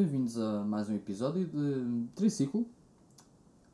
Bem-vindos 0.00 0.38
a 0.38 0.64
mais 0.64 0.88
um 0.88 0.94
episódio 0.94 1.46
de 1.46 2.06
Triciclo. 2.14 2.64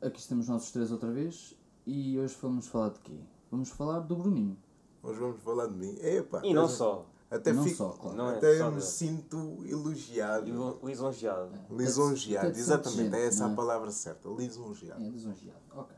Aqui 0.01 0.19
estamos 0.19 0.49
nós 0.49 0.65
os 0.65 0.71
três 0.73 0.91
outra 0.91 1.09
vez 1.09 1.55
e 1.85 2.19
hoje 2.19 2.35
vamos 2.41 2.67
falar 2.67 2.89
de 2.89 2.99
quê? 2.99 3.17
Vamos 3.49 3.69
falar 3.69 3.99
do 4.01 4.13
Bruninho. 4.13 4.57
Hoje 5.01 5.21
vamos 5.21 5.41
falar 5.41 5.67
de 5.67 5.75
mim. 5.77 5.95
Epa, 6.01 6.41
E 6.43 6.53
não 6.53 6.67
só. 6.67 7.05
Até, 7.31 7.53
Não 7.53 7.63
fico, 7.63 7.77
só, 7.77 7.91
claro. 7.91 8.17
Não 8.17 8.29
é 8.31 8.35
até 8.39 8.57
só 8.57 8.69
me 8.69 8.81
sinto 8.81 9.63
elogiado. 9.65 10.45
Li- 10.83 10.89
Lisonjeado. 10.89 11.49
Lisonjeado, 11.71 12.47
Até 12.47 12.55
de 12.55 12.59
exatamente, 12.59 13.03
gente, 13.03 13.15
é 13.15 13.25
essa 13.27 13.47
a 13.47 13.51
é? 13.51 13.55
palavra 13.55 13.89
certa. 13.91 14.27
Lisonjeado. 14.27 15.01
É, 15.01 15.07
lisonjeado. 15.07 15.61
Ok. 15.77 15.95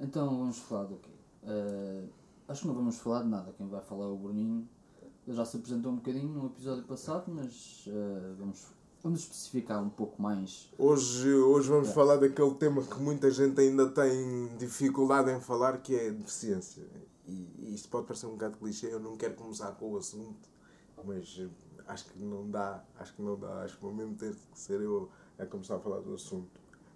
Então 0.00 0.38
vamos 0.38 0.56
falar 0.60 0.84
do 0.84 0.96
quê? 0.96 1.10
Eh, 1.42 2.04
acho 2.48 2.62
que 2.62 2.66
não 2.66 2.74
vamos 2.74 2.96
falar 2.96 3.24
de 3.24 3.28
nada. 3.28 3.52
Quem 3.52 3.68
vai 3.68 3.82
falar 3.82 4.06
é 4.06 4.08
o 4.08 4.16
Bruninho. 4.16 4.66
Ele 5.26 5.36
já 5.36 5.44
se 5.44 5.58
apresentou 5.58 5.92
um 5.92 5.96
bocadinho 5.96 6.28
no 6.30 6.46
episódio 6.46 6.82
passado, 6.84 7.24
mas 7.30 7.84
eh, 7.88 8.34
vamos, 8.38 8.64
vamos 9.02 9.20
especificar 9.20 9.82
um 9.82 9.88
pouco 9.88 10.20
mais. 10.20 10.68
Hoje, 10.78 11.32
hoje 11.32 11.68
vamos 11.68 11.88
É. 11.88 11.92
falar 11.92 12.16
daquele 12.16 12.54
tema 12.54 12.82
que 12.82 13.00
muita 13.00 13.30
gente 13.30 13.60
ainda 13.60 13.88
tem 13.88 14.48
dificuldade 14.58 15.30
em 15.30 15.40
falar, 15.40 15.78
que 15.78 15.94
é 15.94 16.08
a 16.08 16.12
deficiência. 16.12 16.84
E, 17.26 17.48
e 17.58 17.74
isto 17.74 17.88
pode 17.88 18.06
parecer 18.06 18.26
um 18.26 18.30
bocado 18.32 18.56
clichê, 18.58 18.86
eu 18.92 19.00
não 19.00 19.16
quero 19.16 19.34
começar 19.34 19.70
com 19.72 19.92
o 19.92 19.96
assunto, 19.96 20.48
mas 21.04 21.40
acho 21.86 22.04
que 22.06 22.22
não 22.22 22.48
dá, 22.50 22.82
acho 22.98 23.14
que 23.14 23.22
não 23.22 23.38
dá, 23.38 23.62
acho 23.62 23.76
que 23.76 23.82
vou 23.82 23.92
mesmo 23.94 24.14
ter 24.14 24.34
que 24.34 24.58
ser 24.58 24.80
eu 24.80 25.08
a 25.38 25.46
começar 25.46 25.76
a 25.76 25.78
falar 25.80 26.00
do 26.00 26.14
assunto. 26.14 26.48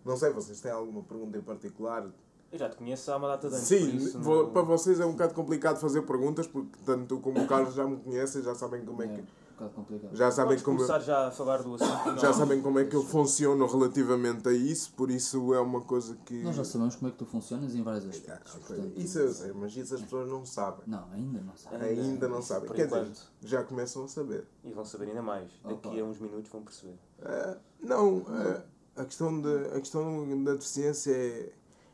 Não 0.05 0.17
sei, 0.17 0.31
vocês 0.31 0.61
têm 0.61 0.71
alguma 0.71 1.03
pergunta 1.03 1.39
em 1.39 1.43
particular? 1.43 2.07
Eu 2.53 2.59
já 2.59 2.69
te 2.69 2.77
conheço 2.77 3.11
há 3.11 3.17
uma 3.17 3.29
data 3.29 3.49
de 3.49 3.55
anos. 3.55 3.67
Sim, 3.67 3.97
isso 3.97 4.19
não- 4.19 4.51
para 4.51 4.63
vocês 4.63 5.01
é 5.01 5.07
um 5.07 5.13
bocado 5.13 5.35
complicado 5.35 5.81
fazer 5.81 6.03
perguntas, 6.03 6.47
porque 6.47 6.79
tanto 6.85 7.07
tu 7.17 7.21
como 7.21 7.43
o 7.43 7.47
Carlos 7.49 7.75
já 7.75 7.87
me 7.87 7.97
conhecem, 7.97 8.43
já 8.43 8.55
sabem 8.55 8.85
como 8.85 9.03
é 9.03 9.07
É 9.07 9.09
que, 9.09 9.25
bocado 9.55 9.71
complicado. 9.73 10.15
já 10.17 10.31
sabem 10.31 10.59
como, 10.61 10.77
começar 10.77 10.99
já 11.01 11.29
a 11.29 11.31
falar 11.31 11.63
do 11.63 11.75
assunto. 11.75 12.19
já 12.21 12.33
sabem 12.33 12.61
como 12.61 12.79
é 12.79 12.85
que 12.85 12.95
eu 12.95 13.03
funciono 13.03 13.67
relativamente 13.67 14.49
a 14.49 14.53
isso, 14.53 14.93
por 14.93 15.11
isso 15.11 15.55
é 15.55 15.61
uma 15.61 15.81
coisa 15.81 16.17
que. 16.27 16.43
Nós 16.43 16.57
já 16.57 16.65
sabemos 16.65 16.97
como 16.97 17.09
é 17.09 17.13
que 17.13 17.19
tu 17.19 17.27
funcionas 17.27 17.75
em 17.75 17.83
vários 17.83 18.05
Ah, 18.05 18.11
aspectos. 18.11 18.55
ok. 18.57 18.67
portanto- 18.77 19.01
Isso 19.01 19.19
eu 19.19 19.33
sei, 19.33 19.53
mas 19.53 19.77
isso 19.77 19.95
as 19.95 20.03
pessoas 20.03 20.29
não 20.29 20.45
sabem. 20.45 20.83
Não, 20.87 21.05
ainda 21.13 21.41
não 21.41 21.57
sabe. 21.57 21.77
Ainda- 21.85 22.03
Ainda 22.03 22.29
não 22.29 22.43
sabem. 22.43 22.67
por 22.67 22.77
Quer 22.77 22.87
dizer, 22.87 23.01
enquanto. 23.03 23.21
já 23.43 23.63
começam 23.65 24.05
a 24.05 24.09
saber. 24.09 24.47
E 24.63 24.73
vão 24.73 24.85
saber 24.85 25.09
ainda 25.09 25.23
mais. 25.23 25.51
Daqui 25.63 25.89
Opa. 25.89 26.01
a 26.01 26.05
uns 26.05 26.19
minutos 26.19 26.51
vão 26.51 26.63
perceber. 26.63 26.99
Ah, 27.23 27.57
não, 27.81 28.23
ah, 28.29 28.63
a, 29.01 29.05
questão 29.05 29.41
de, 29.41 29.67
a 29.75 29.81
questão 29.81 30.43
da 30.45 30.53
deficiência 30.53 31.11
é, 31.13 31.53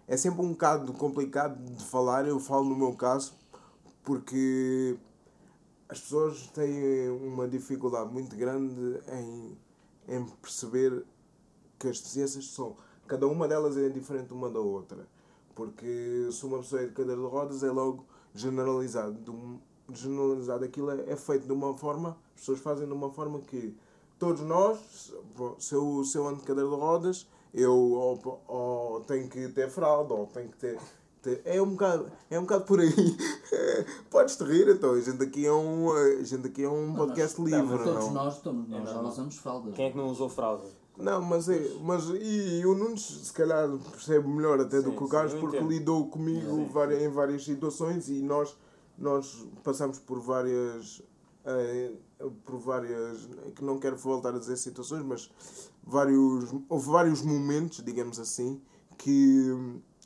é 0.08 0.16
sempre 0.16 0.40
um 0.42 0.50
bocado 0.52 0.92
complicado 0.94 1.56
de 1.62 1.84
falar. 1.84 2.26
Eu 2.26 2.40
falo 2.40 2.64
no 2.64 2.76
meu 2.76 2.94
caso 2.94 3.34
porque 4.02 4.96
as 5.90 6.00
pessoas 6.00 6.46
têm 6.54 7.10
uma 7.10 7.48
dificuldade 7.48 8.12
muito 8.12 8.36
grande 8.36 9.00
em, 9.08 9.58
em 10.06 10.24
perceber 10.40 11.04
que 11.78 11.88
as 11.88 11.98
deficiências 11.98 12.46
são. 12.46 12.76
Cada 13.08 13.26
uma 13.26 13.48
delas 13.48 13.76
é 13.76 13.88
diferente 13.88 14.32
uma 14.32 14.48
da 14.48 14.60
outra. 14.60 15.08
Porque 15.52 16.28
se 16.30 16.46
uma 16.46 16.58
pessoa 16.58 16.82
é 16.82 16.86
de 16.86 16.92
cadeira 16.92 17.20
de 17.20 17.26
rodas 17.26 17.64
é 17.64 17.70
logo 17.72 18.06
generalizado. 18.32 19.60
Generalizado 19.92 20.64
aquilo 20.64 20.92
é, 20.92 21.10
é 21.10 21.16
feito 21.16 21.46
de 21.46 21.52
uma 21.52 21.76
forma, 21.76 22.16
as 22.34 22.40
pessoas 22.40 22.60
fazem 22.60 22.86
de 22.86 22.92
uma 22.92 23.10
forma 23.10 23.40
que 23.40 23.76
todos 24.16 24.42
nós, 24.42 25.12
se 25.58 25.74
eu, 25.74 26.04
se 26.04 26.16
eu 26.16 26.28
ando 26.28 26.38
de 26.38 26.46
cadeira 26.46 26.70
de 26.70 26.76
rodas, 26.76 27.26
eu 27.52 27.74
ou, 27.74 28.42
ou 28.46 29.00
tenho 29.00 29.28
que 29.28 29.48
ter 29.48 29.68
fralda, 29.68 30.14
ou 30.14 30.28
tenho 30.28 30.50
que 30.50 30.56
ter. 30.56 30.78
É, 31.44 31.60
um 31.60 31.70
bocado, 31.70 32.10
é 32.30 32.38
um 32.38 32.42
bocado 32.42 32.64
por 32.64 32.80
aí. 32.80 32.90
Podes-te 34.10 34.44
rir, 34.44 34.68
então. 34.68 34.92
A 34.92 35.00
gente 35.00 35.22
aqui 35.22 35.46
é 35.46 35.52
um, 35.52 35.90
a 35.92 36.22
gente 36.22 36.46
aqui 36.46 36.64
é 36.64 36.68
um 36.68 36.94
podcast 36.94 37.40
Nós- 37.40 37.50
livre, 37.50 37.78
Todos 37.84 38.04
não? 38.06 38.12
nós, 38.12 38.36
estamos, 38.36 38.68
nós 38.68 38.84
já 38.88 38.94
normal. 38.94 39.12
usamos 39.12 39.36
fraldas. 39.36 39.74
Quem 39.74 39.86
é 39.86 39.90
que 39.90 39.96
não 39.96 40.08
usou 40.08 40.28
fralda? 40.28 40.64
Não, 40.96 41.22
mas, 41.22 41.48
é, 41.48 41.58
mas 41.82 42.04
e, 42.20 42.62
o 42.66 42.74
Nunes 42.74 43.00
se 43.24 43.32
calhar 43.32 43.68
percebe 43.90 44.28
melhor 44.28 44.60
até 44.60 44.82
do 44.82 44.90
Sim, 44.90 44.96
que 44.96 45.04
o 45.04 45.08
Carlos 45.08 45.32
porque 45.34 45.56
entendo. 45.56 45.70
lidou 45.70 46.08
comigo 46.08 46.56
Sim, 46.56 46.68
vari- 46.68 47.02
em 47.04 47.08
várias 47.08 47.42
situações 47.44 48.08
e 48.10 48.20
nós, 48.20 48.54
nós 48.98 49.46
passamos 49.64 49.98
por 49.98 50.20
várias 50.20 51.00
eh, 51.46 51.92
por 52.44 52.58
várias 52.58 53.26
que 53.56 53.64
não 53.64 53.78
quero 53.78 53.96
voltar 53.96 54.34
a 54.34 54.38
dizer 54.38 54.58
situações, 54.58 55.02
mas 55.02 55.30
vários, 55.82 56.52
houve 56.68 56.90
vários 56.90 57.22
momentos, 57.22 57.82
digamos 57.82 58.18
assim, 58.20 58.60
que, 58.98 59.46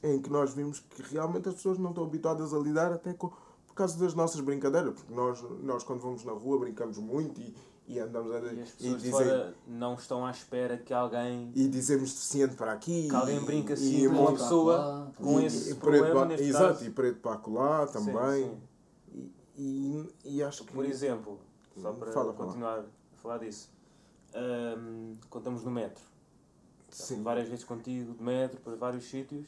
em 0.05 0.21
que 0.21 0.31
nós 0.31 0.53
vimos 0.55 0.81
que 0.81 1.03
realmente 1.03 1.49
as 1.49 1.55
pessoas 1.55 1.79
não 1.79 1.89
estão 1.91 2.05
habituadas 2.05 2.53
a 2.53 2.59
lidar 2.59 2.93
até 2.93 3.13
com, 3.15 3.29
por 3.67 3.75
causa 3.75 3.99
das 3.99 4.15
nossas 4.15 4.41
brincadeiras, 4.41 4.93
porque 4.95 5.15
nós, 5.15 5.43
nós 5.63 5.83
quando 5.83 6.01
vamos 6.01 6.23
na 6.25 6.33
rua 6.33 6.59
brincamos 6.59 6.99
muito 6.99 7.41
e, 7.41 7.55
e 7.89 7.99
andamos 7.99 8.31
a, 8.35 8.39
E 8.41 8.61
as 8.61 8.69
e 8.69 8.73
pessoas 8.73 9.03
de 9.03 9.11
dizem- 9.11 9.55
não 9.67 9.95
estão 9.95 10.27
à 10.27 10.31
espera 10.31 10.77
que 10.77 10.93
alguém. 10.93 11.51
e 11.55 11.67
dizemos 11.69 12.13
deficiente 12.13 12.55
para 12.55 12.73
aqui. 12.73 13.09
Que 13.09 13.17
alguém 13.17 13.39
e- 13.39 13.45
brinca 13.45 13.71
e 13.71 13.73
assim 13.75 13.99
com 14.09 14.15
emo- 14.15 14.21
uma 14.21 14.33
pessoa 14.33 15.13
com 15.17 15.41
e- 15.41 15.47
esse 15.47 15.71
e 15.73 15.75
problema, 15.77 16.27
preto 16.27 16.43
Exato, 16.43 16.67
caso. 16.75 16.85
e 16.85 16.91
preto 16.91 17.21
para 17.21 17.33
acolá 17.33 17.87
também. 17.87 18.15
Sim, 18.45 18.51
sim. 19.13 19.33
E, 19.57 20.13
e, 20.25 20.37
e 20.37 20.43
acho 20.43 20.65
que. 20.65 20.73
Por 20.73 20.85
exemplo, 20.85 21.39
só 21.81 21.93
para 21.93 22.13
Fala, 22.13 22.33
fala. 22.35 22.47
continuar 22.47 22.79
a 22.81 22.85
falar 23.17 23.39
disso, 23.39 23.71
hum, 24.35 25.17
contamos 25.31 25.65
no 25.65 25.71
metro. 25.71 26.03
Sim. 26.91 27.23
Várias 27.23 27.49
vezes 27.49 27.65
contigo, 27.65 28.15
de 28.15 28.23
metro, 28.23 28.61
para 28.61 28.77
vários 28.77 29.05
sítios, 29.11 29.47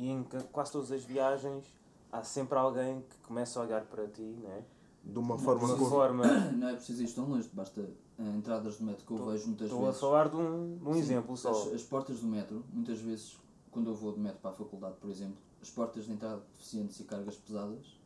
e 0.00 0.08
em 0.10 0.22
quase 0.52 0.72
todas 0.72 0.90
as 0.90 1.04
viagens 1.04 1.64
há 2.10 2.22
sempre 2.22 2.58
alguém 2.58 3.02
que 3.02 3.16
começa 3.26 3.60
a 3.60 3.62
olhar 3.62 3.82
para 3.84 4.06
ti, 4.08 4.22
né? 4.22 4.64
De 5.04 5.18
uma 5.18 5.36
de 5.36 5.42
forma. 5.44 5.76
com- 5.76 5.86
forma. 5.86 6.26
Não 6.52 6.68
é 6.68 6.74
preciso 6.74 7.02
ir 7.02 7.12
tão 7.12 7.28
longe, 7.28 7.48
basta 7.52 7.80
eh, 7.80 8.22
entradas 8.36 8.78
de 8.78 8.84
metro 8.84 9.04
que 9.06 9.12
eu 9.12 9.16
Estou- 9.18 9.32
vejo 9.32 9.46
muitas 9.46 9.66
Estou 9.66 9.82
a 9.82 9.86
vezes. 9.86 10.00
falar 10.00 10.28
de 10.28 10.36
um, 10.36 10.78
de 10.78 10.88
um 10.88 10.92
Sim, 10.94 10.98
exemplo 11.00 11.36
só. 11.36 11.50
As, 11.50 11.74
as 11.74 11.82
portas 11.82 12.20
do 12.20 12.26
metro, 12.26 12.64
muitas 12.72 12.98
vezes, 13.00 13.38
quando 13.70 13.90
eu 13.90 13.94
vou 13.94 14.12
de 14.12 14.20
metro 14.20 14.38
para 14.40 14.50
a 14.50 14.54
faculdade, 14.54 14.96
por 15.00 15.10
exemplo, 15.10 15.36
as 15.62 15.70
portas 15.70 16.04
de 16.04 16.12
entrada 16.12 16.36
de 16.36 16.42
deficientes 16.52 16.98
e 17.00 17.04
cargas 17.04 17.36
pesadas 17.36 17.98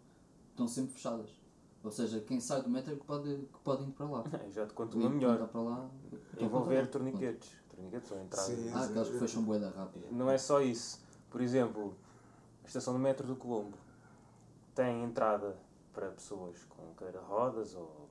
estão 0.50 0.66
sempre 0.69 0.93
fechadas. 0.93 1.31
Ou 1.82 1.91
seja, 1.91 2.21
quem 2.21 2.41
sai 2.41 2.62
do 2.62 2.71
metro 2.71 2.93
é 2.93 2.97
que 2.97 3.05
pode, 3.05 3.28
que 3.53 3.59
pode 3.62 3.82
ir 3.84 3.91
para 3.93 4.06
lá. 4.06 4.25
Eu 4.44 4.50
já 4.53 4.66
te 4.66 4.72
conto 4.72 4.97
uma 4.99 5.11
melhor. 5.11 5.34
está 5.34 5.47
para 5.47 5.61
lá. 5.61 5.91
então 6.32 6.47
Envolver 6.47 6.76
conta. 6.81 6.91
torniquetes. 6.93 7.50
Torniquetes 7.69 8.11
ou 8.12 8.21
entrada. 8.21 8.47
Sim. 8.49 8.71
Ah, 8.72 8.84
aqueles 8.84 9.09
que 9.11 9.19
fecham 9.19 9.43
boeda 9.43 9.69
rápida. 9.71 10.06
Não 10.11 10.31
é 10.31 10.38
só 10.38 10.61
isso. 10.62 11.03
Por 11.34 11.40
exemplo, 11.40 11.96
a 12.62 12.66
estação 12.68 12.92
do 12.92 12.98
metro 13.00 13.26
do 13.26 13.34
Colombo 13.34 13.76
tem 14.72 15.02
entrada 15.02 15.56
para 15.92 16.06
pessoas 16.10 16.62
com 16.68 16.94
cadeira 16.94 17.18
de 17.18 17.24
rodas 17.26 17.74
ou, 17.74 18.08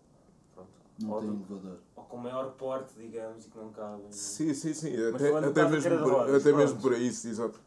pronto, 0.53 0.69
Não 0.99 1.09
ou, 1.09 1.19
tem 1.21 1.31
de- 1.33 1.53
elevador. 1.53 1.77
ou 1.95 2.03
com 2.03 2.17
maior 2.17 2.51
porte, 2.55 2.93
digamos, 2.97 3.45
e 3.45 3.49
que 3.49 3.57
não 3.57 3.71
cabem. 3.71 4.11
Sim, 4.11 4.53
sim, 4.53 4.73
sim. 4.73 4.91
Mas 5.13 5.15
Até, 5.23 5.37
até, 5.37 5.69
mesmo, 5.69 5.99
por, 5.99 6.11
rodas, 6.11 6.41
até 6.45 6.51
mesmo 6.53 6.81
por 6.81 6.93
aí, 6.93 7.13
sim, 7.13 7.29
exato. 7.29 7.61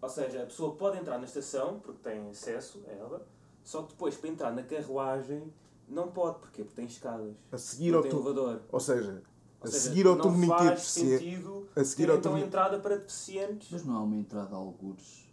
Ou 0.00 0.08
seja, 0.08 0.44
a 0.44 0.46
pessoa 0.46 0.76
pode 0.76 0.98
entrar 0.98 1.18
na 1.18 1.24
estação 1.24 1.80
porque 1.80 2.08
tem 2.08 2.30
acesso 2.30 2.80
a 2.86 2.92
ela, 2.92 3.26
só 3.64 3.82
que 3.82 3.88
depois 3.88 4.16
para 4.16 4.30
entrar 4.30 4.52
na 4.52 4.62
carruagem 4.62 5.52
não 5.88 6.12
pode. 6.12 6.38
Porquê? 6.38 6.62
Porque 6.62 6.76
tem 6.76 6.86
escadas. 6.86 7.34
A 7.50 7.58
seguir 7.58 7.90
não 7.90 7.96
ao 7.98 8.02
tem 8.04 8.12
tu... 8.12 8.18
elevador. 8.18 8.60
Ou 8.70 8.78
seja, 8.78 9.20
a 9.66 9.70
seja, 9.72 9.88
seguir 9.88 10.06
ao 10.06 10.14
não 10.16 10.22
torniquete 10.22 10.58
faz 10.58 10.70
deficiente. 10.80 11.24
sentido 11.24 11.66
A 11.76 11.84
seguir 11.84 12.06
ter 12.06 12.12
ao 12.12 12.18
então 12.18 12.38
entrada 12.38 12.78
para 12.78 12.96
deficientes. 12.96 13.68
Mas 13.70 13.84
não 13.84 13.96
há 13.96 14.00
uma 14.02 14.16
entrada 14.16 14.54
a 14.54 14.58
algures. 14.58 15.26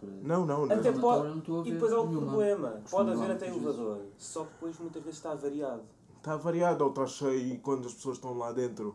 Para... 0.00 0.10
Não, 0.22 0.44
não, 0.46 0.66
não. 0.66 0.76
Até 0.76 0.90
Mas 0.90 1.00
pode- 1.00 1.48
não 1.48 1.66
E 1.66 1.72
depois 1.72 1.92
há 1.92 1.96
nenhuma. 1.96 2.26
problema. 2.26 2.80
Pode 2.90 3.10
haver 3.10 3.30
até 3.30 3.46
vezes. 3.46 3.62
elevador. 3.62 3.98
Só 4.18 4.44
que 4.44 4.50
depois 4.52 4.78
muitas 4.78 5.02
vezes 5.02 5.18
está 5.18 5.34
variado. 5.34 5.82
Está 6.18 6.36
variado 6.36 6.84
ou 6.84 6.90
está 6.90 7.06
cheio 7.06 7.54
e 7.54 7.58
quando 7.58 7.86
as 7.86 7.94
pessoas 7.94 8.16
estão 8.16 8.36
lá 8.36 8.52
dentro. 8.52 8.94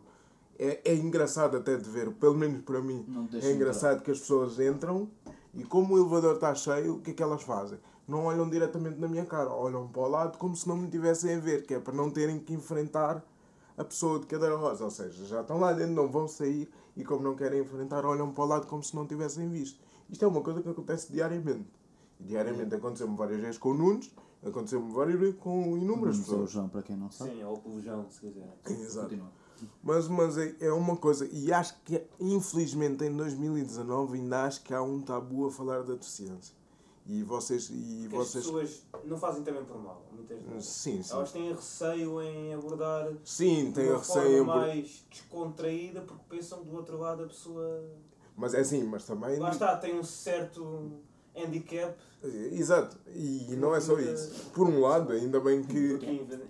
É, 0.58 0.80
é 0.90 0.94
engraçado 0.94 1.56
até 1.56 1.76
de 1.76 1.88
ver, 1.88 2.10
pelo 2.14 2.34
menos 2.34 2.62
para 2.62 2.80
mim. 2.80 3.04
Não 3.06 3.28
É 3.40 3.52
engraçado 3.52 4.02
que 4.02 4.10
as 4.10 4.18
pessoas 4.18 4.58
entram 4.58 5.08
e 5.54 5.62
como 5.62 5.94
o 5.94 5.98
elevador 5.98 6.34
está 6.34 6.52
cheio, 6.54 6.96
o 6.96 7.00
que 7.00 7.12
é 7.12 7.14
que 7.14 7.22
elas 7.22 7.42
fazem? 7.42 7.78
Não 8.08 8.24
olham 8.24 8.48
diretamente 8.48 8.98
na 8.98 9.06
minha 9.06 9.24
cara, 9.24 9.50
olham 9.50 9.86
para 9.86 10.02
o 10.02 10.08
lado 10.08 10.36
como 10.38 10.56
se 10.56 10.66
não 10.66 10.76
me 10.76 10.88
tivessem 10.88 11.34
a 11.34 11.38
ver, 11.38 11.64
que 11.64 11.74
é 11.74 11.78
para 11.78 11.94
não 11.94 12.10
terem 12.10 12.40
que 12.40 12.52
enfrentar 12.54 13.22
a 13.78 13.84
pessoa 13.84 14.18
de 14.18 14.26
cadeira 14.26 14.56
rosa. 14.56 14.84
Ou 14.84 14.90
seja, 14.90 15.24
já 15.24 15.40
estão 15.40 15.58
lá 15.58 15.72
dentro, 15.72 15.94
não 15.94 16.08
vão 16.10 16.26
sair 16.28 16.68
e 16.96 17.04
como 17.04 17.22
não 17.22 17.36
querem 17.36 17.60
enfrentar, 17.60 18.04
olham 18.04 18.32
para 18.32 18.44
o 18.44 18.46
lado 18.46 18.66
como 18.66 18.82
se 18.82 18.94
não 18.94 19.06
tivessem 19.06 19.48
visto. 19.48 19.80
Isto 20.10 20.24
é 20.24 20.28
uma 20.28 20.40
coisa 20.40 20.60
que 20.60 20.68
acontece 20.68 21.12
diariamente. 21.12 21.66
E 22.18 22.24
diariamente 22.24 22.74
aconteceu-me 22.74 23.16
várias 23.16 23.40
vezes 23.40 23.58
com 23.58 23.70
o 23.70 23.74
Nunes, 23.74 24.10
aconteceu-me 24.44 24.92
várias 24.92 25.18
vezes 25.20 25.36
com 25.36 25.78
inúmeras 25.78 26.16
ao 26.16 26.24
pessoas. 26.24 26.50
João, 26.50 26.68
para 26.68 26.82
quem 26.82 26.96
não 26.96 27.10
sabe. 27.10 27.30
Sim, 27.30 27.44
ou 27.44 27.62
o 27.64 27.80
João, 27.80 28.06
se 28.10 28.20
quiser. 28.20 28.58
Exato. 28.68 29.08
Continua. 29.08 29.30
Mas, 29.82 30.08
mas 30.08 30.38
é, 30.38 30.56
é 30.60 30.72
uma 30.72 30.96
coisa, 30.96 31.28
e 31.32 31.52
acho 31.52 31.74
que 31.84 32.00
infelizmente 32.20 33.04
em 33.04 33.16
2019 33.16 34.18
ainda 34.18 34.44
acho 34.44 34.62
que 34.62 34.72
há 34.72 34.82
um 34.82 35.00
tabu 35.00 35.46
a 35.46 35.50
falar 35.50 35.82
da 35.82 35.94
deficiência. 35.94 36.54
E 37.10 37.22
vocês. 37.22 37.70
E 37.72 38.06
Porque 38.10 38.16
as 38.22 38.28
vocês 38.28 38.44
pessoas 38.44 38.82
não 39.04 39.16
fazem 39.16 39.42
também 39.42 39.64
por 39.64 39.78
mal, 39.82 40.06
muitas 40.12 40.38
vezes. 40.42 40.68
sim, 40.68 41.02
sim. 41.02 41.12
Elas 41.14 41.32
têm 41.32 41.52
receio 41.54 42.20
em 42.22 42.52
abordar 42.54 43.10
Sim, 43.24 43.72
uma 43.72 43.96
receio. 43.98 44.44
forma 44.44 44.52
por- 44.52 44.60
mais 44.60 45.04
descontraída 45.10 46.00
porque 46.02 46.22
pensam 46.28 46.58
que 46.58 46.66
do 46.70 46.76
outro 46.76 46.98
lado 46.98 47.24
a 47.24 47.26
pessoa. 47.26 47.82
Mas 48.36 48.52
é 48.54 48.60
assim, 48.60 48.84
mas 48.84 49.04
também. 49.04 49.38
Lá 49.38 49.50
está, 49.50 49.74
tem 49.76 49.98
um 49.98 50.04
certo 50.04 50.92
handicap. 51.34 51.96
Exato. 52.52 52.96
E 53.14 53.56
não 53.56 53.74
é 53.74 53.80
só 53.80 53.98
isso. 53.98 54.50
Por 54.52 54.68
um 54.68 54.80
lado, 54.80 55.12
ainda 55.12 55.40
bem 55.40 55.62
que. 55.62 55.98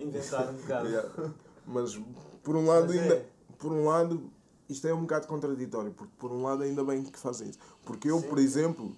inventar 0.01 0.51
um 0.51 0.55
bocado. 0.59 0.89
Yeah. 0.89 1.33
Mas 1.67 1.99
por 2.43 2.57
um 2.57 2.67
lado 2.67 2.89
Mas 2.89 2.97
ainda. 2.99 3.15
é. 3.15 3.27
por 3.59 3.71
um 3.73 3.85
lado, 3.87 4.29
isto 4.69 4.89
é 4.89 4.93
um 4.95 5.03
bocado 5.03 5.27
contraditório, 5.29 5.93
porque 5.93 6.13
por 6.19 6.33
um 6.33 6.43
lado 6.43 6.63
ainda 6.65 6.83
bem 6.83 7.03
que 7.05 7.19
fazem 7.19 7.49
isso. 7.51 7.59
Porque 7.85 8.11
eu, 8.11 8.19
Sim. 8.21 8.29
por 8.29 8.39
exemplo, 8.39 8.93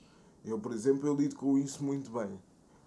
eu, 0.45 0.59
por 0.59 0.73
exemplo, 0.73 1.07
eu 1.07 1.15
lido 1.15 1.37
com 1.37 1.59
isso 1.59 1.83
muito 1.85 2.11
bem. 2.11 2.39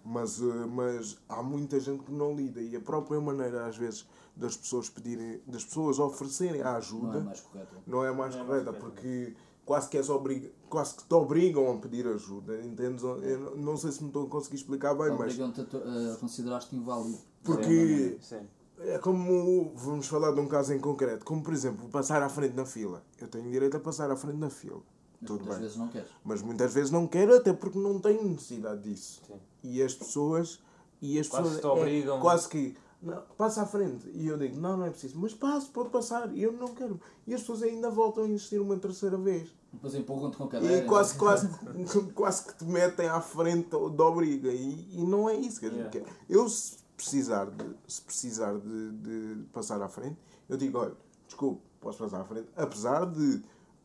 Mas, 0.06 0.38
eh, 0.40 0.66
mas 0.70 1.16
há 1.28 1.42
muita 1.42 1.80
gente 1.80 2.02
que 2.04 2.12
não 2.12 2.34
lida 2.36 2.60
e 2.60 2.76
a 2.76 2.80
própria 2.80 3.18
maneira, 3.20 3.64
às 3.66 3.76
vezes, 3.76 4.06
das 4.36 4.54
pessoas 4.54 4.90
pedirem, 4.90 5.40
das 5.46 5.64
pessoas 5.64 5.98
oferecerem 5.98 6.60
a 6.60 6.64
Não 6.72 6.76
ajuda 6.76 7.18
é 7.18 7.22
mais 7.22 7.40
correto. 7.40 7.74
não 7.86 8.04
é 8.04 8.12
mais 8.12 8.34
Não 8.34 8.42
é 8.42 8.46
mais 8.46 8.64
correta, 8.64 8.64
correta. 8.80 8.84
porque 8.84 9.34
quase 9.64 9.88
que, 9.88 9.96
és 9.96 10.10
obriga, 10.10 10.50
quase 10.68 10.94
que 10.96 11.04
te 11.04 11.14
obrigam 11.14 11.72
a 11.72 11.78
pedir 11.78 12.06
ajuda, 12.06 12.60
entendes? 12.62 13.02
Eu 13.02 13.38
não- 13.40 13.56
não 13.56 13.76
sei 13.78 13.92
se 13.92 14.02
me 14.02 14.08
estou 14.08 14.26
a 14.26 14.28
conseguir 14.28 14.56
explicar 14.56 14.92
bem, 14.94 15.08
mas 15.12 15.38
Obrigam-te 15.38 15.60
a, 15.62 16.12
a 16.12 16.16
considerar-te 16.16 16.76
inválido. 16.76 17.18
Porque- 17.42 18.18
Sim. 18.20 18.46
é 18.80 18.98
como, 18.98 19.72
vamos 19.74 20.06
falar 20.06 20.32
de 20.32 20.40
um 20.40 20.46
caso 20.48 20.74
em 20.74 20.78
concreto, 20.80 21.24
como 21.24 21.42
por 21.42 21.54
exemplo, 21.54 21.88
passar 21.88 22.22
à 22.22 22.28
frente 22.28 22.54
na 22.54 22.66
fila. 22.66 23.02
Eu 23.18 23.26
tenho 23.28 23.50
direito 23.50 23.78
a 23.78 23.80
passar 23.80 24.10
à 24.10 24.16
frente 24.16 24.36
na 24.36 24.50
fila, 24.50 24.82
tudo 25.24 25.38
muitas 25.40 25.54
bem. 25.56 25.62
vezes 25.64 25.76
não 25.76 25.88
queres. 25.88 26.08
Mas 26.24 26.42
muitas 26.42 26.74
vezes 26.74 26.90
não 26.90 27.06
quero, 27.06 27.34
até 27.36 27.52
porque 27.52 27.78
não 27.78 27.98
tenho 27.98 28.24
necessidade 28.24 28.82
disso. 28.82 29.22
Sim. 29.26 29.34
E 29.62 29.82
as 29.82 29.94
pessoas, 29.94 30.60
e 31.00 31.18
as 31.18 31.28
Quase 31.28 31.54
pessoas 31.56 31.60
te 31.60 31.66
obrigam. 31.80 32.16
É, 32.18 32.20
quase 32.20 32.48
que, 32.48 32.76
não, 33.02 33.22
passa 33.36 33.62
à 33.62 33.66
frente. 33.66 34.08
E 34.14 34.26
eu 34.26 34.38
digo, 34.38 34.58
não, 34.60 34.76
não 34.76 34.86
é 34.86 34.90
preciso. 34.90 35.18
Mas 35.18 35.34
passo, 35.34 35.70
pode 35.70 35.90
passar. 35.90 36.34
E 36.34 36.42
eu 36.42 36.52
não 36.52 36.68
quero. 36.74 37.00
E 37.26 37.34
as 37.34 37.40
pessoas 37.40 37.62
ainda 37.62 37.90
voltam 37.90 38.24
a 38.24 38.28
insistir 38.28 38.58
uma 38.58 38.76
terceira 38.76 39.16
vez. 39.18 39.48
Depois 39.72 39.94
empurram-te 39.94 40.36
com 40.36 40.44
a 40.44 40.48
cadeira. 40.48 40.78
E 40.78 40.86
quase, 40.86 41.14
quase, 41.16 41.48
quase 42.14 42.44
que 42.46 42.54
te 42.58 42.64
metem 42.64 43.08
à 43.08 43.20
frente 43.20 43.70
da 43.70 44.04
obriga. 44.04 44.50
E, 44.50 44.88
e 44.92 45.04
não 45.04 45.28
é 45.28 45.34
isso 45.36 45.60
que 45.60 45.66
a 45.66 45.70
gente 45.70 45.78
Yeah. 45.80 46.00
quer. 46.00 46.06
Eu, 46.28 46.48
se 46.48 46.76
precisar, 46.96 47.46
de, 47.50 47.64
se 47.88 48.00
precisar 48.02 48.56
de, 48.58 48.90
de 48.92 49.42
passar 49.52 49.82
à 49.82 49.88
frente, 49.88 50.16
eu 50.48 50.56
digo: 50.56 50.78
olha, 50.78 50.94
desculpe, 51.26 51.60
posso 51.80 51.98
passar 51.98 52.20
à 52.20 52.24
frente. 52.24 52.48
Apesar 52.56 53.04
de, 53.06 53.42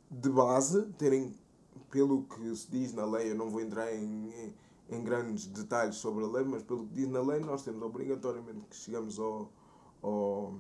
de 0.10 0.30
base, 0.30 0.84
terem, 0.98 1.36
pelo 1.90 2.24
que 2.24 2.56
se 2.56 2.70
diz 2.70 2.94
na 2.94 3.06
lei, 3.06 3.32
eu 3.32 3.36
não 3.36 3.50
vou 3.50 3.62
entrar 3.62 3.94
em, 3.94 4.54
em, 4.90 5.04
grandes 5.04 5.48
detalhes 5.48 5.96
sobre 5.96 6.24
a 6.24 6.28
lei, 6.28 6.44
mas 6.44 6.64
pelo 6.64 6.86
que 6.88 6.94
diz 6.94 7.08
na 7.10 7.22
lei, 7.22 7.40
nós 7.40 7.64
temos 7.64 7.82
obrigatoriamente 7.82 8.66
que 8.70 8.76
chegamos 8.76 9.20
ao, 9.20 9.52
ao, 10.02 10.56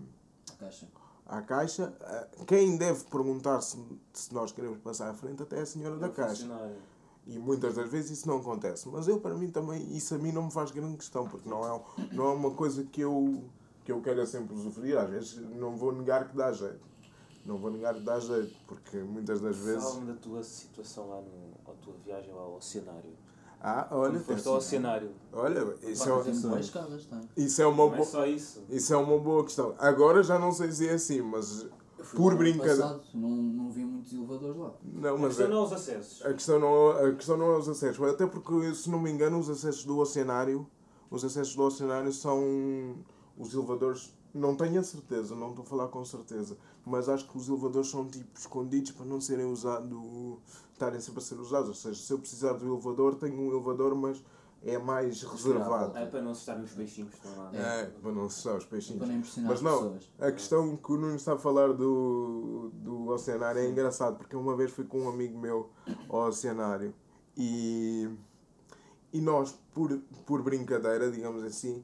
A 0.53 0.57
caixa. 0.57 0.87
à 1.25 1.41
caixa. 1.41 1.93
Ah, 2.01 2.27
Quem 2.45 2.77
deve 2.77 3.03
perguntar 3.05 3.61
se, 3.61 3.77
se 4.13 4.33
nós 4.33 4.51
queremos 4.51 4.79
passar 4.79 5.09
à 5.09 5.13
frente 5.13 5.41
até 5.41 5.59
é 5.59 5.61
a 5.61 5.65
senhora 5.65 5.97
da 5.97 6.07
É 6.07 6.09
o 6.09 6.13
caixa. 6.13 6.47
E 7.27 7.37
muitas 7.37 7.75
das 7.75 7.89
vezes 7.89 8.19
isso 8.19 8.27
não 8.27 8.37
acontece. 8.37 8.87
Mas 8.89 9.07
eu, 9.07 9.19
para 9.19 9.35
mim, 9.35 9.51
também, 9.51 9.95
isso 9.95 10.15
a 10.15 10.17
mim 10.17 10.31
não 10.31 10.45
me 10.45 10.51
faz 10.51 10.71
grande 10.71 10.97
questão, 10.97 11.27
porque 11.27 11.47
não 11.47 11.63
é, 11.63 11.81
não 12.11 12.25
é 12.25 12.33
uma 12.33 12.51
coisa 12.51 12.83
que 12.85 13.01
eu, 13.01 13.43
que 13.83 13.91
eu 13.91 14.01
queira 14.01 14.25
sempre 14.25 14.55
usufruir. 14.55 14.97
Às 14.97 15.09
vezes 15.09 15.35
não 15.55 15.75
vou 15.77 15.91
negar 15.91 16.27
que 16.27 16.35
dá 16.35 16.51
jeito. 16.51 16.79
Não 17.45 17.57
vou 17.57 17.71
negar 17.71 17.93
que 17.95 18.01
dá 18.01 18.19
jeito, 18.19 18.53
porque 18.67 18.97
muitas 18.97 19.39
das 19.41 19.57
vezes. 19.57 19.83
Fala-me 19.83 20.07
da 20.13 20.19
tua 20.19 20.43
situação 20.43 21.09
lá 21.09 21.21
no. 21.21 21.71
a 21.71 21.75
tua 21.83 21.93
viagem 22.05 22.31
ao 22.31 22.55
oceanário. 22.57 23.11
Ah, 23.61 23.87
olha, 23.91 24.19
foste 24.21 24.47
ao 24.47 24.55
oceanário. 24.55 25.11
olha 25.33 25.75
isso, 25.83 26.05
Pá, 26.05 26.55
é, 26.55 26.59
escadas, 26.61 27.05
tem. 27.05 27.19
isso, 27.35 27.61
é 27.61 27.67
uma 27.67 27.85
Não 27.85 27.93
é 27.93 27.95
boa, 27.97 28.05
só 28.07 28.25
isso. 28.25 28.63
isso 28.69 28.93
é 28.93 28.97
uma 28.97 29.17
boa 29.17 29.43
questão. 29.43 29.75
Agora 29.77 30.23
já 30.23 30.39
não 30.39 30.51
sei 30.51 30.71
se 30.71 30.87
é 30.87 30.93
assim, 30.93 31.21
mas. 31.21 31.67
Por 32.15 32.31
lá 32.31 32.37
brincadeira. 32.37 32.77
passado, 32.81 33.01
Não, 33.13 33.29
não 33.29 33.69
vi 33.69 33.83
muitos 33.83 34.13
elevadores 34.13 34.55
lá. 34.55 34.71
Não, 34.81 35.15
A 35.15 35.17
mas. 35.17 35.27
questão 35.35 35.45
é- 35.45 35.49
não 35.49 35.57
é 35.57 35.65
os 35.65 35.73
acessos. 35.73 36.25
A 36.25 36.33
questão, 36.33 36.59
não, 36.59 36.89
a 36.91 37.11
questão 37.13 37.37
não 37.37 37.51
é 37.51 37.57
os 37.57 37.67
acessos, 37.67 38.01
até 38.07 38.25
porque, 38.25 38.73
se 38.73 38.89
não 38.89 38.99
me 39.01 39.11
engano, 39.11 39.37
os 39.37 39.49
acessos 39.49 39.83
do 39.83 39.97
oceanário, 39.99 40.65
os 41.11 41.25
acessos 41.25 41.53
do 41.55 41.63
oceanário 41.63 42.13
são 42.13 42.95
os 43.37 43.53
elevadores, 43.53 44.13
não 44.33 44.55
tenho 44.55 44.79
a 44.79 44.83
certeza, 44.83 45.35
não 45.35 45.49
estou 45.49 45.63
a 45.63 45.67
falar 45.67 45.87
com 45.89 46.03
certeza, 46.05 46.57
mas 46.89 47.07
acho 47.07 47.27
que 47.27 47.37
os 47.37 47.47
elevadores 47.47 47.89
são 47.89 48.07
tipo 48.07 48.27
escondidos 48.37 48.91
para 48.91 49.05
não 49.05 49.21
serem 49.21 49.45
usados, 49.45 49.89
estarem 50.73 50.99
sempre 50.99 51.19
a 51.19 51.23
ser 51.23 51.39
usados, 51.39 51.69
ou 51.69 51.75
seja, 51.75 52.01
se 52.01 52.11
eu 52.11 52.19
precisar 52.19 52.53
do 52.53 52.65
elevador, 52.65 53.15
tenho 53.15 53.39
um 53.39 53.51
elevador, 53.51 53.93
mas 53.95 54.23
é 54.63 54.77
mais 54.77 55.21
reservado. 55.21 55.97
É 55.97 56.05
para 56.05 56.21
não 56.21 56.31
assustarem 56.31 56.63
os 56.63 56.71
peixinhos 56.71 57.11
que 57.11 57.15
estão 57.15 57.43
lá. 57.43 57.51
É, 57.53 57.85
para 57.85 58.11
não 58.11 58.25
assustar 58.25 58.57
os 58.57 58.65
peixinhos. 58.65 58.99
Para 58.99 59.07
não 59.07 59.15
impressionar 59.15 59.51
Mas 59.51 59.59
as 59.59 59.63
não, 59.63 59.93
pessoas. 59.93 60.09
a 60.19 60.31
questão 60.31 60.77
que 60.77 60.91
o 60.91 60.97
Nuno 60.97 61.15
está 61.15 61.33
a 61.33 61.37
falar 61.37 61.73
do, 61.73 62.71
do 62.73 63.07
oceanário 63.09 63.61
é 63.61 63.69
engraçado, 63.69 64.17
porque 64.17 64.35
uma 64.35 64.55
vez 64.55 64.71
fui 64.71 64.85
com 64.85 65.01
um 65.01 65.09
amigo 65.09 65.37
meu 65.37 65.69
ao 66.09 66.27
oceanário 66.27 66.93
e, 67.37 68.09
e 69.13 69.21
nós, 69.21 69.57
por, 69.73 69.97
por 70.25 70.41
brincadeira, 70.41 71.09
digamos 71.09 71.43
assim, 71.43 71.83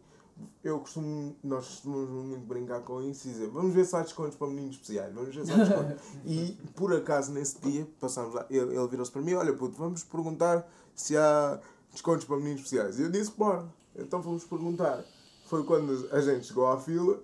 eu 0.64 0.80
costumo, 0.80 1.36
nós 1.44 1.66
costumamos 1.68 2.10
muito 2.26 2.46
brincar 2.46 2.82
com 2.82 3.02
isso 3.02 3.28
e 3.28 3.32
dizer, 3.32 3.50
vamos 3.50 3.74
ver 3.74 3.86
se 3.86 3.96
há 3.96 4.02
descontos 4.02 4.36
para 4.36 4.48
meninos 4.48 4.76
especiais, 4.76 5.14
vamos 5.14 5.34
ver 5.34 5.46
se 5.46 5.52
há 5.52 5.58
descontos. 5.58 6.02
e 6.26 6.58
por 6.76 6.94
acaso 6.94 7.32
nesse 7.32 7.60
dia, 7.62 7.88
passámos 8.00 8.34
lá, 8.34 8.46
ele, 8.50 8.76
ele 8.76 8.88
virou-se 8.88 9.12
para 9.12 9.22
mim, 9.22 9.34
olha 9.34 9.54
puto, 9.54 9.78
vamos 9.78 10.04
perguntar 10.04 10.68
se 10.94 11.16
há 11.16 11.60
descontos 11.92 12.26
para 12.26 12.38
meninos 12.38 12.62
especiais. 12.62 13.00
E 13.00 13.04
eu 13.04 13.12
disse, 13.12 13.32
bora, 13.32 13.66
então 13.96 14.22
vamos 14.22 14.44
perguntar. 14.44 15.04
Foi 15.46 15.64
quando 15.64 16.10
a 16.12 16.20
gente 16.20 16.48
chegou 16.48 16.68
à 16.68 16.80
fila, 16.80 17.22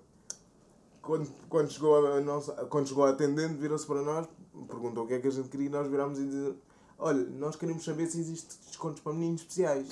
quando, 1.02 1.28
quando, 1.48 1.70
chegou 1.70 2.06
a 2.06 2.20
nossa, 2.20 2.52
quando 2.66 2.86
chegou 2.86 3.04
a 3.04 3.10
atendente, 3.10 3.54
virou-se 3.54 3.86
para 3.86 4.02
nós, 4.02 4.28
perguntou 4.68 5.04
o 5.04 5.06
que 5.06 5.14
é 5.14 5.18
que 5.18 5.26
a 5.26 5.30
gente 5.32 5.48
queria 5.48 5.66
e 5.66 5.70
nós 5.70 5.88
virámos 5.88 6.18
e 6.18 6.24
dizemos, 6.24 6.56
olha, 6.98 7.24
nós 7.30 7.56
queremos 7.56 7.84
saber 7.84 8.06
se 8.06 8.20
existe 8.20 8.56
descontos 8.66 9.00
para 9.00 9.12
meninos 9.12 9.40
especiais. 9.42 9.88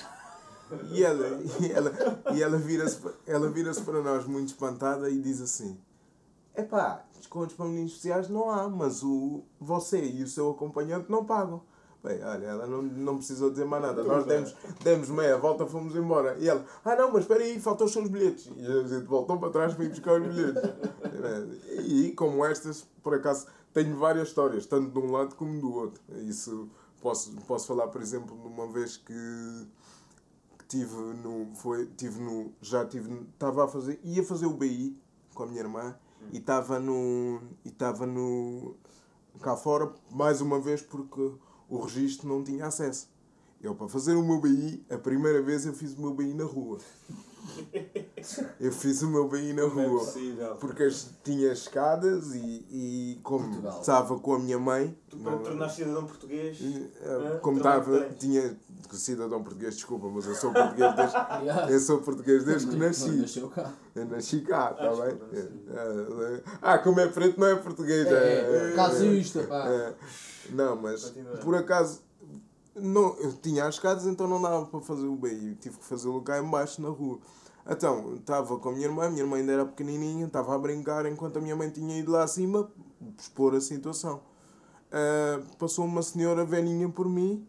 E 0.91 1.03
ela, 1.03 1.41
e 1.59 1.71
ela, 1.71 1.91
e 2.33 2.43
ela 2.43 2.57
vira-se 2.57 2.99
ela 3.25 3.49
vira 3.49 3.73
para 3.73 4.01
nós 4.01 4.25
muito 4.25 4.49
espantada 4.49 5.09
e 5.09 5.19
diz 5.19 5.41
assim, 5.41 5.77
epá, 6.55 7.03
descontos 7.17 7.55
para 7.55 7.65
meninos 7.65 7.91
especiais 7.91 8.29
não 8.29 8.49
há, 8.49 8.67
mas 8.67 9.03
o, 9.03 9.43
você 9.59 10.03
e 10.03 10.23
o 10.23 10.27
seu 10.27 10.51
acompanhante 10.51 11.11
não 11.11 11.25
pagam. 11.25 11.61
Bem, 12.03 12.23
olha, 12.23 12.45
ela 12.47 12.65
não, 12.65 12.81
não 12.81 13.17
precisou 13.17 13.51
dizer 13.51 13.65
mais 13.65 13.83
nada. 13.83 14.03
Nós 14.03 14.25
demos, 14.25 14.55
demos 14.83 15.09
meia 15.09 15.37
volta, 15.37 15.67
fomos 15.67 15.95
embora. 15.95 16.35
E 16.39 16.49
ela, 16.49 16.65
ah 16.83 16.95
não, 16.95 17.11
mas 17.11 17.21
espera 17.21 17.43
aí, 17.43 17.59
faltam 17.59 17.85
os 17.85 17.93
seus 17.93 18.09
bilhetes. 18.09 18.49
E 18.57 18.65
a 18.65 18.87
gente 18.87 19.05
voltou 19.05 19.37
para 19.37 19.51
trás 19.51 19.75
para 19.75 19.85
ir 19.85 19.89
buscar 19.89 20.19
os 20.19 20.27
bilhetes. 20.27 20.63
E 21.85 22.11
como 22.13 22.43
estas, 22.43 22.87
por 23.03 23.13
acaso, 23.13 23.45
tenho 23.71 23.95
várias 23.97 24.29
histórias, 24.29 24.65
tanto 24.65 24.89
de 24.91 24.97
um 24.97 25.11
lado 25.11 25.35
como 25.35 25.61
do 25.61 25.71
outro. 25.71 26.01
Isso 26.27 26.67
posso, 26.99 27.33
posso 27.47 27.67
falar, 27.67 27.87
por 27.89 28.01
exemplo, 28.01 28.35
de 28.35 28.47
uma 28.47 28.65
vez 28.65 28.97
que 28.97 29.13
tive 30.71 30.95
no. 30.95 31.53
Foi, 31.55 31.85
tive 31.97 32.19
no. 32.21 32.53
Já 32.61 32.85
tive. 32.85 33.11
Estava 33.33 33.65
a 33.65 33.67
fazer. 33.67 33.99
Ia 34.03 34.23
fazer 34.23 34.45
o 34.45 34.53
BI 34.53 34.97
com 35.33 35.43
a 35.43 35.45
minha 35.45 35.59
irmã 35.59 35.95
e 36.31 36.37
estava 36.37 36.79
no. 36.79 37.41
E 37.65 37.69
estava 37.69 38.05
no. 38.05 38.75
cá 39.41 39.57
fora, 39.57 39.93
mais 40.09 40.39
uma 40.39 40.59
vez, 40.59 40.81
porque 40.81 41.31
o 41.69 41.79
registro 41.79 42.27
não 42.27 42.43
tinha 42.43 42.65
acesso. 42.65 43.09
Eu, 43.61 43.75
para 43.75 43.87
fazer 43.87 44.15
o 44.15 44.23
meu 44.23 44.39
BI, 44.39 44.83
a 44.89 44.97
primeira 44.97 45.41
vez 45.41 45.65
eu 45.65 45.73
fiz 45.73 45.93
o 45.93 46.01
meu 46.01 46.13
BI 46.13 46.33
na 46.33 46.45
rua. 46.45 46.79
Eu 48.59 48.71
fiz 48.71 49.01
o 49.01 49.07
meu 49.09 49.27
BI 49.27 49.53
na 49.53 49.63
Não 49.67 49.79
é 49.81 49.85
rua. 49.87 49.99
possível. 49.99 50.55
Porque 50.55 50.83
as- 50.83 51.09
tinha 51.23 51.51
escadas 51.51 52.35
e, 52.35 52.65
e 52.69 53.19
como 53.23 53.45
Portugal. 53.47 53.79
estava 53.81 54.19
com 54.19 54.35
a 54.35 54.39
minha 54.39 54.59
mãe, 54.59 54.95
Tu 55.09 55.17
para 55.17 55.37
te 55.37 55.43
tornar 55.43 55.69
cidadão 55.69 56.05
português. 56.05 56.59
eh, 56.61 56.87
Ah, 57.03 57.39
como 57.39 57.57
estava, 57.57 58.09
tinha 58.19 58.55
cidadão 58.91 59.41
português, 59.43 59.75
desculpa, 59.75 60.07
mas 60.07 60.25
eu 60.27 60.35
sou 60.35 60.53
português 60.53 60.95
desde, 60.95 61.15
eu 61.73 61.79
sou 61.79 61.97
português 62.01 62.43
desde 62.43 62.67
que 62.67 62.75
nasci. 62.75 63.25
Eu 63.95 64.05
nasci 64.05 64.41
cá, 64.41 64.71
está 64.71 65.03
bem? 65.03 65.17
Eh, 65.33 65.47
eh, 65.73 66.43
Ah, 66.61 66.77
como 66.77 66.99
é 66.99 67.07
preto 67.07 67.39
não 67.39 67.47
é 67.47 67.55
português. 67.55 68.07
É, 68.07 68.71
é- 68.71 68.75
casista, 68.75 69.43
pá. 69.43 69.67
é, 69.67 69.93
não, 70.51 70.75
mas 70.75 71.05
Continua. 71.05 71.37
por 71.37 71.55
acaso 71.55 72.01
não, 72.75 73.15
eu 73.17 73.33
tinha 73.33 73.65
as 73.65 73.75
escadas, 73.75 74.05
então 74.05 74.27
não 74.27 74.41
dava 74.41 74.65
para 74.65 74.81
fazer 74.81 75.07
o 75.07 75.15
BI. 75.15 75.55
Tive 75.59 75.77
que 75.77 75.85
fazê-lo 75.85 76.21
cá 76.21 76.39
embaixo 76.39 76.81
na 76.81 76.89
rua. 76.89 77.19
Então, 77.69 78.15
estava 78.15 78.57
com 78.57 78.69
a 78.69 78.71
minha 78.71 78.87
irmã, 78.87 79.05
a 79.05 79.09
minha 79.09 79.23
irmã 79.23 79.37
ainda 79.37 79.51
era 79.51 79.65
pequenininha, 79.65 80.25
estava 80.25 80.55
a 80.55 80.57
brincar 80.57 81.05
enquanto 81.05 81.37
a 81.37 81.41
minha 81.41 81.55
mãe 81.55 81.69
tinha 81.69 81.97
ido 81.99 82.11
lá 82.11 82.23
acima 82.23 82.71
expor 83.17 83.55
a 83.55 83.61
situação. 83.61 84.21
Ah, 84.91 85.41
passou 85.57 85.85
uma 85.85 86.01
senhora 86.01 86.43
velhinha 86.43 86.89
por 86.89 87.07
mim, 87.07 87.47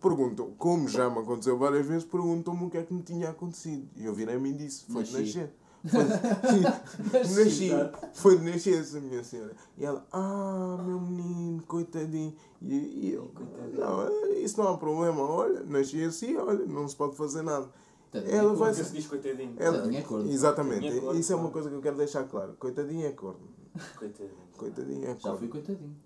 perguntou, 0.00 0.54
como 0.56 0.88
já 0.88 1.10
me 1.10 1.18
aconteceu 1.18 1.58
várias 1.58 1.86
vezes, 1.86 2.04
perguntou-me 2.04 2.64
o 2.64 2.70
que 2.70 2.78
é 2.78 2.82
que 2.82 2.94
me 2.94 3.02
tinha 3.02 3.30
acontecido. 3.30 3.88
E 3.96 4.06
eu 4.06 4.14
virei-me 4.14 4.50
e 4.50 4.52
disse, 4.54 4.84
foi 4.86 5.02
nascer. 5.02 5.52
Foi 5.92 7.24
de... 7.24 7.44
Nasci. 7.44 7.70
Foi 8.14 8.38
de 8.38 8.50
nascença, 8.50 9.00
minha 9.00 9.22
senhora. 9.24 9.52
E 9.76 9.84
ela, 9.84 10.06
ah, 10.12 10.78
meu 10.84 11.00
menino, 11.00 11.62
coitadinho. 11.62 12.34
E, 12.60 12.74
e 12.74 13.12
eu, 13.12 13.30
não, 13.74 14.32
isso 14.36 14.60
não 14.60 14.68
há 14.74 14.78
problema, 14.78 15.22
olha, 15.22 15.60
nasci 15.64 16.02
assim, 16.04 16.36
olha, 16.36 16.64
não 16.66 16.88
se 16.88 16.96
pode 16.96 17.16
fazer 17.16 17.42
nada. 17.42 17.68
Tadinho, 18.10 18.34
Ela 18.34 18.52
é 18.52 18.56
vai 18.56 18.74
se 18.74 18.92
diz 18.92 19.06
coitadinho. 19.06 19.54
Ela, 19.58 19.78
Tadinho 19.78 19.98
é 19.98 20.02
corno. 20.02 20.30
exatamente, 20.30 20.86
é 20.86 21.00
corno, 21.00 21.20
isso 21.20 21.32
é 21.32 21.36
uma 21.36 21.50
coisa 21.50 21.68
que 21.68 21.74
eu 21.76 21.82
quero 21.82 21.96
deixar 21.96 22.24
claro. 22.24 22.54
Coitadinho 22.58 23.06
é 23.06 23.12
corno. 23.12 23.48
Coitadinho. 23.96 24.48
Coitadinho 24.56 25.04
é 25.04 25.08
Já 25.08 25.14
corno. 25.20 25.38
fui 25.38 25.48
coitadinho. 25.48 25.96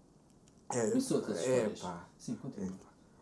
É, 0.74 0.96
Isso 0.96 1.14
outras 1.14 1.38
é, 1.38 1.40
histórias. 1.40 1.80
pá. 1.80 2.08
Sim, 2.18 2.34
continua. 2.36 2.72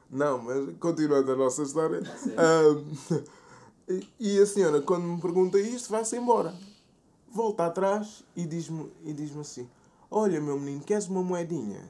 Não, 0.08 0.38
mas 0.38 0.76
continuando 0.78 1.32
a 1.32 1.36
nossa 1.36 1.62
história. 1.62 2.00
Sim. 2.16 2.34
E- 4.18 4.38
a 4.40 4.46
senhora, 4.46 4.80
quando 4.80 5.04
me 5.04 5.20
pergunta 5.20 5.58
isto, 5.58 5.90
vai-se 5.90 6.16
embora. 6.16 6.54
Volta 7.32 7.66
atrás 7.66 8.24
e 8.36 8.44
diz-me 8.44 8.90
e 9.04 9.12
diz 9.12 9.36
assim: 9.36 9.68
Olha, 10.10 10.40
meu 10.40 10.58
menino, 10.58 10.82
queres 10.82 11.06
uma 11.08 11.22
moedinha? 11.22 11.80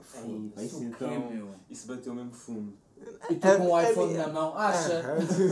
Ei, 0.56 0.66
Isso 0.66 0.78
quê, 0.78 0.84
então, 0.84 1.30
meu? 1.30 1.48
isso 1.70 1.86
bateu 1.86 2.14
mesmo 2.14 2.32
fundo. 2.32 2.72
E 3.30 3.34
tu 3.36 3.46
com 3.56 3.68
o 3.70 3.78
É- 3.78 3.86
é 3.86 3.90
iPhone 3.92 4.12
na 4.14 4.28
mão, 4.28 4.54
acha? 4.56 5.02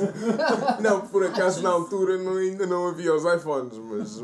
não, 0.82 1.00
por 1.08 1.24
acaso 1.24 1.62
na 1.62 1.70
altura 1.70 2.18
não, 2.18 2.36
ainda 2.36 2.66
não 2.66 2.88
havia 2.88 3.14
os 3.14 3.24
iPhones, 3.24 3.78
mas. 3.78 4.18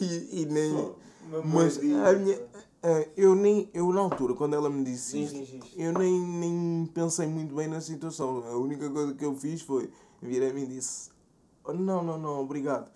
E, 0.00 0.42
e 0.42 0.46
nem. 0.46 0.72
Uma 0.72 1.42
Mas 1.42 1.76
moedinha. 1.78 2.06
a 2.06 2.12
minha. 2.12 2.38
Eu 3.16 3.34
nem. 3.34 3.68
Eu 3.72 3.90
na 3.92 4.00
altura, 4.00 4.34
quando 4.34 4.54
ela 4.54 4.68
me 4.68 4.84
disse 4.84 5.22
isto, 5.22 5.66
eu 5.76 5.92
nem, 5.94 6.20
nem 6.20 6.86
pensei 6.92 7.26
muito 7.26 7.54
bem 7.54 7.66
na 7.66 7.80
situação. 7.80 8.44
A 8.46 8.56
única 8.58 8.88
coisa 8.90 9.14
que 9.14 9.24
eu 9.24 9.34
fiz 9.34 9.62
foi 9.62 9.90
virei-me 10.20 10.62
e 10.64 10.66
disse: 10.66 11.08
"Oh, 11.10 11.15
Não, 11.74 12.02
não, 12.02 12.18
não, 12.18 12.40
obrigado. 12.40 12.88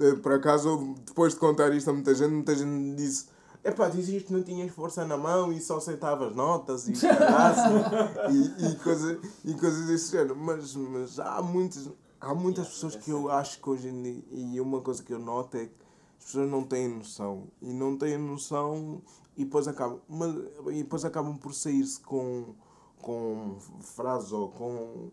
Eh, 0.00 0.14
Por 0.16 0.32
acaso, 0.32 0.94
depois 1.06 1.34
de 1.34 1.40
contar 1.40 1.72
isto 1.74 1.90
a 1.90 1.92
muita 1.92 2.14
gente, 2.14 2.30
muita 2.32 2.54
gente 2.54 2.68
me 2.68 2.94
disse: 2.96 3.26
Epá, 3.62 3.88
dizias 3.88 4.22
que 4.24 4.32
não 4.32 4.42
tinhas 4.42 4.70
força 4.72 5.04
na 5.04 5.16
mão 5.16 5.52
e 5.52 5.60
só 5.60 5.76
aceitavas 5.78 6.34
notas 6.34 6.88
e 6.88 6.92
e, 8.30 8.66
e, 8.72 8.76
coisa, 8.76 9.18
e 9.44 9.54
coisas 9.54 9.86
desse 9.86 10.12
género. 10.12 10.36
Mas, 10.36 10.74
mas 10.74 11.18
há, 11.18 11.40
muitas, 11.42 11.90
há 12.20 12.34
muitas 12.34 12.68
pessoas 12.68 12.94
é 12.94 12.98
que 12.98 13.10
eu 13.10 13.22
sério. 13.22 13.30
acho 13.30 13.60
que 13.60 13.68
hoje 13.70 13.88
em 13.88 14.02
dia, 14.02 14.24
e 14.30 14.60
uma 14.60 14.80
coisa 14.80 15.02
que 15.02 15.12
eu 15.12 15.18
noto 15.18 15.56
é 15.56 15.66
que 15.66 15.74
as 16.18 16.24
pessoas 16.26 16.48
não 16.50 16.62
têm 16.64 16.88
noção. 16.88 17.48
E 17.62 17.72
não 17.72 17.96
têm 17.96 18.18
noção 18.18 19.00
e 19.36 19.44
depois 19.44 19.66
acabam, 19.66 20.00
mas, 20.08 20.34
e 20.68 20.82
depois 20.82 21.04
acabam 21.04 21.36
por 21.36 21.54
sair-se 21.54 22.00
com, 22.00 22.54
com 23.00 23.56
frases 23.80 24.32
ou 24.32 24.48
com 24.50 25.10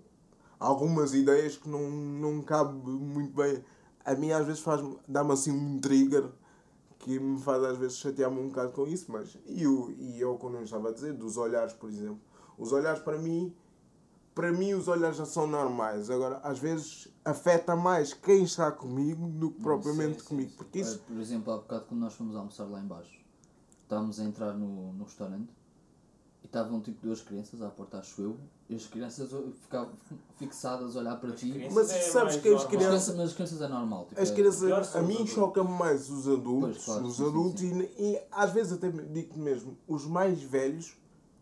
algumas 0.62 1.13
ideias 1.15 1.58
que 1.58 1.68
não, 1.68 1.89
não 1.89 2.41
cabe 2.44 2.74
muito 2.88 3.36
bem. 3.36 3.63
A 4.06 4.13
mim 4.13 4.32
às 4.32 4.46
vezes 4.46 4.62
faz 4.62 4.80
dá-me 5.08 5.34
assim 5.34 5.51
um 5.51 5.80
trigger 5.80 6.30
que 7.00 7.20
me 7.20 7.41
faz 7.41 7.63
às 7.63 7.77
vezes 7.77 7.98
chatear-me 7.98 8.39
um 8.39 8.48
bocado 8.48 8.72
com 8.72 8.86
isso, 8.88 9.12
mas 9.12 9.36
e 9.48 9.63
eu, 9.63 9.91
e 9.98 10.22
eu 10.22 10.38
como 10.38 10.58
eu 10.58 10.63
estava 10.63 10.89
a 10.89 10.94
dizer, 10.94 11.13
dos 11.13 11.36
olhares, 11.36 11.74
por 11.74 11.89
exemplo. 11.89 12.20
Os 12.60 12.72
olhares 12.72 13.01
para 13.01 13.18
mim, 13.18 13.51
para 14.36 14.51
mim 14.51 14.74
os 14.74 14.88
olhares 14.88 15.18
já 15.18 15.25
são 15.25 15.48
normais. 15.48 16.12
Agora, 16.12 16.38
às 16.44 16.60
vezes 16.60 17.08
afeta 17.25 17.75
mais 17.75 18.13
quem 18.13 18.44
está 18.44 18.72
comigo 18.72 19.27
do 19.27 19.50
que 19.50 19.62
propriamente 19.62 20.13
sim, 20.13 20.20
sim, 20.20 20.25
comigo. 20.27 20.50
sim. 20.51 20.58
Porque 20.58 20.80
isso 20.80 21.00
Por 21.00 21.18
exemplo, 21.18 21.51
há 21.53 21.58
bocado 21.58 21.86
quando 21.86 22.01
nós 22.01 22.13
fomos 22.13 22.36
almoçar 22.36 22.65
lá 22.65 22.80
em 22.80 22.86
baixo, 22.86 23.20
estávamos 23.82 24.20
a 24.20 24.24
entrar 24.24 24.53
no, 24.53 24.94
no 24.94 25.06
restaurante 25.06 25.50
e 26.44 26.46
estavam 26.46 26.80
tipo 26.82 27.01
duas 27.01 27.20
crianças 27.22 27.63
à 27.63 27.70
porta, 27.70 27.98
acho 27.98 28.22
eu, 28.22 28.38
e 28.71 28.75
as 28.75 28.87
crianças 28.87 29.29
ficavam 29.61 29.91
fixadas 30.37 30.95
a 30.95 30.99
olhar 31.01 31.19
para 31.19 31.31
ti. 31.31 31.67
Mas 31.73 31.91
é 31.91 31.99
sabes 32.01 32.37
que 32.37 32.47
as 32.47 32.63
crianças- 32.65 33.15
mas 33.15 33.29
as 33.29 33.33
crianças 33.33 33.61
é 33.61 33.67
normal. 33.67 34.05
Tipo, 34.07 34.21
As 34.21 34.31
é- 34.31 34.33
crianças, 34.33 34.95
a 34.95 35.01
mim 35.01 35.13
adultos. 35.15 35.33
choca 35.33 35.63
mais 35.63 36.09
os 36.09 36.27
adultos, 36.27 36.71
Pois, 36.77 36.85
claro, 36.85 37.05
os 37.05 37.17
sim, 37.17 37.25
adultos 37.27 37.59
sim. 37.61 37.81
E, 37.97 38.13
e 38.13 38.21
às 38.31 38.51
vezes 38.51 38.71
até 38.73 38.89
digo 38.89 39.37
mesmo, 39.37 39.77
os 39.87 40.05
mais 40.05 40.41
velhos 40.41 40.95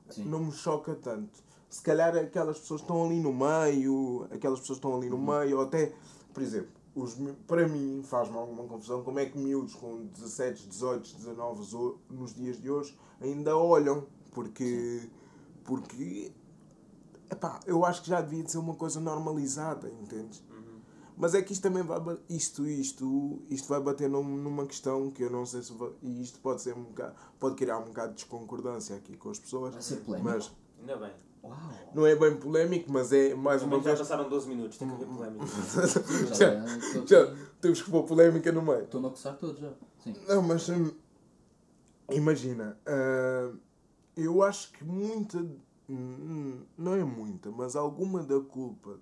Sim. 0.10 0.26
não 0.26 0.40
me 0.46 0.52
choca 0.52 0.96
tanto. 0.96 1.38
Se 1.70 1.84
calhar 1.84 2.18
aquelas 2.18 2.58
pessoas 2.58 2.82
que 2.82 2.86
estão 2.86 3.06
ali 3.06 3.20
no 3.20 3.32
meio, 3.32 4.28
aquelas 4.32 4.60
pessoas 4.60 4.80
que 4.80 4.86
estão 4.88 4.98
ali 4.98 5.08
no 5.08 5.18
Uhum. 5.18 5.40
meio, 5.40 5.58
ou 5.58 5.64
até, 5.66 5.94
por 6.34 6.42
exemplo, 6.42 6.72
os, 6.96 7.16
para 7.46 7.68
mim 7.68 8.02
faz-me 8.04 8.36
alguma 8.36 8.64
confusão 8.64 9.04
como 9.04 9.20
é 9.20 9.28
que 9.28 9.38
miúdos 9.38 9.76
com 9.76 10.08
17, 10.08 10.68
18, 10.68 11.16
19 11.16 11.64
zo- 11.64 12.00
nos 12.10 12.34
dias 12.34 12.60
de 12.60 12.72
hoje 12.72 12.98
ainda 13.22 13.56
olham, 13.56 14.08
porque, 14.32 15.08
porque 15.64 16.32
epá, 17.32 17.60
eu 17.66 17.86
acho 17.86 18.02
que 18.04 18.10
já 18.10 18.22
devia 18.22 18.44
de 18.44 18.52
ser 18.52 18.58
uma 18.58 18.76
coisa 18.76 19.00
normalizada, 19.00 19.90
entendes? 20.02 20.44
Uhum. 20.50 20.80
Mas 21.18 21.36
é 21.36 21.42
que 21.42 21.52
isto 21.52 21.62
também 21.62 21.84
vai 21.84 22.00
isto 22.30 22.66
isto 22.66 23.42
isto 23.50 23.68
vai 23.68 23.82
bater 23.82 24.10
num- 24.10 24.24
numa 24.38 24.66
questão 24.66 25.12
que 25.12 25.24
eu 25.24 25.30
não 25.30 25.46
sei 25.46 25.62
se 25.62 25.74
vai, 25.74 25.92
e 26.02 26.22
isto 26.22 26.40
pode 26.40 26.62
ser 26.62 26.74
um 26.76 26.84
bocado, 26.84 27.14
pode 27.40 27.56
criar 27.56 27.78
um 27.78 27.86
bocado 27.86 28.10
de 28.10 28.16
desconcordância 28.16 28.96
aqui 28.96 29.18
com 29.18 29.30
as 29.30 29.40
pessoas. 29.40 29.74
Vai 29.74 29.82
ser 29.82 29.98
polémico. 29.98 30.30
Mas 30.30 30.52
Ainda 30.80 30.96
bem. 30.98 31.12
Uau! 31.44 31.58
não 31.96 32.06
é 32.06 32.16
bem 32.16 32.36
polémico, 32.38 32.92
mas 32.92 33.12
é 33.14 33.34
mais 33.34 33.62
uma 33.64 33.72
Também 33.72 33.84
já 33.84 33.90
vez 33.96 34.00
passaram 34.00 34.30
12 34.30 34.48
minutos, 34.48 34.78
tem 34.78 34.88
que 34.88 34.94
haver 34.94 35.08
polémica. 35.08 35.46
já, 36.36 37.06
já 37.06 37.36
temos 37.62 37.82
que 37.82 37.90
pôr 37.92 38.04
polémica 38.04 38.52
no 38.52 38.62
meio. 38.62 38.84
Estou-me 38.84 39.08
a 39.08 39.10
coçar 39.10 39.38
todo 39.38 39.58
já. 39.60 39.72
Sim. 40.04 40.16
Não, 40.28 40.42
mas 40.42 40.68
hum, 40.70 40.92
imagina, 42.12 42.78
ah, 42.86 43.52
eu 44.16 44.42
acho 44.44 44.72
que 44.74 44.84
muita, 44.84 45.38
hum, 45.38 45.58
não 46.78 46.94
é 46.94 47.04
muita, 47.04 47.52
mas 47.52 47.76
alguma 47.76 48.24
da 48.24 48.40
culpa 48.40 49.00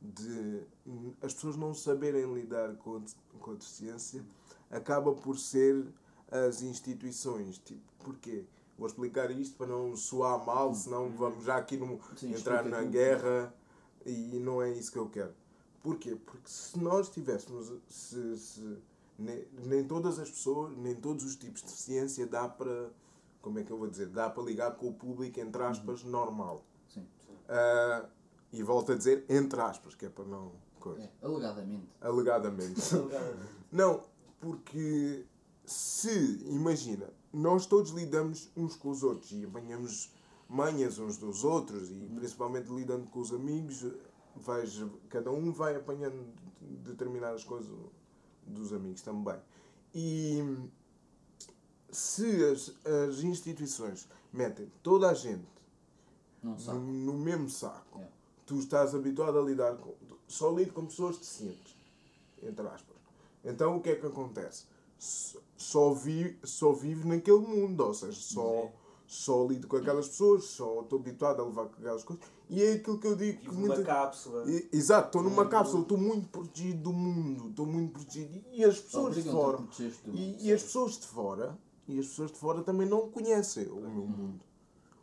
de 0.00 0.62
hum, 0.86 1.12
as 1.20 1.34
pessoas 1.34 1.56
não 1.56 1.74
saberem 1.74 2.32
lidar 2.32 2.76
com 2.76 3.02
com 3.40 3.52
a 3.52 3.54
deficiência 3.54 4.24
acaba 4.70 5.12
por 5.12 5.38
ser 5.38 5.86
as 6.30 6.62
instituições. 6.62 7.58
Tipo, 7.58 7.80
porquê? 8.04 8.44
Vou 8.76 8.86
explicar 8.86 9.30
isto 9.30 9.56
para 9.56 9.66
não 9.66 9.96
soar 9.96 10.44
mal, 10.44 10.72
senão 10.74 11.10
vamos 11.10 11.44
já 11.44 11.56
aqui 11.56 11.76
no, 11.76 11.98
Sim, 12.16 12.32
entrar 12.32 12.64
na 12.64 12.82
guerra 12.82 13.52
e 14.06 14.38
não 14.38 14.62
é 14.62 14.70
isso 14.70 14.92
que 14.92 14.98
eu 14.98 15.08
quero. 15.08 15.34
Porquê? 15.82 16.16
Porque 16.16 16.48
se 16.48 16.78
nós 16.78 17.08
tivéssemos, 17.08 17.72
se, 17.88 18.36
se, 18.36 18.78
nem, 19.18 19.44
nem 19.64 19.84
todas 19.84 20.18
as 20.18 20.30
pessoas, 20.30 20.76
nem 20.76 20.94
todos 20.94 21.24
os 21.24 21.34
tipos 21.34 21.60
de 21.62 21.68
deficiência 21.68 22.26
dá 22.26 22.48
para, 22.48 22.90
como 23.40 23.58
é 23.58 23.62
que 23.62 23.70
eu 23.70 23.78
vou 23.78 23.88
dizer, 23.88 24.06
dá 24.08 24.28
para 24.28 24.42
ligar 24.42 24.76
com 24.76 24.88
o 24.88 24.94
público, 24.94 25.38
entre 25.40 25.62
aspas, 25.62 26.02
normal. 26.04 26.64
Sim. 26.88 27.06
Ah, 27.48 28.08
e 28.52 28.62
volto 28.62 28.92
a 28.92 28.94
dizer, 28.96 29.24
entre 29.28 29.60
aspas, 29.60 29.94
que 29.94 30.06
é 30.06 30.08
para 30.08 30.24
não. 30.24 30.52
Coisa. 30.80 31.02
É, 31.02 31.10
alegadamente. 31.22 31.88
Alegadamente. 32.00 32.80
Não, 33.72 34.04
porque 34.40 35.26
se, 35.64 36.44
imagina, 36.46 37.10
nós 37.32 37.66
todos 37.66 37.90
lidamos 37.90 38.50
uns 38.56 38.76
com 38.76 38.90
os 38.90 39.02
outros 39.02 39.32
e 39.32 39.44
apanhamos 39.44 40.12
manhas 40.48 40.98
uns 40.98 41.18
dos 41.18 41.44
outros 41.44 41.90
e 41.90 42.10
principalmente 42.14 42.72
lidando 42.72 43.10
com 43.10 43.20
os 43.20 43.32
amigos, 43.32 43.84
vais, 44.36 44.82
cada 45.08 45.30
um 45.30 45.52
vai 45.52 45.76
apanhando 45.76 46.32
determinadas 46.60 47.44
coisas 47.44 47.70
dos 48.46 48.72
amigos 48.72 49.02
também. 49.02 49.38
E 49.92 50.70
se 51.90 52.44
as, 52.44 52.72
as 52.86 53.22
instituições 53.22 54.08
metem 54.32 54.70
toda 54.82 55.08
a 55.10 55.14
gente 55.14 55.46
no, 56.42 56.54
no 56.74 57.12
mesmo 57.14 57.48
saco, 57.48 58.00
É. 58.00 58.08
tu 58.46 58.58
estás 58.58 58.94
habituado 58.94 59.38
a 59.38 59.42
lidar 59.42 59.76
com. 59.76 59.94
Só 60.26 60.50
lido 60.50 60.72
com 60.72 60.86
pessoas 60.86 61.16
deficientes, 61.16 61.74
entre 62.42 62.66
aspas. 62.66 62.96
Então 63.44 63.76
o 63.76 63.80
que 63.80 63.90
é 63.90 63.96
que 63.96 64.06
acontece? 64.06 64.64
Só, 65.56 65.92
vi, 65.92 66.38
só 66.44 66.72
vive 66.72 67.06
naquele 67.08 67.38
mundo, 67.38 67.80
ou 67.84 67.94
seja, 67.94 68.12
só, 68.20 68.46
É. 68.64 68.72
só 69.06 69.46
lido 69.46 69.66
com 69.66 69.76
aquelas 69.76 70.08
pessoas, 70.08 70.44
só 70.44 70.82
estou 70.82 70.98
habituado 70.98 71.40
a 71.40 71.44
levar 71.44 71.66
com 71.66 71.76
aquelas 71.80 72.04
coisas. 72.04 72.24
E 72.50 72.62
é 72.62 72.72
aquilo 72.72 72.98
que 72.98 73.06
eu 73.06 73.16
digo. 73.16 73.40
que 73.40 73.50
muita- 73.52 73.82
cápsula. 73.82 74.44
Exato, 74.72 75.08
estou 75.08 75.22
numa 75.22 75.44
Hum. 75.44 75.48
cápsula, 75.48 75.82
estou 75.82 75.98
muito 75.98 76.28
protegido 76.28 76.82
do 76.84 76.92
mundo, 76.92 77.48
estou 77.50 77.66
muito 77.66 77.92
protegido. 77.92 78.42
E 78.52 78.64
as 78.64 78.78
pessoas 78.80 79.14
de 79.16 79.22
fora. 79.22 79.58
E, 80.14 80.46
e 80.48 80.52
as 80.52 80.62
pessoas 80.62 80.92
de 80.98 81.06
fora, 81.06 81.58
e 81.88 81.98
as 81.98 82.06
pessoas 82.06 82.30
de 82.30 82.38
fora 82.38 82.62
também 82.62 82.86
não 82.88 83.10
conhecem 83.10 83.66
o 83.68 83.76
meu 83.80 84.06
mundo. 84.06 84.44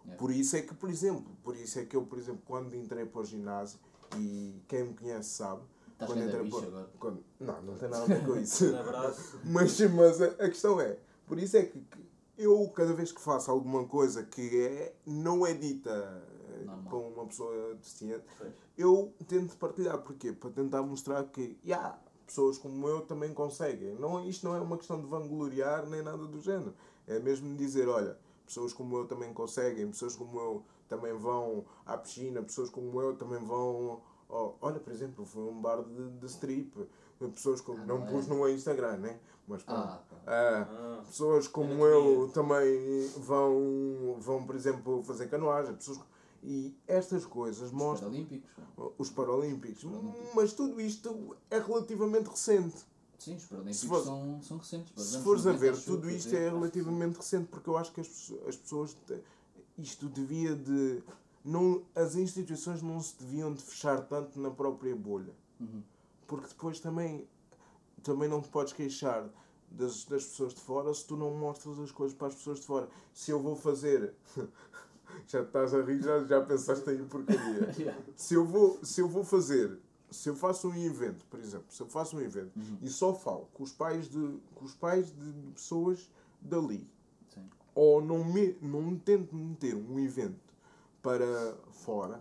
É. 0.08 0.16
Por 0.16 0.32
isso 0.32 0.56
é 0.56 0.62
que, 0.62 0.74
por 0.74 0.90
exemplo, 0.90 1.26
por 1.44 1.56
isso 1.56 1.80
é 1.80 1.86
que 1.86 1.96
eu, 1.96 2.04
por 2.04 2.18
exemplo, 2.20 2.42
quando 2.46 2.76
entrei 2.76 3.06
para 3.06 3.22
o 3.22 3.26
ginásio, 3.26 3.80
e 4.18 4.62
quem 4.68 4.84
me 4.84 4.94
conhece 4.94 5.30
sabe, 5.30 5.62
Estás 5.94 6.12
quando 6.12 6.24
entrei 6.28 6.50
para- 6.50 6.68
agora. 6.68 6.90
quando- 7.00 7.24
Não, 7.40 7.62
não 7.64 7.76
tem 7.76 7.90
nada 7.90 8.04
a 8.04 8.08
ver 8.08 8.26
com 8.26 8.36
isso. 8.40 8.66
Mas 9.46 9.80
mas 9.92 10.22
a, 10.22 10.26
a 10.28 10.50
questão 10.50 10.80
é, 10.80 10.98
por 11.26 11.40
isso 11.40 11.58
é 11.58 11.64
que, 11.64 11.80
que 11.80 12.06
eu, 12.38 12.68
cada 12.70 12.94
vez 12.94 13.12
que 13.12 13.20
faço 13.22 13.50
alguma 13.50 13.86
coisa 13.88 14.24
que 14.24 14.62
é, 14.62 14.94
não 15.06 15.46
é 15.46 15.54
dita 15.54 15.90
eh, 15.90 16.64
Normal. 16.66 16.92
com 16.92 17.10
uma 17.10 17.26
pessoa 17.26 17.74
deficiente, 17.76 18.24
eu 18.78 19.14
tento 19.28 19.56
partilhar. 19.58 19.98
Porquê? 20.00 20.34
Para 20.34 20.50
tentar 20.52 20.84
mostrar 20.84 21.24
que, 21.24 21.58
yeah, 21.66 21.98
pessoas 22.26 22.58
como 22.58 22.88
eu 22.88 23.02
também 23.02 23.34
conseguem. 23.34 23.94
Não, 23.96 24.28
isto 24.28 24.46
não 24.48 24.56
é 24.56 24.60
uma 24.60 24.78
questão 24.78 25.00
de 25.00 25.08
vangloriar 25.08 25.86
nem 25.88 26.02
nada 26.02 26.26
do 26.26 26.40
género. 26.42 26.74
É 27.08 27.20
mesmo 27.20 27.56
dizer, 27.56 27.88
olha, 27.88 28.18
pessoas 28.46 28.74
como 28.74 28.98
eu 28.98 29.06
também 29.08 29.34
conseguem, 29.34 29.88
pessoas 29.90 30.16
como 30.16 30.40
eu 30.40 30.64
também 30.88 31.14
vão 31.14 31.66
à 31.86 31.98
piscina, 31.98 32.42
pessoas 32.42 32.70
como 32.70 33.00
eu 33.02 33.16
também 33.16 33.40
vão... 33.44 34.02
ao- 34.30 34.58
olha, 34.62 34.80
por 34.80 34.92
exemplo, 34.92 35.26
foi 35.26 35.44
um 35.44 35.62
bar 35.62 35.84
de, 35.84 36.10
de 36.20 36.26
strip. 36.28 36.88
Pessoas 37.34 37.62
como... 37.62 37.80
Ah, 37.82 37.86
não 37.86 38.00
não 38.00 38.08
é? 38.08 38.12
pus 38.12 38.28
no 38.28 38.50
Instagram, 38.50 38.98
né? 38.98 39.20
Mas 39.48 39.64
pronto. 39.64 39.80
Ah, 39.88 40.02
pá. 40.10 40.16
Ah, 40.28 40.68
Ah, 40.70 41.02
pessoas 41.06 41.48
como 41.48 41.86
eu 41.86 42.30
também 42.34 43.08
vão, 43.18 44.16
vão, 44.20 44.44
por 44.46 44.56
exemplo, 44.56 45.04
fazer 45.04 45.28
canoagem. 45.30 45.76
Pessoas... 45.76 46.00
E 46.48 46.78
estas 46.88 47.26
coisas 47.26 47.64
Os 47.70 47.72
mostram 47.72 48.10
Paralímpicos. 48.10 48.50
pá. 48.76 48.84
os 49.00 49.10
Paralímpicos. 49.10 49.84
Paralímpicos. 49.84 50.30
Mas 50.36 50.54
tudo 50.54 50.80
isto 50.80 51.36
é 51.50 51.60
relativamente 51.60 52.28
recente. 52.30 52.76
Sim, 53.18 53.36
os 53.36 53.46
Paralímpicos 53.46 53.84
for- 53.88 54.04
são, 54.04 54.42
são 54.44 54.58
recentes. 54.58 55.04
Se 55.04 55.22
fores 55.24 55.48
a 55.48 55.54
ver, 55.54 55.76
tudo 55.82 56.08
isto 56.10 56.30
fazer. 56.30 56.44
é 56.44 56.50
relativamente 56.50 57.16
recente 57.18 57.48
porque 57.48 57.68
eu 57.68 57.78
acho 57.78 57.92
que 57.92 58.02
as, 58.02 58.32
as 58.48 58.56
pessoas. 58.56 58.96
Isto 59.78 60.08
devia 60.08 60.56
de. 60.56 61.02
Não, 61.44 61.84
as 61.96 62.16
instituições 62.16 62.82
não 62.84 63.00
se 63.02 63.16
deviam 63.20 63.52
de 63.54 63.62
fechar 63.64 64.02
tanto 64.08 64.40
na 64.40 64.52
própria 64.52 64.96
bolha. 64.96 65.34
Uhum. 65.60 65.82
Porque 66.28 66.48
depois 66.48 66.80
também, 66.80 67.28
também 68.04 68.28
não 68.30 68.42
te 68.42 68.50
podes 68.50 68.74
queixar 68.74 69.28
das, 69.72 70.06
das 70.06 70.26
pessoas 70.26 70.54
de 70.54 70.62
fora 70.62 70.94
se 70.94 71.06
tu 71.06 71.16
não 71.18 71.34
mostras 71.36 71.80
as 71.80 71.92
coisas 71.92 72.16
para 72.18 72.28
as 72.28 72.36
pessoas 72.36 72.60
de 72.60 72.66
fora. 72.68 72.88
Se 73.14 73.32
eu 73.32 73.40
vou 73.40 73.56
fazer. 73.56 74.14
já 75.28 75.42
estás 75.42 75.74
a 75.74 75.82
rir, 75.82 76.02
já, 76.02 76.24
já 76.26 76.42
pensaste 76.42 76.90
aí 76.90 76.98
em 77.00 77.06
porcaria. 77.06 77.72
Yeah. 77.78 78.02
Se 78.16 78.34
eu 78.36 78.46
vou, 78.46 78.80
se 78.84 79.02
eu 79.02 79.08
vou 79.08 79.24
fazer, 79.24 79.78
se 80.10 80.30
eu 80.30 80.36
faço 80.36 80.70
um 80.70 80.76
evento, 80.76 81.26
por 81.30 81.40
exemplo, 81.40 81.66
se 81.70 81.82
eu 81.82 81.88
faço 81.88 82.16
um 82.18 82.22
evento 82.22 82.52
Uhum. 82.56 82.78
e 82.82 82.90
só 82.90 83.14
falo 83.14 83.48
com 83.54 83.64
os 83.64 83.72
pais 83.72 84.08
de, 84.10 84.40
com 84.54 84.66
os 84.66 84.74
pais 84.74 85.08
de 85.08 85.32
pessoas 85.54 86.10
dali, 86.42 86.88
Sim. 87.34 87.50
ou 87.74 88.02
não, 88.02 88.24
me, 88.24 88.58
não 88.62 88.98
tento 88.98 89.36
meter 89.36 89.76
um 89.76 90.00
evento 90.00 90.40
para 91.02 91.56
fora, 91.72 92.20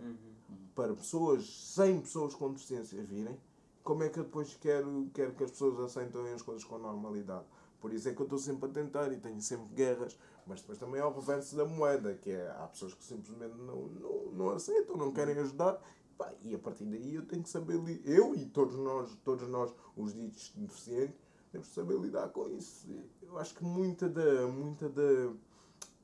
para 0.75 0.93
pessoas, 0.93 1.45
100 1.75 2.01
pessoas 2.01 2.35
com 2.35 2.51
deficiência 2.51 3.01
virem, 3.03 3.37
como 3.83 4.03
é 4.03 4.09
que 4.09 4.19
eu 4.19 4.23
depois 4.23 4.57
quero, 4.59 5.09
quero 5.13 5.33
que 5.33 5.43
as 5.43 5.51
pessoas 5.51 5.79
aceitem 5.79 6.33
as 6.33 6.41
coisas 6.41 6.63
com 6.63 6.77
normalidade? 6.77 7.45
Por 7.79 7.93
isso 7.93 8.09
é 8.09 8.13
que 8.13 8.19
eu 8.19 8.25
estou 8.25 8.39
sempre 8.39 8.69
a 8.69 8.73
tentar 8.73 9.11
e 9.11 9.17
tenho 9.17 9.39
sempre 9.41 9.73
guerras, 9.75 10.17
mas 10.47 10.61
depois 10.61 10.77
também 10.77 11.01
há 11.01 11.07
o 11.07 11.13
reverso 11.13 11.55
da 11.55 11.65
moeda, 11.65 12.13
que 12.15 12.31
é 12.31 12.49
há 12.59 12.67
pessoas 12.67 12.93
que 12.93 13.03
simplesmente 13.03 13.55
não, 13.57 13.87
não, 13.87 14.31
não 14.31 14.49
aceitam, 14.49 14.95
não 14.97 15.11
querem 15.11 15.37
ajudar, 15.39 15.81
pá, 16.17 16.31
e 16.43 16.53
a 16.55 16.59
partir 16.59 16.85
daí 16.85 17.15
eu 17.15 17.25
tenho 17.25 17.43
que 17.43 17.49
saber, 17.49 17.79
eu 18.05 18.35
e 18.35 18.45
todos 18.45 18.75
nós, 18.77 19.15
todos 19.23 19.47
nós, 19.47 19.73
os 19.97 20.13
ditos 20.13 20.51
deficientes, 20.55 21.15
temos 21.51 21.67
que 21.69 21.73
saber 21.75 21.97
lidar 21.99 22.29
com 22.29 22.49
isso. 22.49 22.87
Eu 23.21 23.37
acho 23.37 23.55
que 23.55 23.63
muita 23.63 24.09
da, 24.09 24.47
muita 24.47 24.89
da, 24.89 25.31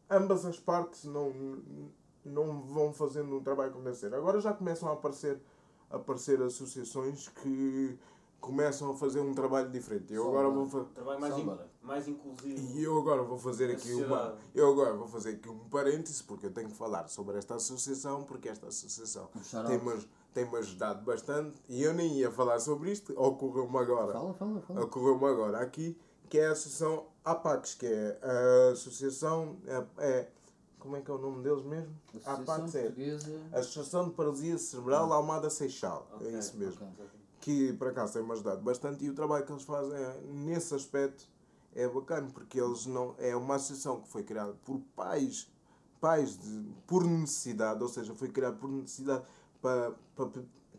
ambas 0.10 0.46
as 0.46 0.60
partes 0.60 1.04
não, 1.06 1.32
não 2.26 2.62
vão 2.62 2.94
fazendo 2.94 3.36
um 3.36 3.44
trabalho 3.44 3.72
como 3.72 3.84
deve 3.84 3.98
ser. 3.98 4.14
Agora 4.14 4.40
já 4.40 4.54
começam 4.54 4.90
a 4.90 4.94
aparecer, 4.94 5.42
a 5.90 5.98
aparecer 5.98 6.42
associações 6.42 7.28
que 7.30 7.98
começam 8.40 8.92
a 8.92 8.96
fazer 8.96 9.20
um 9.20 9.34
trabalho 9.34 9.70
diferente. 9.70 10.14
Eu 10.14 10.24
Só 10.24 10.30
agora 10.30 10.50
vou 10.50 10.66
fa- 10.66 10.80
Um 10.80 10.86
trabalho 10.86 11.20
mais. 11.20 11.34
Mais 11.82 12.08
inclusivo. 12.08 12.60
e 12.60 12.84
eu 12.84 12.98
agora 13.00 13.24
vou 13.24 13.38
fazer 13.38 13.72
aqui 13.72 13.92
uma 13.94 14.38
eu 14.54 14.72
agora 14.72 14.94
vou 14.94 15.08
fazer 15.08 15.32
aqui 15.32 15.50
um 15.50 15.58
parêntese 15.70 16.24
porque 16.24 16.46
eu 16.46 16.52
tenho 16.54 16.70
que 16.70 16.76
falar 16.76 17.08
sobre 17.08 17.38
esta 17.38 17.56
associação 17.56 18.24
porque 18.24 18.50
esta 18.50 18.68
associação 18.68 19.30
tem-me 19.68 20.08
tem-me 20.34 20.58
ajudado 20.58 21.04
bastante 21.04 21.60
e 21.68 21.82
eu 21.84 21.94
nem 21.94 22.18
ia 22.20 22.32
falar 22.32 22.60
sobre 22.60 22.92
isto, 22.92 23.14
ocorreu-me 23.20 23.78
agora 23.78 24.14
Fala, 24.14 24.34
fala, 24.34 24.62
fala. 24.62 24.84
ocorreu-me 24.86 25.26
agora 25.26 25.60
aqui, 25.60 25.98
que 26.30 26.40
é 26.40 26.48
a 26.48 26.52
Associação 26.54 27.08
APAX, 27.26 27.74
que 27.76 27.86
é 27.86 28.18
a 28.24 28.72
Associação. 28.72 29.58
É, 29.68 29.84
é- 29.98 30.30
como 30.80 30.96
é 30.96 31.02
que 31.02 31.12
é 31.12 31.14
o 31.14 31.18
nome 31.18 31.44
deles 31.44 31.64
mesmo? 31.66 31.94
Associação 32.26 32.34
APAX 32.56 32.76
é 32.76 32.82
Portuguesa. 32.84 33.42
Associação 33.52 34.06
de 34.10 34.12
Paralisia 34.16 34.58
Cerebral 34.58 35.12
Almada 35.12 35.50
Seixal. 35.50 36.08
Ok, 36.14 36.34
É 36.34 36.40
isso 36.40 36.58
mesmo. 36.58 36.88
ok. 36.88 37.06
Que 37.42 37.74
por 37.74 37.90
acaso 37.90 38.14
tem-me 38.14 38.32
ajudado 38.32 38.62
bastante 38.62 39.04
e 39.04 39.10
o 39.10 39.14
trabalho 39.14 39.46
que 39.46 39.52
eles 39.52 39.64
fazem 39.64 39.94
é, 40.00 40.22
nesse 40.30 40.74
aspecto 40.74 41.28
é 41.76 41.88
bacana, 41.88 42.30
porque 42.34 42.60
eles 42.60 42.86
não. 42.86 43.16
É 43.18 43.36
uma 43.36 43.56
associação 43.56 44.02
que 44.02 44.08
foi 44.10 44.24
criada 44.24 44.54
por 44.66 44.80
pais, 44.96 45.50
pais 46.00 46.38
de, 46.38 46.64
por 46.88 47.04
necessidade, 47.06 47.82
ou 47.82 47.90
seja, 47.90 48.14
foi 48.16 48.30
criada 48.30 48.56
por 48.58 48.70
necessidade 48.70 49.24
para, 49.62 49.94
para, 50.16 50.30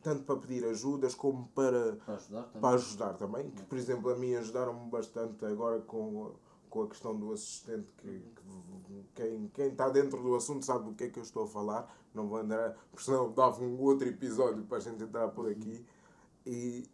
tanto 0.02 0.24
para 0.24 0.36
pedir 0.36 0.64
ajudas 0.64 1.14
como 1.14 1.46
para 1.54 1.96
Para 2.04 2.14
ajudar 2.16 2.42
também. 2.44 2.60
para 2.60 2.74
ajudar 2.74 3.12
também, 3.14 3.50
que 3.50 3.62
por 3.62 3.78
exemplo 3.78 4.10
a 4.10 4.16
mim 4.16 4.34
ajudaram-me 4.34 4.90
bastante 4.90 5.44
agora 5.44 5.80
com, 5.80 6.26
a- 6.26 6.68
com 6.68 6.82
a 6.82 6.88
questão 6.88 7.16
do 7.16 7.32
assistente, 7.32 7.86
que, 7.98 8.08
que 8.08 9.04
quem, 9.14 9.48
quem 9.54 9.68
está 9.68 9.88
dentro 9.88 10.20
do 10.22 10.34
assunto 10.34 10.64
sabe 10.64 10.84
do 10.86 10.94
que 10.94 11.04
é 11.04 11.08
que 11.08 11.18
eu 11.18 11.22
estou 11.22 11.44
a 11.44 11.46
falar, 11.48 11.94
não 12.12 12.26
vou 12.28 12.38
andar, 12.38 12.74
porque 12.90 13.04
senão 13.04 13.30
dava 13.32 13.62
um 13.62 13.80
outro 13.80 14.08
episódio 14.08 14.64
para 14.64 14.78
a 14.78 14.80
gente 14.80 15.02
entrar 15.02 15.28
por 15.28 15.48
aqui. 15.50 15.84
E 16.44 16.84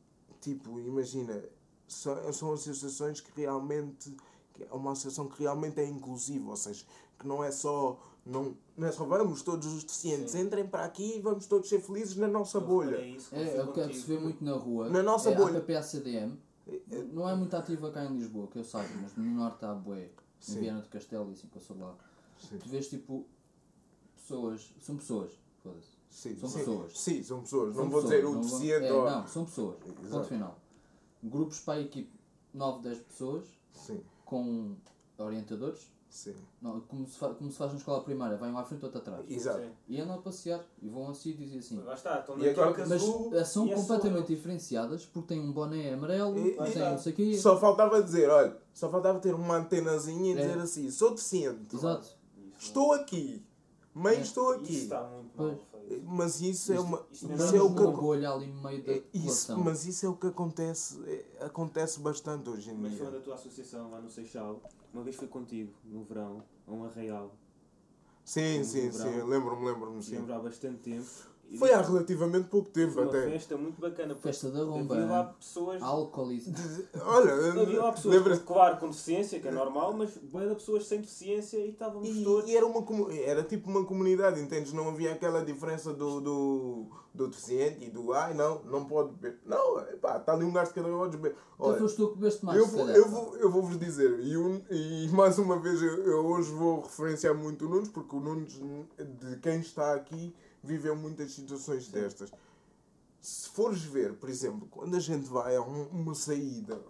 tipo, 0.41 0.79
imagina, 0.79 1.43
são, 1.89 2.33
são 2.33 2.53
associações 2.53 3.21
que 3.21 3.31
realmente, 3.41 4.15
que 4.55 4.63
é 4.65 4.73
uma 4.73 4.93
associação 4.93 5.27
que 5.29 5.43
realmente 5.43 5.81
é 5.81 5.87
inclusiva, 5.87 6.51
ou 6.51 6.57
seja, 6.57 6.85
que 7.19 7.27
não 7.27 7.43
é 7.43 7.51
só, 7.51 7.99
não, 8.25 8.57
não 8.77 8.87
é 8.89 8.93
só 8.93 9.05
vamos 9.05 9.43
todos 9.43 9.67
os 9.73 9.83
deficientes, 9.85 10.33
Sim. 10.33 10.41
entrem 10.43 10.67
para 10.67 10.85
aqui 10.85 11.17
e 11.17 11.21
vamos 11.21 11.47
todos 11.47 11.69
ser 11.69 11.81
felizes 11.81 12.17
na 12.17 12.29
nossa 12.29 12.61
bolha. 12.61 12.97
É, 12.97 13.09
isso, 13.09 13.35
É, 13.35 13.57
é 13.57 13.63
o 13.65 13.73
que 13.73 13.95
se 13.95 14.07
vê 14.07 14.19
muito 14.19 14.45
na 14.45 14.53
rua. 14.55 14.89
Na 14.89 15.03
nossa 15.03 15.31
é 15.31 15.35
bolha. 15.35 15.59
A 15.59 15.61
PPACDM. 15.63 16.37
Não 17.13 17.27
é 17.29 17.35
muito 17.35 17.57
ativa 17.57 17.91
cá 17.91 18.05
em 18.05 18.15
Lisboa, 18.19 18.47
que 18.47 18.59
eu 18.59 18.65
saiba, 18.65 18.93
mas 19.01 19.17
no 19.17 19.25
norte 19.25 19.65
há 19.65 19.73
bué. 19.75 20.05
Em 20.05 20.11
Sim. 20.39 20.61
Viana 20.61 20.83
do 20.83 20.89
Castelo 20.89 21.31
e 21.31 21.33
assim 21.33 21.49
que 21.49 21.57
eu 21.57 21.63
sou 21.63 21.77
lá. 21.79 21.95
Sim. 22.39 22.59
Tu 22.59 22.69
vês 22.69 22.89
tipo 22.89 23.27
pessoas. 24.15 24.73
São 24.81 24.97
pessoas. 24.97 25.33
Foda-se. 25.63 25.97
Sim, 26.11 26.37
São 26.37 26.49
sim. 26.49 26.59
pessoas. 26.59 26.99
Sim, 26.99 27.23
são 27.23 27.41
pessoas. 27.41 27.75
São 27.75 27.85
não 27.85 27.91
vou 27.91 28.03
pessoas, 28.03 28.15
dizer 28.21 28.27
o 28.27 28.33
não 28.35 28.43
vou- 28.43 28.51
deficiente 28.59 28.87
é, 28.87 28.93
ou. 28.93 29.05
Não, 29.11 29.27
são 29.27 29.45
pessoas. 29.45 29.77
Exato. 29.87 30.09
Ponto 30.11 30.25
final. 30.29 30.59
Grupos 31.23 31.61
para 31.61 31.75
a 31.79 31.81
equipe 31.83 32.11
9, 32.55 32.83
10 32.83 32.99
pessoas 33.01 33.45
Sim, 33.73 34.01
com 34.25 34.75
orientadores. 35.19 35.91
sim. 36.09 36.35
Não, 36.63 36.81
como, 36.83 37.07
se 37.07 37.19
fa- 37.19 37.35
como 37.35 37.51
se 37.51 37.59
faz 37.59 37.73
na 37.73 37.79
escola 37.79 38.03
primária, 38.03 38.37
vai 38.37 38.51
um 38.51 38.59
à 38.59 38.65
frente, 38.65 38.85
outro 38.85 38.99
atrás. 39.01 39.25
Exato. 39.29 39.61
Sim. 39.61 39.71
E 39.89 40.01
andam 40.01 40.15
a 40.17 40.19
passear 40.23 40.65
e 40.81 40.89
vão 40.89 41.11
a 41.11 41.15
sítios 41.15 41.53
e 41.53 41.59
assim. 41.59 41.77
Lá 41.83 41.95
está, 41.95 42.21
estão 42.21 42.39
E 42.39 42.47
na 42.47 42.55
troca 42.55 42.81
Mas 42.83 42.93
azul 43.03 43.35
eh, 43.35 43.45
são 43.45 43.67
e 43.67 43.73
a 43.73 43.77
completamente 43.77 44.27
sua- 44.27 44.37
diferenciadas 44.37 45.05
porque 45.07 45.29
têm 45.35 45.41
um 45.41 45.53
boné 45.53 45.93
amarelo, 45.93 46.39
E- 46.39 46.53
têm 46.57 46.73
e- 46.73 46.79
não 46.79 46.99
sei 46.99 47.13
o 47.13 47.17
quê. 47.17 47.37
Só 47.37 47.59
faltava 47.59 48.03
dizer, 48.03 48.31
olha, 48.31 48.57
só 48.73 48.89
faltava 48.89 49.19
ter 49.21 49.35
uma 49.35 49.57
antenazinha 49.57 50.35
e 50.35 50.39
É. 50.39 50.47
dizer 50.47 50.59
assim, 50.61 50.91
sou 50.91 51.11
deficiente. 51.11 51.75
Exato. 51.77 52.09
Estou 52.59 52.93
aqui. 52.93 53.45
Mãe, 53.95 54.17
É. 54.17 54.21
estou 54.21 54.53
Isso 54.55 54.63
aqui. 54.63 54.77
está 54.77 55.03
muito 55.09 55.37
mal 55.37 55.57
feito. 55.57 56.05
Mas 56.07 56.41
isso 56.41 56.73
é 56.73 56.79
uma. 56.81 56.99
isto 57.11 57.27
Isso 57.27 57.29
Vamos 57.29 57.55
é 57.55 57.61
o 57.63 57.75
que. 57.75 58.01
bolha 58.01 58.31
ali 58.31 58.47
no 58.47 58.63
meio 58.63 58.83
da 58.85 58.93
é 58.93 59.03
isso, 59.13 59.59
mas 59.59 59.87
isso 59.87 60.07
é 60.07 60.09
o 60.09 60.15
que 60.15 60.27
acontece. 60.29 61.03
é- 61.07 61.45
acontece 61.45 61.99
bastante 62.01 62.49
hoje 62.49 62.71
em 62.71 62.75
Mas 62.75 62.93
dia. 62.93 63.11
da 63.11 63.21
tua 63.21 63.35
associação 63.35 63.91
lá 63.91 64.01
no 64.01 64.09
Seixal, 64.11 64.63
uma 64.93 65.03
vez 65.03 65.17
fui 65.17 65.27
contigo, 65.27 65.73
no 65.85 66.05
verão, 66.05 66.45
a 66.67 66.73
um 66.73 66.85
arraial. 66.85 67.35
Sim, 68.25 68.63
sim, 68.63 68.91
verão. 68.91 69.13
sim. 69.13 69.23
Lembro-me, 69.23 69.65
lembro-me, 69.67 69.95
sim. 70.03 70.17
Estivemos 70.17 70.31
há 70.31 70.39
bastante 70.39 70.79
tempo. 70.79 71.07
Foi 71.57 71.73
há 71.73 71.81
relativamente 71.81 72.49
pouco 72.49 72.69
tempo 72.69 72.93
foi 72.93 73.05
uma 73.05 73.11
até. 73.11 73.31
festa 73.31 73.57
muito 73.57 73.81
bacana. 73.81 74.15
porque 74.15 74.29
Festa 74.29 74.51
da 74.51 74.65
Romba, 74.65 74.95
Havia 74.97 75.07
lá 75.07 75.25
pessoas... 75.25 75.81
E... 76.47 76.53
Olha, 77.01 77.33
Havia 77.63 77.81
lá 77.83 77.93
pessoas, 77.93 78.15
lembra 78.15 78.37
claro, 78.39 78.77
com 78.77 78.91
deficiência, 78.91 79.41
que 79.41 79.49
é 79.49 79.51
normal, 79.51 79.95
mas 79.95 80.17
bem 80.19 80.49
de 80.49 80.55
pessoas 80.55 80.87
sem 80.87 81.01
deficiência 81.01 81.57
e 81.59 81.71
estávamos 81.71 82.07
E, 82.09 82.23
todos... 82.23 82.51
e 82.51 82.57
era, 82.57 82.67
uma, 82.67 82.85
era 83.15 83.43
tipo 83.43 83.71
uma 83.71 83.85
comunidade, 83.85 84.41
entendes? 84.41 84.73
Não 84.73 84.89
havia 84.89 85.13
aquela 85.13 85.43
diferença 85.45 85.95
do, 85.95 86.21
do, 86.21 86.87
do 87.15 87.29
deficiente 87.29 87.85
e 87.87 87.91
do 87.91 88.13
ai 88.13 88.35
não, 88.35 88.63
não 88.65 88.85
pode 88.85 89.13
beber. 89.15 89.39
Não, 89.47 89.79
epá, 89.81 90.19
está 90.19 90.35
ali 90.35 90.45
um 90.45 90.53
gajo 90.53 90.73
que 90.73 90.81
cada 90.83 90.89
pode 90.95 91.17
beber. 91.17 91.35
Então 91.55 91.67
Olha, 91.71 91.79
foste 91.79 91.97
tu 91.97 92.09
que 92.09 92.15
bebeste 92.19 92.45
mais, 92.45 92.59
eu 92.59 92.67
vou, 92.67 92.89
eu, 92.91 93.05
pá. 93.05 93.09
vou, 93.11 93.37
eu 93.37 93.51
vou 93.51 93.63
vos 93.63 93.79
dizer, 93.79 94.21
e, 94.21 94.37
um- 94.37 94.61
e 94.71 95.09
mais 95.13 95.39
uma 95.39 95.59
vez 95.59 95.81
eu, 95.83 96.05
eu 96.05 96.27
hoje 96.27 96.53
vou 96.53 96.83
referenciar 96.83 97.35
muito 97.35 97.65
o 97.65 97.69
Nunes, 97.71 97.89
porque 97.89 98.15
o 98.15 98.21
Nunes, 98.21 98.53
de 98.99 99.37
quem 99.41 99.61
está 99.61 99.95
aqui, 99.95 100.35
viveu 100.63 100.97
muitas 100.97 101.33
situações 101.33 101.89
destas. 101.89 102.31
Se 103.21 103.49
fores 103.51 103.83
ver, 103.83 104.15
por 104.15 104.29
exemplo, 104.29 104.69
quando 104.71 104.95
a 104.97 105.01
gente 105.01 105.27
vai 105.29 105.57
a 105.57 105.61
um- 105.63 105.89
uma 105.89 106.15
saída, 106.15 106.81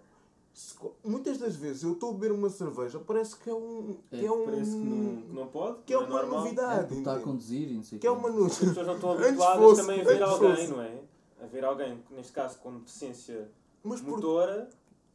se 0.53 0.75
muitas 1.03 1.37
das 1.37 1.55
vezes 1.55 1.83
eu 1.83 1.93
estou 1.93 2.11
a 2.11 2.13
beber 2.13 2.31
uma 2.31 2.49
cerveja, 2.49 2.99
parece 2.99 3.35
que 3.35 3.49
é 3.49 3.53
um. 3.53 3.97
Que 4.09 4.25
é 4.25 4.31
um 4.31 4.45
Parece 4.45 4.71
que 4.71 4.77
não, 4.77 5.21
que 5.21 5.33
não 5.33 5.47
pode, 5.47 5.83
que 5.83 5.93
é 5.93 5.97
não 5.97 6.05
uma 6.05 6.21
normal. 6.21 6.39
É, 6.39 6.43
novidade. 6.43 6.81
porque 6.87 6.99
está 6.99 7.15
a 7.15 7.19
conduzir 7.19 7.69
e 7.71 7.73
não 7.75 7.83
sei 7.83 7.99
Que 7.99 8.07
é 8.07 8.11
uma 8.11 8.29
As 8.29 8.35
novidade. 8.35 8.65
pessoas 8.67 8.87
não 8.87 8.95
estão 8.95 9.11
Antes 9.13 9.25
habituadas 9.27 9.63
fosse- 9.63 9.81
também 9.81 10.01
a 10.01 10.03
ver 10.03 10.23
alguém, 10.23 10.55
fosse. 10.55 10.67
não 10.67 10.81
é? 10.81 11.01
A 11.41 11.45
ver 11.47 11.65
alguém, 11.65 12.03
neste 12.11 12.31
caso 12.33 12.57
com 12.59 12.77
deficiência 12.77 13.49
Mas 13.83 14.01
por... 14.01 14.09
motora, 14.11 14.69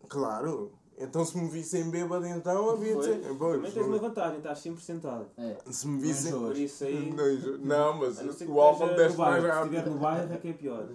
Claro. 0.08 0.72
Então 0.96 1.24
se 1.24 1.36
me 1.36 1.48
vissem 1.48 1.90
bêbado 1.90 2.24
então 2.26 2.70
havia 2.70 2.94
de 2.96 3.02
ser. 3.04 3.20
Pois, 3.36 3.56
também 3.56 3.72
tens 3.72 3.86
uma 3.86 3.98
vantagem, 3.98 4.36
estás 4.38 4.58
sempre 4.60 4.82
sentado. 4.82 5.26
É, 5.36 5.56
Se 5.70 5.88
me 5.88 5.98
vissem. 6.00 6.32
Por 6.32 6.56
isso 6.56 6.84
aí, 6.84 7.12
Não, 7.12 7.58
não, 7.58 7.98
mas 7.98 8.18
o 8.46 8.60
álcool 8.60 8.94
desce 8.94 9.16
mais 9.16 9.16
bairro. 9.16 9.42
Se 9.42 9.48
rápido. 9.48 9.74
estiver 9.74 9.90
no 9.90 9.98
bairro 10.00 10.32
é 10.32 10.36
que 10.36 10.48
é 10.48 10.52
pior. 10.52 10.88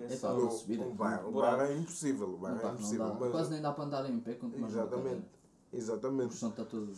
É 0.00 0.04
É 0.04 0.16
só- 0.16 0.34
No- 0.34 0.50
subir 0.50 0.80
o 0.80 0.92
bar, 0.92 1.26
o 1.26 1.42
é 1.44 1.74
impossível. 1.74 2.28
O 2.28 2.36
bar 2.36 2.54
Não, 2.54 2.68
é 2.70 2.72
impossível. 2.74 3.16
mas- 3.18 3.30
Quase 3.30 3.50
nem 3.50 3.62
dá 3.62 3.72
para 3.72 3.84
andar 3.84 4.10
em 4.10 4.20
pé 4.20 4.34
quanto 4.34 4.58
mais 4.58 4.72
Exatamente. 4.72 5.24
Exatamente. 5.72 6.34
está 6.34 6.64
todo... 6.64 6.92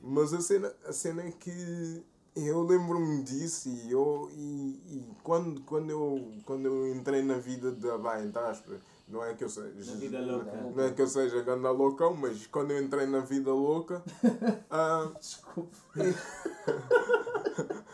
Mas 0.00 0.32
a 0.34 0.40
cena, 0.40 0.72
a 0.86 0.92
cena 0.92 1.22
é 1.22 1.30
que 1.32 2.04
eu 2.36 2.62
lembro-me 2.62 3.22
disso 3.22 3.68
e, 3.68 3.90
eu, 3.90 4.28
e, 4.32 4.80
e 4.86 5.06
quando, 5.22 5.60
quando, 5.62 5.90
eu, 5.90 6.32
quando 6.44 6.66
eu 6.66 6.94
entrei 6.94 7.22
na 7.22 7.38
vida 7.38 7.72
da 7.72 7.96
vai, 7.96 8.24
entre 8.24 8.38
aspas, 8.42 8.80
não 9.06 9.24
é 9.24 9.34
que 9.34 9.44
eu 9.44 9.48
seja. 9.48 9.92
Na 9.92 9.98
vida 9.98 10.20
louca. 10.20 10.52
Não 10.52 10.84
é 10.84 10.92
que 10.92 11.02
eu 11.02 11.06
seja 11.06 11.42
ganda 11.42 11.70
loucão, 11.70 12.14
mas 12.14 12.46
quando 12.46 12.70
eu 12.70 12.82
entrei 12.82 13.06
na 13.06 13.20
vida 13.20 13.52
louca. 13.52 14.02
ah, 14.70 15.12
Desculpa. 15.18 15.76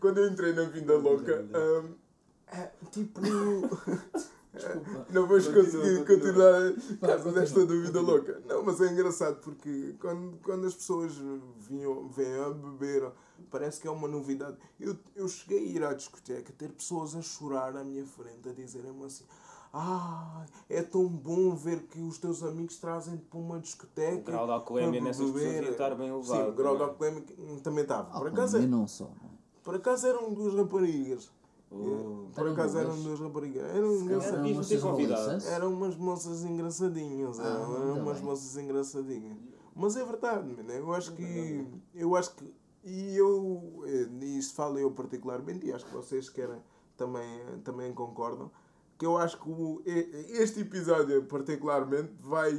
Quando 0.00 0.18
eu 0.18 0.28
entrei 0.30 0.52
na 0.54 0.64
vida 0.64 0.96
louca. 0.96 1.44
ah, 1.52 2.56
é, 2.56 2.70
tipo. 2.90 3.20
Desculpa. 4.52 5.06
Não 5.10 5.26
vais 5.28 5.46
conseguir 5.46 6.04
continua. 6.04 6.06
continuar 6.06 6.72
caso 7.00 7.32
desta 7.32 7.64
dúvida 7.66 8.00
louca. 8.00 8.42
Não, 8.46 8.62
mas 8.64 8.80
é 8.80 8.86
engraçado 8.92 9.36
porque 9.40 9.94
quando, 10.00 10.38
quando 10.42 10.66
as 10.66 10.74
pessoas 10.74 11.12
vinham, 11.58 12.08
vêm 12.08 12.34
a 12.42 12.50
beber, 12.50 13.10
parece 13.50 13.80
que 13.80 13.86
é 13.86 13.90
uma 13.90 14.08
novidade. 14.08 14.56
Eu, 14.78 14.96
eu 15.14 15.28
cheguei 15.28 15.58
a 15.58 15.70
ir 15.70 15.84
à 15.84 15.92
discoteca, 15.94 16.52
ter 16.52 16.72
pessoas 16.72 17.14
a 17.14 17.22
chorar 17.22 17.76
à 17.76 17.84
minha 17.84 18.04
frente, 18.04 18.48
a 18.48 18.52
dizerem-me 18.52 19.04
assim. 19.04 19.24
Ah, 19.72 20.44
é 20.68 20.82
tão 20.82 21.06
bom 21.06 21.54
ver 21.54 21.82
que 21.84 22.00
os 22.00 22.18
teus 22.18 22.42
amigos 22.42 22.76
trazem-te 22.78 23.22
para 23.26 23.38
uma 23.38 23.60
discoteca. 23.60 24.18
O 24.18 24.24
grau 24.24 24.46
de 24.46 24.52
alcoolemia 24.52 25.00
para 25.00 25.08
nessas 25.08 25.26
pessoas 25.26 25.44
beber." 25.44 25.62
ia 25.62 25.70
estar 25.70 25.94
bem 25.94 26.08
elevado, 26.08 26.42
Sim, 26.44 26.48
o 26.50 26.52
grau 26.54 26.74
de 26.76 26.82
é? 26.82 26.84
alcoolemia 26.86 27.22
também 27.62 27.82
estava. 27.82 28.18
Por 28.18 28.26
Ah, 28.26 28.30
acaso, 28.30 28.58
e 28.58 28.66
não 28.66 28.88
só. 28.88 29.04
é? 29.04 29.30
por 29.62 29.76
acaso 29.76 30.08
eram 30.08 30.34
duas 30.34 30.54
raparigas. 30.56 31.30
Oh. 31.72 32.26
Por 32.34 32.48
acaso 32.48 32.78
eram 32.78 33.00
duas 33.02 33.20
raparigas. 33.20 33.62
Eram. 33.62 33.96
Eram 34.34 34.42
moças? 34.56 35.46
Eram 35.46 35.72
umas 35.72 35.96
moças 35.96 36.44
engraçadinhas, 36.44 37.38
Ah, 37.40 37.44
eram, 37.46 37.92
umas 38.02 38.16
bem. 38.18 38.24
moças 38.26 38.56
engraçadinhas. 38.56 39.36
Mas 39.74 39.96
é 39.96 40.04
verdade, 40.04 40.48
mano, 40.48 40.70
eu 40.72 40.92
acho 40.92 41.12
que. 41.12 41.66
Eu 41.94 42.16
acho 42.16 42.34
que. 42.34 42.52
E 42.84 43.16
eu. 43.16 43.82
eh, 43.86 44.08
Isto 44.24 44.54
falo 44.54 44.78
eu 44.78 44.90
particularmente, 44.90 45.66
e 45.66 45.72
acho 45.72 45.84
que 45.86 45.92
vocês 45.94 46.28
querem, 46.28 46.60
também, 46.96 47.40
também 47.62 47.92
concordam, 47.94 48.50
que 48.98 49.06
eu 49.06 49.16
acho 49.16 49.38
que 49.40 49.48
o- 49.48 49.80
este 49.86 50.60
episódio 50.60 51.24
particularmente 51.24 52.12
vai. 52.20 52.52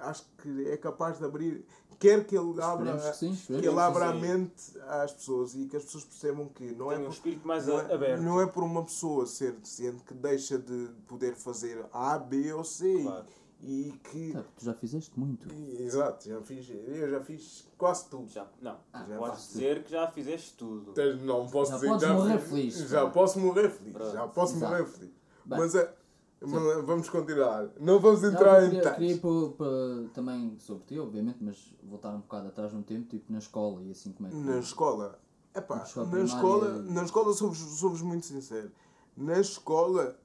Acho 0.00 0.26
que 0.38 0.68
é 0.68 0.76
capaz 0.76 1.18
de 1.18 1.24
abrir. 1.24 1.64
Quer 2.00 2.24
que 2.26 2.36
ele 2.36 2.60
abra. 2.62 2.96
Que 2.96 3.16
sim, 3.16 3.36
Que 3.46 3.52
ele 3.52 3.78
abra 3.78 4.06
a 4.08 4.14
mente 4.14 4.76
às 4.88 5.12
pessoas 5.12 5.54
e 5.54 5.66
que 5.66 5.76
as 5.76 5.84
pessoas 5.84 6.02
percebam 6.04 6.48
que 6.48 6.64
não 6.72 6.90
é 6.90 6.98
um 6.98 7.04
por- 7.04 7.12
espírito 7.12 7.46
mais 7.46 7.66
não 7.66 7.76
a- 7.76 7.82
é, 7.82 7.94
aberto. 7.94 8.22
não 8.22 8.40
é 8.40 8.46
por 8.46 8.64
uma 8.64 8.82
pessoa 8.82 9.26
ser 9.26 9.52
deficiente 9.52 10.02
que 10.02 10.14
deixa 10.14 10.58
de 10.58 10.88
poder 11.06 11.34
fazer 11.36 11.84
A, 11.92 12.18
B 12.18 12.52
ou 12.54 12.64
C. 12.64 13.02
Claro. 13.02 13.26
E 13.62 13.92
que. 14.10 14.32
Tá, 14.32 14.42
tu 14.56 14.64
já 14.64 14.72
fizeste 14.72 15.12
muito. 15.20 15.46
Exato, 15.78 16.26
já 16.26 16.40
fiz, 16.40 16.66
eu 16.70 17.10
já 17.10 17.20
fiz 17.20 17.68
quase 17.76 18.06
tudo. 18.08 18.26
Já, 18.30 18.46
não, 18.62 18.78
Ah, 18.90 19.04
já 19.06 19.18
podes 19.18 19.48
dizer 19.52 19.84
que 19.84 19.90
já 19.90 20.10
fizeste 20.10 20.54
tudo. 20.56 20.94
Não 21.22 21.46
posso 21.46 21.72
Já 21.72 21.76
dizer 21.76 21.88
podes 21.88 22.02
que 22.02 22.08
já 22.08 22.14
morrer 22.18 22.38
feliz, 22.38 22.74
Já 22.88 23.04
pá. 23.04 23.10
posso 23.10 23.38
morrer 23.38 23.68
feliz. 23.68 24.12
Já 24.12 24.26
posso 24.26 24.56
morrer 24.56 24.86
feliz. 24.86 25.10
Mas 25.44 25.74
é. 25.74 25.94
Mas 26.40 26.84
Vamos 26.86 27.08
continuar. 27.10 27.68
Não 27.78 27.98
vamos 28.00 28.22
Não, 28.22 28.30
entrar 28.32 28.62
em 28.64 28.70
queria, 28.70 28.80
queria 28.92 29.08
detalhes. 29.08 29.16
ir 29.16 29.20
para, 29.20 29.50
para- 29.56 30.08
também 30.14 30.56
sobre 30.58 30.84
ti, 30.86 30.98
obviamente, 30.98 31.38
mas 31.40 31.74
voltar 31.82 32.14
um 32.14 32.20
bocado 32.20 32.48
atrás 32.48 32.72
no 32.72 32.82
tempo, 32.82 33.08
tipo 33.08 33.30
na 33.32 33.38
escola 33.38 33.82
e 33.82 33.90
assim 33.90 34.12
como 34.12 34.28
é 34.28 34.30
que. 34.32 34.36
Na 34.36 34.58
escola. 34.58 35.20
Epá, 35.54 35.76
Na 35.76 35.82
escola 35.82 36.06
na 36.08 36.24
escola, 36.24 36.82
na 36.82 37.02
escola 37.04 37.32
somos, 37.34 37.58
somos 37.58 38.02
muito 38.02 38.24
sinceros. 38.26 38.70
Na 39.16 39.38
escola, 39.40 40.18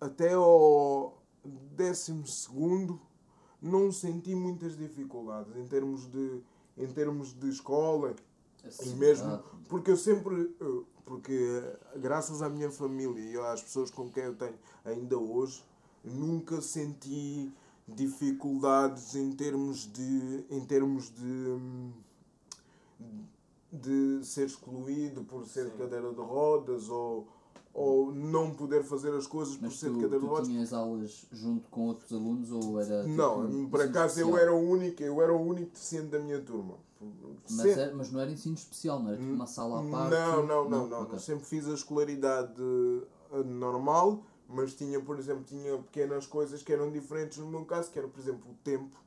até 0.00 0.32
ao 0.32 1.22
décimo 1.44 2.26
segundo, 2.26 2.98
não 3.60 3.92
senti 3.92 4.34
muitas 4.34 4.76
dificuldades 4.76 5.54
em 5.56 5.66
termos 5.66 6.06
de, 6.10 6.40
em 6.76 6.86
termos 6.88 7.34
de 7.34 7.48
escola. 7.50 8.14
E 8.64 8.68
Acessibilidade. 8.68 9.20
mesmo 9.26 9.42
porque 9.68 9.90
eu 9.90 9.96
sempre, 9.96 10.54
eu- 10.60 10.86
porque 11.04 11.62
graças 11.96 12.42
à 12.42 12.48
minha 12.48 12.70
família 12.70 13.20
e 13.20 13.36
às 13.52 13.62
pessoas 13.62 13.90
com 13.90 14.08
quem 14.10 14.24
eu 14.24 14.34
tenho 14.34 14.54
ainda 14.84 15.18
hoje, 15.18 15.64
nunca 16.04 16.60
senti 16.60 17.52
dificuldades 17.86 19.14
em 19.14 19.32
termos 19.32 19.90
de, 19.92 20.44
em 20.50 20.64
termos 20.64 21.10
de, 21.10 21.58
de 23.72 24.24
ser 24.24 24.46
excluído 24.46 25.24
por 25.24 25.46
ser 25.46 25.64
de 25.66 25.70
Sim. 25.72 25.78
cadeira 25.78 26.10
de 26.12 26.20
rodas 26.20 26.88
ou, 26.88 27.26
ou 27.72 28.12
não 28.12 28.52
poder 28.54 28.84
fazer 28.84 29.12
as 29.14 29.26
coisas 29.26 29.56
por 29.56 29.64
Mas 29.64 29.78
ser 29.78 29.88
de 29.90 29.94
tu, 29.96 30.00
cadeira 30.02 30.20
de 30.20 30.26
tu 30.26 30.30
rodas. 30.30 30.48
tinhas 30.48 30.72
aulas 30.72 31.26
junto 31.32 31.68
com 31.70 31.88
outros 31.88 32.12
alunos 32.12 32.50
ou 32.52 32.80
era. 32.80 33.02
tipo, 33.02 33.16
Não, 33.16 33.40
um 33.46 33.68
por 33.68 33.80
acaso 33.82 34.20
eu 34.20 34.36
era 34.36 34.52
o 34.54 34.58
único, 34.60 35.02
eu 35.02 35.20
era 35.22 35.32
o 35.34 35.40
único 35.40 35.72
deficiente 35.72 36.08
da 36.08 36.18
minha 36.18 36.40
turma. 36.40 36.74
Mas, 37.44 37.52
Sempre- 37.52 37.80
era- 37.82 37.94
mas 37.94 38.10
não 38.12 38.20
era 38.20 38.30
ensino 38.30 38.54
especial, 38.54 39.00
não 39.00 39.08
era 39.08 39.18
tipo 39.18 39.32
uma 39.32 39.46
sala 39.46 39.80
à 39.80 39.90
parte? 39.90 40.10
Não, 40.12 40.46
não, 40.46 40.68
não, 40.70 40.88
não. 40.88 41.02
ok. 41.02 41.18
Sempre 41.18 41.44
fiz 41.44 41.66
a 41.68 41.74
escolaridade 41.74 42.62
eh, 43.32 43.42
normal, 43.44 44.22
mas 44.48 44.74
tinha, 44.74 45.00
por 45.00 45.18
exemplo, 45.18 45.44
tinha 45.44 45.76
pequenas 45.78 46.26
coisas 46.26 46.62
que 46.62 46.72
eram 46.72 46.90
diferentes 46.90 47.38
no 47.38 47.46
meu 47.46 47.64
caso, 47.64 47.90
que 47.90 47.98
era, 47.98 48.08
por 48.08 48.20
exemplo, 48.20 48.50
o 48.50 48.54
tempo. 48.62 49.00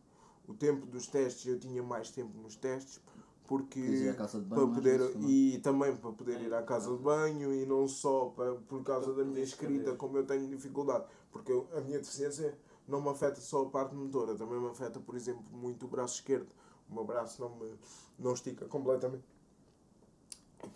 O 0.48 0.54
tempo 0.54 0.86
dos 0.86 1.08
testes, 1.08 1.46
eu 1.48 1.60
tinha 1.60 1.82
mais 1.82 2.12
tempo 2.12 2.38
nos 2.38 2.56
testes, 2.56 3.02
porque 3.48 3.80
banho 3.82 4.46
para 4.48 4.68
poder 4.68 5.12
também. 5.12 5.30
e 5.30 5.60
também 5.60 5.96
para 5.96 6.12
poder 6.12 6.42
ir 6.42 6.54
à 6.54 6.62
casa 6.62 6.92
de 6.96 7.02
banho 7.02 7.52
e 7.54 7.66
não 7.66 7.88
só 7.88 8.26
para, 8.36 8.54
por 8.54 8.84
causa 8.84 9.12
da 9.14 9.24
minha 9.24 9.42
escrita, 9.42 9.96
como 9.96 10.18
eu 10.18 10.26
tenho 10.26 10.48
dificuldade, 10.48 11.06
porque 11.32 11.52
eu- 11.52 11.68
a 11.76 11.82
minha 11.82 11.98
deficiência 11.98 12.56
não 12.88 13.02
me 13.02 13.10
afeta 13.10 13.42
só 13.42 13.64
a 13.64 13.70
parte 13.70 13.96
motora, 13.96 14.36
também 14.36 14.60
me 14.60 14.68
afeta, 14.68 15.00
por 15.00 15.16
exemplo, 15.16 15.44
muito 15.52 15.86
o 15.86 15.90
braço 15.90 16.16
esquerdo. 16.16 16.48
O 16.90 16.94
meu 16.94 17.04
braço 17.04 17.42
não 17.42 17.50
me 17.56 17.74
não 18.20 18.34
estica 18.34 18.66
completamente. 18.66 19.24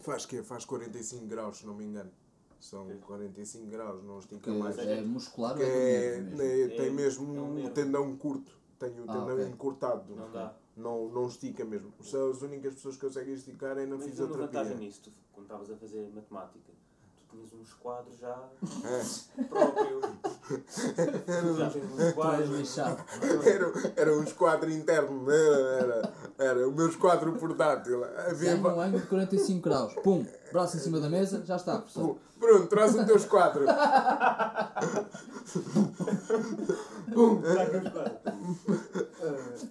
Faz 0.01 0.25
que 0.25 0.41
Faz 0.43 0.65
45 0.65 1.25
graus, 1.27 1.57
se 1.59 1.65
não 1.65 1.73
me 1.73 1.85
engano. 1.85 2.11
São 2.59 2.85
45 3.07 3.65
graus, 3.67 4.03
não 4.03 4.19
estica 4.19 4.51
Que 4.51 4.57
mais. 4.57 4.77
é 4.77 5.01
muscular 5.01 5.51
ou 5.53 5.57
Que 5.57 5.63
é 5.63 6.17
é, 6.17 6.21
mesmo? 6.21 6.37
tem 6.77 6.87
É- 6.87 6.89
mesmo 6.89 7.35
é 7.37 7.39
um 7.39 7.43
um 7.51 7.53
nervo. 7.53 7.69
tendão 7.73 8.17
curto. 8.17 8.51
Tenho 8.77 9.05
o 9.05 9.09
Ah, 9.09 9.13
tendão 9.13 9.35
ok. 9.35 9.47
encurtado. 9.47 10.15
Não 10.15 10.31
dá. 10.31 10.53
Não, 10.75 11.09
não 11.09 11.27
estica 11.27 11.63
mesmo. 11.65 11.91
São 12.01 12.29
as 12.31 12.41
únicas 12.41 12.73
pessoas 12.75 12.95
que 12.95 13.05
conseguem 13.05 13.33
esticar 13.33 13.77
é 13.77 13.85
na 13.85 13.95
Mas 13.97 14.05
tem 14.05 14.13
uma 14.25 14.27
vantagem 14.27 14.47
fisioterapia. 14.73 14.75
nisso, 14.87 15.11
quando 15.33 15.45
estavas 15.45 15.69
a 15.71 15.75
fazer 15.77 16.09
matemática, 16.13 16.71
tinhas 17.31 17.53
uns 17.53 17.73
quadros 17.73 18.17
já 18.19 18.37
É. 18.85 19.43
próprios. 19.43 20.05
já 21.57 21.69
tens 21.69 21.83
uns 21.91 22.13
quadros. 22.13 22.49
lixado. 22.49 23.03
Era, 23.45 23.93
era 23.95 24.17
um 24.17 24.23
esquadro 24.23 24.69
interno, 24.71 25.23
né? 25.23 25.35
era, 25.79 26.13
era 26.37 26.67
o 26.67 26.71
meu 26.71 26.87
esquadro 26.89 27.31
portátil. 27.33 28.03
Havia, 28.27 28.55
um 28.55 28.79
ângulo 28.79 29.01
de 29.01 29.07
45 29.07 29.61
graus. 29.61 29.93
Pum, 30.03 30.25
braço 30.51 30.77
em 30.77 30.79
cima 30.79 30.99
da 30.99 31.09
mesa, 31.09 31.43
já 31.45 31.55
está, 31.55 31.77
professor. 31.77 32.17
Pronto, 32.39 32.67
traz 32.67 32.95
o 32.95 33.05
teu 33.05 33.17
esquadro. 33.17 33.65
Os 37.09 37.43
quadros. 37.53 37.91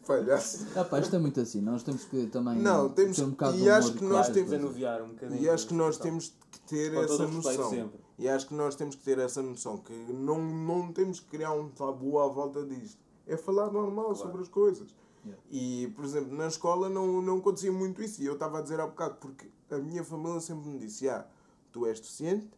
Palhaço. 0.06 0.66
Pá, 0.90 0.98
isto 1.00 1.16
é 1.16 1.18
muito 1.18 1.40
assim. 1.40 1.60
Nós 1.60 1.82
temos 1.82 2.04
que 2.04 2.26
também 2.26 2.58
Não, 2.58 2.88
temos- 2.90 3.16
ter 3.16 3.24
um 3.24 3.30
bocado 3.30 3.56
e 3.56 3.62
de 3.62 3.70
acho 3.70 3.92
que 3.94 4.04
nós 4.04 4.28
temos- 4.28 4.52
um 4.52 5.08
bocadinho. 5.08 5.40
E 5.42 5.48
acho 5.48 5.66
que 5.66 5.74
nós 5.74 5.96
temos 5.98 6.32
ter 6.68 6.92
Com 6.92 7.00
essa 7.02 7.26
noção. 7.26 7.90
E 8.18 8.28
acho 8.28 8.48
que 8.48 8.54
nós 8.54 8.74
temos 8.74 8.94
que 8.96 9.02
ter 9.02 9.18
essa 9.18 9.40
noção 9.42 9.78
que 9.78 9.92
não, 9.92 10.40
não 10.42 10.92
temos 10.92 11.20
que 11.20 11.26
criar 11.26 11.52
um 11.52 11.68
tabu 11.68 12.18
à 12.18 12.28
volta 12.28 12.64
disto. 12.64 12.98
É 13.26 13.36
falar 13.36 13.70
normal 13.70 14.06
Claro. 14.06 14.18
sobre 14.18 14.42
as 14.42 14.48
coisas. 14.48 14.94
Yeah. 15.24 15.42
E, 15.50 15.88
por 15.94 16.04
exemplo, 16.04 16.36
na 16.36 16.46
escola 16.46 16.88
não, 16.88 17.20
não 17.22 17.38
acontecia 17.38 17.72
muito 17.72 18.02
isso. 18.02 18.22
E 18.22 18.26
eu 18.26 18.34
estava 18.34 18.58
a 18.58 18.62
dizer 18.62 18.80
há 18.80 18.86
bocado, 18.86 19.16
porque 19.20 19.50
a 19.70 19.76
minha 19.78 20.02
família 20.04 20.40
sempre 20.40 20.68
me 20.68 20.78
disse: 20.78 21.08
ah, 21.08 21.26
tu 21.72 21.86
és 21.86 21.98
deficiente, 22.00 22.48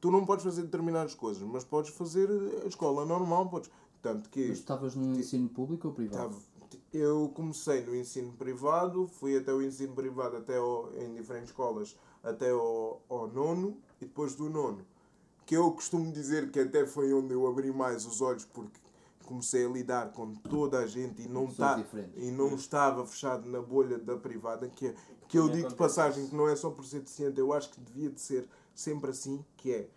tu 0.00 0.10
não 0.10 0.24
podes 0.24 0.44
fazer 0.44 0.62
determinadas 0.62 1.14
coisas, 1.14 1.42
mas 1.42 1.64
podes 1.64 1.90
fazer 1.92 2.28
a 2.64 2.66
escola 2.66 3.04
normal. 3.04 3.48
Podes. 3.48 3.70
Tanto 4.02 4.30
que 4.30 4.48
Mas 4.48 4.58
estavas 4.58 4.94
no 4.94 5.14
ensino 5.18 5.48
público 5.48 5.88
ou 5.88 5.94
privado? 5.94 6.30
Tava- 6.34 6.50
Eu 6.92 7.30
comecei 7.34 7.84
no 7.84 7.94
ensino 7.96 8.32
privado, 8.32 9.06
fui 9.08 9.36
até 9.36 9.52
o 9.52 9.60
ensino 9.60 9.92
privado 9.94 10.36
até 10.36 10.56
ao- 10.56 10.90
em 10.96 11.14
diferentes 11.14 11.50
escolas 11.50 11.96
até 12.22 12.50
ao, 12.50 13.00
ao 13.08 13.28
nono 13.28 13.76
e 14.00 14.04
depois 14.04 14.34
do 14.34 14.48
nono. 14.48 14.84
Que 15.46 15.56
eu 15.56 15.70
costumo 15.72 16.12
dizer 16.12 16.50
que 16.50 16.60
até 16.60 16.86
foi 16.86 17.12
onde 17.12 17.32
eu 17.32 17.46
abri 17.46 17.72
mais 17.72 18.06
os 18.06 18.20
olhos 18.20 18.44
porque 18.44 18.78
comecei 19.24 19.64
a 19.64 19.68
lidar 19.68 20.12
com 20.12 20.34
toda 20.34 20.78
a 20.80 20.86
gente 20.86 21.22
e 21.22 21.28
não, 21.28 21.46
tá, 21.46 21.84
e 22.16 22.30
não 22.32 22.54
estava 22.54 23.06
fechado 23.06 23.48
na 23.48 23.60
bolha 23.60 23.96
da 23.96 24.16
privada, 24.16 24.68
que, 24.68 24.88
é- 24.88 24.94
que 25.28 25.38
eu 25.38 25.48
digo 25.48 25.68
de 25.68 25.74
passagem 25.76 26.26
que 26.26 26.34
não 26.34 26.48
é 26.48 26.56
só 26.56 26.68
por 26.70 26.84
ser 26.84 27.00
deficiente, 27.00 27.38
eu 27.38 27.52
acho 27.52 27.70
que 27.70 27.80
devia 27.80 28.10
de 28.10 28.20
ser 28.20 28.48
sempre 28.74 29.10
assim, 29.10 29.44
que 29.56 29.72
é 29.72 29.88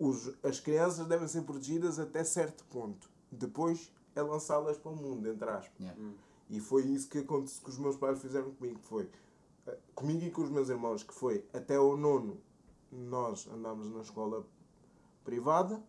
os, 0.00 0.32
as 0.42 0.58
crianças 0.58 1.06
devem 1.06 1.28
ser 1.28 1.42
protegidas 1.42 1.98
até 2.00 2.24
certo 2.24 2.64
ponto. 2.64 3.08
Depois 3.30 3.92
é 4.16 4.22
lançá-las 4.22 4.76
para 4.78 4.90
o 4.90 4.96
mundo, 4.96 5.28
entre 5.28 5.48
aspas. 5.48 5.70
Yeah. 5.78 6.00
E 6.48 6.58
foi 6.58 6.82
isso 6.86 7.08
que, 7.08 7.18
aconteceu, 7.18 7.62
que 7.62 7.70
os 7.70 7.78
meus 7.78 7.96
pais 7.96 8.20
fizeram 8.20 8.50
comigo. 8.50 8.80
Foi 8.82 9.08
comigo 9.94 10.24
e 10.24 10.30
com 10.30 10.42
os 10.42 10.50
meus 10.50 10.68
irmãos, 10.68 11.02
que 11.02 11.14
foi 11.14 11.44
até 11.52 11.78
o 11.78 11.96
nono 11.96 12.40
nós 12.90 13.48
andámos 13.48 13.90
na 13.90 14.00
escola 14.00 14.44
privada. 15.24 15.82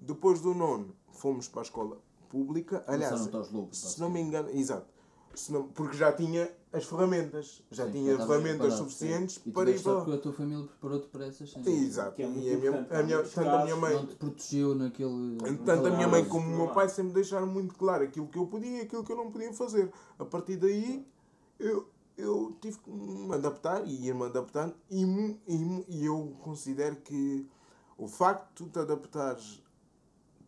Depois 0.00 0.40
do 0.40 0.54
nono 0.54 0.94
fomos 1.10 1.48
para 1.48 1.62
a 1.62 1.64
escola 1.64 1.98
pública. 2.28 2.84
Aliás, 2.86 3.26
lobos, 3.50 3.78
se 3.78 4.00
não 4.00 4.10
me 4.10 4.20
engano, 4.20 4.48
exato. 4.50 4.86
Se 5.34 5.52
não- 5.52 5.68
porque 5.68 5.96
já 5.96 6.12
tinha 6.12 6.50
as 6.72 6.84
ferramentas. 6.84 7.62
Já 7.70 7.86
Sim, 7.86 7.92
tinha 7.92 8.16
ferramentas 8.16 8.74
suficientes 8.74 9.36
sim. 9.36 9.50
E 9.50 9.52
para 9.52 9.70
ir 9.70 9.80
para 9.82 10.14
a 10.14 10.18
tua 10.18 10.32
família 10.32 10.66
preparou-te 10.66 11.06
para 11.08 11.26
essas 11.26 11.50
cenas. 11.50 11.66
Exato. 11.66 12.20
É 12.20 12.24
e 12.24 12.26
a 12.26 12.28
minha, 12.28 12.86
a 12.90 13.02
minha, 13.02 13.16
muitos 13.16 13.34
tanto 13.34 13.48
a 13.48 13.64
minha 13.64 13.76
mãe. 13.76 13.94
Não 13.94 14.06
te 14.06 14.16
protegeu 14.16 14.74
naquele. 14.74 15.38
Tanto 15.64 15.86
a 15.86 15.90
minha 15.90 16.08
mãe 16.08 16.24
como 16.24 16.46
o 16.46 16.56
meu 16.56 16.68
pai 16.68 16.88
sempre 16.88 17.12
deixaram 17.14 17.46
muito 17.46 17.74
claro 17.74 18.04
aquilo 18.04 18.26
que 18.28 18.38
eu 18.38 18.46
podia 18.46 18.78
e 18.78 18.80
aquilo 18.82 19.04
que 19.04 19.12
eu 19.12 19.16
não 19.16 19.30
podia 19.30 19.52
fazer. 19.52 19.92
A 20.18 20.24
partir 20.24 20.56
daí, 20.56 21.06
eu, 21.58 21.88
eu 22.18 22.56
tive 22.60 22.78
que 22.78 22.90
me 22.90 23.32
adaptar 23.32 23.86
e 23.86 24.08
ir-me 24.08 24.24
adaptando. 24.24 24.74
E, 24.90 25.04
e, 25.46 25.84
e 25.88 26.04
eu 26.04 26.36
considero 26.42 26.96
que 26.96 27.48
o 27.96 28.08
facto 28.08 28.48
de 28.48 28.54
tu 28.54 28.72
te 28.72 28.78
adaptares 28.80 29.62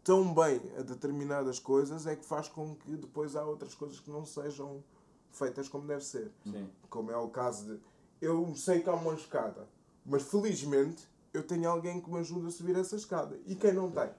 tão 0.02 0.35
bem 0.35 0.61
a 0.76 0.83
determinadas 0.83 1.61
coisas 1.61 2.06
é 2.06 2.16
que 2.16 2.24
faz 2.24 2.48
com 2.48 2.74
que 2.74 2.96
depois 2.96 3.37
há 3.37 3.44
outras 3.44 3.74
coisas 3.74 4.00
que 4.00 4.11
não 4.11 4.24
sejam 4.26 4.83
feitas 5.30 5.68
como 5.68 5.87
deve 5.87 6.04
ser. 6.04 6.33
Sim. 6.44 6.68
Como 6.88 7.11
é 7.12 7.16
o 7.16 7.28
caso 7.28 7.64
de. 7.64 7.80
Eu 8.20 8.52
sei 8.56 8.80
que 8.83 8.90
há 8.90 8.94
uma 8.94 9.14
escada, 9.14 9.68
mas 10.04 10.22
felizmente 10.24 11.09
eu 11.33 11.42
tenho 11.42 11.70
alguém 11.70 12.00
que 12.00 12.11
me 12.11 12.18
ajuda 12.18 12.48
a 12.48 12.50
subir 12.50 12.76
essa 12.76 12.96
escada. 12.96 13.38
E 13.46 13.54
quem 13.54 13.72
não 13.72 13.90
tem? 13.90 14.11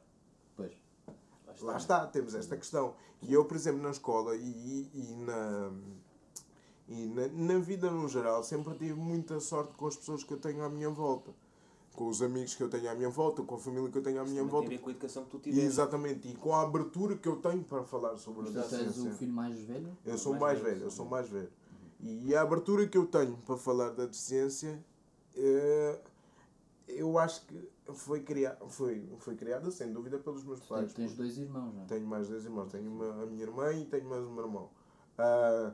Pois. 0.56 0.72
Lá 1.62 1.78
está, 1.78 2.08
temos 2.08 2.34
esta 2.34 2.56
questão. 2.56 2.96
E 3.22 3.34
eu, 3.34 3.46
por 3.46 3.56
exemplo, 3.56 3.82
na 3.82 3.92
escola 3.92 4.36
e, 4.36 4.90
e, 4.94 5.16
na, 5.18 5.72
e 6.92 7.08
na, 7.08 7.28
na 7.54 7.60
vida 7.60 7.90
no 7.90 8.08
geral, 8.10 8.44
sempre 8.44 8.74
tive 8.78 8.94
muita 8.94 9.40
sorte 9.40 9.74
com 9.76 9.88
as 9.88 9.96
pessoas 9.96 10.24
que 10.24 10.34
eu 10.34 10.38
tenho 10.38 10.64
à 10.64 10.70
minha 10.70 10.90
volta. 10.90 11.32
Com 11.94 12.08
os 12.08 12.22
amigos 12.22 12.56
que 12.56 12.64
eu 12.64 12.70
tenho 12.70 12.90
à 12.90 12.96
minha 12.96 13.10
volta, 13.10 13.44
com 13.44 13.56
a 13.56 13.60
família 13.60 13.90
que 13.90 13.98
eu 13.98 14.02
tenho 14.04 14.22
à 14.22 14.24
minha 14.26 14.44
volta. 14.44 14.70
Tem 14.70 14.78
a 14.78 14.80
ver 14.80 14.84
com 14.84 14.90
a 14.90 14.92
educação 14.94 15.24
que 15.26 15.30
tu 15.32 15.38
E, 15.38 15.42
tiveste. 15.42 15.66
exatamente, 15.66 16.28
e 16.30 16.36
com 16.36 16.54
a 16.56 16.62
abertura 16.62 17.18
que 17.18 17.28
eu 17.28 17.36
tenho 17.38 17.64
para 17.64 17.84
falar 17.84 18.18
sobre 18.18 18.44
Mas 18.44 18.56
a 18.58 18.64
tu 18.64 18.76
és 18.76 18.82
o 18.82 18.84
deficiência. 18.86 19.14
filho 19.18 19.34
mais 19.34 19.60
velho? 19.62 19.98
Eu 20.06 20.18
sou 20.18 20.32
Mais 20.34 20.42
mais 20.42 20.60
velho, 20.60 20.74
velho, 20.76 20.86
eu 20.86 20.92
sou 20.92 21.06
mais 21.06 21.30
velho. 21.30 21.50
E 22.00 22.34
a 22.34 22.42
abertura 22.42 22.88
que 22.88 22.98
eu 22.98 23.06
tenho 23.08 23.36
para 23.46 23.58
falar 23.58 23.90
da 23.90 24.06
deficiência, 24.06 24.84
eh, 25.36 26.00
eu 26.88 27.18
acho 27.20 27.46
que 27.46 27.70
foi, 27.94 28.22
cria 28.22 28.58
foi, 28.70 29.06
foi 29.20 29.36
criada, 29.36 29.70
sem 29.70 29.92
dúvida, 29.92 30.18
pelos 30.18 30.44
meus 30.44 30.62
pais. 30.62 30.94
tens, 30.94 31.08
tens 31.10 31.14
dois 31.18 31.38
irmãos, 31.38 31.74
não 31.76 31.84
é? 31.84 31.86
Tenho 31.88 32.08
mais 32.08 32.28
dois 32.30 32.44
irmãos. 32.46 32.72
Tenho 32.72 32.90
uma, 32.90 33.24
a 33.24 33.26
minha 33.26 33.44
irmã 33.44 33.72
e 33.74 33.86
tenho 33.86 34.10
mais 34.10 34.24
um 34.24 34.40
irmão. 34.40 34.70
Ah, 35.18 35.74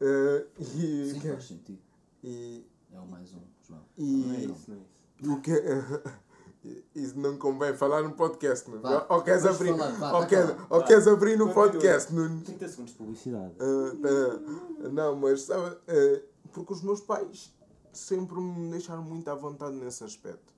ah, 0.00 0.46
e, 0.58 1.10
Sim, 1.12 1.20
faz 1.20 1.44
sentido. 1.44 1.78
e, 2.22 2.64
É 2.92 2.98
o 3.00 3.06
mais 3.06 3.32
um, 3.34 3.40
João. 3.66 3.80
e, 3.96 4.16
Não 4.26 4.34
é 4.34 4.38
isso, 4.44 4.70
não 4.70 4.76
é 4.76 4.80
isso. 4.80 5.32
o 5.32 5.40
que 5.40 5.52
isso 6.94 7.18
não 7.18 7.36
convém 7.38 7.74
falar 7.76 8.02
no 8.02 8.12
podcast, 8.12 8.68
não? 8.70 8.80
Vá, 8.80 9.06
ou 9.08 9.22
queres 9.22 9.44
abrir, 9.46 9.76
falar, 9.76 9.90
vá, 9.92 10.12
ou 10.12 10.20
tá 10.20 10.26
queres, 10.26 10.56
ou 10.70 10.84
queres 10.84 11.06
abrir 11.06 11.38
no 11.38 11.52
podcast, 11.54 12.12
Nuno? 12.12 12.40
30 12.42 12.68
segundos 12.68 12.92
de 12.92 12.98
publicidade. 12.98 13.54
Ah, 13.60 14.84
ah, 14.84 14.88
não, 14.88 15.16
mas 15.16 15.42
sabe, 15.42 15.76
ah, 15.88 16.22
porque 16.52 16.72
os 16.72 16.82
meus 16.82 17.00
pais 17.00 17.54
sempre 17.92 18.38
me 18.40 18.70
deixaram 18.70 19.02
muito 19.02 19.28
à 19.28 19.34
vontade 19.34 19.76
nesse 19.76 20.04
aspecto. 20.04 20.52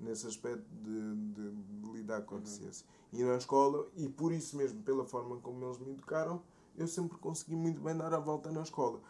Nesse 0.00 0.26
aspecto 0.26 0.64
de, 0.82 1.14
de- 1.14 1.50
de 1.52 1.92
lidar 1.92 2.22
com 2.22 2.34
a 2.36 2.38
deficiência. 2.40 2.84
E 3.12 3.22
na 3.22 3.36
escola, 3.36 3.86
e 3.96 4.08
por 4.08 4.32
isso 4.32 4.56
mesmo, 4.56 4.82
pela 4.82 5.04
forma 5.04 5.36
como 5.36 5.64
eles 5.64 5.78
me 5.78 5.92
educaram, 5.92 6.42
eu 6.76 6.86
sempre 6.86 7.16
consegui 7.18 7.54
muito 7.56 7.80
bem 7.80 7.96
dar 7.96 8.12
a 8.14 8.18
volta 8.18 8.50
na 8.50 8.62
escola. 8.62 9.00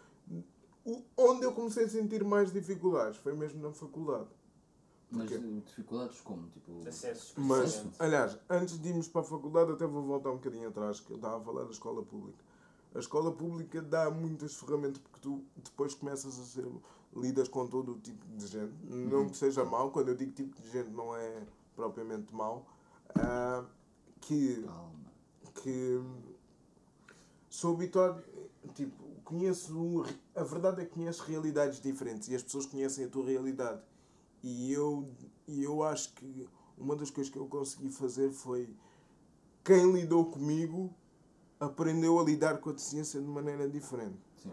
O- 0.84 1.02
onde 1.16 1.44
eu 1.44 1.52
comecei 1.52 1.84
a 1.84 1.88
sentir 1.88 2.24
mais 2.24 2.52
dificuldades 2.52 3.16
foi 3.18 3.34
mesmo 3.34 3.62
na 3.62 3.72
faculdade. 3.72 4.28
Mas 5.10 5.30
Porquê? 5.30 5.60
dificuldades 5.66 6.20
como? 6.22 6.48
Tipo, 6.48 6.88
Acessos, 6.88 7.34
Mas, 7.36 7.84
aliás, 7.98 8.38
antes 8.48 8.80
de 8.80 8.88
irmos 8.88 9.06
para 9.08 9.20
a 9.20 9.24
faculdade, 9.24 9.72
até 9.72 9.86
vou 9.86 10.02
voltar 10.02 10.30
um 10.30 10.36
bocadinho 10.36 10.68
atrás, 10.68 11.00
que 11.00 11.10
eu 11.12 11.16
estava 11.16 11.36
a 11.36 11.40
falar 11.40 11.64
da 11.64 11.70
escola 11.70 12.02
pública. 12.02 12.42
A 12.94 12.98
escola 12.98 13.30
pública 13.30 13.80
dá 13.82 14.10
muitas 14.10 14.54
ferramentas 14.54 14.98
porque 14.98 15.20
tu 15.20 15.44
depois 15.56 15.94
começas 15.94 16.38
a 16.38 16.42
ser 16.44 16.66
lidas 17.14 17.48
com 17.48 17.66
todo 17.66 17.92
o 17.92 17.98
tipo 17.98 18.26
de 18.36 18.46
gente. 18.46 18.72
Não 18.86 19.28
que 19.28 19.36
seja 19.36 19.64
mau, 19.64 19.90
quando 19.90 20.08
eu 20.08 20.14
digo 20.16 20.32
tipo 20.32 20.60
de 20.60 20.70
gente 20.70 20.90
não 20.90 21.14
é 21.14 21.42
propriamente 21.76 22.34
mau. 22.34 22.66
ah, 23.14 23.64
que 24.20 24.62
calma. 24.62 24.92
que 25.62 26.00
sou 27.52 27.74
habituado, 27.74 28.24
tipo, 28.74 29.04
conheço, 29.24 30.06
a 30.34 30.42
verdade 30.42 30.80
é 30.80 30.84
que 30.86 30.92
conheço 30.92 31.22
realidades 31.24 31.82
diferentes 31.82 32.28
e 32.28 32.34
as 32.34 32.42
pessoas 32.42 32.64
conhecem 32.64 33.04
a 33.04 33.08
tua 33.08 33.26
realidade. 33.26 33.82
E 34.42 34.72
eu, 34.72 35.06
e 35.46 35.62
eu 35.62 35.82
acho 35.82 36.14
que 36.14 36.48
uma 36.78 36.96
das 36.96 37.10
coisas 37.10 37.30
que 37.30 37.38
eu 37.38 37.46
consegui 37.46 37.90
fazer 37.90 38.30
foi 38.30 38.74
quem 39.62 39.92
lidou 39.92 40.30
comigo 40.30 40.94
aprendeu 41.60 42.18
a 42.18 42.24
lidar 42.24 42.58
com 42.58 42.70
a 42.70 42.72
deficiência 42.72 43.20
de 43.20 43.26
maneira 43.26 43.68
diferente. 43.68 44.18
Sim. 44.38 44.50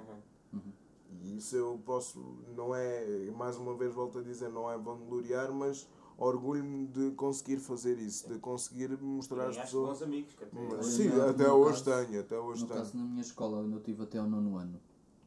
Uhum. 0.51 0.73
E 1.21 1.38
isso 1.38 1.55
eu 1.55 1.81
posso, 1.85 2.19
não 2.53 2.75
é, 2.75 3.31
mais 3.31 3.55
uma 3.55 3.75
vez 3.75 3.93
volto 3.93 4.19
a 4.19 4.21
dizer, 4.21 4.49
não 4.49 4.69
é 4.69 4.77
vangloriar, 4.77 5.53
mas 5.53 5.88
orgulho-me 6.19 6.88
de 6.88 7.12
conseguir 7.12 7.58
fazer 7.58 7.97
isso, 7.97 8.27
de 8.29 8.38
conseguir 8.39 8.89
mostrar 9.01 9.47
às 9.49 9.58
pessoas. 9.58 9.99
bons 9.99 10.01
amigos. 10.03 10.36
Mas, 10.51 10.73
Olha, 10.73 10.84
sim, 10.84 11.08
no- 11.10 11.21
até 11.29 11.47
no 11.47 11.53
hoje 11.55 11.84
caso- 11.84 12.05
tenho, 12.08 12.19
até 12.21 12.38
hoje 12.39 12.62
No 12.62 12.67
tenho. 12.67 12.79
caso, 12.79 12.97
na 12.97 13.03
minha 13.03 13.21
escola, 13.21 13.58
onde 13.60 13.73
eu 13.73 13.79
tive 13.82 14.03
até 14.03 14.17
ao 14.17 14.27
nono 14.29 14.58
ano, 14.58 14.79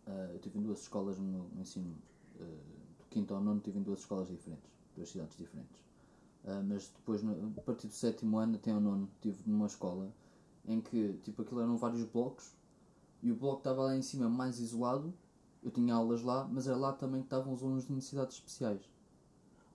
eh, 0.07 0.31
eu 0.35 0.39
tive 0.39 0.59
em 0.59 0.63
duas 0.63 0.81
escolas 0.81 1.19
no, 1.19 1.49
no 1.49 1.61
ensino. 1.61 1.97
eh, 2.41 2.45
do 2.99 3.05
quinto 3.11 3.35
ao 3.35 3.41
nono 3.41 3.61
tive 3.61 3.79
em 3.79 3.83
duas 3.83 4.01
escolas 4.01 4.29
diferentes, 4.29 4.69
duas 4.97 5.09
cidades 5.09 5.37
diferentes. 5.37 5.81
Ah, 6.45 6.63
mas 6.67 6.89
depois, 6.97 7.23
no- 7.23 7.53
a 7.57 7.61
partir 7.61 7.87
do 7.87 7.93
sétimo 7.93 8.37
ano 8.39 8.57
até 8.57 8.71
ao 8.73 8.81
nono, 8.81 9.09
tive 9.21 9.43
numa 9.47 9.67
escola 9.67 10.13
em 10.67 10.81
que, 10.81 11.13
tipo, 11.23 11.43
aquilo 11.43 11.61
eram 11.61 11.77
vários 11.77 12.03
blocos 12.05 12.53
e 13.23 13.31
o 13.31 13.37
bloco 13.37 13.59
estava 13.59 13.83
lá 13.83 13.97
em 13.97 14.03
cima 14.03 14.29
mais 14.29 14.59
isolado. 14.59 15.13
Eu 15.63 15.71
tinha 15.71 15.95
aulas 15.95 16.23
lá, 16.23 16.49
mas 16.51 16.67
era 16.67 16.77
lá 16.77 16.93
também 16.93 17.21
que 17.21 17.27
estavam 17.27 17.53
os 17.53 17.63
alunos 17.63 17.87
de 17.87 17.93
necessidades 17.93 18.37
especiais. 18.37 18.81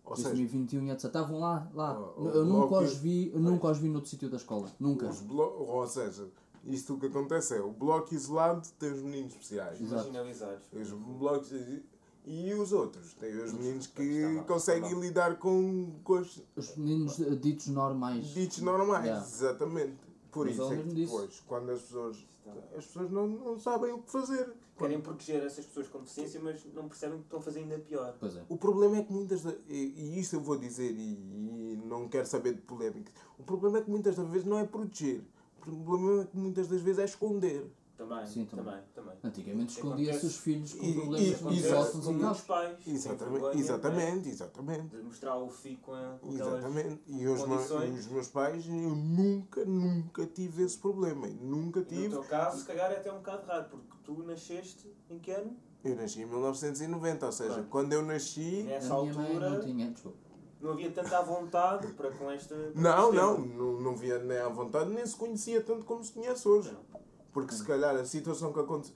Ou 0.10 0.16
seja, 0.16 0.30
2021 0.30 0.88
e 0.88 0.92
etc. 0.92 1.06
Estavam 1.06 1.40
lá, 1.40 1.70
lá. 1.74 2.00
O- 2.18 2.24
o 2.24 2.30
eu 2.30 2.46
nunca 2.46 2.80
os 2.80 2.96
vi, 2.98 3.32
eu 3.34 3.40
nunca 3.40 3.68
os 3.68 3.78
vi 3.78 3.90
noutro 3.90 4.10
sítio 4.10 4.30
da 4.30 4.38
escola. 4.38 4.72
Nunca. 4.80 5.10
ou 5.30 5.88
seja, 5.88 6.28
isto 6.66 6.94
o 6.96 7.00
que 7.00 7.08
acontece 7.08 7.56
é 7.56 7.62
o 7.62 7.72
bloco 7.72 8.14
isolado 8.14 8.68
tem 8.80 8.92
os 8.92 9.02
meninos 9.02 9.34
especiais. 9.34 9.80
Marginalizados. 9.82 10.64
Os 10.74 10.92
blocos 10.92 11.52
e 12.26 12.54
os 12.54 12.74
outros 12.74 13.14
tem 13.14 13.34
os 13.42 13.54
meninos 13.54 13.88
que 13.88 14.26
mal, 14.26 14.44
conseguem 14.46 14.92
mal. 14.92 15.00
lidar 15.02 15.36
com, 15.38 15.94
com 16.04 16.14
os 16.20 16.42
Os 16.58 16.76
meninos 16.76 17.20
eh, 17.22 17.36
ditos 17.36 17.68
normais. 17.68 18.26
ditos 18.28 18.60
normais, 18.60 19.06
Yeah. 19.06 19.26
exatamente. 19.26 20.07
Por 20.32 20.46
Mas 20.46 20.56
isso 20.56 20.74
é 20.74 20.78
que 20.78 20.84
depois, 20.94 21.40
quando 21.48 21.72
as 21.72 21.82
pessoas 21.82 22.28
as 22.78 22.86
pessoas 22.86 23.12
não, 23.12 23.28
não 23.28 23.60
sabem 23.60 23.92
o 23.92 24.00
que 24.00 24.10
fazer. 24.12 24.54
Querem 24.78 25.02
proteger 25.02 25.44
essas 25.44 25.66
pessoas 25.66 25.88
com 25.88 26.00
deficiência, 26.00 26.40
mas 26.40 26.64
não 26.74 26.88
percebem 26.88 27.18
que 27.18 27.26
estão 27.26 27.40
a 27.40 27.42
fazer 27.42 27.60
ainda 27.60 27.78
pior. 27.80 28.16
Pois 28.20 28.36
é. 28.38 28.44
O 28.48 28.56
problema 28.58 28.98
é 28.98 29.04
que 29.04 29.12
muitas 29.12 29.42
da- 29.44 29.56
e, 29.68 29.94
e 29.98 30.20
isto 30.20 30.36
eu 30.36 30.40
vou 30.40 30.56
dizer 30.58 30.92
e, 30.92 31.14
e 31.74 31.82
não 31.86 32.08
quero 32.08 32.26
saber 32.28 32.54
de 32.54 32.62
polémicas. 32.62 33.14
O 33.38 33.44
problema 33.44 33.80
é 33.80 33.82
que 33.82 33.90
muitas 33.90 34.16
das 34.16 34.28
vezes 34.30 34.46
não 34.48 34.58
é 34.60 34.66
proteger. 34.66 35.24
O 35.58 35.62
problema 35.84 36.22
é 36.22 36.26
que 36.26 36.38
muitas 36.38 36.68
das 36.68 36.82
vezes 36.82 37.00
é 37.00 37.06
esconder. 37.06 37.66
Também, 37.98 38.28
Sim, 38.28 38.46
também. 38.46 38.66
também, 38.66 38.84
também. 38.94 39.14
Antigamente 39.24 39.74
escondia-se 39.74 40.26
os 40.28 40.38
filhos 40.38 40.72
com 40.76 40.94
problemas 40.94 41.20
e- 41.22 41.44
com 41.44 42.20
casa. 42.20 42.44
pais. 42.46 42.78
Exatamente, 42.88 43.32
vergonha, 43.32 43.54
né? 43.56 43.60
exatamente, 43.60 44.30
exatamente. 44.30 44.96
De 44.96 45.02
mostrar 45.02 45.36
o 45.38 45.50
filho 45.50 45.80
com, 45.80 45.94
a-. 45.96 46.20
Exatamente. 46.30 47.02
E 47.08 47.28
os, 47.28 47.42
os 47.42 48.08
meus 48.08 48.28
pais, 48.28 48.68
eu 48.68 48.74
nunca, 48.74 49.66
nunca 49.66 50.28
tive 50.28 50.64
esse 50.64 50.78
problema. 50.78 51.26
Nunca 51.42 51.80
E 51.80 51.84
no 51.84 51.88
tive. 51.90 52.10
teu 52.10 52.24
caso, 52.24 52.60
se 52.60 52.66
calhar 52.68 52.92
é 52.92 52.98
até 52.98 53.12
um 53.12 53.18
bocado 53.18 53.48
raro, 53.48 53.66
porque 53.68 53.98
tu 54.04 54.22
nasceste 54.22 54.96
em 55.10 55.18
que 55.18 55.32
ano? 55.32 55.58
Eu 55.84 55.96
nasci 55.96 56.22
em 56.22 56.26
1990, 56.28 57.26
ou 57.26 57.32
seja, 57.32 57.54
Pronto. 57.56 57.70
quando 57.70 57.94
eu 57.94 58.04
nasci. 58.04 58.64
Nessa 58.64 58.94
altura 58.94 59.50
não 59.50 59.60
tinha, 59.62 59.94
não 60.62 60.72
havia 60.72 60.92
tanta 60.92 61.22
vontade 61.24 61.88
para 61.94 62.12
com 62.12 62.30
esta. 62.30 62.56
Não, 62.76 63.12
não, 63.12 63.40
não, 63.40 63.82
não 63.82 63.96
via 63.96 64.20
nem 64.20 64.38
à 64.38 64.50
vontade, 64.50 64.92
nem 64.92 65.04
se 65.06 65.16
conhecia 65.16 65.62
tanto 65.62 65.84
como 65.84 66.04
se 66.04 66.12
conhece 66.12 66.48
hoje. 66.48 66.72
Não. 66.72 67.07
Porque 67.42 67.54
se 67.54 67.64
calhar 67.64 67.96
a 67.96 68.04
situação 68.06 68.52
que 68.52 68.60
aconteceu. 68.60 68.96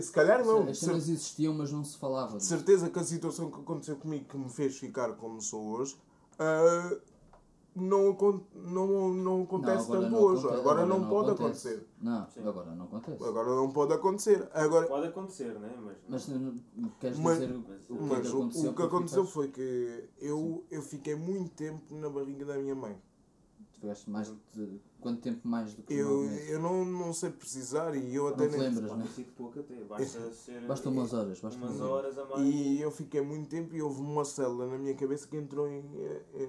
Se 0.00 0.10
calhar 0.12 0.44
não, 0.44 0.68
As 0.68 0.78
cenas 0.78 1.08
existiam, 1.08 1.52
mas 1.54 1.70
não 1.72 1.84
se 1.84 1.96
falava. 1.98 2.38
de 2.38 2.44
certeza 2.44 2.88
que 2.90 2.98
a 2.98 3.04
situação 3.04 3.50
que 3.50 3.60
aconteceu 3.60 3.96
comigo 3.96 4.24
que 4.26 4.36
me 4.36 4.48
fez 4.48 4.78
ficar 4.78 5.12
como 5.16 5.40
sou 5.42 5.62
hoje. 5.62 5.96
ah, 6.38 6.96
não, 7.74 8.16
não, 8.54 9.12
não 9.12 9.42
acontece 9.42 9.84
agora 9.84 10.00
tanto 10.00 10.10
não 10.12 10.22
hoje. 10.22 10.46
aconte- 10.46 10.60
Agora, 10.60 10.86
não, 10.86 11.08
pode 11.08 11.30
acontece. 11.32 11.68
acontecer. 11.68 11.88
Não, 12.00 12.30
Sim. 12.30 12.48
agora 12.48 12.74
não 12.74 12.84
acontece. 12.86 13.24
Agora 13.24 13.54
não 13.54 13.70
pode 13.70 13.92
acontecer. 13.92 14.48
Agora, 14.54 14.86
Pode 14.86 15.06
acontecer, 15.08 15.58
né? 15.58 15.76
Mas, 15.84 15.96
Mas 16.08 16.28
não- 16.28 16.54
queres 16.98 17.18
Mas- 17.18 17.38
dizer 17.38 17.54
o 17.54 17.62
que, 17.62 17.68
mas 17.70 17.82
o 17.90 17.96
que 17.96 18.02
mas 18.02 18.26
é 18.26 18.28
aconteceu? 18.30 18.70
o 18.70 18.74
que 18.74 18.82
aconteceu 18.82 19.24
foi 19.26 19.48
que 19.48 20.08
eu, 20.18 20.64
eu 20.70 20.80
fiquei 20.80 21.14
muito 21.14 21.50
tempo 21.50 21.94
na 21.94 22.08
barriga 22.08 22.46
da 22.46 22.56
minha 22.56 22.74
mãe. 22.74 22.96
Tiveste 23.74 24.08
mais 24.08 24.32
de. 24.54 24.80
Quanto 25.00 25.20
tempo 25.20 25.46
mais 25.46 25.72
do 25.74 25.82
que 25.82 25.94
Eu, 25.94 26.24
eu 26.48 26.58
não, 26.60 26.84
não 26.84 27.12
sei 27.12 27.30
precisar 27.30 27.94
e 27.94 28.14
eu 28.14 28.28
até 28.28 28.44
Não 28.44 28.50
te 28.50 28.56
nem. 28.58 28.68
lembras, 28.70 28.96
né? 28.96 29.06
sido 29.14 29.32
pouco 29.34 29.60
até. 29.60 29.74
Basta 29.84 30.30
ser. 30.32 30.60
Basta 30.66 30.88
umas 30.88 31.12
horas. 31.12 31.40
Basta 31.40 31.58
umas 31.58 31.80
horas. 31.80 32.18
a 32.18 32.24
mais. 32.24 32.42
E 32.46 32.80
eu 32.80 32.90
fiquei 32.90 33.20
muito 33.20 33.48
tempo 33.48 33.74
e 33.76 33.82
houve 33.82 34.00
uma 34.00 34.24
célula 34.24 34.66
na 34.66 34.78
minha 34.78 34.94
cabeça 34.94 35.28
que 35.28 35.36
entrou 35.36 35.68
em. 35.68 35.84
eh, 35.96 36.22
eh, 36.34 36.48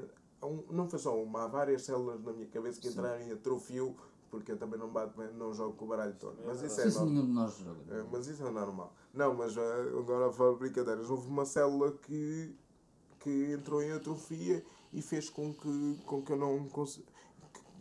não 0.72 0.88
foi 0.90 0.98
só 1.00 1.22
uma, 1.22 1.44
há 1.44 1.48
várias 1.48 1.82
células 1.84 2.24
na 2.24 2.32
minha 2.34 2.48
cabeça 2.48 2.80
que 2.80 2.88
entraram 2.88 3.22
em 3.22 3.32
atrofio, 3.32 3.96
porque 4.32 4.52
eu 4.54 4.58
também 4.58 4.80
não, 4.80 4.90
bato, 4.90 5.20
não 5.38 5.54
jogo 5.54 5.74
com 5.76 5.86
o 5.86 5.88
baralho 5.90 6.16
todo. 6.20 6.38
Mas 6.46 6.62
isso 6.62 6.80
é 6.82 6.86
normal. 6.86 7.06
nenhum 7.08 7.26
de 7.26 7.32
nós 7.34 7.58
joga. 7.58 7.80
É, 7.96 8.04
mas 8.12 8.28
isso 8.28 8.44
é 8.46 8.52
normal. 8.52 8.94
Não, 9.14 9.34
mas 9.36 9.56
eh, 9.58 9.62
agora 10.00 10.28
a 10.30 10.32
falar 10.32 10.54
de 10.54 10.60
brincadeiras, 10.60 11.10
houve 11.10 11.28
uma 11.28 11.44
célula 11.46 11.92
que, 11.92 12.56
que 13.20 13.52
entrou 13.52 13.82
em 13.84 13.92
atrofia 13.92 14.64
e 14.94 15.02
fez 15.02 15.30
com 15.30 15.54
que, 15.54 16.00
com 16.06 16.22
que 16.22 16.32
eu 16.32 16.38
não 16.38 16.68
cons- 16.70 17.04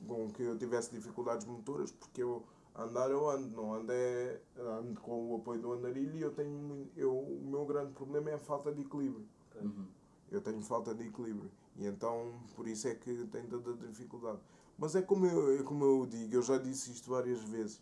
com 0.06 0.30
que 0.30 0.42
eu 0.42 0.56
tivesse 0.56 0.90
dificuldades 0.90 1.46
motoras, 1.46 1.90
porque 1.90 2.22
eu 2.22 2.44
andar 2.74 3.10
eu 3.10 3.28
ando, 3.28 3.48
não 3.56 3.74
ando, 3.74 3.92
é, 3.92 4.40
ando 4.58 5.00
com 5.00 5.32
o 5.32 5.36
apoio 5.36 5.60
do 5.60 5.72
andarilho 5.72 6.16
e 6.16 6.20
eu 6.20 6.30
tenho 6.32 6.88
eu, 6.96 7.16
o 7.16 7.42
meu 7.44 7.64
grande 7.64 7.92
problema 7.92 8.30
é 8.30 8.34
a 8.34 8.38
falta 8.38 8.72
de 8.72 8.82
equilíbrio. 8.82 9.26
Uhum. 9.60 9.86
Eu 10.30 10.40
tenho 10.40 10.60
falta 10.60 10.94
de 10.94 11.06
equilíbrio. 11.06 11.50
E 11.76 11.86
então, 11.86 12.32
por 12.54 12.66
isso 12.66 12.88
é 12.88 12.94
que 12.94 13.26
tem 13.26 13.46
tanta 13.46 13.72
dificuldade. 13.88 14.38
Mas 14.78 14.94
é 14.94 15.02
como 15.02 15.26
eu, 15.26 15.58
é 15.58 15.62
como 15.62 15.84
eu 15.84 16.06
digo, 16.06 16.34
eu 16.34 16.42
já 16.42 16.58
disse 16.58 16.90
isto 16.90 17.10
várias 17.10 17.40
vezes. 17.42 17.80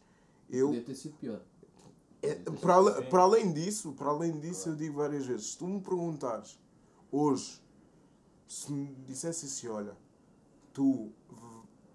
Eu, 0.48 0.68
Podia 0.68 0.84
ter 0.84 0.94
sido 0.94 1.16
pior. 1.16 1.40
é, 2.22 2.34
para, 2.60 3.02
para 3.02 3.22
além 3.22 3.52
disso, 3.52 3.92
para 3.92 4.08
além 4.08 4.38
disso, 4.38 4.68
eu 4.68 4.76
digo 4.76 4.96
várias 4.96 5.26
vezes, 5.26 5.52
se 5.52 5.58
tu 5.58 5.66
me 5.66 5.80
perguntares 5.80 6.58
hoje, 7.10 7.60
se 8.46 8.70
me 8.72 8.94
dissesse 9.06 9.46
assim, 9.46 9.68
olha, 9.68 9.96
tu 10.72 11.10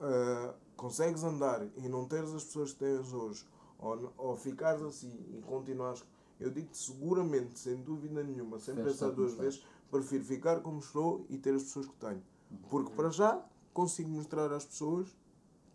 ah, 0.02 0.54
consegues 0.76 1.24
andar 1.24 1.68
e 1.78 1.88
não 1.90 2.06
teres 2.06 2.34
as 2.34 2.44
pessoas 2.44 2.74
que 2.74 2.80
tens 2.80 3.12
hoje, 3.14 3.46
ou, 3.78 4.14
ou 4.18 4.36
ficares 4.36 4.82
assim 4.82 5.12
e 5.38 5.42
continuares, 5.42 6.04
eu 6.40 6.50
digo-te 6.50 6.78
seguramente, 6.78 7.60
sem 7.60 7.76
dúvida 7.82 8.24
nenhuma, 8.24 8.60
sem 8.60 8.76
pensar 8.76 9.10
duas 9.12 9.34
vezes, 9.34 9.64
prefiro 9.92 10.24
ficar 10.24 10.62
como 10.62 10.80
estou 10.80 11.26
e 11.30 11.38
ter 11.38 11.54
as 11.54 11.64
pessoas 11.64 11.86
que 11.88 11.96
tenho. 11.96 12.24
Porque 12.70 12.92
para 12.94 13.10
já 13.10 13.44
consigo 13.74 14.10
mostrar 14.10 14.52
às 14.54 14.66
pessoas 14.66 15.08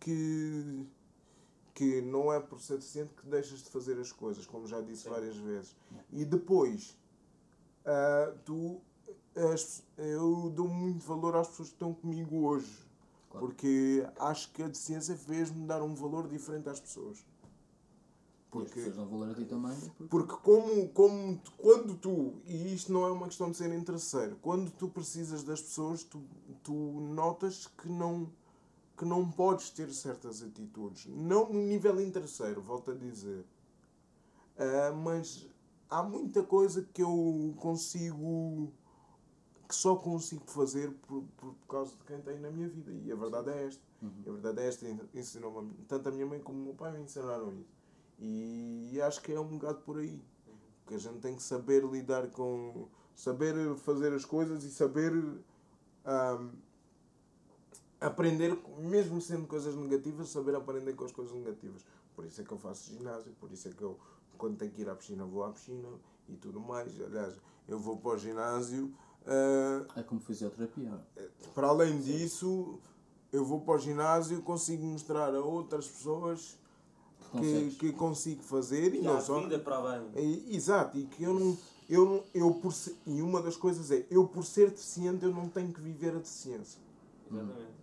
que 0.00 0.86
que 1.74 2.00
não 2.02 2.32
é 2.32 2.38
por 2.38 2.60
ser 2.60 2.74
deficiente 2.78 3.12
que 3.14 3.26
deixas 3.26 3.58
de 3.64 3.68
fazer 3.68 3.98
as 3.98 4.12
coisas, 4.12 4.46
como 4.46 4.64
já 4.64 4.80
disse 4.80 5.02
Sim. 5.04 5.10
várias 5.10 5.36
vezes. 5.36 5.76
E 6.12 6.24
depois, 6.24 6.96
ah, 7.84 8.32
tu, 8.44 8.80
as- 9.52 9.82
eu 9.98 10.50
dou 10.54 10.68
muito 10.68 11.04
valor 11.04 11.34
às 11.34 11.48
pessoas 11.48 11.68
que 11.70 11.74
estão 11.74 11.92
comigo 11.92 12.46
hoje, 12.46 12.83
Claro. 13.34 13.46
porque 13.48 14.06
acho 14.18 14.52
que 14.52 14.62
a 14.62 14.68
deficiência 14.68 15.16
fez-me 15.16 15.66
dar 15.66 15.82
um 15.82 15.94
valor 15.94 16.28
diferente 16.28 16.68
às 16.68 16.78
pessoas. 16.78 17.18
E 17.18 17.20
as 17.20 17.26
Porque, 18.50 18.74
pessoas 18.74 18.96
dão 18.96 19.06
valor 19.08 19.30
a 19.30 19.34
ti 19.34 19.44
também. 19.44 19.76
Porque... 19.76 20.04
porque 20.08 20.36
como, 20.36 20.88
como 20.90 21.40
quando 21.58 21.96
tu, 21.96 22.34
e 22.44 22.72
isto 22.72 22.92
não 22.92 23.04
é 23.04 23.10
uma 23.10 23.26
questão 23.26 23.50
de 23.50 23.56
ser 23.56 23.72
interesseiro, 23.74 24.38
quando 24.40 24.70
tu 24.70 24.88
precisas 24.88 25.42
das 25.42 25.60
pessoas, 25.60 26.04
tu, 26.04 26.22
tu 26.62 26.72
notas 26.72 27.66
que 27.66 27.88
não, 27.88 28.30
que 28.96 29.04
não 29.04 29.28
podes 29.28 29.70
ter 29.70 29.92
certas 29.92 30.40
atitudes. 30.40 31.06
Não 31.06 31.52
no 31.52 31.60
nível 31.60 32.00
interesseiro, 32.00 32.62
volto 32.62 32.92
a 32.92 32.94
dizer. 32.94 33.44
Ah, 34.56 34.92
mas 34.92 35.48
há 35.90 36.02
muita 36.04 36.44
coisa 36.44 36.82
que 36.92 37.02
eu 37.02 37.54
consigo, 37.56 38.72
que 39.68 39.74
só 39.74 39.96
consigo 39.96 40.44
fazer 40.46 40.90
por, 41.06 41.22
por 41.36 41.54
causa 41.68 41.96
de 41.96 42.04
quem 42.04 42.20
tem 42.20 42.38
na 42.38 42.50
minha 42.50 42.68
vida. 42.68 42.92
E 42.92 43.10
a 43.10 43.16
verdade 43.16 43.50
é 43.50 43.66
esta. 43.66 43.82
Uhum. 44.02 44.22
E 44.24 44.28
a 44.28 44.32
verdade 44.32 44.60
é 44.60 44.68
esta, 44.68 44.86
ensinou 45.14 45.70
tanto 45.88 46.08
a 46.08 46.12
minha 46.12 46.26
mãe 46.26 46.40
como 46.40 46.60
o 46.60 46.64
meu 46.64 46.74
pai 46.74 46.92
me 46.92 47.02
ensinaram 47.02 47.52
isso. 47.54 47.74
E 48.18 49.00
acho 49.02 49.20
que 49.22 49.32
é 49.32 49.40
um 49.40 49.48
bocado 49.48 49.80
por 49.80 49.98
aí. 49.98 50.20
Que 50.86 50.94
a 50.94 50.98
gente 50.98 51.18
tem 51.18 51.34
que 51.34 51.42
saber 51.42 51.82
lidar 51.84 52.28
com. 52.30 52.88
saber 53.14 53.76
fazer 53.76 54.12
as 54.12 54.24
coisas 54.24 54.64
e 54.64 54.70
saber 54.70 55.12
ahm, 56.04 56.50
aprender, 58.00 58.56
mesmo 58.78 59.20
sendo 59.20 59.46
coisas 59.46 59.74
negativas, 59.74 60.28
saber 60.28 60.54
aprender 60.54 60.92
com 60.94 61.04
as 61.04 61.12
coisas 61.12 61.34
negativas. 61.34 61.84
Por 62.14 62.24
isso 62.24 62.40
é 62.40 62.44
que 62.44 62.52
eu 62.52 62.58
faço 62.58 62.92
ginásio, 62.92 63.32
por 63.40 63.50
isso 63.50 63.68
é 63.68 63.72
que 63.72 63.82
eu, 63.82 63.98
quando 64.36 64.56
tenho 64.56 64.70
que 64.70 64.82
ir 64.82 64.88
à 64.88 64.94
piscina, 64.94 65.24
vou 65.24 65.42
à 65.42 65.50
piscina 65.50 65.88
e 66.28 66.36
tudo 66.36 66.60
mais. 66.60 67.00
Aliás, 67.00 67.40
eu 67.66 67.78
vou 67.78 67.96
para 67.96 68.12
o 68.12 68.18
ginásio. 68.18 68.94
Ah, 69.26 69.84
É 69.96 70.02
como 70.02 70.20
fisioterapia. 70.20 70.92
para 71.54 71.68
além 71.68 72.00
disso, 72.00 72.78
eu 73.32 73.44
vou 73.44 73.60
para 73.60 73.74
o 73.74 73.78
ginásio, 73.78 74.40
consigo 74.42 74.84
mostrar 74.84 75.34
a 75.34 75.40
outras 75.40 75.86
pessoas 75.88 76.58
que, 77.32 77.70
que 77.78 77.92
consigo 77.92 78.42
fazer 78.42 78.94
e 78.94 78.98
E 78.98 79.02
não 79.02 79.20
só. 79.20 79.40
vida 79.40 79.58
para. 79.58 80.02
E- 80.16 80.54
Exato, 80.56 80.96
e 80.98 81.04
que 81.06 81.22
eu 81.24 81.34
não. 81.34 81.56
Eu, 81.88 82.24
eu 82.32 82.54
por 82.54 82.72
ser, 82.72 82.96
e 83.06 83.20
uma 83.20 83.42
das 83.42 83.56
coisas 83.56 83.90
é, 83.90 84.06
eu 84.10 84.26
por 84.26 84.42
ser 84.42 84.70
deficiente, 84.70 85.22
eu 85.24 85.30
não 85.34 85.48
tenho 85.50 85.70
que 85.70 85.80
viver 85.82 86.14
a 86.14 86.18
deficiência. 86.18 86.80
Exatamente. 87.30 87.74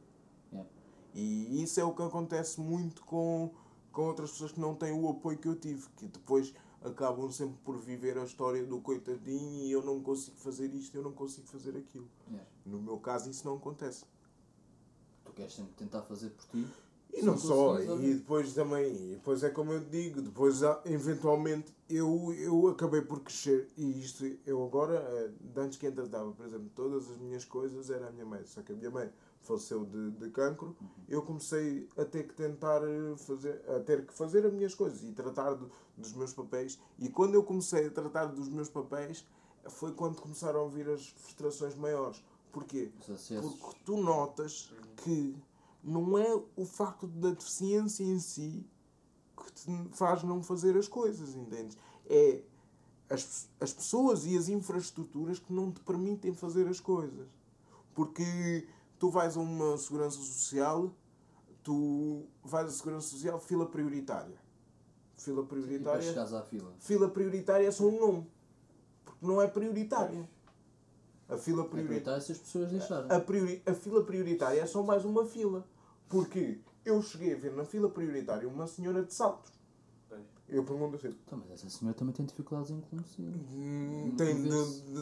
Yeah. 0.52 0.70
E 1.14 1.62
isso 1.62 1.80
é 1.80 1.84
o 1.84 1.94
que 1.94 2.02
acontece 2.02 2.60
muito 2.60 3.04
com, 3.04 3.52
com 3.92 4.08
outras 4.08 4.32
pessoas 4.32 4.54
que 4.54 4.60
não 4.60 4.74
têm 4.74 4.92
o 4.92 5.08
apoio 5.08 5.38
que 5.38 5.48
eu 5.48 5.56
tive, 5.56 5.88
que 5.98 6.08
depois 6.08 6.52
acabam 6.82 7.32
sempre 7.32 7.58
por 7.64 7.78
viver 7.78 8.18
a 8.18 8.24
história 8.24 8.66
do 8.66 8.80
coitadinho 8.82 9.64
e 9.66 9.72
eu 9.72 9.84
não 9.84 10.02
consigo 10.02 10.38
fazer 10.38 10.74
isto, 10.74 10.96
eu 10.96 11.04
não 11.04 11.12
consigo 11.12 11.48
fazer 11.48 11.78
aquilo. 11.78 12.08
Yeah. 12.30 12.48
No 12.66 12.82
meu 12.82 12.98
caso, 12.98 13.30
isso 13.30 13.46
não 13.46 13.56
acontece. 13.58 14.04
Tu 15.26 15.32
queres 15.34 15.54
sempre 15.54 15.74
tentar 15.74 16.02
fazer 16.04 16.30
por 16.32 16.46
ti. 16.46 16.66
E 17.14 17.22
não 17.24 17.38
só, 17.38 17.78
e 17.82 18.14
depois 18.16 18.54
também, 18.54 18.86
e 18.96 19.16
depois 19.16 19.44
é 19.44 19.50
como 19.50 19.74
eu 19.74 19.82
digo, 19.82 20.22
depois 20.22 20.64
há- 20.64 20.82
eventualmente 20.86 21.74
eu, 21.90 22.34
eu 22.40 22.68
acabei 22.70 23.02
por 23.02 23.20
crescer 23.20 23.70
e 23.76 24.00
isto 24.00 24.26
eu 24.46 24.64
agora, 24.64 24.94
eh, 24.96 25.30
antes 25.58 25.78
que 25.78 25.86
entratava, 25.88 26.32
por 26.32 26.46
exemplo, 26.46 26.72
todas 26.74 27.10
as 27.12 27.18
minhas 27.18 27.44
coisas 27.44 27.90
era 27.90 28.08
a 28.08 28.12
minha 28.12 28.26
mãe, 28.26 28.46
só 28.46 28.62
que 28.62 28.72
a 28.72 28.76
minha 28.76 28.90
mãe 28.90 29.12
faleceu 29.42 29.86
de, 29.86 30.12
de 30.12 30.30
cancro, 30.30 30.76
eu 31.10 31.22
comecei 31.24 31.88
a 31.98 32.06
ter 32.06 32.28
que 32.28 32.34
tentar 32.34 32.82
eh, 32.84 33.16
fazer, 33.18 33.62
a 33.70 33.80
ter 33.80 34.06
que 34.06 34.14
fazer 34.14 34.46
as 34.46 34.54
minhas 34.54 34.76
coisas 34.76 35.04
e 35.04 35.12
tratar 35.12 35.54
do- 35.56 35.72
dos 35.98 36.14
meus 36.14 36.34
papéis 36.34 36.80
e 37.00 37.10
quando 37.10 37.34
eu 37.36 37.44
comecei 37.44 37.88
a 37.88 37.92
tratar 37.92 38.26
dos 38.28 38.48
meus 38.50 38.70
papéis 38.70 39.26
foi 39.70 39.92
quando 39.94 40.20
começaram 40.22 40.66
a 40.66 40.70
vir 40.70 40.90
as 40.90 41.08
frustrações 41.10 41.76
maiores. 41.76 42.24
Porquê? 42.52 42.92
Porque 43.42 43.78
tu 43.86 43.98
notas 43.98 44.74
que 44.98 45.36
não 45.84 46.18
é 46.18 46.34
o 46.56 46.66
facto 46.66 47.08
da 47.08 47.30
deficiência 47.32 48.04
em 48.04 48.20
si 48.20 48.66
que 49.38 49.52
te 49.54 49.90
faz 49.92 50.24
não 50.24 50.42
fazer 50.44 50.76
as 50.78 50.88
coisas, 50.88 51.36
entendes? 51.36 51.78
É 52.08 52.42
as, 53.10 53.50
as 53.60 53.74
pessoas 53.74 54.26
e 54.26 54.38
as 54.38 54.48
infraestruturas 54.50 55.40
que 55.40 55.52
não 55.52 55.72
te 55.72 55.80
permitem 55.82 56.34
fazer 56.34 56.68
as 56.68 56.80
coisas. 56.80 57.28
Porque 57.94 58.68
tu 59.02 59.10
vais 59.10 59.36
a 59.36 59.40
uma 59.40 59.76
segurança 59.80 60.18
social, 60.20 60.94
tu 61.64 62.24
vais 62.44 62.68
à 62.68 62.70
segurança 62.70 63.08
social, 63.08 63.40
fila 63.40 63.66
prioritária. 63.66 64.38
Fila 65.18 65.44
prioritária. 65.44 66.22
à 66.38 66.42
fila. 66.44 66.72
Fila 66.78 67.10
prioritária 67.10 67.66
é 67.68 67.72
só 67.72 67.86
um 67.86 68.00
nome. 68.00 68.28
Porque 69.04 69.26
não 69.26 69.42
é 69.42 69.48
prioritária. 69.48 70.30
A 71.28 71.36
fila 71.36 71.64
É 71.64 71.66
prioritária. 71.66 71.86
prioritário 71.88 72.22
se 72.22 72.32
as 72.32 72.38
pessoas 72.38 72.70
deixarem. 72.70 73.12
A, 73.12 73.20
priori- 73.20 73.64
a 73.66 73.74
fila 73.74 74.04
prioritária 74.04 74.62
é 74.62 74.66
só 74.68 74.84
mais 74.84 75.04
uma 75.04 75.26
fila. 75.26 75.66
Porque 76.08 76.60
eu 76.86 77.02
cheguei 77.02 77.34
a 77.34 77.38
ver 77.38 77.54
na 77.56 77.66
fila 77.66 77.90
prioritária 77.90 78.48
uma 78.48 78.68
senhora 78.68 79.04
de 79.04 79.12
saltos. 79.14 79.52
Eu 80.48 80.64
pergunto 80.64 80.96
assim: 80.98 81.08
Então, 81.26 81.40
mas 81.40 81.52
essa 81.52 81.70
senhora 81.72 81.98
também 81.98 82.14
tem 82.14 82.26
dificuldades 82.26 82.70
em 82.72 82.82
conduzir. 82.82 83.34
"Hum, 83.52 84.14
tem, 84.18 84.36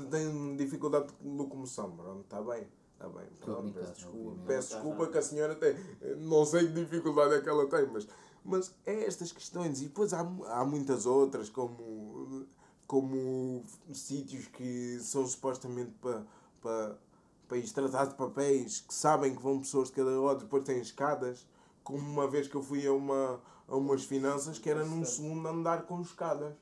tem 0.09 0.55
dificuldade 0.55 1.07
de 1.19 1.27
locomoção, 1.27 1.91
pronto, 1.97 2.21
está 2.21 2.41
bem. 2.41 2.65
Está 2.99 3.07
bem, 3.07 3.25
pronto, 3.39 3.71
peço 3.71 3.93
desculpa, 3.93 4.41
peço 4.45 4.73
desculpa 4.73 5.07
que 5.07 5.17
a 5.17 5.21
senhora 5.21 5.55
tem. 5.55 5.73
Não 6.17 6.45
sei 6.45 6.67
que 6.67 6.73
dificuldade 6.73 7.33
é 7.33 7.41
que 7.41 7.47
ela 7.47 7.65
tem, 7.69 7.87
mas, 7.87 8.05
mas 8.43 8.75
é 8.85 9.05
estas 9.05 9.31
questões. 9.31 9.79
E 9.79 9.85
depois 9.85 10.13
há, 10.13 10.19
há 10.19 10.65
muitas 10.65 11.05
outras, 11.05 11.49
como, 11.49 12.45
como 12.85 13.63
sítios 13.93 14.47
que 14.47 14.99
são 14.99 15.25
supostamente 15.25 15.93
para, 16.01 16.97
para, 17.47 17.57
ir 17.57 17.71
tratar 17.71 18.03
de 18.03 18.15
papéis, 18.15 18.81
que 18.81 18.93
sabem 18.93 19.33
que 19.33 19.41
vão 19.41 19.59
pessoas 19.59 19.87
de 19.87 19.93
cada 19.93 20.19
lado, 20.19 20.39
depois 20.41 20.65
têm 20.65 20.81
escadas. 20.81 21.47
Como 21.85 21.99
uma 21.99 22.27
vez 22.27 22.49
que 22.49 22.55
eu 22.55 22.61
fui 22.61 22.85
a, 22.85 22.91
uma, 22.91 23.41
a 23.65 23.77
umas 23.77 24.03
finanças 24.03 24.59
que 24.59 24.69
era 24.69 24.83
num 24.83 25.05
segundo 25.05 25.47
andar 25.47 25.83
com 25.83 26.01
escadas. 26.01 26.53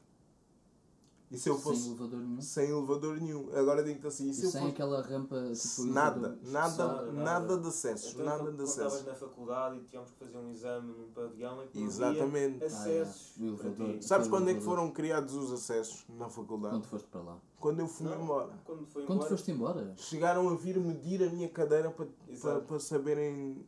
E 1.30 1.38
se 1.38 1.50
eu 1.50 1.58
fosse 1.58 1.82
Sem 1.82 1.92
elevador 1.92 2.20
nenhum. 2.22 2.42
sem 2.42 2.70
elevador 2.70 3.18
nenhum. 3.20 3.50
Agora 3.54 3.84
digo-te 3.84 4.08
assim, 4.08 4.30
e 4.30 4.34
se 4.34 4.44
E 4.44 4.46
eu 4.46 4.50
sem 4.52 4.62
fosse... 4.62 4.74
aquela 4.74 5.02
rampa 5.02 5.36
tipo 5.54 5.84
Nada, 5.88 6.40
nada, 6.44 6.70
especial. 6.72 7.12
nada 7.12 7.58
de 7.58 7.68
acessos, 7.68 8.14
Então, 8.14 8.26
nada 8.26 8.38
quando- 8.40 8.52
de 8.52 8.56
quando 8.58 8.68
estavas 8.68 8.94
acessos. 8.94 9.08
na 9.08 9.16
faculdade 9.16 9.76
e 9.78 9.84
tínhamos 9.84 10.12
que 10.12 10.18
fazer 10.20 10.38
um 10.38 10.52
exame 10.52 10.94
num 10.94 11.12
pavilhão 11.12 11.64
e 11.64 11.68
que 11.68 11.80
não 11.80 11.86
Exatamente. 11.88 12.64
acessos 12.64 13.34
Ah, 13.38 13.44
é. 13.44 13.48
Elevador. 13.48 13.98
Sabes 14.04 14.28
quando 14.30 14.50
é 14.50 14.54
que 14.54 14.62
foram 14.62 14.90
criados 14.90 15.34
os 15.36 15.52
acessos 15.52 16.06
na 16.10 16.30
faculdade? 16.30 16.76
Quando 16.76 16.86
foste 16.86 17.08
para 17.10 17.22
lá. 17.22 17.38
Quando 17.60 17.80
eu 17.82 17.88
fui 17.88 18.06
Não, 18.08 18.22
embora. 18.22 18.54
Quando 18.64 18.86
foi 18.86 19.04
Quando 19.06 19.18
embora, 19.18 19.30
foste 19.30 19.52
embora? 19.52 19.94
Chegaram 19.98 20.48
a 20.48 20.56
vir 20.56 20.80
medir 20.80 21.22
a 21.24 21.30
minha 21.30 21.50
cadeira 21.50 21.92
para, 21.92 22.08
para, 22.42 22.62
para 22.62 22.80
saberem 22.80 23.66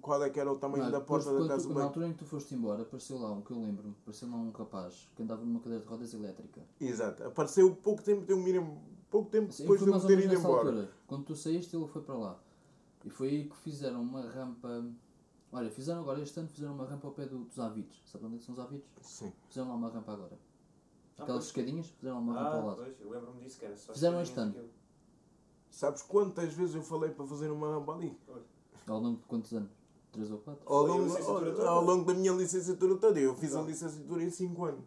qual 0.00 0.22
é 0.22 0.30
que 0.30 0.38
era 0.38 0.50
o 0.52 0.58
tamanho 0.58 0.84
Não, 0.84 0.90
da 0.90 0.98
depois, 0.98 1.24
porta 1.24 1.40
da 1.42 1.48
casa 1.48 1.62
tu- 1.64 1.68
de 1.68 1.74
na 1.74 1.84
altura 1.84 2.08
em 2.08 2.12
que 2.12 2.18
tu 2.18 2.24
foste 2.26 2.54
embora, 2.54 2.82
apareceu 2.82 3.18
lá 3.18 3.32
um 3.32 3.40
que 3.42 3.50
eu 3.50 3.58
lembro-me, 3.60 3.94
apareceu 4.02 4.28
lá 4.30 4.36
um 4.36 4.50
rapaz 4.50 5.08
que 5.16 5.22
andava 5.22 5.44
numa 5.44 5.60
cadeira 5.60 5.82
de 5.82 5.88
rodas 5.88 6.12
elétrica. 6.14 6.60
Exato. 6.80 7.24
Apareceu 7.24 7.74
pouco 7.76 8.02
tempo 8.02 8.24
de 8.26 8.32
eu 8.32 8.36
me 8.38 8.50
ir 8.50 8.56
em- 8.56 8.78
pouco 9.10 9.30
tempo 9.30 9.48
Assim, 9.48 9.62
depois 9.62 9.80
de 9.82 9.88
eu 9.88 10.00
ter 10.00 10.18
ido 10.18 10.34
embora. 10.34 10.68
altura. 10.68 10.90
Quando 11.06 11.24
tu 11.24 11.34
saíste, 11.34 11.74
ele 11.74 11.86
foi 11.86 12.02
para 12.02 12.14
lá. 12.14 12.38
E 13.04 13.10
foi 13.10 13.28
aí 13.28 13.44
que 13.48 13.56
fizeram 13.56 14.02
uma 14.02 14.20
rampa. 14.22 14.84
Olha, 15.50 15.70
fizeram 15.70 16.00
agora 16.02 16.20
este 16.20 16.38
ano 16.38 16.48
fizeram 16.48 16.74
uma 16.74 16.84
rampa 16.84 17.06
ao 17.06 17.14
pé 17.14 17.24
do- 17.26 17.44
dos 17.44 17.58
Avites. 17.58 18.02
Sabe 18.04 18.26
onde 18.26 18.36
é 18.36 18.40
são 18.40 18.52
os 18.54 18.60
Avites? 18.60 18.86
Sim. 19.00 19.32
Fizeram 19.48 19.68
lá 19.68 19.74
uma 19.76 19.88
rampa 19.88 20.12
agora. 20.12 20.38
Ah, 21.16 21.22
Aquelas 21.22 21.44
pois. 21.44 21.46
escadinhas, 21.46 21.86
fizeram 21.88 22.16
lá 22.16 22.20
uma 22.22 22.34
rampa 22.34 22.50
ao 22.56 22.60
Ah, 22.60 22.64
lado. 22.66 22.82
pois, 22.82 23.00
eu 23.00 23.08
lembro-me 23.10 23.40
disso 23.40 23.58
que 23.58 23.64
era 23.64 23.76
só 23.76 23.92
Fizeram 23.94 24.20
este 24.20 24.38
ano. 24.38 24.54
Sabes 25.70 26.02
quantas 26.02 26.52
vezes 26.54 26.74
eu 26.74 26.82
falei 26.82 27.10
para 27.10 27.26
fazer 27.26 27.50
uma 27.50 27.68
rampa 27.74 27.94
ali? 27.94 28.16
Ao 28.88 28.98
longo 29.00 29.18
de 29.18 29.24
quantos 29.26 29.52
anos? 29.52 29.70
3 30.12 30.30
ou 30.30 30.38
4? 30.38 30.62
Ao 30.66 30.86
longo, 30.86 31.12
ao, 31.16 31.24
toda? 31.40 31.68
ao 31.68 31.84
longo 31.84 32.04
da 32.04 32.14
minha 32.14 32.32
licenciatura 32.32 32.96
toda. 32.96 33.20
Eu 33.20 33.34
fiz 33.34 33.50
a 33.50 33.58
Exato. 33.58 33.66
licenciatura 33.68 34.22
em 34.22 34.30
5 34.30 34.64
anos. 34.64 34.84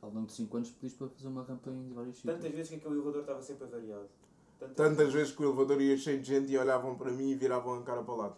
Ao 0.00 0.10
longo 0.10 0.26
de 0.26 0.32
5 0.34 0.56
anos 0.56 0.70
pediste 0.70 0.98
para 0.98 1.08
fazer 1.08 1.28
uma 1.28 1.42
rampa 1.42 1.68
em 1.70 1.92
vários 1.92 2.16
sítios. 2.16 2.34
Tantas 2.36 2.52
vezes 2.52 2.68
que 2.68 2.74
aquele 2.76 2.94
elevador 2.94 3.20
estava 3.22 3.42
sempre 3.42 3.64
avariado. 3.64 4.06
Tanto- 4.58 4.74
Tantas 4.74 5.12
vezes 5.12 5.34
que 5.34 5.42
o 5.42 5.46
elevador 5.46 5.80
ia 5.82 5.96
cheio 5.98 6.20
de 6.20 6.26
gente 6.28 6.52
e 6.52 6.56
olhavam 6.56 6.94
para 6.96 7.10
mim 7.10 7.30
e 7.30 7.34
viravam 7.34 7.74
a 7.74 7.82
cara 7.82 8.02
para 8.02 8.14
o 8.14 8.16
lado. 8.16 8.36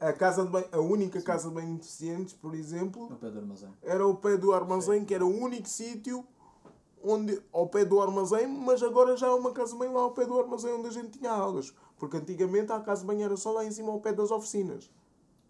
A, 0.00 0.08
a 0.10 0.12
casa 0.12 0.44
de 0.44 0.50
banho, 0.50 0.68
a 0.70 0.78
única 0.78 1.20
casa 1.20 1.48
de 1.48 1.54
banho 1.54 1.72
de 1.74 1.78
deficientes, 1.80 2.32
por 2.32 2.54
exemplo, 2.54 3.08
do 3.08 3.26
armazém. 3.26 3.68
era 3.82 4.06
o 4.06 4.14
pé 4.16 4.36
do 4.36 4.52
armazém, 4.52 5.04
que 5.04 5.12
era 5.12 5.26
o 5.26 5.28
único 5.36 5.68
sítio 5.68 6.24
onde 7.02 7.40
ao 7.52 7.68
pé 7.68 7.84
do 7.84 8.00
armazém, 8.00 8.46
mas 8.46 8.82
agora 8.82 9.16
já 9.16 9.28
há 9.28 9.34
uma 9.34 9.52
casa 9.52 9.72
de 9.72 9.78
banho 9.78 9.94
lá 9.94 10.02
ao 10.02 10.12
pé 10.12 10.26
do 10.26 10.38
armazém 10.38 10.72
onde 10.72 10.88
a 10.88 10.90
gente 10.90 11.18
tinha 11.18 11.30
aulas. 11.30 11.74
Porque 11.98 12.16
antigamente 12.16 12.72
a 12.72 12.80
casa 12.80 13.00
de 13.02 13.06
banho 13.06 13.22
era 13.24 13.36
só 13.36 13.52
lá 13.52 13.64
em 13.64 13.70
cima 13.70 13.90
ao 13.90 14.00
pé 14.00 14.12
das 14.12 14.30
oficinas. 14.30 14.90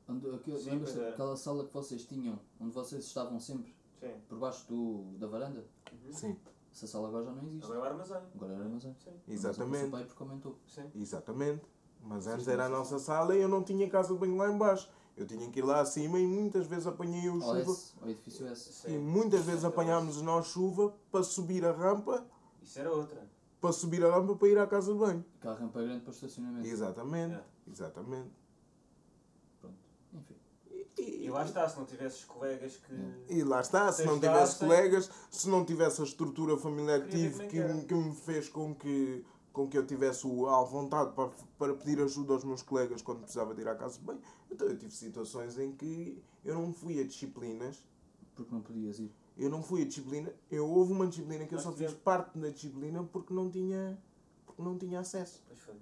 Onde, 0.08 0.26
Sim, 0.58 0.78
pois 0.78 0.96
é. 0.96 1.10
daquela 1.10 1.36
sala 1.36 1.66
que 1.66 1.74
vocês 1.74 2.06
tinham, 2.06 2.38
onde 2.58 2.72
vocês 2.72 3.04
estavam 3.04 3.38
sempre, 3.38 3.74
Sim. 4.00 4.14
por 4.26 4.38
baixo 4.38 4.66
do, 4.66 5.02
da 5.18 5.26
varanda? 5.26 5.66
Sim, 6.10 6.34
Essa 6.72 6.86
sala 6.86 7.08
agora 7.08 7.26
já 7.26 7.32
não 7.32 7.42
existe. 7.44 7.64
Agora 7.64 7.78
é 7.78 7.82
o 7.82 7.84
armazém. 7.92 8.22
Agora 8.34 8.52
era 8.54 8.64
armazém. 8.64 8.96
Sim. 9.04 9.10
exatamente. 9.28 9.82
Mas 9.82 9.88
o 9.88 9.90
pai 9.90 10.04
porque 10.06 10.22
aumentou. 10.22 10.58
Sim. 10.66 10.90
Exatamente. 10.94 11.62
Mas 12.02 12.26
antes 12.26 12.48
era 12.48 12.66
a 12.66 12.68
nossa 12.68 12.98
sala 12.98 13.36
e 13.36 13.42
eu 13.42 13.48
não 13.48 13.62
tinha 13.62 13.88
casa 13.90 14.14
de 14.14 14.18
banho 14.18 14.36
lá 14.36 14.50
em 14.50 14.56
baixo. 14.56 14.88
Eu 15.18 15.26
tinha 15.26 15.50
que 15.50 15.58
ir 15.58 15.62
lá 15.64 15.80
acima 15.80 16.18
e 16.18 16.26
muitas 16.26 16.66
vezes 16.66 16.86
apanhei 16.86 17.28
o 17.28 17.40
chuva. 17.40 17.76
ou 18.02 18.08
edifício 18.10 18.46
S. 18.46 18.72
Sim. 18.72 18.94
E 18.94 18.98
muitas 18.98 19.44
vezes 19.44 19.64
apanhámos 19.64 20.20
nós 20.22 20.46
chuva 20.46 20.94
para 21.10 21.22
subir 21.24 21.64
a 21.64 21.72
rampa, 21.72 22.24
Isso 22.62 22.78
era 22.78 22.90
outra. 22.92 23.26
para 23.60 23.72
subir 23.72 24.04
a 24.04 24.10
rampa 24.14 24.36
para 24.36 24.48
ir 24.48 24.58
à 24.58 24.66
casa 24.66 24.92
de 24.92 24.98
banho. 24.98 25.24
Aquela 25.38 25.54
rampa 25.56 25.82
grande 25.82 26.00
para 26.02 26.10
o 26.10 26.14
estacionamento. 26.14 26.66
Exatamente, 26.68 27.34
É. 27.34 27.42
exatamente. 27.70 28.30
Pronto. 29.60 29.76
Enfim. 30.14 30.36
E, 30.98 31.24
E 31.26 31.30
lá 31.30 31.44
está, 31.44 31.68
se 31.68 31.76
não 31.78 31.84
tivesses 31.84 32.24
colegas 32.24 32.76
que. 32.76 32.94
e 33.34 33.42
lá 33.42 33.60
está, 33.60 33.92
se 33.92 34.04
não 34.04 34.18
tivesse 34.20 34.58
colegas, 34.58 35.10
se 35.30 35.48
não 35.48 35.64
tivesse 35.64 36.00
a 36.00 36.04
estrutura 36.04 36.56
familiar 36.56 37.02
que 37.02 37.10
tive, 37.10 37.44
é 37.44 37.46
que, 37.48 37.84
que 37.86 37.94
me 37.94 38.14
fez 38.14 38.48
com 38.48 38.74
que, 38.74 39.24
com 39.58 39.68
que 39.68 39.76
eu 39.76 39.86
tivesse 39.86 40.26
o- 40.26 40.46
a 40.48 40.62
vontade 40.64 41.12
para, 41.12 41.30
para 41.58 41.74
pedir 41.74 42.00
ajuda 42.00 42.32
aos 42.34 42.44
meus 42.44 42.62
colegas 42.62 43.02
quando 43.02 43.20
precisava 43.20 43.54
de 43.54 43.60
ir 43.62 43.68
à 43.68 43.74
casa 43.74 43.98
de 43.98 44.04
banho, 44.04 44.20
então 44.50 44.66
eu 44.68 44.78
tive 44.78 44.92
situações 44.94 45.58
em 45.58 45.72
que 45.72 46.22
eu 46.44 46.54
não 46.54 46.72
fui 46.72 47.00
a 47.00 47.04
disciplinas 47.04 47.82
Porque 48.34 48.54
não 48.54 48.60
podias 48.62 49.00
ir. 49.00 49.12
Eu 49.36 49.50
não 49.50 49.62
fui 49.64 49.82
a 49.82 49.84
disciplina. 49.84 50.32
Eu 50.48 50.68
houve 50.70 50.92
uma 50.92 51.06
disciplina 51.08 51.44
que 51.44 51.54
eu 51.54 51.56
Nós 51.56 51.64
só 51.64 51.72
fiz 51.72 51.92
parte 51.92 52.38
da 52.38 52.48
disciplina 52.50 53.02
porque 53.02 53.34
não 53.34 53.50
tinha 53.50 53.98
porque 54.46 54.62
não 54.62 54.78
tinha 54.78 55.00
acesso. 55.00 55.42
Pois 55.48 55.58
foi. 55.60 55.74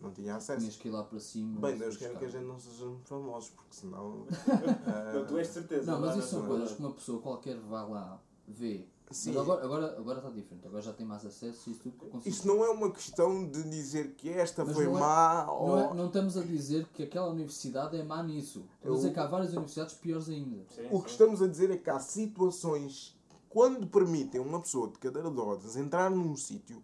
Não 0.00 0.10
tinha 0.12 0.34
acesso. 0.36 0.60
Tinhas 0.60 0.76
que 0.76 0.88
ir 0.88 0.90
lá 0.90 1.02
para 1.04 1.18
cima. 1.20 1.60
Bem, 1.60 1.78
Deus 1.78 1.96
quer 1.96 2.16
que 2.18 2.24
a 2.24 2.28
gente 2.28 2.44
não 2.44 2.58
sejamos 2.58 3.00
famosos, 3.08 3.50
porque 3.50 3.74
senão. 3.74 4.26
Não, 5.14 5.26
tu 5.26 5.38
és 5.38 5.46
certeza. 5.48 5.90
Não, 5.92 6.00
mas 6.00 6.10
lá 6.10 6.18
isso 6.18 6.28
são 6.28 6.46
coisas 6.46 6.72
que 6.72 6.80
uma 6.80 6.92
pessoa 6.92 7.20
qualquer 7.22 7.56
vai 7.60 7.88
lá 7.88 8.20
ver. 8.46 8.88
Sim. 9.10 9.32
Mas 9.32 9.42
agora, 9.42 9.64
agora, 9.64 9.98
agora 9.98 10.18
está 10.18 10.30
diferente. 10.30 10.66
Agora 10.66 10.82
já 10.82 10.92
tem 10.92 11.06
mais 11.06 11.24
acesso 11.24 11.68
e 11.68 11.72
isso 11.72 11.80
tudo 11.82 11.98
que 11.98 12.06
consigo. 12.06 12.28
Isto 12.28 12.46
não 12.46 12.62
é 12.64 12.68
uma 12.68 12.90
questão 12.90 13.48
de 13.48 13.62
dizer 13.64 14.12
que 14.14 14.28
esta 14.28 14.64
Mas 14.64 14.74
foi 14.74 14.84
não 14.86 14.96
é- 14.96 15.00
má 15.00 15.44
Não, 15.46 15.54
ou. 15.60 15.78
é- 15.78 15.94
não 15.94 16.06
estamos 16.08 16.36
a 16.36 16.42
dizer 16.42 16.86
que 16.92 17.02
aquela 17.04 17.28
universidade 17.28 17.96
é 17.96 18.02
má 18.02 18.22
nisso. 18.22 18.64
Estamos 18.76 18.98
a 18.98 19.00
dizer 19.02 19.14
que 19.14 19.20
há 19.20 19.26
várias 19.26 19.52
universidades 19.52 19.94
piores 19.94 20.28
ainda. 20.28 20.64
Sim, 20.74 20.88
O 20.90 21.00
que 21.00 21.08
sim. 21.08 21.12
estamos 21.14 21.40
a 21.42 21.46
dizer 21.46 21.70
é 21.70 21.76
que 21.78 21.88
há 21.88 21.98
situações 21.98 23.16
quando 23.48 23.86
permitem 23.86 24.40
uma 24.40 24.60
pessoa 24.60 24.88
de 24.88 24.98
cadeira 24.98 25.30
de 25.30 25.36
rodas 25.40 25.74
entrar 25.76 26.10
num 26.10 26.36
sítio, 26.36 26.82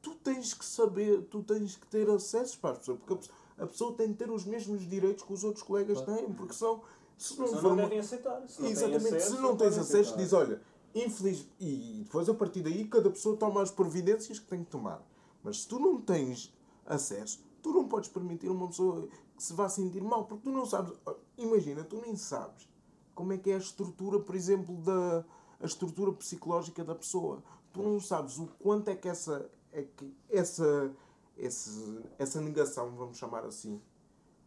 tu 0.00 0.14
tens 0.14 0.54
que 0.54 0.64
saber, 0.64 1.22
tu 1.22 1.42
tens 1.42 1.76
que 1.76 1.86
ter 1.88 2.08
acesso 2.08 2.58
para 2.60 2.70
as 2.72 2.78
pessoas, 2.78 2.98
porque 2.98 3.12
a 3.12 3.16
pessoa- 3.16 3.36
a 3.58 3.66
pessoa 3.66 3.92
tem 3.94 4.08
de 4.08 4.14
ter 4.14 4.30
os 4.30 4.44
mesmos 4.44 4.86
direitos 4.88 5.24
que 5.24 5.32
os 5.32 5.42
outros 5.42 5.64
colegas 5.64 6.00
Claro. 6.00 6.20
têm, 6.22 6.32
porque 6.32 6.52
são, 6.54 6.80
se 7.18 7.38
não 7.40 7.50
não 7.50 7.70
uma- 7.70 7.76
devem 7.82 7.98
aceitar. 7.98 8.42
Se 8.46 8.62
não 8.62 8.68
Exatamente, 8.68 9.06
acesso, 9.16 9.34
se 9.36 9.42
não 9.42 9.56
tens 9.56 9.78
acesso, 9.78 9.96
aceitar. 10.14 10.16
diz 10.18 10.32
olha, 10.32 10.62
infeliz. 11.04 11.46
E 11.60 12.02
depois 12.04 12.28
a 12.28 12.34
partir 12.34 12.62
daí 12.62 12.86
cada 12.86 13.10
pessoa 13.10 13.36
toma 13.36 13.62
as 13.62 13.70
providências 13.70 14.38
que 14.38 14.46
tem 14.46 14.64
que 14.64 14.70
tomar. 14.70 15.02
Mas 15.42 15.62
se 15.62 15.68
tu 15.68 15.78
não 15.78 16.00
tens 16.00 16.52
acesso, 16.84 17.44
tu 17.62 17.72
não 17.72 17.88
podes 17.88 18.08
permitir 18.08 18.48
uma 18.48 18.68
pessoa 18.68 19.08
que 19.36 19.42
se 19.42 19.52
vá 19.52 19.68
sentir 19.68 20.02
mal, 20.02 20.24
porque 20.24 20.44
tu 20.44 20.50
não 20.50 20.66
sabes. 20.66 20.92
Imagina, 21.36 21.84
tu 21.84 22.00
nem 22.00 22.16
sabes 22.16 22.68
como 23.14 23.32
é 23.32 23.38
que 23.38 23.50
é 23.50 23.54
a 23.54 23.58
estrutura, 23.58 24.20
por 24.20 24.34
exemplo, 24.34 24.76
da 24.78 25.24
a 25.58 25.64
estrutura 25.64 26.12
psicológica 26.12 26.84
da 26.84 26.94
pessoa. 26.94 27.42
Tu 27.72 27.82
não 27.82 28.00
sabes 28.00 28.38
o 28.38 28.46
quanto 28.58 28.88
é 28.88 28.96
que 28.96 29.08
essa 29.08 29.50
é 29.72 29.82
que 29.82 30.14
essa 30.28 30.94
esse, 31.36 32.02
essa 32.18 32.40
negação, 32.40 32.94
vamos 32.96 33.18
chamar 33.18 33.44
assim, 33.44 33.80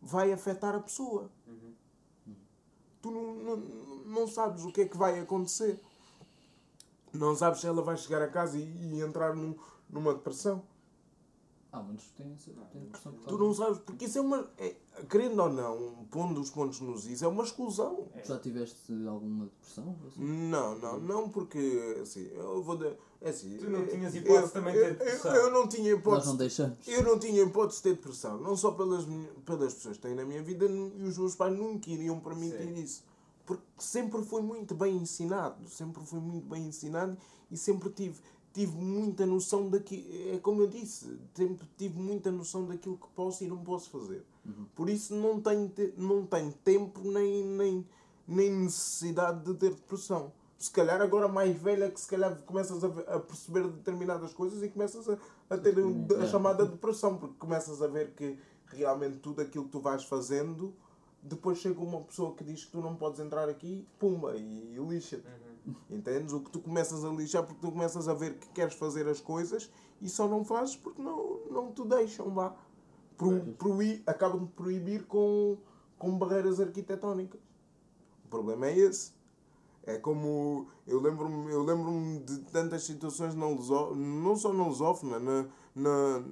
vai 0.02 0.34
afetar 0.34 0.76
a 0.76 0.80
pessoa 0.80 1.30
tu 3.02 3.12
não, 3.12 3.36
não, 3.36 3.58
não 4.06 4.28
sabes 4.28 4.64
o 4.64 4.72
que 4.72 4.82
é 4.82 4.86
que 4.86 4.98
vai 4.98 5.20
acontecer. 5.20 5.80
Não 7.14 7.36
sabes 7.36 7.62
se 7.62 7.68
ela 7.68 7.82
vai 7.82 7.98
chegar 7.98 8.22
a 8.22 8.28
casa 8.28 8.58
e, 8.58 8.62
e 8.62 9.02
entrar 9.02 9.36
num, 9.36 9.56
numa 9.90 10.14
depressão. 10.14 10.64
Que 11.72 12.24
têm, 12.24 12.34
essa- 12.34 12.52
têm 12.72 12.82
depressão 12.82 13.14
Tu 13.28 13.38
não 13.38 13.54
sabes, 13.54 13.78
porque 13.80 14.06
isso 14.06 14.18
é 14.18 14.22
uma. 14.22 14.50
É, 14.58 14.76
querendo 15.08 15.40
ou 15.40 15.50
não, 15.50 16.04
pondo 16.10 16.42
os 16.42 16.50
pontos 16.50 16.80
nos 16.82 17.06
is, 17.06 17.22
é 17.22 17.28
uma 17.28 17.44
exclusão. 17.44 18.08
Tu 18.24 18.28
Já 18.28 18.40
tiveste 18.40 18.92
alguma 19.08 19.46
depressão? 19.46 19.96
Assim? 20.08 20.20
Não, 20.50 20.80
não, 20.80 21.00
não, 21.00 21.30
porque 21.30 21.96
assim, 22.02 22.28
eu 22.34 22.64
vou 22.64 22.76
dar. 22.76 22.92
É 23.22 23.30
assim, 23.30 23.56
Tu 23.58 23.70
não 23.70 23.86
tinhas 23.86 24.16
hipótese 24.16 24.46
eu- 24.46 24.50
também 24.50 24.74
de 24.74 24.80
ter 24.80 24.90
depressão. 24.96 25.36
Eu, 25.36 25.44
eu 25.44 25.52
não 25.52 25.68
tinha 25.68 25.92
Nós 25.92 26.00
hipótese. 26.00 26.28
não 26.30 26.36
deixamos. 26.38 26.88
Eu 26.88 27.04
não 27.04 27.20
tinha 27.20 27.44
hipótese 27.44 27.78
de 27.78 27.84
ter 27.84 27.94
depressão, 27.96 28.38
não 28.40 28.58
só 28.58 28.72
pelas, 28.72 29.06
pelas 29.46 29.74
pessoas 29.76 29.98
que 29.98 30.02
têm 30.02 30.16
na 30.16 30.26
minha 30.26 30.42
vida, 30.42 30.66
e 30.66 31.04
os 31.04 31.20
meus 31.20 31.36
pais 31.36 31.56
nunca 31.56 31.88
iriam 31.92 32.20
permitir 32.20 32.64
Sim. 32.64 32.82
isso. 32.82 33.04
Porque 33.50 33.64
sempre 33.80 34.22
foi 34.24 34.44
muito 34.44 34.76
bem 34.76 34.96
ensinado, 34.98 35.68
sempre 35.68 36.04
foi 36.06 36.20
muito 36.20 36.48
bem 36.48 36.68
ensinado 36.68 37.18
e 37.50 37.58
sempre 37.58 37.90
tive, 37.90 38.20
tive 38.54 38.78
muita 38.78 39.26
noção 39.26 39.68
daquilo, 39.70 40.06
é 40.36 40.38
como 40.38 40.62
eu 40.62 40.68
disse, 40.68 41.18
sempre 41.34 41.68
tive 41.76 42.00
muita 42.00 42.32
noção 42.32 42.66
daquilo 42.68 42.96
que 42.96 43.08
posso 43.16 43.44
e 43.44 43.48
não 43.48 43.58
posso 43.64 43.90
fazer. 43.90 44.24
Por 44.76 44.88
isso 44.88 45.16
não 45.16 45.42
tenho, 45.42 45.68
te- 45.68 45.94
não 45.98 46.26
tenho 46.28 46.52
tempo 46.64 47.00
nem, 47.04 47.44
nem, 47.44 47.88
nem 48.28 48.52
necessidade 48.52 49.44
de 49.44 49.54
ter 49.56 49.74
depressão. 49.74 50.32
Se 50.58 50.70
calhar 50.70 51.02
agora 51.02 51.28
mais 51.28 51.60
velha 51.60 51.90
que 51.90 52.00
se 52.00 52.08
calhar 52.08 52.36
começas 52.44 52.84
a, 52.84 52.88
a 53.16 53.20
perceber 53.20 53.68
determinadas 53.68 54.32
coisas 54.34 54.62
e 54.62 54.70
começas 54.70 55.10
a, 55.10 55.18
a 55.50 55.58
ter 55.58 55.76
a, 55.80 56.24
É. 56.24 56.28
chamada 56.28 56.66
depressão, 56.68 57.18
porque 57.18 57.36
começas 57.40 57.82
a 57.82 57.88
ver 57.88 58.12
que 58.14 58.38
realmente 58.68 59.18
tudo 59.18 59.42
aquilo 59.42 59.66
que 59.66 59.72
tu 59.72 59.80
vais 59.80 60.04
fazendo, 60.04 60.72
depois 61.22 61.58
chega 61.58 61.80
uma 61.82 62.02
pessoa 62.02 62.34
que 62.34 62.44
diz 62.44 62.66
que 62.66 62.72
tu 62.72 62.82
não 62.82 62.96
podes 62.96 63.20
entrar 63.20 63.50
aqui, 63.50 63.88
pumba, 63.98 64.36
e, 64.36 64.76
e 64.76 64.80
lixa-te. 64.80 65.26
Entendes? 65.90 66.34
O 66.34 66.40
que 66.40 66.50
tu 66.50 66.60
começas 66.60 67.04
a 67.04 67.10
lixar 67.10 67.44
porque 67.46 67.62
tu 67.62 67.72
começas 67.72 68.08
a 68.08 68.14
ver 68.14 68.38
que 68.38 68.48
queres 68.50 68.74
fazer 68.74 69.08
as 69.08 69.20
coisas 69.20 69.70
e 70.02 70.10
só 70.10 70.28
não 70.28 70.44
fazes 70.44 70.76
porque 70.76 71.02
não, 71.02 71.40
não 71.50 71.72
te 71.72 71.86
deixam, 71.86 72.30
vá. 72.34 72.56
Pro, 73.18 73.42
proí, 73.58 74.02
acabam 74.08 74.46
de 74.46 74.52
proibir 74.54 75.06
com, 75.06 75.58
com 75.98 76.18
barreiras 76.18 76.60
arquitetónicas. 76.60 77.42
O 78.26 78.30
problema 78.30 78.68
é 78.68 78.78
esse. 78.78 79.12
É 79.84 79.98
como. 79.98 80.68
Eu 80.86 81.02
lembro-me 81.02 81.52
eu 81.52 81.64
lembro 81.64 82.24
de 82.24 82.40
tantas 82.52 82.84
situações 82.84 83.36
na 83.36 83.48
Luso, 83.48 83.96
não 83.96 84.36
só 84.36 84.54
na 84.54 84.66
Lusófona, 84.66 85.20
na, 85.20 85.48
na, 85.76 86.24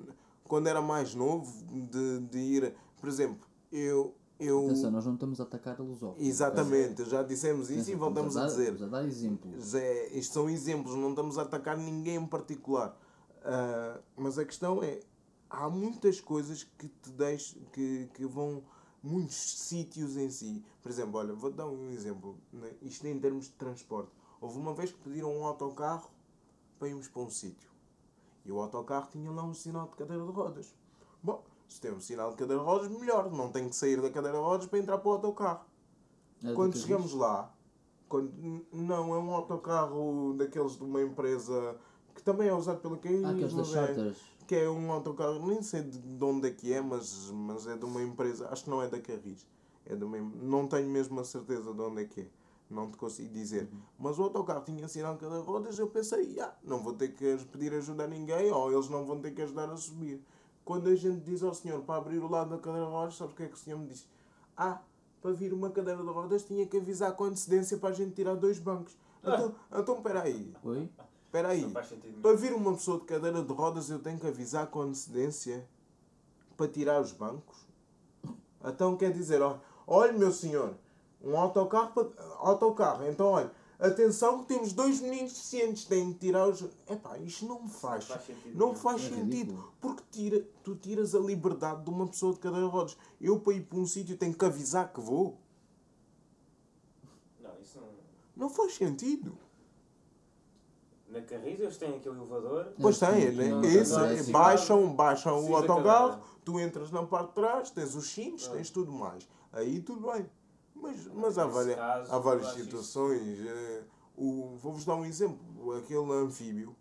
quando 0.43 0.67
era 0.67 0.81
mais 0.81 1.15
novo, 1.15 1.51
de, 1.65 2.19
de 2.19 2.37
ir. 2.37 2.75
Por 2.99 3.09
exemplo, 3.09 3.47
eu. 3.71 4.13
Eu 4.39 4.65
Atenção, 4.65 4.91
nós 4.91 5.05
não 5.05 5.13
estamos 5.15 5.39
a 5.39 5.43
atacar 5.43 5.79
a 5.79 5.83
lusófona. 5.83 6.25
exatamente, 6.25 7.05
já 7.05 7.23
dissemos 7.23 7.69
isso 7.69 7.81
Atenção, 7.81 7.93
e 7.93 7.97
voltamos 7.97 8.35
estamos 8.35 8.53
a 8.53 8.57
dizer. 8.57 8.83
A 8.83 8.87
dar 8.87 9.05
exemplos. 9.05 9.63
Zé, 9.63 10.07
isto 10.09 10.33
são 10.33 10.49
exemplos, 10.49 10.95
não 10.95 11.09
estamos 11.09 11.37
a 11.37 11.43
atacar 11.43 11.77
ninguém 11.77 12.15
em 12.15 12.27
particular. 12.27 12.97
Ah, 13.43 13.99
mas 14.15 14.37
a 14.37 14.45
questão 14.45 14.83
é, 14.83 14.99
há 15.49 15.69
muitas 15.69 16.19
coisas 16.19 16.63
que 16.63 16.89
te 16.89 17.09
deixam, 17.11 17.61
que, 17.71 18.09
que 18.13 18.25
vão, 18.25 18.61
muitos 19.01 19.35
sítios 19.59 20.17
em 20.17 20.29
si. 20.29 20.63
Por 20.81 20.91
exemplo, 20.91 21.17
olha, 21.17 21.33
vou 21.33 21.51
dar 21.51 21.67
um 21.67 21.89
exemplo, 21.91 22.37
né? 22.51 22.71
isto 22.81 23.05
em 23.07 23.17
termos 23.19 23.45
de 23.45 23.51
transporte. 23.51 24.11
Houve 24.41 24.59
uma 24.59 24.73
vez 24.73 24.91
que 24.91 24.97
pediram 24.99 25.35
um 25.35 25.45
autocarro 25.45 26.09
para 26.77 26.89
irmos 26.89 27.07
para 27.07 27.21
um 27.21 27.29
sítio. 27.29 27.69
E 28.45 28.51
o 28.51 28.59
autocarro 28.59 29.09
tinha 29.11 29.31
lá 29.31 29.43
um 29.43 29.53
sinal 29.53 29.87
de 29.87 29.95
cadeira 29.95 30.23
de 30.23 30.31
rodas. 30.31 30.75
Bom, 31.23 31.43
se 31.67 31.81
tem 31.81 31.91
um 31.91 31.99
sinal 31.99 32.31
de 32.31 32.37
cadeira 32.37 32.61
de 32.61 32.67
rodas, 32.67 32.87
melhor. 32.89 33.31
Não 33.31 33.49
tem 33.51 33.67
que 33.69 33.75
sair 33.75 34.01
da 34.01 34.09
cadeira 34.09 34.37
de 34.37 34.43
rodas 34.43 34.67
para 34.67 34.79
entrar 34.79 34.97
para 34.97 35.09
o 35.09 35.11
autocarro. 35.13 35.65
É 36.43 36.53
Quando 36.53 36.77
chegamos 36.77 37.13
lá, 37.13 37.53
quando, 38.07 38.31
não, 38.71 39.13
é 39.15 39.19
um 39.19 39.31
autocarro 39.33 40.33
daqueles 40.37 40.77
de 40.77 40.83
uma 40.83 41.01
empresa 41.01 41.75
que 42.15 42.23
também 42.23 42.47
é 42.47 42.53
usado 42.53 42.79
pela 42.79 42.97
Caís, 42.97 43.23
Ah, 43.23 43.29
aqueles 43.31 43.53
das 43.53 43.67
mas 43.69 43.75
é- 43.75 43.93
que 44.47 44.55
é 44.55 44.69
um 44.69 44.91
autocarro, 44.91 45.45
nem 45.45 45.61
sei 45.61 45.81
de 45.83 45.99
de 45.99 46.23
onde 46.23 46.47
é 46.47 46.51
que 46.51 46.71
é, 46.73 46.81
mas, 46.81 47.29
mas 47.31 47.67
é 47.67 47.75
de 47.75 47.83
uma 47.85 48.01
empresa, 48.01 48.47
acho 48.49 48.63
que 48.63 48.69
não 48.69 48.81
é 48.81 48.87
da 48.87 48.99
Carris. 48.99 49.45
É 49.85 49.95
de 49.95 50.03
uma, 50.03 50.17
não 50.19 50.67
tenho 50.67 50.89
mesmo 50.89 51.19
a 51.19 51.23
certeza 51.23 51.73
de 51.73 51.81
onde 51.81 52.01
é 52.03 52.05
que 52.05 52.21
é. 52.21 52.27
Não 52.69 52.89
te 52.91 52.97
consigo 52.97 53.29
dizer. 53.33 53.69
Mas 53.97 54.19
o 54.19 54.23
autocarro 54.23 54.63
tinha 54.65 54.87
sinal 54.89 55.13
de 55.13 55.21
cada 55.21 55.39
rodas, 55.39 55.79
eu 55.79 55.87
pensei, 55.87 56.37
ah, 56.39 56.53
não 56.63 56.79
vou 56.79 56.93
ter 56.93 57.09
que 57.13 57.37
pedir 57.51 57.73
ajuda 57.73 58.03
a 58.03 58.07
ninguém, 58.07 58.51
ou 58.51 58.71
eles 58.71 58.89
não 58.89 59.05
vão 59.05 59.19
ter 59.21 59.31
que 59.31 59.41
ajudar 59.41 59.69
a 59.69 59.77
subir. 59.77 60.21
Quando 60.67 60.89
a 60.89 60.95
gente 60.95 61.21
diz 61.21 61.41
ao 61.41 61.53
senhor 61.53 61.81
para 61.83 61.95
abrir 61.95 62.17
o 62.17 62.27
lado 62.27 62.49
da 62.49 62.57
cadeira 62.57 62.85
de 62.85 62.91
rodas, 62.91 63.15
sabes 63.15 63.33
o 63.33 63.37
que 63.37 63.43
é 63.43 63.47
que 63.47 63.53
o 63.53 63.57
senhor 63.57 63.79
me 63.79 63.87
disse? 63.87 64.03
Ah, 64.57 64.81
para 65.21 65.31
vir 65.31 65.53
uma 65.53 65.69
cadeira 65.69 66.03
de 66.03 66.09
rodas 66.09 66.43
tinha 66.43 66.65
que 66.65 66.75
avisar 66.75 67.13
com 67.13 67.23
antecedência 67.23 67.77
para 67.77 67.87
a 67.87 67.93
gente 67.93 68.11
tirar 68.11 68.35
dois 68.35 68.59
bancos. 68.59 68.93
Então, 69.23 69.55
então 69.71 69.95
espera 69.95 70.23
aí. 70.23 70.53
Oi? 70.61 70.89
Espera 71.23 71.47
aí. 71.47 71.61
Não 71.61 71.69
faz 71.69 71.87
sentido 71.87 72.09
nenhum. 72.09 72.21
Para 72.21 72.35
vir 72.35 72.51
uma 72.51 72.73
pessoa 72.73 72.99
de 72.99 73.05
cadeira 73.05 73.41
de 73.41 73.53
rodas, 73.53 73.89
eu 73.89 73.99
tenho 73.99 74.19
que 74.19 74.27
avisar 74.27 74.67
com 74.67 74.81
antecedência 74.81 75.65
para 76.57 76.67
tirar 76.67 76.99
os 76.99 77.13
bancos. 77.13 77.65
Então 78.65 78.97
quer 78.97 79.13
dizer, 79.13 79.41
ó, 79.41 79.59
olha 79.87 80.11
meu 80.11 80.33
senhor, 80.33 80.75
um 81.23 81.37
autocarro 81.37 81.93
para. 81.93 82.09
Autocarro, 82.39 83.07
então 83.07 83.27
olha, 83.27 83.49
atenção 83.79 84.39
que 84.43 84.47
temos 84.53 84.73
dois 84.73 84.99
meninos 85.01 85.33
deficientes, 85.33 85.85
têm 85.85 86.13
que 86.13 86.19
tirar 86.19 86.47
os. 86.47 86.63
Epá, 86.89 87.17
isto 87.19 87.45
não 87.45 87.67
faz. 87.67 88.05
faz 88.05 88.25
sentido 88.25 88.57
Não 88.57 88.73
faz 88.75 89.03
É 89.03 89.09
sentido. 89.09 89.23
ridículo. 89.25 89.73
Porque 89.79 90.03
tira, 90.11 90.45
tu 90.63 90.75
tiras 90.75 91.13
a 91.13 91.19
liberdade 91.19 91.83
de 91.83 91.89
uma 91.89 92.07
pessoa 92.07 92.33
de 92.33 92.39
cadeira 92.39 92.65
de 92.65 92.71
rodas. 92.71 92.97
Eu 93.21 93.39
para 93.39 93.53
ir 93.53 93.61
para 93.61 93.77
um 93.77 93.85
sítio 93.85 94.17
tenho 94.17 94.33
que 94.33 94.45
avisar 94.45 94.91
que 94.91 94.99
vou. 94.99 95.37
Não, 97.41 97.51
isso 97.61 97.79
não. 97.79 97.87
Não 98.35 98.49
faz 98.49 98.73
sentido. 98.75 99.37
Na 101.09 101.21
Carris 101.21 101.59
eles 101.59 101.77
têm 101.77 101.95
aquele 101.95 102.17
elevador. 102.17 102.73
Pois 102.81 102.97
sim, 102.97 103.05
tem, 103.05 103.29
sim, 103.31 103.35
né? 103.37 103.47
não, 103.47 103.63
Esse, 103.63 103.93
não, 103.93 104.15
não, 104.15 104.31
baixam, 104.31 104.93
baixam 104.93 105.49
o 105.49 105.55
autocarro, 105.55 106.21
tu 106.43 106.59
entras 106.59 106.91
na 106.91 107.03
parte 107.03 107.29
de 107.29 107.35
trás, 107.35 107.69
tens 107.71 107.95
os 107.95 108.09
cintos, 108.09 108.47
Ah. 108.49 108.51
tens 108.51 108.69
tudo 108.69 108.91
mais. 108.91 109.27
Aí 109.53 109.79
tudo 109.81 110.11
bem. 110.11 110.29
Mas, 110.81 111.07
mas 111.13 111.37
há, 111.37 111.45
várias, 111.45 111.75
caso, 111.75 112.11
há 112.13 112.19
várias 112.19 112.47
situações. 112.53 113.39
eh, 113.45 113.83
o- 114.15 114.55
Vou-vos 114.61 114.85
dar 114.85 114.95
um 114.95 115.05
exemplo. 115.05 115.73
Aquele 115.73 116.11
anfíbio. 116.13 116.75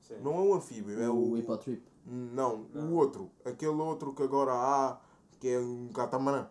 Sim. 0.00 0.18
Não 0.22 0.34
é 0.34 0.40
um 0.40 0.54
anfíbio, 0.54 1.00
é 1.00 1.08
o 1.08 1.32
o. 1.32 1.38
Hipotrip. 1.38 1.82
Não, 2.06 2.66
Não. 2.72 2.86
o 2.90 2.94
outro. 2.94 3.30
Aquele 3.44 3.72
outro 3.80 4.12
que 4.14 4.22
agora 4.22 4.52
há, 4.52 4.98
que 5.40 5.48
é 5.48 5.58
um 5.58 5.88
catamarã. 5.92 6.46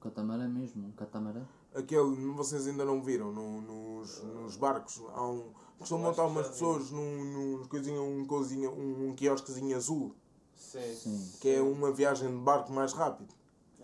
Catamarã 0.00 0.48
mesmo, 0.48 0.88
um 0.88 0.92
catamarã. 0.92 1.42
Aquele, 1.74 2.16
vocês 2.32 2.66
ainda 2.66 2.84
não 2.84 3.00
viram, 3.02 3.32
no- 3.32 3.60
nos, 3.62 4.22
nos 4.22 4.56
barcos. 4.56 5.00
Há 5.14 5.26
um. 5.26 5.52
Costumam 5.78 6.10
montar 6.10 6.26
umas 6.26 6.46
vi. 6.46 6.52
pessoas 6.52 6.90
num, 6.90 7.24
num 7.24 7.64
coisinha, 7.66 8.00
um, 8.00 8.24
coisinha, 8.26 8.70
um, 8.70 9.08
um 9.08 9.14
quiosquezinho 9.14 9.76
azul. 9.76 10.14
Sim. 10.54 10.94
Sim. 10.94 11.32
que 11.40 11.48
é 11.48 11.60
uma 11.60 11.90
viagem 11.92 12.28
de 12.30 12.36
barco 12.42 12.72
mais 12.72 12.92
rápido. 12.92 13.34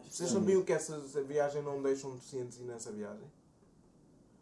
Vocês 0.09 0.31
sabiam 0.31 0.63
que 0.63 0.73
essa, 0.73 0.99
viagem 1.23 1.63
não 1.63 1.83
deixam 1.83 2.11
deficientes 2.15 2.59
ir 2.59 2.63
nessa 2.65 2.91
viagem? 2.93 3.25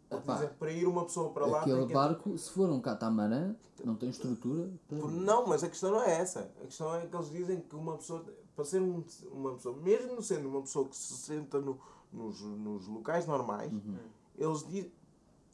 Epá, 0.09 0.35
dizer, 0.35 0.49
para 0.51 0.71
ir 0.71 0.87
uma 0.87 1.03
pessoa 1.03 1.31
para 1.31 1.45
lá. 1.45 1.61
Aquele 1.61 1.85
que- 1.85 1.93
barco, 1.93 2.37
se 2.37 2.49
for 2.51 2.69
um 2.69 2.79
catamarã, 2.79 3.53
não 3.83 3.95
tem 3.95 4.09
estrutura. 4.09 4.69
para- 4.87 4.97
Não, 4.99 5.45
mas 5.45 5.63
a 5.63 5.69
questão 5.69 5.91
não 5.91 6.01
é 6.01 6.19
essa. 6.21 6.49
A 6.61 6.65
questão 6.65 6.95
é 6.95 7.05
que 7.05 7.13
eles 7.15 7.29
dizem 7.29 7.59
que 7.59 7.75
uma 7.75 7.97
pessoa, 7.97 8.25
para 8.55 8.63
ser 8.63 8.81
um- 8.81 9.03
uma 9.31 9.53
pessoa, 9.55 9.75
mesmo 9.77 10.21
sendo 10.21 10.47
uma 10.47 10.61
pessoa 10.61 10.87
que 10.87 10.95
se 10.95 11.13
senta 11.13 11.59
no- 11.59 11.77
nos, 12.13 12.39
nos 12.41 12.87
locais 12.87 13.27
normais, 13.27 13.71
Uhum. 13.73 13.97
eles, 14.37 14.65
di- 14.65 14.91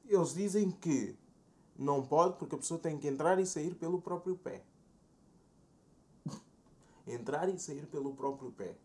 eles 0.06 0.34
dizem 0.36 0.70
que 0.70 1.18
não 1.76 2.06
pode 2.06 2.38
porque 2.38 2.54
a 2.54 2.60
pessoa 2.60 2.80
tem 2.80 2.96
que 3.00 3.08
entrar 3.08 3.40
e 3.40 3.46
sair 3.48 3.74
pelo 3.74 4.00
próprio 4.00 4.36
pé. 4.38 4.64
Entrar 7.08 7.50
e 7.50 7.58
sair 7.60 7.86
pelo 7.88 8.14
próprio 8.14 8.52
pé. 8.52 8.76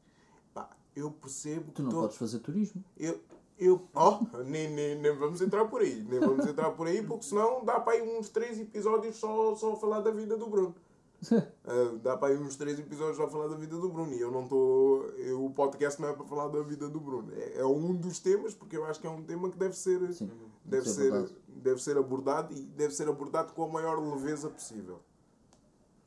Eu 0.99 1.11
percebo 1.11 1.71
Tu 1.73 1.83
não 1.83 1.91
to- 1.91 2.01
podes 2.01 2.17
fazer 2.17 2.39
turismo. 2.41 2.83
Eu, 2.97 3.19
eu, 3.59 3.89
ó, 3.95 4.21
nem, 4.45 4.71
nem, 4.71 5.01
nem 5.01 5.17
vamos 5.17 5.41
entrar 5.43 5.65
por 5.67 5.81
aí, 5.81 6.03
nem 6.09 6.21
vamos 6.21 6.47
entrar 6.47 6.71
por 6.73 6.87
aí, 6.87 7.03
porque 7.03 7.25
senão 7.25 7.65
dá 7.65 7.81
para 7.81 7.95
aí 7.95 8.03
uns 8.19 8.29
três 8.29 8.59
episódios 8.59 9.17
só, 9.17 9.55
só 9.57 9.73
a 9.73 9.77
falar 9.77 10.01
da 10.01 10.11
vida 10.11 10.37
do 10.37 10.47
Bruno. 10.49 10.75
Ah, 11.71 11.99
dá 12.03 12.17
para 12.17 12.29
aí 12.33 12.39
uns 12.39 12.57
três 12.57 12.79
episódios 12.79 13.17
só 13.19 13.25
a 13.25 13.29
falar 13.29 13.49
da 13.49 13.57
vida 13.57 13.77
do 13.77 13.89
Bruno 13.91 14.15
e 14.15 14.21
eu 14.21 14.31
não 14.31 14.45
estou. 14.45 15.05
O 15.45 15.51
podcast 15.51 16.01
não 16.01 16.09
é 16.09 16.13
para 16.15 16.25
falar 16.25 16.49
da 16.49 16.63
vida 16.63 16.89
do 16.89 16.99
Bruno. 17.01 17.31
É, 17.35 17.59
é 17.59 17.67
um 17.67 17.95
dos 17.95 18.21
temas, 18.21 18.55
porque 18.55 18.75
eu 18.77 18.85
acho 18.87 18.99
que 19.01 19.07
é 19.07 19.11
um 19.11 19.23
tema 19.23 19.51
que 19.51 19.59
deve 19.59 19.77
ser, 19.77 20.01
Sim, 20.15 20.31
deve 20.65 20.89
ser 20.89 20.95
ser, 20.95 21.09
abordado. 21.13 21.35
deve 21.49 21.83
ser 21.83 21.99
abordado 21.99 22.55
e 22.55 22.61
deve 22.63 22.95
ser 22.95 23.09
abordado 23.09 23.53
com 23.53 23.65
a 23.65 23.69
maior 23.69 23.99
leveza 24.01 24.49
possível. 24.49 25.01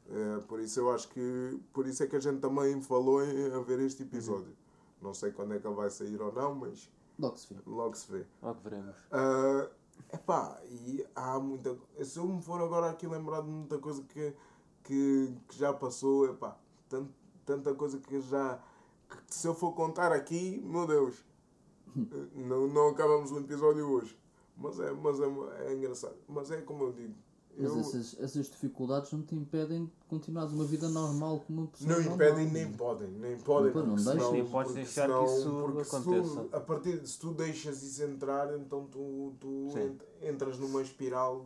É, 0.09 0.39
por 0.47 0.59
isso 0.59 0.79
eu 0.79 0.89
acho 0.91 1.07
que 1.09 1.59
por 1.71 1.85
isso 1.87 2.01
é 2.03 2.07
que 2.07 2.15
a 2.15 2.19
gente 2.19 2.39
também 2.39 2.81
falou 2.81 3.23
em 3.23 3.51
haver 3.53 3.79
este 3.81 4.01
episódio. 4.03 4.53
Não 5.01 5.13
sei 5.13 5.31
quando 5.31 5.53
é 5.53 5.59
que 5.59 5.67
ele 5.67 5.75
vai 5.75 5.89
sair 5.89 6.21
ou 6.21 6.31
não, 6.31 6.55
mas 6.55 6.89
Logo 7.17 7.37
se 7.37 7.53
vê. 7.53 7.59
logo 7.65 7.95
se 7.95 8.11
vê. 8.11 8.25
Logo 8.41 8.59
veremos. 8.61 8.95
Ah, 9.11 9.69
epá, 10.13 10.61
e 10.65 11.05
há 11.15 11.39
muita. 11.39 11.77
Se 12.03 12.19
eu 12.19 12.27
me 12.27 12.41
for 12.41 12.61
agora 12.61 12.89
aqui 12.89 13.07
lembrar 13.07 13.41
de 13.41 13.47
muita 13.49 13.77
coisa 13.79 14.01
que, 14.03 14.33
que, 14.83 15.35
que 15.47 15.57
já 15.57 15.73
passou, 15.73 16.25
epá, 16.29 16.57
tant, 16.89 17.07
tanta 17.45 17.73
coisa 17.75 17.99
que 17.99 18.21
já. 18.21 18.59
que 19.09 19.17
se 19.35 19.47
eu 19.47 19.53
for 19.53 19.73
contar 19.73 20.11
aqui, 20.11 20.61
meu 20.63 20.85
Deus, 20.87 21.23
não, 22.35 22.67
não 22.67 22.89
acabamos 22.89 23.31
o 23.31 23.39
episódio 23.39 23.87
hoje. 23.89 24.17
Mas 24.57 24.79
é, 24.79 24.91
mas 24.91 25.19
é, 25.19 25.67
é 25.67 25.73
engraçado. 25.73 26.15
Mas 26.27 26.51
é 26.51 26.61
como 26.61 26.83
eu 26.85 26.93
digo. 26.93 27.15
Mas 27.57 27.69
Eu, 27.71 27.79
essas, 27.81 28.19
essas 28.19 28.49
dificuldades 28.49 29.11
não 29.11 29.21
te 29.21 29.35
impedem 29.35 29.85
de 29.85 29.91
continuares 30.07 30.51
uma 30.53 30.63
vida 30.63 30.87
normal 30.89 31.41
como 31.45 31.61
uma 31.61 31.67
pessoa 31.67 31.89
não 31.89 31.97
normal. 31.99 32.15
impedem, 32.15 32.47
nem 32.51 32.71
podem, 32.73 33.07
nem 33.09 33.37
podem. 33.39 33.73
Não, 33.73 33.85
não 33.87 33.97
senão- 33.97 34.31
Nem 34.31 34.47
podes 34.49 34.73
deixar 34.73 35.07
que 35.07 35.11
senão- 35.11 35.25
isso 35.25 35.49
porque 35.61 35.81
aconteça. 35.81 36.43
Tu, 36.45 36.55
a 36.55 36.59
partir 36.61 36.99
de, 36.99 37.09
se 37.09 37.19
tu 37.19 37.31
deixas 37.33 37.83
isso 37.83 38.03
entrar, 38.03 38.57
então 38.57 38.85
tu, 38.87 39.33
tu 39.39 39.67
Sim. 39.73 39.97
entras 40.21 40.57
numa 40.57 40.81
espiral, 40.81 41.45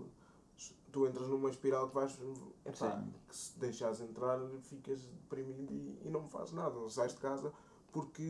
tu 0.91 1.07
entras 1.07 1.27
numa 1.27 1.49
espiral 1.49 1.89
que 1.89 1.95
vais, 1.95 2.17
epá, 2.65 3.03
que 3.27 3.35
se 3.35 3.57
deixares 3.59 3.99
entrar, 3.99 4.39
ficas 4.61 5.01
deprimido 5.01 5.73
e, 5.73 5.99
e 6.05 6.09
não 6.09 6.27
fazes 6.29 6.53
nada, 6.53 6.75
não 6.75 6.89
sais 6.89 7.13
de 7.13 7.19
casa 7.19 7.51
porque 7.91 8.23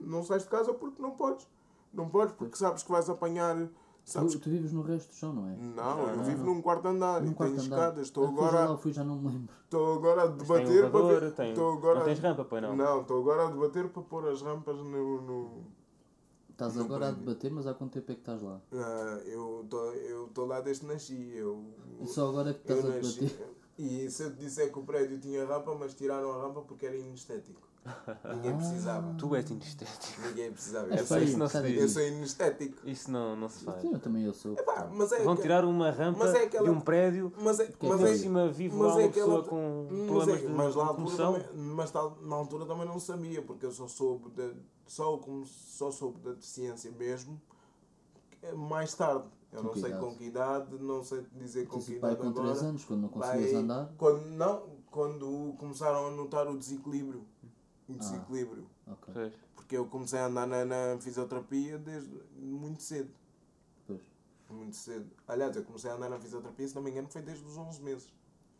não 0.00 0.22
sais 0.24 0.42
de 0.42 0.48
casa 0.48 0.74
porque 0.74 1.00
não 1.00 1.12
podes. 1.12 1.46
Não 1.92 2.08
podes 2.08 2.34
porque 2.34 2.56
sabes 2.56 2.82
que 2.82 2.90
vais 2.90 3.08
apanhar. 3.08 3.68
Sabes 4.04 4.32
Tu, 4.32 4.40
tu 4.40 4.50
vives 4.50 4.72
no 4.72 4.82
resto 4.82 5.10
do 5.10 5.14
chão, 5.14 5.32
não 5.32 5.48
é? 5.48 5.56
não, 5.56 6.08
eu 6.08 6.16
Não. 6.16 6.24
vivo 6.24 6.44
num 6.44 6.60
quarto 6.60 6.88
andar 6.88 7.22
Num 7.22 7.30
e 7.30 7.34
quarto 7.34 7.52
tenho 7.54 7.64
andar. 7.66 7.76
escadas. 7.76 8.02
Estou 8.08 8.26
agora, 8.26 8.68
lá, 8.70 8.76
fui, 8.76 8.92
já 8.92 9.04
não 9.04 9.16
me 9.16 9.28
lembro. 9.28 9.54
estou 9.64 9.94
agora 9.94 10.24
a 10.24 10.28
tem 10.28 10.36
debater 10.38 10.66
para 10.66 10.74
elevador, 11.00 11.20
ver. 11.20 11.32
tem... 11.34 11.48
Estou 11.50 11.72
agora, 11.74 11.98
Não 12.00 12.04
tens 12.06 12.18
rampa, 12.18 12.44
pois 12.44 12.62
não? 12.62 12.76
não, 12.76 13.00
estou 13.02 13.20
agora 13.20 13.46
a 13.46 13.50
debater 13.50 13.88
para 13.88 14.02
pôr 14.02 14.28
as 14.28 14.42
rampas 14.42 14.76
no. 14.76 15.20
no 15.22 15.64
Estás 16.50 16.78
agora 16.78 17.08
a 17.08 17.10
debater, 17.12 17.50
mas 17.50 17.66
há 17.66 17.74
quanto 17.74 17.92
tempo 17.92 18.12
é 18.12 18.14
que 18.14 18.20
estás 18.20 18.42
lá? 18.42 18.60
ah, 18.72 19.20
eu 19.24 19.64
estou 20.28 20.46
lá 20.46 20.60
desde 20.60 20.84
que 20.86 20.92
nasci. 20.92 21.32
Eu, 21.34 21.64
E 22.00 22.06
só 22.06 22.28
agora 22.28 22.50
é 22.50 22.54
que 22.54 22.70
eu 22.70 22.76
estás 22.76 22.92
a 22.94 22.96
nasci. 22.98 23.20
debater? 23.20 23.52
E 23.78 24.10
se 24.10 24.22
eu 24.24 24.30
te 24.30 24.36
disser 24.36 24.70
que 24.72 24.78
o 24.78 24.82
prédio 24.82 25.18
tinha 25.18 25.44
rampa, 25.46 25.74
mas 25.74 25.94
tiraram 25.94 26.30
a 26.32 26.42
rampa 26.42 26.60
porque 26.60 26.86
era 26.86 26.96
inestético. 26.96 27.60
Ninguém 28.34 28.56
precisava. 28.56 29.14
Tu 29.18 29.34
és 29.34 29.50
inestético. 29.50 30.20
Ninguém 30.28 30.52
precisava. 30.52 30.94
É 30.94 31.00
Eu 31.00 31.06
sou, 31.06 31.18
isso 31.18 31.36
não 31.36 31.48
se 31.48 31.62
diz. 31.62 31.80
eu 31.80 31.88
sou 31.88 32.02
inestético. 32.02 32.88
Isso 32.88 33.10
não, 33.10 33.34
não 33.34 33.48
se 33.48 33.64
faz. 33.64 33.82
Eu 33.82 33.98
também 33.98 34.22
eu 34.24 34.32
sou. 34.32 34.52
Epá, 34.52 34.88
mas 34.92 35.10
é 35.10 35.24
Vão 35.24 35.34
que- 35.34 35.42
tirar 35.42 35.64
uma 35.64 35.90
rampa 35.90 36.20
Mas 36.20 36.34
é 36.34 36.44
aquela- 36.44 36.64
de 36.64 36.70
um 36.70 36.80
prédio 36.80 37.32
Mas 37.40 37.58
é, 37.58 37.64
é 37.64 37.72
mas 37.88 38.02
é, 38.04 38.14
em 38.14 38.18
cima 38.18 38.48
vive 38.48 38.76
mas 38.76 38.86
lá 38.94 39.00
é 39.00 39.04
uma 39.04 39.08
aquela- 39.10 39.26
pessoa 39.42 39.44
com 39.44 39.86
mas, 39.90 40.06
problemas 40.06 40.28
é, 40.42 40.46
de 40.46 40.52
mas 40.52 40.74
lá 40.76 40.84
locomoção. 40.90 41.32
também, 41.34 41.48
mas 41.74 41.92
na 41.92 42.36
altura 42.36 42.66
também 42.66 42.86
não 42.86 43.00
sabia, 43.00 43.42
porque 43.42 43.66
eu 43.66 43.72
só 43.72 43.88
soube 43.88 44.30
de, 44.30 44.52
só, 44.86 45.16
como, 45.18 45.44
só 45.44 45.90
soube 45.90 46.20
da 46.20 46.30
deficiência 46.32 46.90
mesmo 46.92 47.40
eh, 48.42 48.52
mais 48.54 48.94
tarde. 48.94 49.24
Eu 49.52 49.58
Com 49.60 49.66
não 49.66 49.74
sei 49.74 49.90
idade? 49.90 50.04
com 50.04 50.14
que 50.14 50.24
idade, 50.24 50.78
não 50.80 51.04
sei 51.04 51.26
dizer 51.34 51.66
com 51.66 51.78
que 51.80 51.92
idade 51.94 52.16
com 52.16 52.32
3 52.32 52.48
agora. 52.50 52.66
anos, 52.68 52.84
quando 52.84 53.00
não 53.02 53.08
conseguias 53.08 53.52
andar. 53.54 53.92
Quando, 53.98 54.24
não, 54.30 54.62
quando 54.90 55.54
começaram 55.58 56.06
a 56.06 56.10
notar 56.12 56.48
o 56.48 56.56
desequilíbrio. 56.56 57.24
Ah. 57.92 57.96
O 57.96 57.98
desequilíbrio. 57.98 58.66
Ok, 58.86 59.14
Pois. 59.14 59.32
Porque 59.54 59.76
eu 59.76 59.86
comecei 59.86 60.18
a 60.18 60.26
andar 60.26 60.46
na, 60.46 60.64
na 60.64 60.98
fisioterapia 61.00 61.78
desde 61.78 62.10
muito 62.36 62.82
cedo. 62.82 63.10
pois. 63.86 64.00
Muito 64.50 64.76
cedo. 64.76 65.10
Aliás, 65.26 65.56
eu 65.56 65.64
comecei 65.64 65.90
a 65.90 65.94
andar 65.94 66.10
na 66.10 66.18
fisioterapia, 66.18 66.68
se 66.68 66.74
não 66.74 66.82
me 66.82 66.90
engano, 66.90 67.08
foi 67.08 67.22
desde 67.22 67.44
os 67.44 67.56
11 67.56 67.80
meses. 67.82 68.12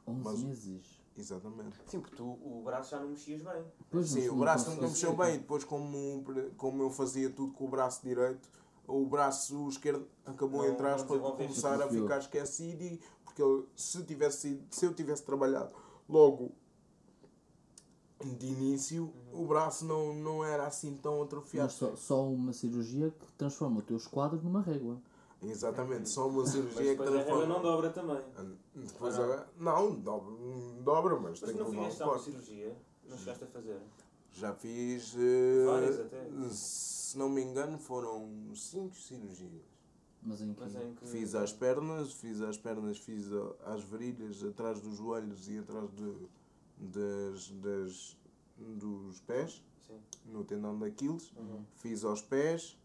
11 0.07 0.21
Mas- 0.23 0.43
meses. 0.43 1.03
Exatamente. 1.15 1.77
Sim, 1.87 2.01
porque 2.01 2.17
tu 2.17 2.25
o 2.25 2.63
braço 2.65 2.91
já 2.93 2.99
não 3.01 3.11
mexias 3.11 3.43
bem. 3.43 3.63
Pois, 3.91 4.09
Sim, 4.09 4.31
o 4.31 4.37
braço 4.37 4.71
nunca 4.71 4.89
mexeu 4.89 5.15
bem. 5.15 5.39
Depois, 5.39 5.63
como, 5.63 6.25
como 6.57 6.83
eu 6.83 6.89
fazia 6.91 7.29
tudo 7.29 7.53
com 7.53 7.67
o 7.67 7.69
braço 7.69 8.01
direito, 8.03 8.49
o 8.87 9.05
braço 9.05 9.69
esquerdo 9.69 10.09
acabou, 10.25 10.63
Não- 10.63 10.71
entre 10.73 10.87
aspas, 10.89 11.21
começar 11.21 11.81
a 11.83 11.87
ficar 11.89 12.17
esquecido. 12.19 12.83
E, 12.83 12.99
porque 13.25 13.43
ele, 13.43 13.67
se, 13.77 14.03
tivesse, 14.05 14.59
se 14.71 14.87
eu 14.87 14.95
tivesse 14.95 15.23
trabalhado 15.23 15.75
logo 16.09 16.53
de 18.31 18.47
início, 18.47 19.13
o 19.33 19.45
braço 19.47 19.85
não, 19.85 20.15
não 20.15 20.45
era 20.45 20.67
assim 20.67 20.97
tão 20.97 21.23
atrofiado. 21.23 21.67
Mas 21.69 21.75
só, 21.79 21.97
só 21.97 22.27
uma 22.27 22.53
cirurgia 22.53 23.11
que 23.11 23.33
transforma 23.39 23.79
o 23.79 23.83
teu 23.83 23.97
esquadro 23.97 24.41
numa 24.43 24.61
régua. 24.63 24.97
Exatamente, 25.43 26.09
só 26.09 26.29
uma 26.29 26.43
Mas 26.43 26.51
cirurgia 26.51 26.83
que 26.83 26.89
depois 26.91 27.09
a 27.09 27.13
régua 27.19 27.25
transforma. 27.25 27.55
não 27.55 27.63
dobra 27.63 27.91
também. 27.91 28.21
Depois, 28.75 29.15
Ah, 29.19 29.47
não. 29.59 29.73
a- 29.73 29.81
não, 29.81 29.95
dobra, 30.01 30.35
dobra, 30.83 31.15
mas, 31.17 31.41
Mas 31.41 31.41
tem 31.41 31.49
tu 31.51 31.57
que 31.57 31.59
não 31.65 31.71
levar 31.71 31.81
um 31.81 31.85
fizeste 31.85 32.03
alguma 32.03 32.19
suporte. 32.21 32.45
cirurgia? 32.47 32.77
Não 33.09 33.19
chegaste 33.19 33.45
a 33.45 33.47
fazer? 33.49 33.81
Já 34.35 34.55
fiz. 34.55 35.15
eh, 35.19 35.65
Várias 35.67 36.01
até. 36.01 36.27
Se 36.51 37.19
não 37.19 37.29
me 37.29 37.43
engano, 37.43 37.77
foram 37.79 38.31
5 38.55 38.95
cirurgias. 38.97 39.63
Mas 40.23 40.41
em 40.41 40.55
que. 40.55 40.61
Mas 40.61 40.75
em 40.77 40.95
que... 40.95 41.07
Fiz 41.09 41.35
às 41.35 41.53
pernas, 41.53 42.13
fiz 42.13 42.41
às 42.41 42.57
pernas, 42.57 42.97
fiz 42.99 43.27
às 43.67 43.83
virilhas, 43.83 44.43
atrás 44.45 44.81
dos 44.81 44.97
joelhos 44.97 45.49
e 45.49 45.59
atrás 45.59 45.91
de, 45.91 46.15
das, 46.83 47.51
das, 47.51 48.17
dos 48.59 49.21
pés, 49.21 49.63
Sim. 49.87 50.01
no 50.27 50.45
tendão 50.45 50.79
daqueles. 50.79 51.33
Uhum. 51.33 51.65
Fiz 51.77 52.05
aos 52.05 52.21
pés. 52.21 52.79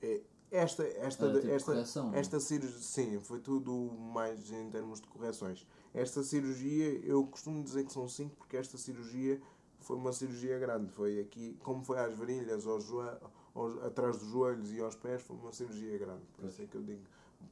É, 0.00 0.20
esta, 0.50 0.84
esta, 0.84 1.26
Era 1.26 1.40
tipo 1.40 1.52
esta, 1.54 1.72
correção, 1.72 2.14
é? 2.14 2.18
esta 2.18 2.38
cirurgia, 2.38 2.78
sim, 2.78 3.20
foi 3.20 3.40
tudo 3.40 3.72
mais 4.12 4.50
em 4.50 4.68
termos 4.70 5.00
de 5.00 5.06
correções. 5.06 5.66
Esta 5.94 6.22
cirurgia, 6.22 7.00
eu 7.04 7.26
costumo 7.26 7.62
dizer 7.62 7.84
que 7.86 7.92
são 7.92 8.06
5 8.06 8.36
porque 8.36 8.58
esta 8.58 8.76
cirurgia 8.76 9.40
foi 9.80 9.96
uma 9.96 10.12
cirurgia 10.12 10.58
grande. 10.58 10.92
Foi 10.92 11.20
aqui, 11.20 11.56
como 11.62 11.82
foi 11.82 11.98
às 11.98 12.16
virilhas, 12.16 12.66
aos 12.66 12.84
joelhos, 12.84 13.20
aos, 13.54 13.82
atrás 13.82 14.18
dos 14.18 14.28
joelhos 14.28 14.72
e 14.72 14.80
aos 14.80 14.94
pés, 14.94 15.22
foi 15.22 15.36
uma 15.36 15.52
cirurgia 15.52 15.96
grande. 15.98 16.22
Por 16.36 16.46
isso 16.46 16.60
é 16.60 16.66
que 16.66 16.74
eu 16.74 16.82
digo, 16.82 17.02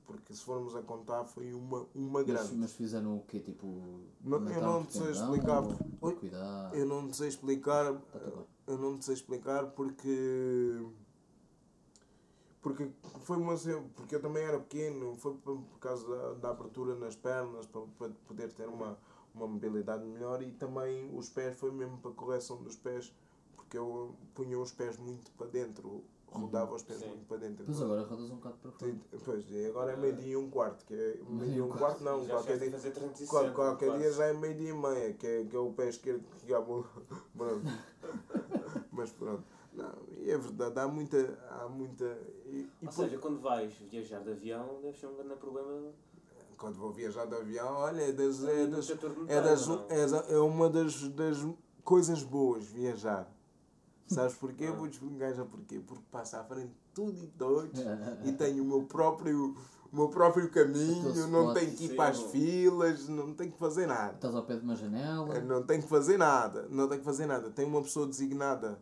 porque 0.06 0.34
se 0.34 0.42
formos 0.42 0.74
a 0.74 0.82
contar, 0.82 1.24
foi 1.24 1.52
uma, 1.52 1.86
uma 1.94 2.18
Mas, 2.20 2.26
grande. 2.26 2.54
mas 2.56 2.72
fizeram 2.72 3.16
o 3.16 3.22
quê? 3.22 3.40
Tipo. 3.40 3.66
Não- 4.20 4.48
eu 4.50 4.60
não 4.60 4.84
por 4.84 4.92
sei 4.92 5.10
explicar. 5.10 5.62
ou. 5.62 5.76
Eu 6.72 6.86
não 6.86 7.08
te 7.08 7.16
sei 7.16 7.28
explicar. 7.28 7.92
Tá 7.94 8.18
bem. 8.18 8.46
Eu 8.66 8.78
não 8.78 8.98
te 8.98 9.04
sei 9.04 9.14
explicar 9.14 9.66
porque. 9.72 10.84
Porque 12.62 12.90
foi 13.20 13.36
uma. 13.38 13.54
Porque 13.94 14.14
eu 14.14 14.20
também 14.20 14.42
era 14.44 14.58
pequeno, 14.58 15.14
foi 15.16 15.34
por 15.34 15.62
causa 15.80 16.06
da, 16.06 16.34
da 16.34 16.50
abertura 16.50 16.94
nas 16.94 17.16
pernas, 17.16 17.66
para, 17.66 17.82
para 17.98 18.10
poder 18.26 18.52
ter 18.52 18.68
uma, 18.68 18.98
uma 19.34 19.46
mobilidade 19.46 20.04
melhor 20.04 20.42
e 20.42 20.52
também 20.52 21.10
os 21.16 21.28
pés, 21.30 21.58
foi 21.58 21.70
mesmo 21.70 21.98
para 21.98 22.10
a 22.10 22.14
correção 22.14 22.62
dos 22.62 22.76
pés, 22.76 23.12
porque 23.56 23.78
eu 23.78 24.14
punha 24.34 24.58
os 24.58 24.72
pés 24.72 24.98
muito 24.98 25.30
para 25.32 25.46
dentro, 25.46 26.04
rodava 26.32 26.74
os 26.74 26.82
pés 26.82 27.00
Sim. 27.00 27.08
muito 27.08 27.26
para 27.26 27.36
dentro. 27.38 27.64
Pois 27.64 27.82
agora 27.82 28.02
rodas 28.02 28.30
um 28.30 28.36
bocado 28.36 28.56
para 28.62 28.70
fora. 28.72 28.92
Pois, 29.24 29.50
e 29.50 29.66
agora 29.66 29.92
é 29.92 29.96
meio-dia 29.96 30.32
e 30.32 30.36
um 30.36 30.50
quarto, 30.50 30.84
que 30.86 30.94
é 30.94 31.18
meio-dia 31.28 31.58
e 31.58 31.62
um 31.62 31.68
quarto, 31.70 32.02
não, 32.04 32.24
Já 32.24 32.34
qualquer 32.34 32.58
dia. 32.58 32.70
fazer 32.70 32.90
360. 32.90 33.30
Qual- 33.30 33.52
Qualquer 33.54 33.86
quase. 33.86 34.02
dia 34.02 34.12
já 34.12 34.24
é 34.26 34.32
meio-dia 34.32 34.70
e 34.70 34.72
meia, 34.72 35.12
que 35.14 35.26
é, 35.26 35.44
que 35.44 35.56
é 35.56 35.58
o 35.58 35.72
pé 35.72 35.88
esquerdo 35.88 36.24
que 36.38 36.52
vou. 36.54 36.84
Pronto. 37.36 37.66
Mas 38.92 39.10
pronto. 39.10 39.44
Não, 39.72 39.92
e 40.18 40.30
é 40.30 40.36
verdade, 40.36 40.78
há 40.80 40.88
muita. 40.88 41.38
Há 41.50 41.68
muita 41.68 42.04
e, 42.46 42.68
e 42.82 42.86
Ou 42.86 42.88
por- 42.88 42.92
seja, 42.92 43.18
quando 43.18 43.40
vais 43.40 43.72
viajar 43.90 44.20
de 44.20 44.30
avião, 44.32 44.80
deve 44.82 44.98
ser 44.98 45.06
um 45.06 45.14
grande 45.16 45.36
problema. 45.36 45.92
quando 46.58 46.74
vou 46.76 46.90
viajar 46.92 47.24
de 47.26 47.34
avião, 47.36 47.72
olha, 47.74 48.02
é 48.02 48.12
das. 48.12 48.42
É, 48.44 48.66
no 48.66 48.76
das, 48.76 48.90
é, 48.90 49.40
das, 49.40 49.68
é, 49.88 50.06
da- 50.06 50.26
é 50.28 50.38
uma 50.38 50.68
das, 50.68 51.08
das 51.10 51.38
coisas 51.84 52.22
boas 52.22 52.64
viajar. 52.66 53.30
Sabes 54.14 54.34
porquê? 54.34 54.66
Ah. 54.66 54.72
Vou-te 54.72 54.94
explicar 54.94 55.32
já 55.32 55.44
porquê. 55.44 55.80
Porque 55.86 56.02
passa 56.10 56.40
à 56.40 56.44
frente 56.44 56.72
tudo 56.92 57.22
e 57.22 57.26
todos 57.28 57.78
e 58.24 58.32
tenho 58.32 58.64
o 58.64 58.66
meu 58.66 58.82
próprio, 58.82 59.56
o 59.92 59.96
meu 59.96 60.08
próprio 60.08 60.50
caminho, 60.50 61.28
não 61.28 61.54
tenho 61.54 61.72
que 61.76 61.84
ir 61.84 61.96
para 61.96 62.10
as 62.10 62.20
filas, 62.20 63.08
não 63.08 63.32
tenho 63.34 63.52
que 63.52 63.58
fazer 63.58 63.86
nada. 63.86 64.14
Estás 64.14 64.34
ao 64.34 64.44
pé 64.44 64.56
de 64.56 64.62
uma 64.62 64.74
janela. 64.74 65.40
Não 65.40 65.62
tenho 65.62 65.82
que 65.82 65.88
fazer 65.88 66.16
nada, 66.18 66.66
não 66.70 66.88
tenho 66.88 67.00
que 67.00 67.04
fazer 67.06 67.26
nada. 67.26 67.50
Tem 67.50 67.64
uma 67.64 67.82
pessoa 67.82 68.06
designada 68.06 68.78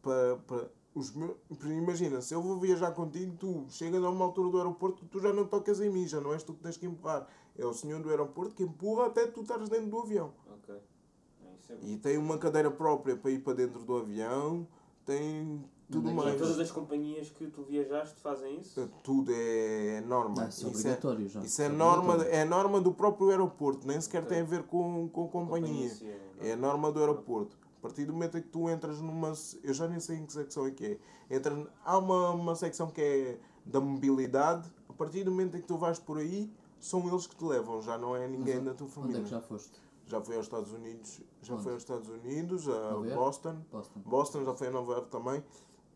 para, 0.00 0.36
para 0.46 0.70
os 0.94 1.14
meus. 1.14 1.36
Imagina, 1.64 2.20
se 2.20 2.34
eu 2.34 2.42
vou 2.42 2.58
viajar 2.58 2.92
contigo, 2.92 3.36
tu 3.38 3.66
chegas 3.68 4.02
a 4.02 4.08
uma 4.08 4.24
altura 4.24 4.50
do 4.50 4.58
aeroporto, 4.58 5.04
tu 5.06 5.20
já 5.20 5.32
não 5.32 5.46
tocas 5.46 5.80
em 5.80 5.90
mim, 5.90 6.06
já 6.06 6.20
não 6.20 6.32
és 6.32 6.42
tu 6.42 6.54
que 6.54 6.62
tens 6.62 6.76
que 6.76 6.86
empurrar. 6.86 7.26
É 7.56 7.66
o 7.66 7.72
senhor 7.72 8.02
do 8.02 8.08
aeroporto 8.08 8.54
que 8.54 8.62
empurra 8.62 9.06
até 9.06 9.26
tu 9.26 9.42
estares 9.42 9.68
dentro 9.68 9.88
do 9.88 9.98
avião. 9.98 10.32
Ok. 10.50 10.74
É, 10.74 10.78
Isso 10.78 11.42
é 11.42 11.44
bom. 11.44 11.51
E 11.82 11.96
tem 11.96 12.18
uma 12.18 12.38
cadeira 12.38 12.70
própria 12.70 13.16
para 13.16 13.30
ir 13.30 13.40
para 13.40 13.54
dentro 13.54 13.82
do 13.84 13.96
avião, 13.96 14.66
tem 15.04 15.64
tudo 15.90 16.08
Onde 16.08 16.18
é 16.18 16.20
que 16.20 16.26
mais. 16.28 16.34
E 16.36 16.38
todas 16.38 16.58
as 16.60 16.70
companhias 16.70 17.30
que 17.30 17.46
tu 17.48 17.62
viajaste 17.64 18.20
fazem 18.20 18.60
isso? 18.60 18.88
Tudo 19.02 19.30
é 19.34 20.00
norma. 20.06 20.44
Ah, 20.44 20.48
isso 20.48 20.66
é 20.66 20.70
Isso 20.70 20.86
é, 20.88 20.90
obrigatório 20.92 21.28
já. 21.28 21.40
isso 21.40 21.62
é 21.62 21.68
norma, 21.68 22.14
obrigatório. 22.14 22.34
é 22.40 22.44
norma 22.44 22.80
do 22.80 22.92
próprio 22.92 23.30
aeroporto, 23.30 23.86
nem 23.86 24.00
sequer 24.00 24.24
tem 24.24 24.40
a 24.40 24.44
ver 24.44 24.62
com, 24.64 25.08
com 25.08 25.28
companhia. 25.28 25.88
sim, 25.90 26.08
é, 26.08 26.48
É 26.48 26.52
a 26.52 26.56
norma 26.56 26.90
do 26.90 27.00
aeroporto. 27.00 27.56
A 27.78 27.82
partir 27.82 28.04
do 28.04 28.12
momento 28.12 28.38
em 28.38 28.42
que 28.42 28.48
tu 28.48 28.70
entras 28.70 29.00
numa. 29.00 29.32
Eu 29.64 29.74
já 29.74 29.88
nem 29.88 29.98
sei 29.98 30.16
em 30.18 30.24
que 30.24 30.32
secção 30.32 30.66
é 30.66 30.70
que 30.70 30.98
é. 31.28 31.34
Entra, 31.36 31.66
há 31.84 31.98
uma, 31.98 32.30
uma 32.30 32.54
secção 32.54 32.86
que 32.88 33.00
é 33.00 33.38
da 33.66 33.80
mobilidade. 33.80 34.70
A 34.88 34.92
partir 34.92 35.24
do 35.24 35.30
momento 35.32 35.56
em 35.56 35.60
que 35.60 35.66
tu 35.66 35.76
vais 35.76 35.98
por 35.98 36.18
aí, 36.18 36.48
são 36.78 37.06
eles 37.08 37.26
que 37.26 37.34
te 37.34 37.44
levam, 37.44 37.80
já 37.82 37.98
não 37.98 38.14
é 38.14 38.28
ninguém 38.28 38.56
Mas 38.56 38.64
da 38.66 38.74
tua 38.74 38.86
Onde 38.86 38.94
família. 38.94 39.20
é 39.20 39.24
que 39.24 39.30
já 39.30 39.40
foste? 39.40 39.72
Já 40.06 40.20
fui 40.20 40.36
aos 40.36 40.46
Estados 40.46 40.72
Unidos, 40.72 41.20
já 41.40 41.54
Onde? 41.54 41.62
fui 41.62 41.72
aos 41.72 41.82
Estados 41.82 42.08
Unidos, 42.08 42.68
a 42.68 42.72
Iorque? 42.72 43.14
Boston. 43.14 43.56
Boston. 43.70 44.00
Boston, 44.04 44.44
já 44.44 44.54
fui 44.54 44.66
a 44.66 44.70
Nova 44.70 44.92
York 44.92 45.10
também. 45.10 45.42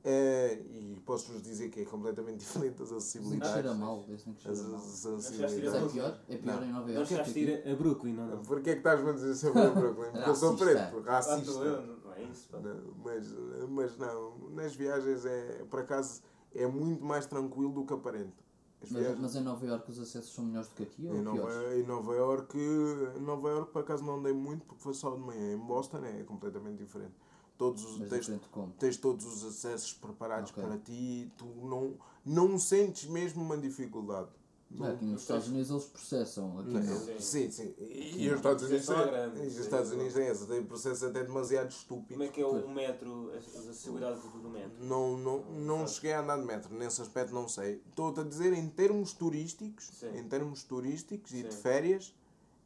É, 0.09 0.55
e 0.71 1.03
posso-vos 1.05 1.43
dizer 1.43 1.69
que 1.69 1.81
é 1.81 1.85
completamente 1.85 2.39
diferente 2.47 2.77
que 2.77 2.83
acessibilidades. 2.85 3.53
cheira 3.53 3.75
mal. 3.75 4.05
Dizem 4.07 4.35
que 4.35 4.49
As, 4.49 4.57
cheira 4.59 4.69
mal. 4.71 4.79
as 4.79 5.07
é 5.07 5.89
pior? 5.93 6.21
É 6.29 6.37
pior 6.37 6.63
em 6.63 6.73
Nova 6.73 6.87
Não 6.87 6.95
Iorque? 6.95 7.09
chegaste 7.09 7.39
a 7.39 7.43
ir 7.43 7.69
a 7.73 7.75
Brooklyn, 7.75 8.13
não, 8.13 8.27
não? 8.29 8.43
Porquê 8.43 8.71
é 8.71 8.73
que 8.75 8.79
estás-me 8.79 9.11
a 9.11 9.13
dizer 9.13 9.35
sobre 9.35 9.61
o 9.67 9.75
Brooklyn? 9.75 10.13
Porque 10.13 10.31
eu 10.31 10.35
sou 10.37 10.57
preto, 10.57 11.03
Ah, 11.07 11.11
racista. 11.11 11.53
tu, 11.53 11.59
eu, 11.65 11.83
não 12.05 12.13
é 12.15 12.23
isso. 12.23 12.49
Não, 12.53 12.95
mas, 13.05 13.35
mas 13.69 13.99
não, 13.99 14.39
nas 14.51 14.77
viagens 14.77 15.27
é, 15.27 15.65
por 15.69 15.81
acaso, 15.81 16.23
é 16.55 16.67
muito 16.69 17.05
mais 17.05 17.27
tranquilo 17.27 17.73
do 17.73 17.85
que 17.85 17.93
aparenta. 17.93 18.46
As 18.83 18.91
Mas, 18.91 19.01
viagens- 19.03 19.21
mas 19.21 19.37
em 19.37 19.41
Nova 19.41 19.67
Iorque 19.67 19.91
os 19.91 19.99
acessos 19.99 20.33
são 20.35 20.45
melhores 20.45 20.69
do 20.69 20.75
que 20.75 20.83
aqui 20.83 21.07
ou 21.09 21.17
em, 21.17 21.23
Nova, 21.23 21.37
piores? 21.49 21.79
em 21.79 21.87
Nova 21.87 22.15
York, 22.15 22.59
em 22.59 23.21
Nova 23.23 23.49
York 23.49 23.73
por 23.73 23.81
acaso 23.81 24.05
não 24.05 24.17
andei 24.19 24.33
muito 24.33 24.65
porque 24.67 24.83
foi 24.83 24.95
só 24.95 25.11
de 25.15 25.21
manhã. 25.21 25.55
Em 25.55 25.59
Boston 25.59 26.05
é 26.05 26.23
completamente 26.25 26.79
diferente. 26.79 27.15
Todos 27.59 27.83
os, 27.85 27.99
Mas 27.99 28.11
tens, 28.11 28.31
tens 28.79 28.97
todos 28.99 29.25
os 29.25 29.43
acessos 29.45 29.95
preparados 29.95 30.51
Ok. 30.51 30.63
para 30.63 30.77
ti, 30.79 31.33
tu 31.39 31.47
não, 31.67 31.95
não 32.25 32.59
sentes 32.59 33.09
mesmo 33.09 33.43
uma 33.43 33.57
dificuldade. 33.57 34.29
Já 34.79 34.89
aqui 34.93 35.05
nos 35.05 35.23
Estados 35.23 35.49
Unidos 35.49 35.71
eles 35.71 35.85
processam. 35.85 36.59
Aqui 36.61 36.69
Não, 36.71 36.81
não. 36.81 36.97
Sim. 37.01 37.19
Sim, 37.21 37.51
sim. 37.51 37.75
E, 37.79 38.25
e 38.25 38.27
Não. 38.27 38.33
os 38.33 38.37
Estados 38.39 38.63
Unidos 38.65 38.87
Sim, 38.87 38.93
são 38.93 39.03
têm- 39.03 39.11
grandes, 39.13 39.43
e 39.43 39.47
os 39.47 39.53
sim, 39.55 39.61
Estados 39.61 39.91
Unidos 39.93 40.15
têm 40.15 40.27
esse, 40.29 40.47
tem 40.47 40.65
processo 40.65 41.07
até 41.07 41.23
demasiado 41.25 41.71
estúpido. 41.71 42.09
Como 42.15 42.23
é 42.23 42.29
que 42.29 42.41
é 42.41 42.47
o 42.47 42.69
metro, 42.69 43.31
as, 43.37 43.47
as 43.57 43.69
acessibilidades 43.69 44.23
do 44.23 44.49
metro? 44.51 44.85
Não, 44.85 45.17
não, 45.17 45.45
não 45.53 45.87
cheguei 45.89 46.13
a 46.13 46.21
andar 46.21 46.39
de 46.39 46.45
metro, 46.45 46.75
nesse 46.75 47.01
aspecto 47.03 47.35
não 47.35 47.49
sei. 47.49 47.83
Estou-te 47.89 48.21
a 48.21 48.23
dizer 48.25 48.53
em 48.53 48.69
termos 48.69 49.13
turísticos, 49.13 49.91
Sim. 49.95 50.17
em 50.19 50.29
termos 50.29 50.63
turísticos 50.65 51.33
e 51.33 51.43
de 51.43 51.53
Sim. 51.55 51.61
férias, 51.63 52.15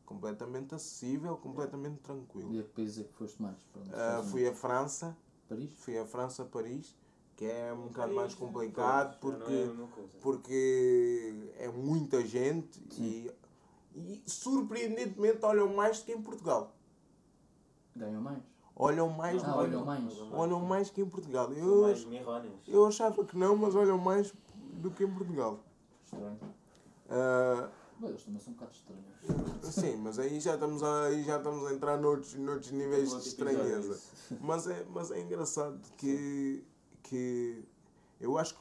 completamente 0.06 0.74
acessível, 0.74 1.36
completamente 1.36 1.98
tranquilo. 2.00 2.52
E 2.52 2.60
a 2.60 2.62
que 2.62 2.68
país 2.70 2.98
é 2.98 3.04
que 3.04 3.12
foste 3.14 3.40
mais? 3.40 3.56
Estados 3.86 4.30
fui 4.30 4.46
a 4.48 4.52
França, 4.54 5.16
Paris? 5.48 5.70
fui 5.78 5.98
a 5.98 6.04
França, 6.04 6.44
Paris, 6.44 6.94
que 7.40 7.46
é 7.46 7.72
um 7.72 7.86
bocado 7.86 8.12
mais 8.14 8.34
complicado 8.34 9.18
porque, 9.18 9.50
é 9.50 9.86
coisa. 9.94 10.18
porque 10.20 11.34
é 11.58 11.68
muita 11.68 12.22
gente 12.22 12.78
e, 12.98 13.30
e 13.94 14.22
surpreendentemente 14.26 15.38
olham 15.42 15.72
mais 15.74 16.00
do 16.00 16.04
que 16.04 16.12
em 16.12 16.20
Portugal. 16.20 16.70
Ganham 17.96 18.20
mais? 18.20 18.42
Olham 18.76 19.08
mais, 19.08 19.42
Ah, 19.42 19.56
olham 19.56 19.82
mais. 19.86 20.20
olham 20.32 20.60
mais 20.60 20.90
que 20.90 21.00
em 21.00 21.08
Portugal. 21.08 21.50
Eu, 21.54 21.86
eu 22.68 22.84
achava 22.84 23.24
que 23.24 23.34
não, 23.38 23.56
mas 23.56 23.74
olham 23.74 23.96
mais 23.96 24.34
do 24.74 24.90
que 24.90 25.04
em 25.04 25.10
Portugal. 25.10 25.60
Estranho. 26.04 26.38
Ah, 27.08 27.70
Bem, 27.98 28.10
eles 28.10 28.22
também 28.22 28.40
são 28.42 28.52
um 28.52 28.56
bocado 28.56 28.72
estranhos. 28.72 29.74
sim, 29.74 29.96
mas 29.96 30.18
aí 30.18 30.40
já 30.40 30.54
estamos 30.54 30.82
a, 30.82 31.04
aí 31.04 31.22
já 31.24 31.38
estamos 31.38 31.66
a 31.66 31.72
entrar 31.72 31.96
noutros, 31.96 32.34
noutros 32.34 32.70
níveis 32.70 33.10
de 33.10 33.28
estranheza. 33.28 33.98
Mas 34.42 34.66
é, 34.66 34.84
mas 34.90 35.10
é 35.10 35.20
engraçado 35.20 35.80
que, 35.96 36.62
que 37.10 37.64
eu 38.20 38.38
acho 38.38 38.54
que 38.54 38.60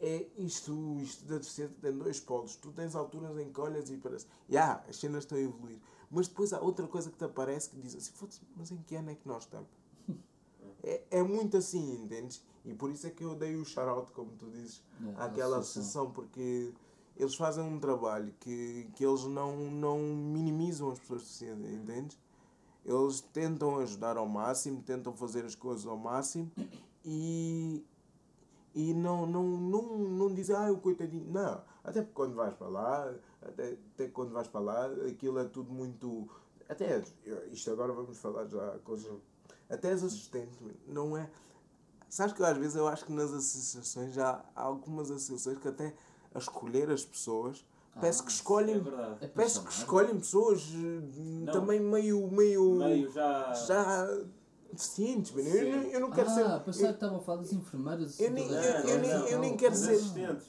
é 0.00 0.26
isto, 0.36 0.96
isto 1.00 1.24
da 1.24 1.38
deficiência 1.38 1.74
tem 1.80 1.92
dois 1.92 2.20
polos. 2.20 2.54
Tu 2.56 2.70
tens 2.72 2.94
alturas 2.94 3.36
em 3.38 3.50
que 3.50 3.60
olhas 3.60 3.90
e 3.90 3.96
parece, 3.96 4.26
yeah, 4.48 4.84
as 4.88 4.96
cenas 4.96 5.24
estão 5.24 5.36
a 5.36 5.40
evoluir. 5.40 5.78
Mas 6.10 6.28
depois 6.28 6.52
há 6.52 6.60
outra 6.60 6.86
coisa 6.86 7.10
que 7.10 7.16
te 7.18 7.24
aparece 7.24 7.70
que 7.70 7.76
diz 7.80 7.94
assim, 7.96 8.12
"Foda-se, 8.12 8.40
mas 8.56 8.70
em 8.70 8.76
que 8.86 8.94
ano 8.94 9.10
é 9.10 9.14
que 9.14 9.26
nós 9.26 9.42
estamos? 9.44 9.68
É, 10.84 11.02
é 11.10 11.22
muito 11.22 11.56
assim, 11.56 12.02
entendes? 12.02 12.42
E 12.64 12.72
por 12.72 12.90
isso 12.90 13.06
é 13.06 13.10
que 13.10 13.24
eu 13.24 13.34
dei 13.34 13.56
o 13.56 13.64
shout-out, 13.64 14.12
como 14.12 14.30
tu 14.32 14.46
dizes, 14.50 14.82
Yeah, 15.00 15.24
àquela 15.24 15.56
a 15.56 15.60
associação. 15.60 16.02
associação, 16.02 16.10
porque 16.12 16.72
eles 17.16 17.34
fazem 17.34 17.64
um 17.64 17.80
trabalho 17.80 18.32
que, 18.38 18.88
que 18.94 19.04
eles 19.04 19.24
não, 19.24 19.56
não 19.70 19.98
minimizam 19.98 20.90
as 20.92 20.98
pessoas 21.00 21.22
deficientes, 21.22 21.70
entendes? 21.72 22.18
Eles 22.84 23.20
tentam 23.20 23.78
ajudar 23.80 24.16
ao 24.16 24.26
máximo, 24.26 24.80
tentam 24.82 25.12
fazer 25.12 25.44
as 25.44 25.54
coisas 25.56 25.84
ao 25.84 25.96
máximo 25.96 26.50
e, 27.04 27.84
e 28.74 28.94
não, 28.94 29.26
não, 29.26 29.42
não, 29.42 29.98
não 29.98 30.34
dizem, 30.34 30.54
ah, 30.56 30.70
o 30.72 30.78
coitadinho. 30.78 31.24
Não, 31.30 31.62
até 31.84 32.00
porque 32.02 32.14
quando 32.14 32.34
vais 32.34 32.54
para 32.54 32.68
lá, 32.68 33.14
até, 33.42 33.76
até 33.94 34.08
quando 34.08 34.32
vais 34.32 34.48
para 34.48 34.60
lá, 34.60 34.86
aquilo 35.08 35.38
é 35.38 35.44
tudo 35.44 35.72
muito. 35.72 36.28
Até 36.68 37.02
isto 37.50 37.70
agora 37.70 37.92
vamos 37.92 38.18
falar 38.18 38.46
já 38.46 38.78
coisas. 38.84 39.10
Até 39.70 39.92
as 39.92 40.02
assistentes, 40.02 40.58
não 40.86 41.16
é. 41.16 41.30
Sabes 42.08 42.32
que 42.32 42.42
às 42.42 42.56
vezes 42.56 42.74
eu 42.74 42.88
acho 42.88 43.04
que 43.04 43.12
nas 43.12 43.32
associações 43.32 44.14
já 44.14 44.42
há 44.54 44.62
algumas 44.62 45.10
associações 45.10 45.58
que 45.58 45.68
até 45.68 45.94
a 46.34 46.38
escolher 46.38 46.90
as 46.90 47.04
pessoas 47.04 47.66
parece 47.94 48.22
que 48.22 48.28
É 48.28 48.32
escolhem. 48.32 48.82
É 49.20 49.26
Parece 49.26 49.60
que 49.60 49.70
escolhem 49.72 50.18
pessoas 50.18 50.62
eh, 50.74 51.52
também 51.52 51.80
meio. 51.80 52.30
meio. 52.30 52.76
Meio 52.76 53.12
já. 53.12 53.52
já 53.52 54.08
deficientes, 54.72 55.32
mano. 55.32 55.48
Eu, 55.48 55.76
não- 55.76 55.82
eu 55.90 56.00
não 56.00 56.10
quero 56.10 56.28
ah, 56.30 56.34
ser. 56.34 56.64
pensava 56.64 56.88
que 56.88 56.94
estavam 56.94 57.16
a 57.18 57.20
falar 57.20 57.38
das 57.38 57.52
enfermeiras. 57.52 58.20
Eu 58.20 58.30
nem- 58.30 58.46
eu- 58.48 58.52
eu 58.62 58.98
nem- 59.00 59.10
eu 59.30 59.38
nem 59.40 59.50
Não, 59.50 59.56
quero 59.56 59.74
ser-. 59.74 60.00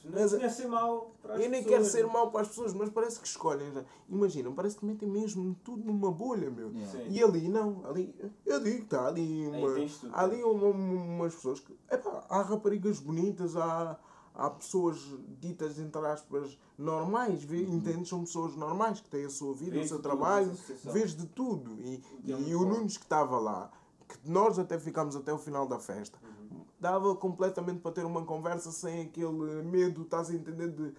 Não 0.06 0.12
mas- 0.14 0.32
tinha 0.32 0.50
ser 0.50 0.68
mau 0.68 1.16
para 1.22 1.36
as 1.36 1.42
Eu 1.42 1.50
nem 1.50 1.64
pessoas. 1.64 1.80
quero 1.82 1.86
ser 1.92 2.08
mau 2.08 2.32
para 2.32 2.42
as 2.42 2.48
pessoas, 2.50 2.74
mas 2.74 2.90
parece 2.90 3.20
que 3.20 3.28
escolhem. 3.28 3.72
já. 3.74 3.84
Imagina, 4.10 4.52
parece 4.52 4.76
que 4.78 4.86
metem 4.86 5.08
mesmo 5.10 5.56
tudo 5.64 5.84
numa 5.86 6.12
bolha, 6.12 6.50
meu. 6.50 6.72
E 7.10 7.24
ali 7.24 7.48
não, 7.48 7.82
ali, 7.86 8.14
eu 8.46 8.60
digo 8.60 8.78
que 8.78 8.84
está 8.84 9.08
ali, 9.08 9.48
uma, 9.48 10.14
há 10.14 10.24
ali 10.24 10.44
uma- 10.44 10.68
umas 10.68 11.36
pessoas 11.36 11.60
que, 11.60 11.74
epá, 11.92 12.26
há 12.30 12.42
raparigas 12.42 13.00
bonitas, 13.00 13.56
há, 13.56 13.98
há 14.36 14.50
pessoas 14.50 14.98
ditas, 15.40 15.80
entre 15.80 16.06
aspas, 16.06 16.58
normais, 16.78 17.44
vê, 17.44 17.62
entendes? 17.64 18.08
São 18.10 18.22
pessoas 18.22 18.56
normais 18.56 19.02
que 19.02 19.10
têm 19.10 19.26
a 19.26 19.30
sua 19.30 19.54
vida, 19.54 19.72
o 19.72 19.74
Vês 19.76 19.88
seu 19.90 19.98
de 19.98 20.04
tudo 20.04 20.12
trabalho, 20.18 20.52
associação. 20.52 20.94
vês 20.94 21.16
de 21.16 21.26
tudo. 21.28 21.76
E, 21.82 21.96
é 22.26 22.32
e 22.32 22.36
muito 22.36 22.58
o. 22.62 22.66
Nunes 22.66 22.98
que 22.98 23.04
estava 23.04 23.38
lá, 23.38 23.70
que 24.10 24.30
nós 24.30 24.58
até 24.60 24.78
ficámos 24.80 25.16
até 25.16 25.32
o 25.32 25.38
final 25.38 25.68
da 25.68 25.80
festa, 25.80 26.18
Uhum. 26.24 26.62
dava 26.80 27.16
completamente 27.16 27.80
para 27.80 27.92
ter 27.92 28.04
uma 28.06 28.26
conversa 28.26 28.72
sem 28.72 29.04
aquele 29.04 29.62
medo, 29.64 30.02
estás 30.02 30.30
a 30.30 30.34
entender, 30.34 30.70
de 30.70 30.92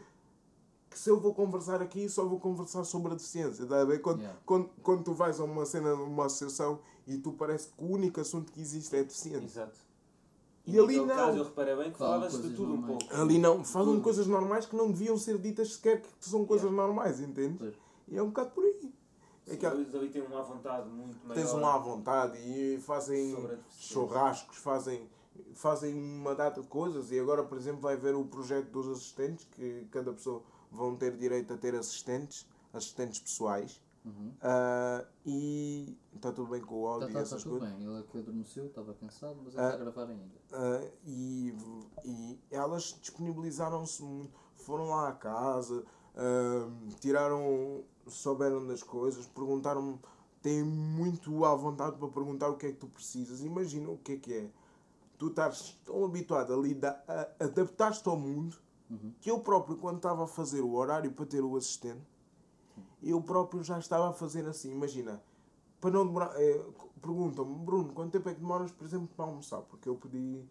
que 0.88 0.98
se 0.98 1.08
eu 1.10 1.20
vou 1.20 1.34
conversar 1.34 1.80
aqui, 1.82 2.08
só 2.08 2.24
vou 2.24 2.40
conversar 2.40 2.84
sobre 2.84 3.12
a 3.12 3.14
deficiência. 3.14 3.64
A 3.64 3.84
ver? 3.84 4.00
Quando, 4.00 4.20
Yeah. 4.20 4.38
quando, 4.46 4.70
quando 4.82 5.04
tu 5.04 5.12
vais 5.12 5.38
a 5.40 5.44
uma 5.44 5.64
cena, 5.66 5.94
numa 5.94 6.26
associação 6.26 6.80
e 7.06 7.16
tu 7.18 7.32
parece 7.32 7.68
que 7.68 7.84
o 7.84 7.88
único 7.92 8.20
assunto 8.20 8.50
que 8.52 8.60
existe 8.60 8.94
é 8.96 9.00
a 9.00 9.02
deficiência. 9.04 9.44
Exato. 9.62 9.78
E 10.66 10.78
ali 10.78 10.96
naquele 10.98 11.06
não. 11.06 11.16
caso 11.16 11.38
eu 11.38 11.44
reparei 11.44 11.76
bem 11.76 11.90
que 11.90 11.98
Falam 11.98 12.12
falava-se 12.14 12.36
de 12.36 12.42
coisas 12.42 12.56
tudo 12.58 12.72
um 12.72 12.76
normais. 12.76 13.04
pouco. 13.06 13.22
Ali 13.22 13.38
não, 13.38 13.64
falam 13.64 13.96
de 13.96 14.02
coisas 14.02 14.26
normais 14.26 14.66
que 14.66 14.76
não 14.76 14.90
deviam 14.92 15.16
ser 15.16 15.38
ditas 15.38 15.72
sequer 15.74 16.00
que 16.02 16.08
são 16.20 16.44
coisas 16.44 16.70
normais, 16.70 17.20
entende? 17.20 17.56
Pois. 17.58 17.74
E 18.08 18.16
é 18.16 18.22
um 18.22 18.26
bocado 18.26 18.50
por. 18.50 18.64
É 19.50 19.56
que 19.56 19.66
eles 19.66 19.94
ali 19.94 20.08
têm 20.10 20.22
uma 20.22 20.42
vontade 20.42 20.88
muito 20.88 21.18
maior. 21.26 21.34
tens 21.40 21.52
um 21.52 21.66
à 21.66 21.76
vontade 21.78 22.38
e 22.38 22.78
fazem 22.80 23.36
churrascos, 23.78 24.56
fazem, 24.58 25.08
fazem 25.54 25.94
uma 25.94 26.34
data 26.34 26.60
de 26.60 26.68
coisas 26.68 27.10
e 27.10 27.18
agora, 27.18 27.42
por 27.42 27.58
exemplo, 27.58 27.80
vai 27.80 27.94
haver 27.94 28.14
o 28.14 28.24
projeto 28.24 28.70
dos 28.70 28.88
assistentes, 28.88 29.44
que 29.50 29.86
cada 29.90 30.12
pessoa 30.12 30.42
vão 30.70 30.94
ter 30.96 31.16
direito 31.16 31.52
a 31.52 31.56
ter 31.56 31.74
assistentes, 31.74 32.46
assistentes 32.72 33.18
pessoais. 33.20 33.80
Uhum. 34.04 34.32
Ah, 34.40 35.04
e 35.26 35.94
está 36.14 36.32
tudo 36.32 36.50
bem 36.52 36.62
com 36.62 36.82
o 36.82 36.84
Tá, 36.86 36.90
áudio 36.92 37.06
tá, 37.08 37.10
e 37.10 37.14
tá 37.16 37.20
essas 37.20 37.42
tudo 37.42 37.58
coisas. 37.58 37.76
bem. 37.76 37.86
Ele 37.86 37.98
é 37.98 38.02
que 38.04 38.18
adormeceu, 38.18 38.66
estava 38.66 38.94
cansado, 38.94 39.36
mas 39.44 39.52
ele 39.54 39.62
Ah. 39.62 39.68
está 39.70 39.74
a 39.74 39.78
gravar 39.84 40.08
ainda. 40.08 40.24
Ah, 40.52 40.88
e, 41.04 41.54
e 42.04 42.38
elas 42.50 42.96
disponibilizaram-se, 43.00 44.02
muito, 44.02 44.32
foram 44.54 44.88
lá 44.88 45.08
à 45.08 45.12
casa, 45.12 45.84
tiraram, 47.00 47.84
souberam 48.14 48.66
das 48.66 48.82
coisas, 48.82 49.26
perguntaram-me, 49.26 49.98
têm 50.42 50.62
muito 50.62 51.44
à 51.44 51.54
vontade 51.54 51.96
para 51.96 52.08
perguntar 52.08 52.48
o 52.48 52.56
que 52.56 52.66
é 52.66 52.72
que 52.72 52.78
tu 52.78 52.86
precisas. 52.88 53.40
Imagina 53.42 53.90
o 53.90 53.98
que 53.98 54.12
é 54.12 54.16
que 54.16 54.32
é. 54.34 54.50
Tu 55.18 55.28
estás 55.28 55.78
tão 55.84 56.04
habituado 56.04 56.52
a, 56.54 56.56
lidar, 56.56 57.04
a 57.06 57.44
adaptar-te 57.44 58.08
ao 58.08 58.16
mundo 58.16 58.56
Uhum. 58.90 59.12
que 59.20 59.30
eu 59.30 59.38
próprio, 59.38 59.76
quando 59.76 59.98
estava 59.98 60.24
a 60.24 60.26
fazer 60.26 60.62
o 60.62 60.72
horário 60.74 61.12
para 61.12 61.24
ter 61.24 61.44
o 61.44 61.54
assistente, 61.56 62.02
eu 63.00 63.22
próprio 63.22 63.62
já 63.62 63.78
estava 63.78 64.10
a 64.10 64.12
fazer 64.12 64.44
assim. 64.46 64.72
Imagina, 64.72 65.22
para 65.80 65.90
não 65.92 66.06
demorar. 66.06 66.32
eh, 66.36 66.60
Perguntam-me, 67.00 67.54
Bruno, 67.64 67.92
quanto 67.94 68.12
tempo 68.12 68.28
é 68.28 68.34
que 68.34 68.40
demoras, 68.40 68.72
por 68.72 68.84
exemplo, 68.84 69.08
para 69.16 69.24
almoçar? 69.24 69.62
Porque 69.62 69.88
eu 69.88 69.94
pedi 69.94 70.44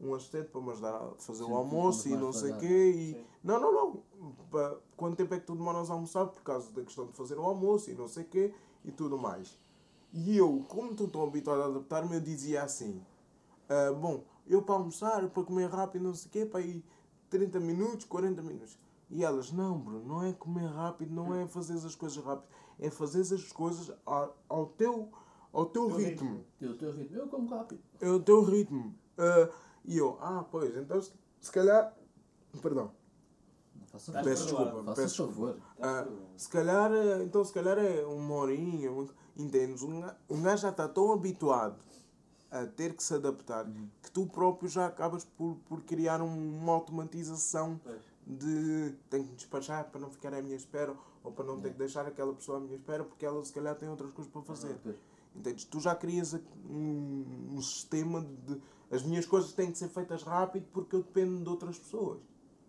um 0.00 0.14
assistente 0.14 0.48
para 0.48 0.60
me 0.60 0.70
ajudar 0.72 0.94
a 0.94 1.10
fazer 1.18 1.44
Sim, 1.44 1.50
o 1.50 1.56
almoço 1.56 2.08
e 2.08 2.16
não 2.16 2.32
sei 2.32 2.52
o 2.52 2.58
quê. 2.58 2.90
E... 2.90 3.12
Sim. 3.14 3.24
Não, 3.42 3.60
não, 3.60 3.72
não. 3.72 4.32
Pa- 4.50 4.76
Quanto 4.96 5.16
tempo 5.16 5.34
é 5.34 5.40
que 5.40 5.46
tu 5.46 5.54
demoras 5.54 5.90
a 5.90 5.94
almoçar 5.94 6.26
por 6.26 6.42
causa 6.42 6.70
da 6.72 6.82
questão 6.82 7.06
de 7.06 7.12
fazer 7.12 7.38
o 7.38 7.42
almoço 7.42 7.90
e 7.90 7.94
não 7.94 8.08
sei 8.08 8.24
o 8.24 8.26
quê 8.26 8.54
e 8.84 8.90
tudo 8.92 9.16
mais. 9.18 9.58
E 10.12 10.36
eu, 10.36 10.64
como 10.68 10.92
estou 10.92 11.08
tão 11.08 11.22
habituado 11.24 11.60
a 11.62 11.66
adaptar-me, 11.66 12.14
eu 12.14 12.20
dizia 12.20 12.62
assim: 12.62 13.02
ah, 13.68 13.92
Bom, 13.92 14.24
eu 14.46 14.62
para 14.62 14.74
almoçar, 14.76 15.28
para 15.28 15.42
comer 15.42 15.68
rápido, 15.68 16.02
não 16.04 16.14
sei 16.14 16.28
o 16.28 16.32
quê, 16.32 16.46
para 16.46 16.60
ir 16.60 16.84
30 17.28 17.58
minutos, 17.60 18.04
40 18.06 18.40
minutos. 18.42 18.78
E 19.10 19.24
elas: 19.24 19.52
Não, 19.52 19.78
Bruno, 19.78 20.04
não 20.06 20.22
é 20.24 20.32
comer 20.32 20.66
rápido, 20.68 21.12
não 21.14 21.34
é 21.34 21.46
fazer 21.46 21.74
as 21.74 21.94
coisas 21.94 22.22
rápido, 22.24 22.48
é 22.78 22.90
fazer 22.90 23.20
as 23.34 23.52
coisas 23.52 23.92
ao, 24.04 24.36
ao 24.48 24.66
teu, 24.66 25.10
ao 25.52 25.66
teu 25.66 25.86
Teu 25.88 25.96
ritmo. 25.96 26.30
ritmo. 26.30 26.44
Eu 26.60 26.72
estou 26.72 26.92
ritmo, 26.92 27.16
eu 27.16 27.28
como 27.28 27.48
rápido. 27.48 27.80
É 28.00 28.08
o 28.10 28.20
teu 28.20 28.42
ritmo. 28.42 28.94
Ah, 29.18 29.48
e 29.86 29.96
eu: 29.98 30.18
Ah, 30.20 30.44
pois, 30.50 30.76
então 30.76 31.00
se, 31.00 31.12
calhar. 31.52 31.94
Perdão. 32.62 32.90
Não 33.78 33.86
faça. 33.86 34.12
Peço 34.22 34.44
desculpa. 34.44 34.82
Faça 34.84 35.02
peço 35.02 35.26
favor. 35.26 35.56
Ah, 35.80 36.06
se 36.36 36.48
calhar, 36.48 36.92
eh, 36.92 37.22
então 37.22 37.44
se 37.44 37.52
calhar 37.52 37.78
é 37.78 38.04
uma 38.06 38.34
horinha, 38.34 38.90
uma- 38.90 39.08
entendes? 39.36 39.82
Um 39.82 40.02
um 40.30 40.42
gajo 40.42 40.62
já 40.62 40.70
está 40.70 40.88
tão 40.88 41.12
habituado 41.12 41.76
a 42.50 42.64
ter 42.66 42.94
que 42.94 43.02
se 43.02 43.12
adaptar 43.14 43.66
que 44.02 44.10
tu 44.10 44.26
próprio 44.26 44.68
já 44.68 44.86
acabas 44.86 45.24
por, 45.24 45.56
por 45.68 45.82
criar 45.82 46.22
um- 46.22 46.58
uma 46.58 46.72
automatização 46.72 47.78
Pois. 47.82 48.00
de 48.26 48.94
tenho 49.10 49.24
que 49.24 49.30
me 49.30 49.36
despachar 49.36 49.90
para 49.90 50.00
não 50.00 50.10
ficar 50.10 50.32
à 50.32 50.40
minha 50.40 50.56
espera 50.56 50.94
ou 51.22 51.32
para 51.32 51.44
não 51.44 51.60
ter 51.60 51.72
que 51.72 51.78
deixar 51.78 52.06
aquela 52.06 52.32
pessoa 52.32 52.58
à 52.58 52.60
minha 52.60 52.76
espera 52.76 53.04
porque 53.04 53.26
ela 53.26 53.44
se 53.44 53.52
calhar 53.52 53.74
tem 53.76 53.88
outras 53.88 54.10
coisas 54.12 54.32
para 54.32 54.42
fazer. 54.42 54.78
Pois. 54.82 54.96
Entendes? 55.34 55.64
Tu 55.64 55.80
já 55.80 55.94
crias 55.94 56.32
um, 56.70 57.24
um 57.52 57.60
sistema 57.60 58.22
de. 58.22 58.58
As 58.90 59.02
minhas 59.02 59.26
coisas 59.26 59.52
têm 59.52 59.70
que 59.72 59.78
ser 59.78 59.88
feitas 59.88 60.22
rápido 60.22 60.66
porque 60.72 60.94
eu 60.96 61.02
dependo 61.02 61.42
de 61.42 61.48
outras 61.48 61.78
pessoas. 61.78 62.20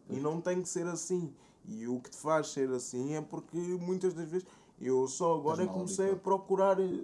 E 0.10 0.20
não 0.20 0.40
tem 0.42 0.62
que 0.62 0.70
ser 0.70 0.88
assim. 0.88 1.34
E 1.66 1.88
o 1.88 2.00
que 2.00 2.10
te 2.10 2.18
faz 2.18 2.48
ser 2.50 2.70
assim 2.72 3.14
é 3.16 3.22
porque 3.22 3.58
muitas 3.58 4.14
das 4.14 4.28
vezes 4.30 4.48
eu 4.80 5.06
só 5.08 5.36
agora 5.36 5.66
mal 5.66 5.74
comecei 5.74 6.12
a 6.12 6.16
procurar 6.16 6.80
eh, 6.80 7.04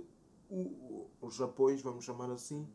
o- 0.49 1.05
os 1.21 1.39
apoios, 1.41 1.81
vamos 1.81 2.05
chamar 2.05 2.31
assim, 2.31 2.65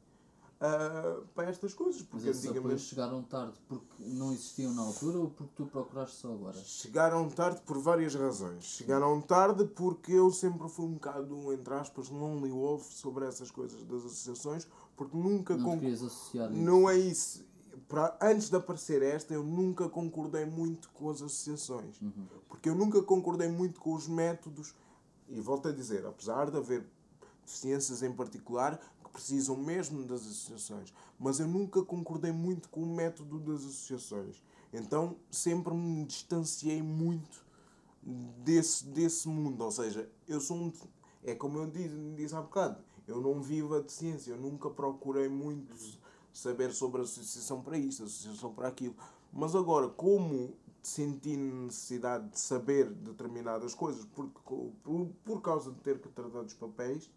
ah, 0.60 1.20
para 1.34 1.48
estas 1.48 1.72
coisas. 1.72 2.02
Mas 2.02 2.08
Porque 2.10 2.28
esses 2.28 2.42
apoios 2.44 2.56
antigamente 2.58 2.82
chegaram 2.82 3.22
tarde 3.22 3.54
porque 3.68 4.02
não 4.04 4.32
existiam 4.32 4.74
na 4.74 4.82
altura 4.82 5.18
ou 5.18 5.30
porque 5.30 5.52
tu 5.56 5.66
procuraste 5.66 6.16
só 6.16 6.32
agora? 6.32 6.58
chegaram 6.58 7.28
tarde 7.30 7.60
por 7.62 7.78
várias 7.78 8.14
razões. 8.14 8.64
Chegaram 8.64 9.20
tarde 9.20 9.64
porque 9.64 10.12
eu 10.12 10.30
sempre 10.30 10.68
fui 10.68 10.84
um 10.86 10.94
bocado, 10.94 11.52
entre 11.52 11.74
aspas, 11.74 12.08
lonely 12.10 12.50
wolf 12.50 12.84
sobre 12.92 13.24
essas 13.26 13.50
coisas 13.50 13.82
das 13.84 14.04
associações, 14.04 14.68
porque 14.98 15.16
nunca 15.16 15.56
Não 15.56 15.60
te 15.60 15.64
con- 15.64 15.78
querias 15.78 16.02
associar 16.02 16.52
isso? 16.52 16.60
Não 16.60 16.90
é 16.90 16.98
isso. 16.98 17.46
Para, 17.88 18.18
antes 18.20 18.50
de 18.50 18.56
aparecer 18.56 19.00
esta, 19.02 19.32
eu 19.32 19.42
nunca 19.42 19.88
concordei 19.88 20.44
muito 20.44 20.90
com 20.90 21.08
as 21.08 21.22
associações. 21.22 21.98
Uhum. 22.02 22.26
Porque 22.48 22.68
eu 22.68 22.74
nunca 22.74 23.00
concordei 23.02 23.48
muito 23.48 23.80
com 23.80 23.94
os 23.94 24.06
métodos. 24.06 24.74
E 25.28 25.40
volto 25.40 25.68
a 25.68 25.72
dizer, 25.72 26.04
apesar 26.04 26.50
de 26.50 26.56
haver 26.56 26.84
deficiências 27.46 28.02
em 28.02 28.12
particular 28.12 28.78
que 29.04 29.10
precisam 29.10 29.56
mesmo 29.56 30.04
das 30.04 30.20
associações, 30.22 30.92
mas 31.18 31.38
eu 31.40 31.46
nunca 31.48 31.82
concordei 31.82 32.32
muito 32.32 32.68
com 32.68 32.82
o 32.82 32.94
método 32.94 33.38
das 33.38 33.60
associações. 33.64 34.42
Então 34.72 35.16
sempre 35.30 35.72
me 35.74 36.04
distanciei 36.04 36.82
muito 36.82 37.46
desse, 38.44 38.84
desse 38.86 39.28
mundo. 39.28 39.62
Ou 39.64 39.70
seja, 39.70 40.10
eu 40.26 40.40
sou 40.40 40.56
um. 40.56 40.72
É 41.24 41.34
como 41.34 41.58
eu 41.58 41.66
disse, 41.70 41.94
disse 42.16 42.34
há 42.34 42.40
bocado, 42.40 42.82
eu 43.08 43.20
não 43.20 43.40
vivo 43.40 43.74
a 43.74 43.80
deficiência, 43.80 44.32
eu 44.32 44.36
nunca 44.36 44.68
procurei 44.70 45.28
muito 45.28 45.74
saber 46.32 46.72
sobre 46.72 47.00
a 47.00 47.04
associação 47.04 47.62
para 47.62 47.76
isto, 47.76 48.04
associação 48.04 48.52
para 48.52 48.68
aquilo. 48.68 48.94
Mas 49.32 49.54
agora, 49.54 49.88
como 49.88 50.54
senti 50.82 51.36
necessidade 51.36 52.28
de 52.28 52.38
saber 52.38 52.88
determinadas 52.90 53.74
coisas, 53.74 54.04
porque, 54.04 54.38
por, 54.82 55.08
por 55.24 55.40
causa 55.40 55.72
de 55.72 55.80
ter 55.80 55.98
que 56.00 56.08
tratar 56.08 56.42
dos 56.42 56.54
papéis, 56.54 57.10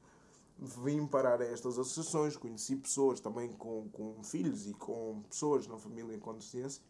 vim 0.58 1.06
parar 1.08 1.42
a 1.42 1.46
estas 1.46 1.78
associações, 1.80 2.38
conheci 2.38 2.76
pessoas 2.76 3.20
também 3.20 3.52
com, 3.54 3.90
com 3.90 4.24
filhos 4.24 4.68
e 4.68 4.74
com 4.74 5.24
pessoas 5.30 5.68
na 5.68 5.78
família 5.78 6.18
com 6.20 6.34
deficiência, 6.34 6.84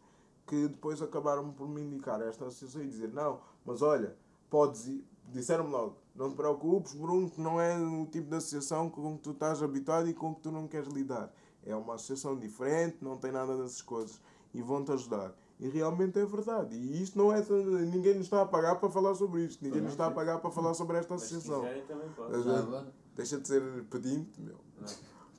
que 0.46 0.68
depois 0.68 1.00
acabaram 1.00 1.52
por 1.52 1.68
me 1.68 1.80
indicar 1.80 2.20
a 2.20 2.26
esta 2.26 2.46
associação 2.46 2.82
e 2.82 2.88
dizer, 2.88 3.12
não, 3.12 3.40
mas 3.64 3.80
olha, 3.80 4.16
podes 4.50 4.86
ir, 4.86 5.04
disseram-me 5.28 5.70
logo, 5.70 5.96
não 6.14 6.28
te 6.30 6.36
preocupes, 6.36 6.94
Bruno, 6.94 7.30
que 7.30 7.40
não 7.40 7.60
é 7.60 7.76
o 7.78 8.06
tipo 8.06 8.28
de 8.28 8.36
associação 8.36 8.90
com 8.90 9.16
que 9.16 9.22
tu 9.22 9.30
estás 9.30 9.62
habituado 9.62 10.08
e 10.08 10.14
com 10.14 10.34
que 10.34 10.42
tu 10.42 10.50
não 10.50 10.68
queres 10.68 10.88
lidar. 10.88 11.32
É 11.64 11.74
uma 11.74 11.94
associação 11.94 12.36
diferente, 12.38 12.98
não 13.00 13.16
tem 13.16 13.32
nada 13.32 13.56
dessas 13.56 13.80
coisas 13.80 14.20
e 14.52 14.60
vão-te 14.60 14.92
ajudar. 14.92 15.34
E 15.58 15.68
realmente 15.68 16.18
é 16.18 16.26
verdade. 16.26 16.76
E 16.76 17.02
isto 17.02 17.16
não 17.16 17.32
é. 17.32 17.40
Ninguém 17.40 18.14
nos 18.14 18.24
está 18.24 18.42
a 18.42 18.46
pagar 18.46 18.76
para 18.76 18.90
falar 18.90 19.14
sobre 19.14 19.44
isto. 19.44 19.62
Ninguém 19.62 19.80
nos 19.80 19.92
está 19.92 20.08
a 20.08 20.10
pagar 20.10 20.38
para 20.40 20.50
falar 20.50 20.74
sobre 20.74 20.98
esta 20.98 21.14
Mas 21.14 21.22
se 21.22 21.36
associação. 21.36 21.60
quiserem 21.60 21.86
também 21.86 22.08
pode. 22.10 22.32
Mas, 22.32 22.46
agora? 22.46 22.92
Deixa 23.14 23.38
de 23.38 23.46
ser 23.46 23.84
pedinte, 23.84 24.40
meu. 24.40 24.56
Não. 24.80 24.88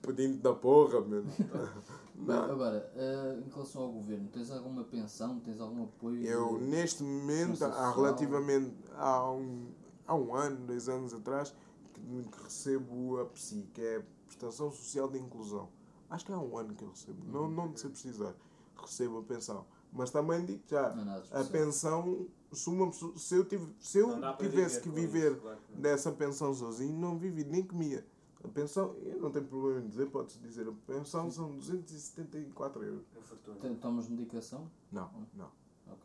Pedinte 0.01 0.37
da 0.37 0.53
porra, 0.53 1.01
meu. 1.01 1.23
Bem, 1.23 2.35
agora, 2.35 2.89
eh, 2.95 3.39
em 3.45 3.49
relação 3.49 3.83
ao 3.83 3.91
governo, 3.91 4.29
tens 4.31 4.51
alguma 4.51 4.83
pensão, 4.83 5.39
tens 5.39 5.59
algum 5.59 5.83
apoio? 5.83 6.25
Eu, 6.25 6.59
neste 6.59 7.03
momento, 7.03 7.63
há 7.63 7.91
relativamente. 7.91 8.73
Há 8.95 9.29
um, 9.31 9.67
há 10.07 10.15
um 10.15 10.33
ano, 10.35 10.65
dois 10.65 10.87
anos 10.89 11.13
atrás, 11.13 11.53
que, 11.93 12.01
que 12.01 12.43
recebo 12.43 13.19
a 13.19 13.25
PSI, 13.25 13.69
que 13.73 13.81
é 13.81 13.97
a 13.97 14.03
Prestação 14.25 14.71
Social 14.71 15.07
de 15.09 15.19
Inclusão. 15.19 15.69
Acho 16.09 16.25
que 16.25 16.31
há 16.31 16.37
um 16.39 16.57
ano 16.57 16.73
que 16.75 16.83
eu 16.83 16.89
recebo. 16.89 17.23
Não, 17.31 17.47
não 17.49 17.71
de 17.71 17.79
ser 17.79 17.89
precisar. 17.89 18.35
Recebo 18.75 19.19
a 19.19 19.23
pensão. 19.23 19.65
Mas 19.91 20.09
também 20.09 20.43
digo 20.45 20.61
já, 20.67 20.87
é 21.31 21.41
a 21.41 21.43
pensão, 21.43 22.27
se, 22.51 22.67
uma 22.69 22.91
se 22.91 23.35
eu, 23.35 23.45
tive, 23.45 23.67
se 23.79 23.99
eu 23.99 24.09
tivesse 24.49 24.81
que 24.81 24.89
com 24.89 24.95
viver 24.95 25.31
isso, 25.33 25.41
claro 25.41 25.57
que 25.67 25.81
dessa 25.81 26.11
pensão 26.11 26.53
sozinho, 26.53 26.97
não 26.99 27.17
vivi, 27.17 27.43
nem 27.43 27.63
comia. 27.63 28.03
A 28.43 28.47
pensão, 28.47 28.95
eu 29.03 29.19
não 29.21 29.31
tenho 29.31 29.45
problema 29.45 29.81
em 29.81 29.87
dizer, 29.87 30.07
pode-se 30.09 30.39
dizer, 30.39 30.67
a 30.67 30.71
pensão 30.91 31.29
são 31.31 31.55
274 31.55 32.83
euros. 32.83 33.05
Uma 33.15 33.21
fortuna. 33.23 33.57
Tem- 33.57 33.75
Tomas 33.75 34.09
medicação? 34.09 34.69
Não, 34.91 35.09
não. 35.35 35.49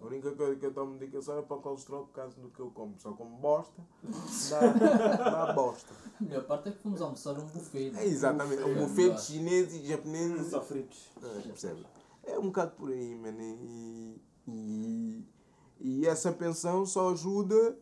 A 0.00 0.04
Ok. 0.04 0.06
única 0.08 0.30
coisa 0.32 0.56
que 0.56 0.66
eu 0.66 0.72
tomo 0.72 0.92
medicação 0.92 1.38
é 1.38 1.42
para 1.42 1.56
o 1.56 1.60
colesterol 1.60 2.04
por 2.06 2.12
causa 2.12 2.40
do 2.40 2.48
que 2.50 2.60
eu 2.60 2.70
como. 2.70 2.94
Só 2.98 3.12
como 3.12 3.36
bosta, 3.38 3.82
dá, 4.50 4.60
dá 5.46 5.52
bosta. 5.52 5.92
A 6.20 6.24
melhor 6.24 6.44
parte 6.44 6.68
é 6.68 6.72
que 6.72 6.78
fomos 6.78 7.00
almoçar 7.02 7.38
um 7.38 7.46
buffet. 7.46 7.92
É 7.96 8.04
exatamente. 8.04 8.62
Buffet, 8.62 8.78
Um 8.78 8.86
buffet 8.86 9.10
de 9.14 9.20
chinês 9.22 9.74
e 9.74 9.86
japonês. 9.86 10.46
Só 10.48 10.60
fritos. 10.62 11.10
É, 11.22 11.40
percebe? 11.42 11.86
É 12.24 12.38
um 12.38 12.46
bocado 12.46 12.72
por 12.72 12.90
aí, 12.90 13.14
mano. 13.16 13.38
E, 13.40 14.20
E, 14.46 15.24
e 15.80 16.06
essa 16.06 16.32
pensão 16.32 16.84
só 16.86 17.10
ajuda, 17.12 17.76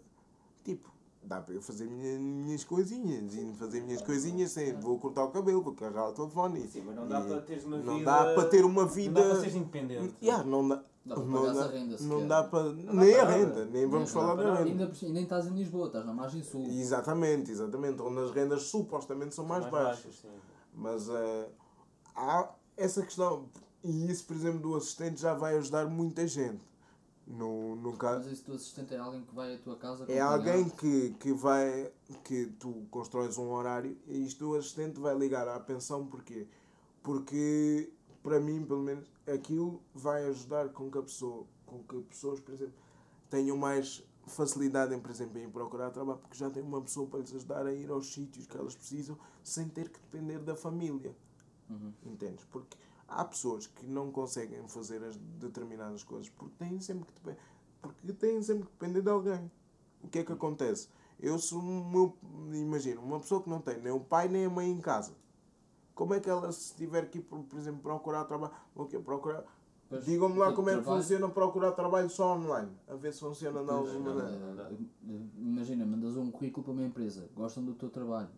tipo, 0.65 0.93
dá 1.23 1.41
para 1.41 1.55
eu 1.55 1.63
fazer 1.63 1.89
minha, 1.89 2.19
minhas 2.19 2.65
coisinhas. 2.65 3.35
E 3.35 3.53
fazer 3.55 3.83
minhas 3.83 4.03
coisinhas 4.03 4.51
sem. 4.51 4.73
Vou 4.81 4.99
cortar 4.99 5.25
o 5.25 5.31
cabelo, 5.31 5.63
vou 5.63 5.75
carregar 5.75 6.09
o 6.09 6.13
telefone. 6.13 6.67
Sim, 6.69 6.83
mas 6.87 6.97
não 6.97 7.09
dá 7.09 7.21
para 7.21 7.41
teres 7.43 7.65
uma 7.65 7.79
não 7.79 7.99
vida. 7.99 8.05
dá 8.05 8.35
para 8.35 8.49
ter 8.49 8.65
uma 8.65 8.83
Não 8.83 8.89
vida. 8.89 9.21
dá 9.23 9.29
para 9.29 9.41
seres 9.41 9.55
independente. 9.55 10.15
Yeah, 10.23 10.45
não 10.45 10.67
dá. 10.69 10.83
Dá 11.07 11.15
para 11.15 11.25
não 11.25 11.55
dá, 11.55 11.65
a 11.65 11.69
renda, 11.69 11.97
não 12.01 12.27
dá 12.27 12.43
para. 12.45 12.73
dá 12.73 12.93
nem 12.93 13.15
a 13.15 13.25
renda, 13.25 13.65
nem 13.67 13.87
vamos 13.87 14.11
falar 14.11 14.35
da 14.35 14.55
renda. 14.57 14.85
Ainda, 14.85 14.93
e 15.03 15.13
nem 15.13 15.23
estás 15.23 15.47
em 15.47 15.55
Lisboa, 15.55 15.87
estás 15.87 16.05
na 16.05 16.13
margem 16.13 16.43
sul. 16.43 16.67
Exatamente, 16.67 17.51
exatamente. 17.53 18.03
Onde 18.03 18.19
as 18.21 18.33
rendas 18.33 18.65
supostamente 18.65 19.33
são 19.35 19.45
mais, 19.45 19.65
baixas. 19.71 20.17
sim. 20.17 20.29
Mas 20.75 21.09
eh, 21.09 21.49
há 22.17 22.51
essa 22.77 23.03
questão. 23.03 23.49
E 23.85 24.11
isso, 24.11 24.25
por 24.25 24.35
exemplo, 24.35 24.59
do 24.59 24.75
assistente 24.75 25.21
já 25.21 25.33
vai 25.33 25.57
ajudar 25.57 25.87
muita 25.87 26.27
gente. 26.27 26.61
No, 27.25 27.77
no 27.77 27.97
caso. 27.97 28.25
Mas 28.25 28.33
esse 28.33 28.43
teu 28.43 28.55
assistente 28.55 28.95
é 28.95 28.99
alguém 28.99 29.23
que 29.23 29.35
vai 29.35 29.55
à 29.55 29.59
tua 29.59 29.77
casa 29.77 30.05
É 30.09 30.21
alguém 30.21 30.69
que, 30.69 31.11
que 31.19 31.33
vai. 31.33 31.91
que 32.25 32.47
tu 32.59 32.87
constróis 32.91 33.37
um 33.39 33.51
horário 33.51 33.97
e 34.07 34.25
isto 34.25 34.49
o 34.51 34.55
assistente 34.57 35.01
vai 35.01 35.17
ligar 35.17 35.47
à 35.49 35.59
pensão 35.59 36.07
porquê? 36.07 36.47
Porque 37.03 37.93
para 38.27 38.41
mim, 38.41 38.65
pelo 38.65 38.83
menos, 38.83 39.09
aquilo 39.25 39.81
vai 39.95 40.25
ajudar 40.25 40.71
com 40.71 40.91
que 40.91 40.99
a 40.99 41.03
pessoa, 41.03 41.47
com 41.65 41.81
que 41.85 42.01
pessoas, 42.03 42.41
por 42.41 42.53
exemplo, 42.53 42.75
tenham 43.31 43.57
mais 43.57 44.03
facilidade 44.27 44.93
em, 44.93 44.99
por 44.99 45.13
exemplo, 45.13 45.39
em 45.39 45.49
procurar 45.49 45.93
trabalho, 45.93 46.19
porque 46.19 46.37
já 46.37 46.51
tem 46.51 46.61
uma 46.61 46.83
pessoa 46.83 47.07
para 47.07 47.21
lhes 47.21 47.33
ajudar 47.33 47.65
a 47.65 47.73
ir 47.73 47.89
aos 47.89 48.13
sítios 48.13 48.45
que 48.45 48.57
elas 48.57 48.75
precisam 48.75 49.17
sem 49.45 49.69
ter 49.69 49.91
que 49.91 50.01
depender 50.01 50.41
da 50.41 50.57
família. 50.57 51.17
Uhum. 51.71 51.93
Entendes? 52.05 52.45
Porque 52.47 52.77
há 53.07 53.25
pessoas 53.25 53.69
que 53.69 53.87
não 53.87 54.11
conseguem 54.11 54.67
fazer 54.67 55.05
as 55.05 55.17
determinadas 55.17 56.03
coisas 56.03 56.29
porque 56.29 56.57
têm 56.59 56.81
sempre 56.81 57.07
que 57.07 57.13
depender, 57.13 57.39
porque 57.81 58.13
têm 58.13 58.43
sempre 58.43 58.65
que 58.67 58.73
depender 58.73 59.03
de 59.03 59.09
alguém. 59.09 59.49
O 60.03 60.09
que 60.09 60.19
é 60.19 60.25
que 60.25 60.33
acontece? 60.33 60.89
Eu 61.21 61.39
sou 61.39 61.63
um 61.63 61.89
meu, 61.89 62.19
imagina, 62.53 63.01
uma 63.01 63.21
pessoa 63.21 63.41
que 63.41 63.49
não 63.49 63.61
tem 63.61 63.81
nem 63.81 63.93
o 63.93 64.01
pai 64.01 64.27
nem 64.27 64.47
a 64.47 64.51
mãe 64.51 64.69
em 64.69 64.81
casa. 64.81 65.15
Como 65.97 66.13
é 66.15 66.21
que 66.21 66.29
ela 66.31 66.53
se 66.53 66.75
tiver 66.75 67.09
que 67.11 67.19
ir, 67.19 67.23
por, 67.23 67.41
por 67.45 67.59
exemplo, 67.59 67.81
procurar 67.81 68.25
trabalho, 68.27 68.53
o 68.75 68.85
quê? 68.85 68.99
Procurar 68.99 69.43
Digam-me 70.05 70.37
lá 70.37 70.53
como 70.53 70.69
é 70.69 70.75
que 70.77 70.83
trabalho- 70.83 71.03
funciona 71.03 71.29
procurar 71.31 71.73
trabalho 71.73 72.11
só 72.11 72.37
online. 72.37 72.71
A 72.87 72.95
ver 72.97 73.13
se 73.15 73.21
funciona 73.21 73.61
alguma 73.61 74.15
maneira. 74.15 74.71
Imagina, 75.39 75.87
mandas 75.87 76.15
um 76.17 76.31
currículo 76.31 76.65
para 76.65 76.73
uma 76.75 76.83
empresa, 76.85 77.29
gostam 77.35 77.65
do 77.65 77.73
teu 77.73 77.89
trabalho, 77.89 78.29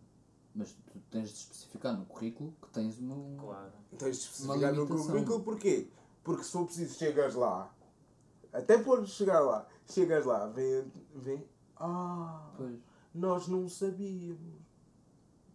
mas 0.55 0.71
tu 0.71 0.99
tens 1.11 1.29
de 1.29 1.35
especificar 1.35 1.97
no 1.97 2.05
currículo 2.05 2.53
que 2.61 2.69
tens 2.69 2.97
uma. 2.97 3.15
Claro. 3.37 3.71
Tens 3.97 4.17
de 4.17 4.23
especificar 4.23 4.73
no 4.73 4.87
currículo 4.87 5.43
porquê? 5.43 5.87
Porque 6.23 6.43
se 6.43 6.51
for 6.51 6.65
preciso 6.65 6.97
chegas 6.97 7.35
lá, 7.35 7.73
até 8.53 8.77
por 8.77 9.05
chegar 9.05 9.41
lá, 9.41 9.67
chegas 9.85 10.25
lá, 10.25 10.45
vem, 10.47 10.85
vem, 11.15 11.45
ah, 11.77 12.51
Pois. 12.55 12.79
nós 13.13 13.47
não 13.49 13.67
sabíamos. 13.67 14.58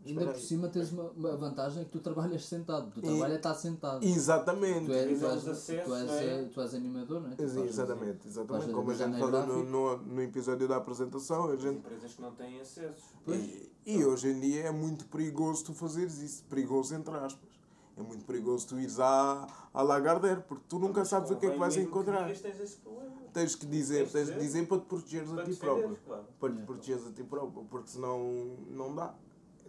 Ainda 0.06 0.20
por 0.26 0.34
aí. 0.34 0.40
cima 0.40 0.68
tens 0.68 0.92
uma, 0.92 1.04
uma 1.10 1.36
vantagem 1.36 1.82
é 1.82 1.84
que 1.84 1.90
tu 1.92 2.00
trabalhas 2.00 2.44
sentado. 2.44 2.90
Trabalho 3.00 3.32
é 3.32 3.36
estar 3.36 3.54
sentado. 3.54 4.04
Exatamente. 4.04 4.86
Tu 4.86 4.92
és, 4.92 5.18
tu 5.18 5.26
és, 5.26 5.36
os 5.42 5.48
acessos, 5.48 5.84
tu 5.86 5.94
és, 5.94 6.10
é? 6.10 6.44
tu 6.52 6.60
és 6.60 6.74
animador, 6.74 7.20
não 7.22 7.30
é? 7.32 7.34
Tu 7.36 7.42
exatamente, 7.42 8.28
exatamente. 8.28 8.72
Como 8.72 8.90
a 8.90 8.94
gente 8.94 9.18
falou 9.18 9.46
no, 9.46 9.64
no, 9.64 9.96
no 9.98 10.22
episódio 10.22 10.68
da 10.68 10.76
apresentação, 10.76 11.48
a 11.48 11.52
As 11.54 11.60
gente 11.60 11.78
empresas 11.78 12.12
que 12.12 12.20
não 12.22 12.32
têm 12.32 12.60
acessos. 12.60 13.02
E, 13.28 13.70
e 13.86 14.04
hoje 14.04 14.28
em 14.28 14.40
dia 14.40 14.64
é 14.64 14.70
muito 14.70 15.06
perigoso 15.06 15.64
tu 15.64 15.72
fazeres 15.74 16.18
isso. 16.20 16.44
Perigoso 16.44 16.94
entre 16.94 17.14
aspas. 17.14 17.54
É 17.96 18.02
muito 18.02 18.24
perigoso 18.24 18.66
tu 18.66 18.78
ires 18.80 18.98
à, 18.98 19.46
à 19.72 19.80
Lagardère, 19.80 20.42
porque 20.48 20.64
tu 20.68 20.80
nunca 20.80 21.00
Mas 21.00 21.08
sabes 21.08 21.30
o 21.30 21.36
que 21.36 21.46
é 21.46 21.50
que 21.50 21.56
vais 21.58 21.76
encontrar. 21.76 22.22
digas, 22.24 22.40
tens 22.40 22.58
esse 22.60 22.76
problema. 22.78 23.14
Tens 23.32 23.54
que 23.54 23.66
dizer, 23.66 24.10
Tens 24.10 24.26
de 24.32 24.38
dizer. 24.40 24.66
para 24.66 24.78
te 24.80 24.86
protegeres 24.86 25.30
a 25.30 25.34
Para 25.34 25.44
ti 25.44 25.50
defenderes, 25.50 25.80
próprio. 25.82 25.98
claro. 26.04 26.24
Para 26.40 26.48
te 26.48 26.52
Yeah. 26.54 26.66
protegeres 26.66 27.06
a 27.06 27.12
ti 27.12 27.22
próprio, 27.22 27.64
porque 27.70 27.88
senão 27.90 28.56
não 28.70 28.94
dá. 28.96 29.14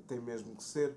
Tem 0.08 0.20
mesmo 0.20 0.56
que 0.56 0.64
ser. 0.64 0.96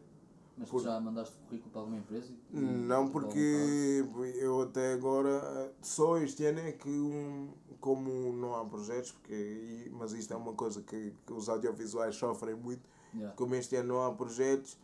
Mas 0.56 0.68
tu 0.68 0.72
Por- 0.72 0.82
já 0.82 0.98
mandaste 1.00 1.36
o 1.36 1.46
currículo 1.46 1.70
para 1.70 1.80
alguma 1.82 1.98
empresa? 1.98 2.32
Não, 2.50 3.08
porque 3.08 4.04
eu 4.40 4.62
até 4.62 4.92
agora, 4.94 5.72
só 5.80 6.18
este 6.18 6.44
ano 6.46 6.58
é 6.58 6.72
que, 6.72 6.88
um, 6.88 7.48
como 7.80 8.32
não 8.32 8.56
há 8.56 8.64
projetos, 8.64 9.12
porque, 9.12 9.88
mas 9.92 10.12
isto 10.12 10.34
é 10.34 10.36
uma 10.36 10.52
coisa 10.54 10.82
que, 10.82 11.14
que 11.24 11.32
os 11.32 11.48
audiovisuais 11.48 12.16
sofrem 12.16 12.56
muito, 12.56 12.82
Yeah, 13.14 13.34
como 13.36 13.54
este 13.54 13.74
ano 13.76 13.88
não 13.94 14.04
há 14.04 14.12
projetos, 14.12 14.76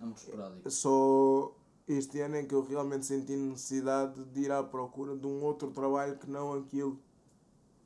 é. 0.64 0.70
Só 0.70 1.52
este 1.86 2.20
ano 2.20 2.36
é 2.36 2.42
que 2.44 2.54
eu 2.54 2.62
realmente 2.62 3.04
senti 3.04 3.36
necessidade 3.36 4.24
de 4.24 4.40
ir 4.40 4.50
à 4.50 4.62
procura 4.62 5.14
de 5.14 5.26
um 5.26 5.42
outro 5.42 5.70
trabalho 5.70 6.16
que 6.16 6.30
não 6.30 6.54
aquilo 6.54 6.98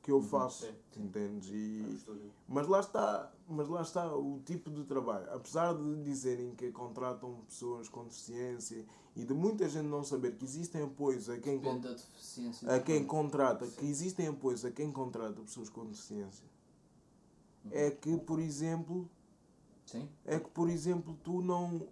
que 0.01 0.11
eu 0.11 0.21
faço. 0.21 0.65
sim. 0.65 1.01
Entendes? 1.03 1.49
E, 1.51 1.93
estúdio. 1.95 2.31
mas 2.47 2.67
lá 2.67 2.79
está, 2.79 3.31
mas 3.47 3.67
lá 3.67 3.81
está 3.81 4.15
o 4.15 4.39
tipo 4.45 4.69
de 4.69 4.83
trabalho. 4.83 5.31
Apesar 5.33 5.73
de 5.73 6.03
dizerem 6.03 6.53
que 6.55 6.71
contratam 6.71 7.35
pessoas 7.47 7.87
com 7.89 8.03
deficiência 8.05 8.85
e 9.15 9.23
de 9.25 9.33
muita 9.33 9.67
gente 9.69 9.87
não 9.87 10.03
saber 10.03 10.35
que 10.37 10.45
existem 10.45 10.81
apoios 10.83 11.29
a 11.29 11.37
quem, 11.37 11.59
con- 11.59 11.71
a 12.67 12.79
quem 12.79 13.05
contrata, 13.05 13.67
que 13.67 13.85
existem 13.85 14.27
apoios 14.27 14.63
a 14.65 14.71
quem 14.71 14.91
contrata 14.91 15.41
pessoas 15.41 15.69
com 15.69 15.85
deficiência. 15.85 16.45
É 17.71 17.91
que, 17.91 18.17
por 18.17 18.39
exemplo, 18.39 19.09
é 20.25 20.39
que, 20.39 20.49
por 20.49 20.69
exemplo, 20.69 21.17
tu 21.23 21.41
não. 21.41 21.87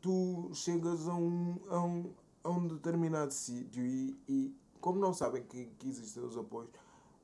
Tu 0.00 0.50
chegas 0.52 1.08
a 1.08 1.14
um, 1.14 1.58
a 1.68 1.80
um, 1.84 2.12
a 2.44 2.50
um 2.50 2.66
determinado 2.68 3.32
sítio 3.32 3.84
e, 3.84 4.16
e, 4.28 4.54
como 4.80 4.98
não 5.00 5.12
sabem 5.12 5.42
que, 5.42 5.66
que 5.78 5.88
existem 5.88 6.22
os 6.22 6.36
apoios, 6.36 6.70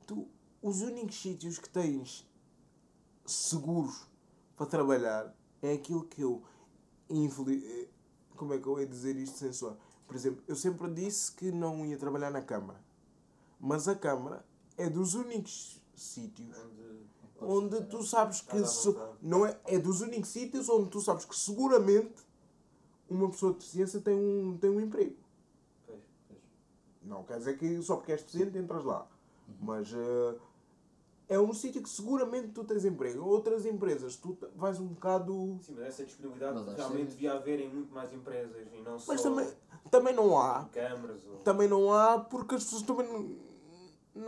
tu, 0.03 0.27
os 0.61 0.81
únicos 0.81 1.21
sítios 1.21 1.57
que 1.57 1.69
tens 1.69 2.27
seguros 3.25 4.07
para 4.55 4.65
trabalhar 4.65 5.35
é 5.61 5.73
aquilo 5.73 6.03
que 6.05 6.21
eu. 6.21 6.43
Infeliz, 7.09 7.63
eh, 7.63 7.89
como 8.35 8.53
é 8.53 8.59
que 8.59 8.67
eu 8.67 8.79
ia 8.79 8.87
dizer 8.87 9.15
isto 9.17 9.37
sem 9.37 9.51
soar? 9.53 9.75
Por 10.07 10.15
exemplo, 10.15 10.43
eu 10.47 10.55
sempre 10.55 10.91
disse 10.93 11.31
que 11.31 11.51
não 11.51 11.85
ia 11.85 11.97
trabalhar 11.97 12.31
na 12.31 12.41
Câmara, 12.41 12.81
mas 13.59 13.87
a 13.87 13.95
Câmara 13.95 14.45
é 14.77 14.89
dos 14.89 15.13
únicos 15.13 15.81
sítios 15.95 16.55
Onde 16.57 17.75
onde 17.75 17.85
tu 17.87 18.03
sabes 18.03 18.41
que 18.41 18.65
se- 18.65 18.95
não 19.21 19.45
é, 19.45 19.59
é 19.65 19.77
dos 19.77 20.01
únicos 20.01 20.29
sítios 20.29 20.69
onde 20.69 20.89
tu 20.89 21.01
sabes 21.01 21.25
que 21.25 21.35
seguramente 21.35 22.23
uma 23.09 23.29
pessoa 23.29 23.51
de 23.53 23.59
deficiência 23.59 23.99
tem 23.99 24.15
um, 24.15 24.57
tem 24.57 24.69
um 24.69 24.79
emprego. 24.79 25.15
Pois. 25.85 25.99
Não 27.01 27.23
quer 27.23 27.37
dizer 27.37 27.57
que 27.57 27.81
só 27.81 27.97
porque 27.97 28.13
és 28.13 28.21
deficiente 28.23 28.57
entras 28.57 28.83
lá. 28.85 29.07
Mas 29.59 29.93
eh, 29.93 30.35
é 31.29 31.39
um 31.39 31.53
sítio 31.53 31.81
que 31.81 31.89
seguramente 31.89 32.49
tu 32.49 32.63
tens 32.63 32.83
emprego. 32.85 33.23
Outras 33.25 33.65
empresas, 33.65 34.15
tu 34.15 34.37
vais 34.55 34.79
um 34.79 34.87
bocado. 34.87 35.57
Sim, 35.61 35.73
mas 35.75 35.85
essa 35.87 36.05
disponibilidade 36.05 36.59
Mas 36.65 36.75
realmente 36.75 37.09
devia 37.11 37.33
haver 37.33 37.59
em 37.59 37.69
muito 37.73 37.93
mais 37.93 38.11
empresas 38.13 38.67
e 38.73 38.81
não 38.81 38.99
só 38.99 39.11
Mas 39.13 39.21
também, 39.21 39.47
também 39.89 40.13
não 40.13 40.37
há. 40.39 40.65
câmaras. 40.65 41.25
Ou... 41.27 41.37
Também 41.37 41.67
não 41.67 41.93
há 41.93 42.19
porque 42.19 42.55
as 42.55 42.63
pessoas 42.63 42.81
também 42.83 43.07
não, 43.07 43.35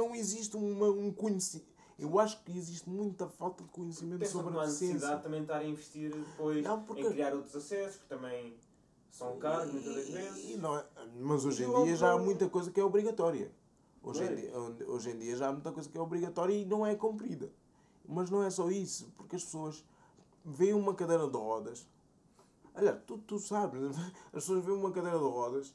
não 0.07 0.15
existe 0.15 0.55
uma, 0.55 0.87
um 0.89 1.11
conhecimento. 1.11 1.73
Eu 1.97 2.19
acho 2.19 2.43
que 2.43 2.51
existe 2.57 2.89
muita 2.89 3.27
falta 3.29 3.63
de 3.63 3.69
conhecimento 3.69 4.19
Pensa 4.19 4.33
sobre 4.33 4.51
não 4.51 4.59
a 4.59 4.63
há 4.63 4.67
necessidade 4.67 5.23
também 5.23 5.41
estar 5.43 5.57
a 5.59 5.63
investir 5.65 6.11
depois 6.13 6.61
Não, 6.61 6.83
porque- 6.83 7.01
em 7.03 7.09
criar 7.09 7.33
outros 7.33 7.55
acessos, 7.55 8.01
que 8.01 8.07
também 8.09 8.53
são 9.11 9.37
caros 9.37 9.71
muitas 9.71 9.95
das 9.95 10.09
E- 10.09 10.11
vezes. 10.11 10.49
e 10.49 10.57
não 10.57 10.77
é- 10.77 10.85
mas 11.21 11.45
hoje 11.45 11.63
E 11.63 11.65
em 11.67 11.83
dia 11.85 11.95
já 11.95 12.11
há 12.11 12.17
muita 12.17 12.49
coisa 12.49 12.69
que 12.69 12.81
é 12.81 12.83
obrigatória. 12.83 13.49
Hoje 14.05 14.23
em, 14.23 14.27
Pois. 14.27 14.39
dia, 14.77 14.87
hoje 14.87 15.09
em 15.09 15.17
dia 15.17 15.35
já 15.35 15.47
há 15.49 15.51
muita 15.51 15.71
coisa 15.71 15.89
que 15.89 15.97
é 15.97 16.01
obrigatória 16.01 16.53
e 16.53 16.63
não 16.63 16.85
é 16.85 16.93
cumprida. 16.95 17.51
Mas 18.07 18.29
não 18.29 18.43
é 18.43 18.51
só 18.51 18.69
isso, 18.69 19.11
porque 19.17 19.35
as 19.35 19.43
pessoas 19.43 19.83
veem 20.45 20.73
uma 20.73 20.93
cadeira 20.93 21.27
de 21.27 21.35
rodas. 21.35 21.87
Olha, 22.75 22.93
tu, 22.93 23.17
tu 23.17 23.39
sabes, 23.39 23.81
as 24.27 24.31
pessoas 24.31 24.63
veem 24.63 24.77
uma 24.77 24.91
cadeira 24.91 25.17
de 25.17 25.23
rodas, 25.23 25.73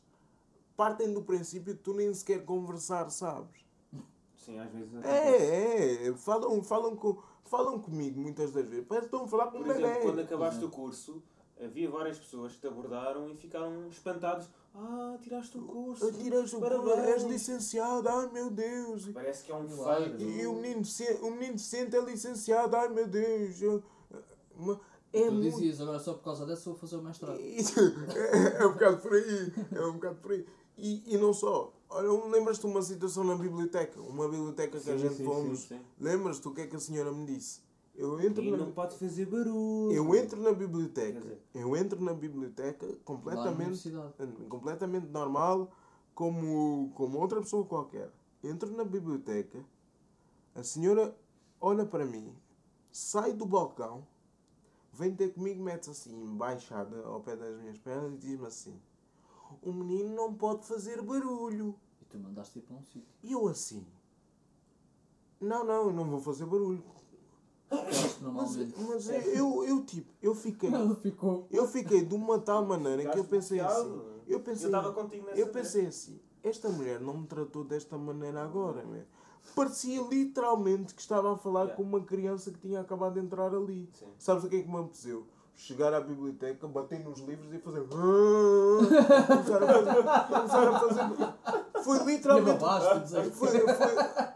partem 0.76 1.12
do 1.12 1.22
princípio 1.22 1.74
que 1.76 1.83
tu 1.83 1.93
nem 1.93 2.14
sequer 2.14 2.45
conversar 2.45 3.11
sabes. 3.11 3.64
Sim, 4.37 4.59
às 4.61 4.70
vezes. 4.70 4.95
É, 5.05 6.07
é, 6.07 6.14
falam, 6.14 6.62
falam, 6.62 6.95
com, 6.95 7.20
falam 7.45 7.81
comigo 7.81 8.20
muitas 8.20 8.53
das 8.53 8.64
vezes, 8.64 8.87
parece 8.87 9.09
que 9.09 9.14
estão 9.14 9.26
a 9.26 9.28
falar 9.28 9.51
com 9.51 9.59
um 9.59 9.62
Por 9.62 9.70
exemplo, 9.70 9.89
bebê. 9.89 10.03
quando 10.03 10.20
acabaste 10.20 10.64
o 10.64 10.70
curso, 10.70 11.22
havia 11.61 11.91
várias 11.91 12.18
pessoas 12.18 12.55
que 12.55 12.61
te 12.61 12.66
abordaram 12.68 13.28
e 13.28 13.37
ficaram 13.37 13.89
espantados. 13.89 14.49
Ah, 14.74 15.18
tiraste 15.20 15.58
o 15.58 15.62
curso. 15.62 16.06
Ah, 16.06 16.12
Tiraste 16.12 16.56
o 16.56 16.60
Parabéns." 16.60 16.94
curso, 16.94 17.00
és 17.00 17.22
licenciado, 17.24 18.08
ai 18.08 18.30
meu 18.32 18.50
Deus. 18.50 19.08
Parece 19.12 19.44
que 19.44 19.52
é 19.52 19.56
um 19.56 19.68
feito. 19.68 20.22
E 20.22 20.46
o 20.46 20.54
menino, 20.54 20.82
o 21.22 21.30
menino 21.30 21.52
deficiente 21.54 21.96
é 21.96 22.00
licenciado, 22.00 22.76
ai 22.76 22.88
meu 22.88 23.06
Deus. 23.06 23.60
É 25.12 25.24
tu 25.26 25.32
muito. 25.32 25.56
dizias, 25.56 25.80
agora 25.80 25.98
só 25.98 26.14
por 26.14 26.22
causa 26.22 26.46
dessa 26.46 26.70
vou 26.70 26.78
fazer 26.78 26.96
o 26.96 27.02
mestrado. 27.02 27.38
É, 27.40 28.62
é 28.62 28.66
um 28.66 28.72
bocado 28.72 28.98
por 28.98 29.12
aí. 29.12 29.52
É 29.72 29.84
um 29.84 29.94
bocado 29.94 30.16
por 30.16 30.32
aí. 30.32 30.46
E, 30.78 31.14
e 31.14 31.18
não 31.18 31.34
só. 31.34 31.72
Olha, 31.88 32.08
lembras-te 32.28 32.60
de 32.60 32.66
uma 32.68 32.80
situação 32.80 33.24
na 33.24 33.34
biblioteca? 33.34 34.00
Uma 34.00 34.28
biblioteca 34.28 34.78
que 34.78 34.90
a 34.90 34.96
gente 34.96 35.16
sim, 35.16 35.24
fomos. 35.24 35.68
Lembras-te 35.98 36.46
o 36.46 36.54
que 36.54 36.60
é 36.60 36.66
que 36.68 36.76
a 36.76 36.80
senhora 36.80 37.10
me 37.10 37.26
disse? 37.26 37.60
Eu 38.01 38.18
entro, 38.20 38.42
E 38.42 38.51
na, 38.51 38.57
não 38.57 38.72
pode 38.72 38.96
fazer 38.96 39.26
barulho. 39.26 39.92
eu 39.92 40.14
entro 40.14 40.40
na 40.40 40.53
biblioteca. 40.53 41.20
dizer- 41.20 41.38
Eu 41.55 41.76
entro 41.76 42.01
na 42.03 42.14
biblioteca 42.14 42.86
completamente, 43.05 43.92
completamente 44.48 45.07
normal, 45.09 45.70
como, 46.14 46.90
como 46.94 47.18
outra 47.18 47.40
pessoa 47.40 47.64
qualquer. 47.64 48.11
entro 48.42 48.70
na 48.74 48.84
biblioteca, 48.84 49.62
a 50.55 50.62
senhora 50.62 51.14
olha 51.61 51.84
para 51.84 52.07
mim, 52.07 52.34
sai 52.90 53.34
do 53.34 53.44
balcão, 53.44 54.07
vem 54.94 55.14
ter 55.14 55.34
comigo, 55.34 55.62
mete-se 55.62 55.90
assim, 55.90 56.22
embaixada 56.24 57.03
ao 57.05 57.20
pé 57.20 57.36
das 57.36 57.55
minhas 57.61 57.76
pernas 57.78 58.14
e 58.14 58.16
diz-me 58.16 58.46
assim: 58.46 58.80
O 59.62 59.72
menino 59.74 60.09
não 60.14 60.32
pode 60.32 60.66
fazer 60.66 61.03
barulho. 61.03 61.74
E 62.01 62.05
tu 62.07 62.18
mandaste 62.18 62.61
ir 62.61 62.62
para 62.62 62.76
um 62.76 62.82
sítio. 62.82 63.12
E 63.22 63.32
eu 63.32 63.46
assim: 63.46 63.86
Não, 65.38 65.64
não, 65.64 65.88
eu 65.88 65.92
não 65.92 66.09
vou 66.09 66.18
fazer 66.20 66.46
barulho. 66.46 66.82
Mas, 68.20 68.56
mas 68.76 69.08
eu, 69.26 69.64
eu, 69.64 69.84
tipo, 69.84 70.12
eu 70.20 70.34
fiquei. 70.34 70.72
Ela 70.72 70.94
ficou. 70.96 71.46
Eu 71.50 71.66
fiquei 71.68 72.04
de 72.04 72.14
uma 72.14 72.38
tal 72.38 72.64
maneira 72.64 73.08
que 73.10 73.18
eu 73.18 73.24
pensei 73.24 73.60
assim. 73.60 74.00
Eu 74.26 74.40
pensei, 74.40 74.66
Eu 74.66 74.68
estava 74.68 74.92
contigo 74.92 75.26
nessa 75.26 75.40
eu 75.40 75.48
pensei 75.48 75.86
assim, 75.86 76.20
esta 76.42 76.68
mulher 76.68 77.00
não 77.00 77.18
me 77.18 77.26
tratou 77.26 77.64
desta 77.64 77.96
maneira 77.98 78.42
agora, 78.42 78.84
meu. 78.84 79.04
Parecia 79.54 80.00
literalmente 80.02 80.94
que 80.94 81.00
estava 81.00 81.32
a 81.32 81.36
falar 81.36 81.60
Yeah. 81.62 81.76
com 81.76 81.82
uma 81.82 82.00
criança 82.00 82.50
que 82.50 82.58
tinha 82.58 82.80
acabado 82.80 83.14
de 83.14 83.20
entrar 83.20 83.54
ali. 83.54 83.88
Sim. 83.92 84.06
Sabes 84.18 84.44
o 84.44 84.48
que 84.48 84.56
é 84.56 84.62
que 84.62 84.68
me 84.68 84.76
apeteceu? 84.78 85.26
Chegar 85.61 85.92
à 85.92 86.00
biblioteca, 86.00 86.66
bater 86.66 87.00
nos 87.00 87.20
livros 87.20 87.52
e 87.52 87.58
fazer. 87.58 87.86
começar 87.86 89.62
a 89.62 89.66
fazer. 89.66 90.02
Começar 90.26 90.68
a 90.68 90.78
fazer. 90.80 91.84
Foi 91.84 91.98
literalmente. 92.04 92.61
Foi, 93.34 93.50
foi, 93.50 93.68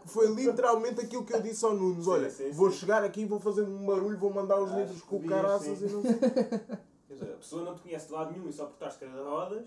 foi 0.05 0.27
literalmente 0.35 1.01
aquilo 1.01 1.25
que 1.25 1.33
eu 1.33 1.41
disse 1.41 1.65
ao 1.65 1.73
Nunes. 1.73 2.07
Olha, 2.07 2.29
sim, 2.29 2.51
vou 2.51 2.69
sim. 2.69 2.77
chegar 2.77 3.03
aqui, 3.03 3.25
vou 3.25 3.39
fazer 3.39 3.63
um 3.63 3.87
barulho, 3.87 4.19
vou 4.19 4.31
mandar 4.31 4.61
os 4.61 4.69
Acho 4.69 4.79
livros 4.79 5.01
com 5.01 5.15
o 5.17 5.25
caraças 5.25 5.81
e 5.81 5.85
não 5.85 6.01
sei. 6.03 6.13
Quer 6.13 7.13
dizer, 7.13 7.33
a 7.33 7.37
pessoa 7.37 7.63
não 7.63 7.75
te 7.75 7.81
conhece 7.81 8.05
de 8.07 8.13
lado 8.13 8.31
nenhum 8.31 8.47
e 8.47 8.53
só 8.53 8.67
por 8.67 8.77
cadeira 8.77 9.11
de 9.13 9.27
rodas, 9.27 9.65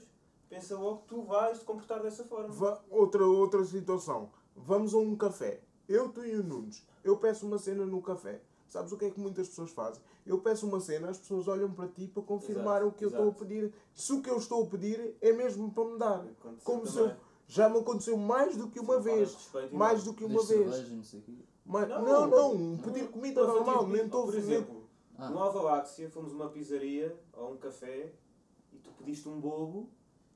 pensa 0.48 0.76
logo 0.78 0.98
que 0.98 1.08
tu 1.08 1.22
vais 1.22 1.58
te 1.58 1.64
comportar 1.64 2.00
dessa 2.00 2.22
forma. 2.22 2.48
Va- 2.50 2.80
outra, 2.88 3.26
outra 3.26 3.64
situação. 3.64 4.30
Vamos 4.54 4.94
a 4.94 4.98
um 4.98 5.16
café. 5.16 5.60
Eu, 5.88 6.08
tu 6.10 6.24
e 6.24 6.36
o 6.36 6.44
Nunes. 6.44 6.86
Eu 7.02 7.16
peço 7.16 7.46
uma 7.46 7.58
cena 7.58 7.84
no 7.84 8.00
café. 8.00 8.40
Sabes 8.68 8.92
o 8.92 8.96
que 8.98 9.06
é 9.06 9.10
que 9.10 9.18
muitas 9.18 9.48
pessoas 9.48 9.70
fazem? 9.70 10.02
Eu 10.26 10.38
peço 10.40 10.66
uma 10.66 10.78
cena, 10.80 11.08
as 11.08 11.18
pessoas 11.18 11.48
olham 11.48 11.72
para 11.72 11.88
ti 11.88 12.06
para 12.06 12.22
confirmar 12.22 12.82
Exato, 12.82 12.86
o 12.88 12.92
que 12.92 13.04
eu 13.04 13.08
exato. 13.08 13.28
estou 13.28 13.36
a 13.44 13.46
pedir. 13.46 13.72
Se 13.94 14.12
o 14.12 14.22
que 14.22 14.28
eu 14.30 14.36
estou 14.36 14.62
a 14.62 14.66
pedir 14.66 15.16
é 15.20 15.32
mesmo 15.32 15.70
para 15.72 15.84
me 15.84 15.98
dar. 15.98 16.20
Aconteceu 16.20 16.62
Como 16.64 16.86
se 16.86 16.98
eu, 16.98 17.12
já 17.46 17.68
me 17.68 17.78
aconteceu 17.78 18.16
mais 18.18 18.56
do 18.56 18.68
que 18.68 18.78
uma 18.78 19.00
vez. 19.00 19.36
Mais 19.72 20.04
não. 20.04 20.12
do 20.12 20.16
que 20.16 20.24
uma 20.24 20.42
vez. 20.44 20.74
cerveja, 20.74 20.94
não. 20.94 21.48
Mas, 21.64 21.88
Não, 21.88 22.02
não, 22.02 22.54
não, 22.54 22.78
pedir 22.78 23.08
comida 23.08 23.40
Mas 23.42 23.50
eu 23.50 23.54
normal. 23.56 23.86
Nem 23.88 24.04
estou 24.04 24.24
Por 24.24 24.34
exemplo, 24.34 24.84
Ah. 25.18 25.28
no 25.30 25.38
Alvaláxia 25.38 26.08
fomos 26.10 26.32
a 26.32 26.34
uma 26.36 26.48
pizzaria 26.50 27.14
ou 27.34 27.52
um 27.52 27.56
café 27.56 28.12
e 28.72 28.76
tu 28.78 28.90
pediste 28.92 29.28
um 29.28 29.38
bobo 29.40 29.88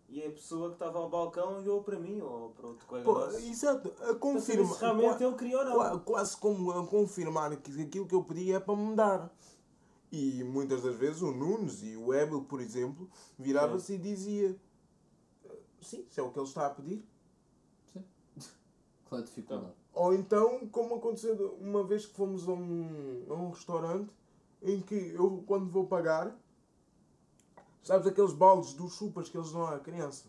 e 0.08 0.22
a 0.24 0.30
pessoa 0.30 0.68
que 0.68 0.74
estava 0.74 0.98
ao 0.98 1.08
balcão 1.08 1.58
olhou 1.58 1.82
para 1.82 1.98
mim 1.98 2.20
ou 2.20 2.50
para 2.50 2.66
outro 2.66 2.86
colega 2.86 3.04
Pô, 3.04 3.18
nosso. 3.20 3.38
exato, 3.38 3.88
a 4.00 4.06
saber 4.06 4.18
confirma. 4.18 4.76
realmente 4.78 5.22
ele 5.24 5.36
queria 5.36 5.58
ou 5.58 5.64
não. 5.64 5.72
Qua- 5.74 5.98
Quase 6.00 6.36
como 6.36 6.70
a 6.72 6.86
confirmar 6.86 7.56
que 7.56 7.82
aquilo 7.82 8.06
que 8.06 8.14
eu 8.14 8.22
pedi 8.22 8.52
é 8.52 8.60
para 8.60 8.76
me 8.76 8.94
dar. 8.94 9.34
E 10.10 10.44
muitas 10.44 10.82
das 10.82 10.94
vezes 10.96 11.22
o 11.22 11.32
Nunes 11.32 11.82
e 11.82 11.96
o 11.96 12.12
Ebel, 12.12 12.42
por 12.44 12.60
exemplo, 12.60 13.08
virava-se 13.38 13.94
e 13.94 13.98
dizia: 13.98 14.54
Sim, 15.80 16.04
se 16.10 16.20
é 16.20 16.22
o 16.22 16.30
que 16.30 16.38
ele 16.38 16.46
está 16.46 16.66
a 16.66 16.70
pedir. 16.70 17.02
Sim. 17.92 18.04
A 19.10 19.20
dificuldade? 19.20 19.72
Ou 19.94 20.14
então, 20.14 20.66
como 20.68 20.94
aconteceu 20.96 21.56
uma 21.60 21.82
vez 21.84 22.06
que 22.06 22.14
fomos 22.14 22.48
a 22.48 22.52
um, 22.52 23.24
a 23.28 23.34
um 23.34 23.50
restaurante 23.50 24.10
em 24.62 24.80
que 24.80 24.94
eu, 25.14 25.42
quando 25.46 25.70
vou 25.70 25.86
pagar, 25.86 26.34
sabes 27.82 28.06
aqueles 28.06 28.32
baldes 28.32 28.74
dos 28.74 28.92
chupas 28.94 29.28
que 29.28 29.36
eles 29.36 29.50
dão 29.52 29.66
à 29.66 29.78
criança? 29.78 30.24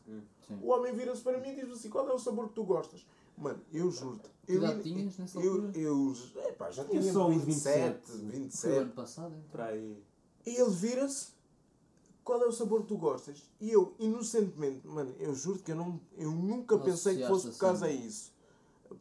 Sim. 0.48 0.60
O 0.62 0.70
homem 0.70 0.94
vira-se 0.94 1.22
para 1.22 1.40
mim 1.40 1.50
e 1.50 1.56
diz 1.56 1.72
assim: 1.72 1.90
Qual 1.90 2.08
é 2.10 2.14
o 2.14 2.20
sabor 2.20 2.50
que 2.50 2.56
tu 2.56 2.64
gostas? 2.64 3.06
Mano, 3.38 3.60
eu 3.72 3.90
juro-te. 3.90 4.30
Eu, 4.48 4.58
idade 4.58 4.84
tinhas 4.84 5.18
nessa 5.18 5.40
eu, 5.40 5.54
altura? 5.54 5.72
eu, 5.78 6.14
epá, 6.50 6.70
já 6.70 6.86
Tinha 6.86 7.02
só 7.02 7.28
uns 7.30 7.44
27, 7.44 8.12
27. 8.12 8.12
Foi 8.12 8.20
o 8.20 8.30
27. 8.30 8.78
ano 8.78 8.92
passado, 8.92 9.36
então. 9.36 9.50
Para 9.52 9.66
aí. 9.68 10.04
E 10.46 10.56
ele 10.56 10.70
vira-se: 10.70 11.30
Qual 12.24 12.42
é 12.42 12.46
o 12.46 12.52
sabor 12.52 12.82
que 12.82 12.88
tu 12.88 12.98
gostas? 12.98 13.42
E 13.60 13.72
eu, 13.72 13.96
inocentemente, 14.00 14.86
mano, 14.88 15.16
eu 15.20 15.34
juro 15.34 15.60
que 15.60 15.72
eu, 15.72 15.76
não, 15.76 16.00
eu 16.18 16.30
nunca 16.32 16.76
Não 16.76 16.84
pensei 16.84 17.18
que 17.18 17.28
fosse 17.28 17.50
por 17.52 17.58
causa 17.58 17.88
assim. 17.88 17.98
disso. 18.02 18.32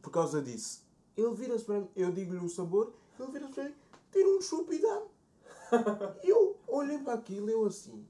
Por 0.01 0.09
causa 0.09 0.41
disso. 0.41 0.81
Ele 1.15 1.33
vira-se 1.35 1.63
para 1.65 1.79
mim, 1.81 1.87
eu 1.95 2.11
digo-lhe 2.11 2.43
o 2.43 2.49
sabor, 2.49 2.91
ele 3.19 3.31
vira-se 3.31 3.53
para 3.53 3.65
mim, 3.65 3.75
tira 4.11 4.29
um 4.29 4.41
chupo 4.41 4.73
e 4.73 4.79
dá-me. 4.81 5.05
E 6.23 6.29
eu 6.29 6.55
olhei 6.67 6.97
para 6.99 7.13
aquilo 7.13 7.49
e 7.49 7.53
eu 7.53 7.65
assim. 7.65 8.05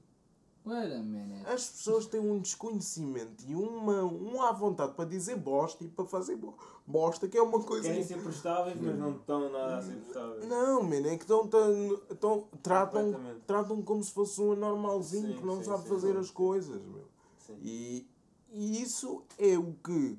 Wait 0.66 0.92
a 0.92 0.98
minute. 0.98 1.46
As 1.46 1.68
pessoas 1.68 2.06
têm 2.06 2.20
um 2.20 2.38
desconhecimento 2.38 3.44
e 3.46 3.54
uma, 3.54 4.02
um 4.02 4.40
à 4.40 4.50
vontade 4.52 4.94
para 4.94 5.04
dizer 5.04 5.36
bosta 5.36 5.84
e 5.84 5.88
para 5.88 6.06
fazer 6.06 6.36
bo- 6.36 6.54
bosta, 6.86 7.28
que 7.28 7.36
é 7.36 7.42
uma 7.42 7.62
coisa. 7.62 7.88
Querem 7.88 8.02
ser 8.02 8.22
prestáveis, 8.22 8.80
mas 8.80 8.98
não 8.98 9.16
estão 9.16 9.52
nada 9.52 9.76
a 9.78 9.82
ser 9.82 9.96
prestáveis. 9.96 10.46
Não, 10.48 10.82
mano, 10.82 11.06
é 11.06 11.16
que 11.18 11.24
estão, 11.24 11.46
tão, 11.46 11.96
tão, 12.18 12.48
tratam, 12.62 13.14
tratam 13.46 13.82
como 13.82 14.02
se 14.02 14.10
fosse 14.12 14.40
um 14.40 14.52
anormalzinho 14.52 15.34
Sim, 15.34 15.38
que 15.38 15.44
não 15.46 15.58
sim, 15.58 15.64
sabe 15.64 15.82
sim, 15.82 15.88
fazer 15.90 16.12
sim. 16.14 16.18
as 16.18 16.30
coisas, 16.30 16.82
meu. 16.82 17.04
Sim. 17.46 17.58
E, 17.60 18.08
e 18.50 18.80
isso 18.82 19.22
é 19.38 19.58
o 19.58 19.74
que 19.84 20.18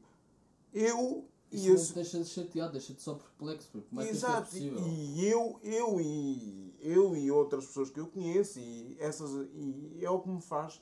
eu 0.74 1.26
Isso 1.56 1.66
e 1.66 1.68
não 1.70 1.76
esse, 1.76 1.88
te 1.88 1.94
deixa 1.96 2.20
de 2.20 2.26
chateado, 2.26 2.72
deixa-te 2.74 3.02
só 3.02 3.16
perplexo. 3.16 3.70
porque 3.72 3.98
é 3.98 4.04
é 4.04 4.10
Exato, 4.10 4.50
possível? 4.50 4.80
e 4.88 5.26
eu, 5.28 5.60
eu 5.64 6.02
e 6.02 6.76
eu 6.80 7.16
e 7.16 7.32
outras 7.32 7.66
pessoas 7.66 7.90
que 7.90 8.00
eu 8.00 8.08
conheço 8.08 8.60
e 8.60 8.96
essas 9.00 9.32
e 9.54 10.00
é 10.02 10.10
o 10.10 10.20
que 10.20 10.30
me 10.30 10.42
faz 10.42 10.82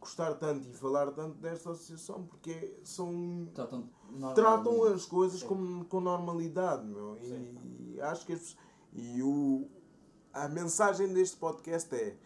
gostar 0.00 0.34
tanto 0.34 0.68
e 0.68 0.72
falar 0.72 1.10
tanto 1.12 1.36
desta 1.38 1.70
associação 1.70 2.26
porque 2.26 2.78
são 2.84 3.48
Tratam, 3.54 3.88
tratam 4.34 4.84
as 4.84 5.06
coisas 5.06 5.42
com, 5.42 5.84
com 5.84 6.00
normalidade, 6.00 6.86
meu. 6.86 7.16
E 7.22 8.00
acho 8.00 8.26
que 8.26 8.32
as 8.34 8.56
e 8.92 9.22
o 9.22 9.66
a 10.32 10.48
mensagem 10.48 11.12
deste 11.12 11.36
podcast 11.36 11.94
é, 11.94 12.16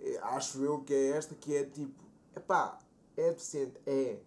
é, 0.00 0.18
acho 0.18 0.62
eu 0.64 0.80
que 0.80 0.94
é 0.94 1.10
esta 1.10 1.34
que 1.34 1.54
é 1.54 1.64
tipo, 1.64 2.02
epá, 2.34 2.78
é 3.16 3.30
deficiente, 3.30 3.74
é, 3.86 4.18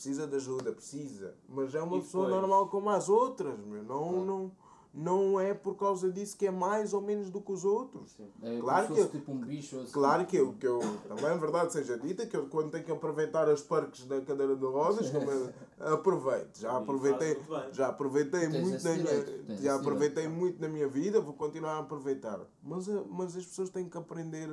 precisa 0.00 0.26
de 0.26 0.34
ajuda, 0.36 0.72
precisa, 0.72 1.34
mas 1.46 1.74
é 1.74 1.82
uma 1.82 1.98
E 1.98 2.00
pessoa 2.00 2.24
depois? 2.24 2.40
normal 2.40 2.68
como 2.68 2.88
as 2.88 3.10
outras, 3.10 3.58
meu. 3.66 3.82
Não, 3.82 3.98
Claro. 4.08 4.24
não, 4.24 4.52
não 4.94 5.38
é 5.38 5.52
por 5.52 5.74
causa 5.76 6.10
disso 6.10 6.38
que 6.38 6.46
é 6.46 6.50
mais 6.50 6.94
ou 6.94 7.02
menos 7.02 7.28
do 7.28 7.38
que 7.38 7.52
os 7.52 7.66
outros. 7.66 8.12
Sim. 8.12 8.26
É 8.42 8.58
Claro 8.60 8.86
como 8.86 8.96
que 8.96 9.02
se 9.02 9.06
fosse 9.06 9.16
eu- 9.16 9.20
tipo 9.20 9.32
um 9.32 9.40
bicho 9.42 9.78
assim. 9.78 9.92
Claro 9.92 10.24
que 10.24 10.36
eu, 10.38 10.54
que 10.54 10.66
eu 10.66 10.80
também 11.06 11.26
é 11.26 11.36
verdade 11.36 11.70
seja 11.74 11.98
dita 11.98 12.24
que 12.26 12.34
eu 12.34 12.46
quando 12.46 12.70
tenho 12.70 12.82
que 12.82 12.90
aproveitar 12.90 13.46
as 13.46 13.60
parques 13.60 14.06
da 14.06 14.22
cadeira 14.22 14.56
de 14.56 14.64
rodas, 14.64 15.10
como 15.10 15.30
eu, 15.30 15.52
aproveito. 15.92 16.56
Já 16.58 16.78
aproveitei, 16.78 17.38
já 17.72 17.88
aproveitei 17.88 18.48
muito 18.48 18.82
na 18.82 18.94
minha, 18.94 19.58
já 19.60 19.74
aproveitei 19.74 20.22
direito. 20.22 20.40
muito 20.40 20.60
na 20.62 20.68
minha 20.68 20.88
vida, 20.88 21.20
vou 21.20 21.34
continuar 21.34 21.72
a 21.74 21.78
aproveitar. 21.80 22.40
Mas, 22.62 22.88
a- 22.88 23.04
mas 23.06 23.36
as 23.36 23.44
pessoas 23.44 23.68
têm 23.68 23.86
que 23.86 23.98
aprender 23.98 24.48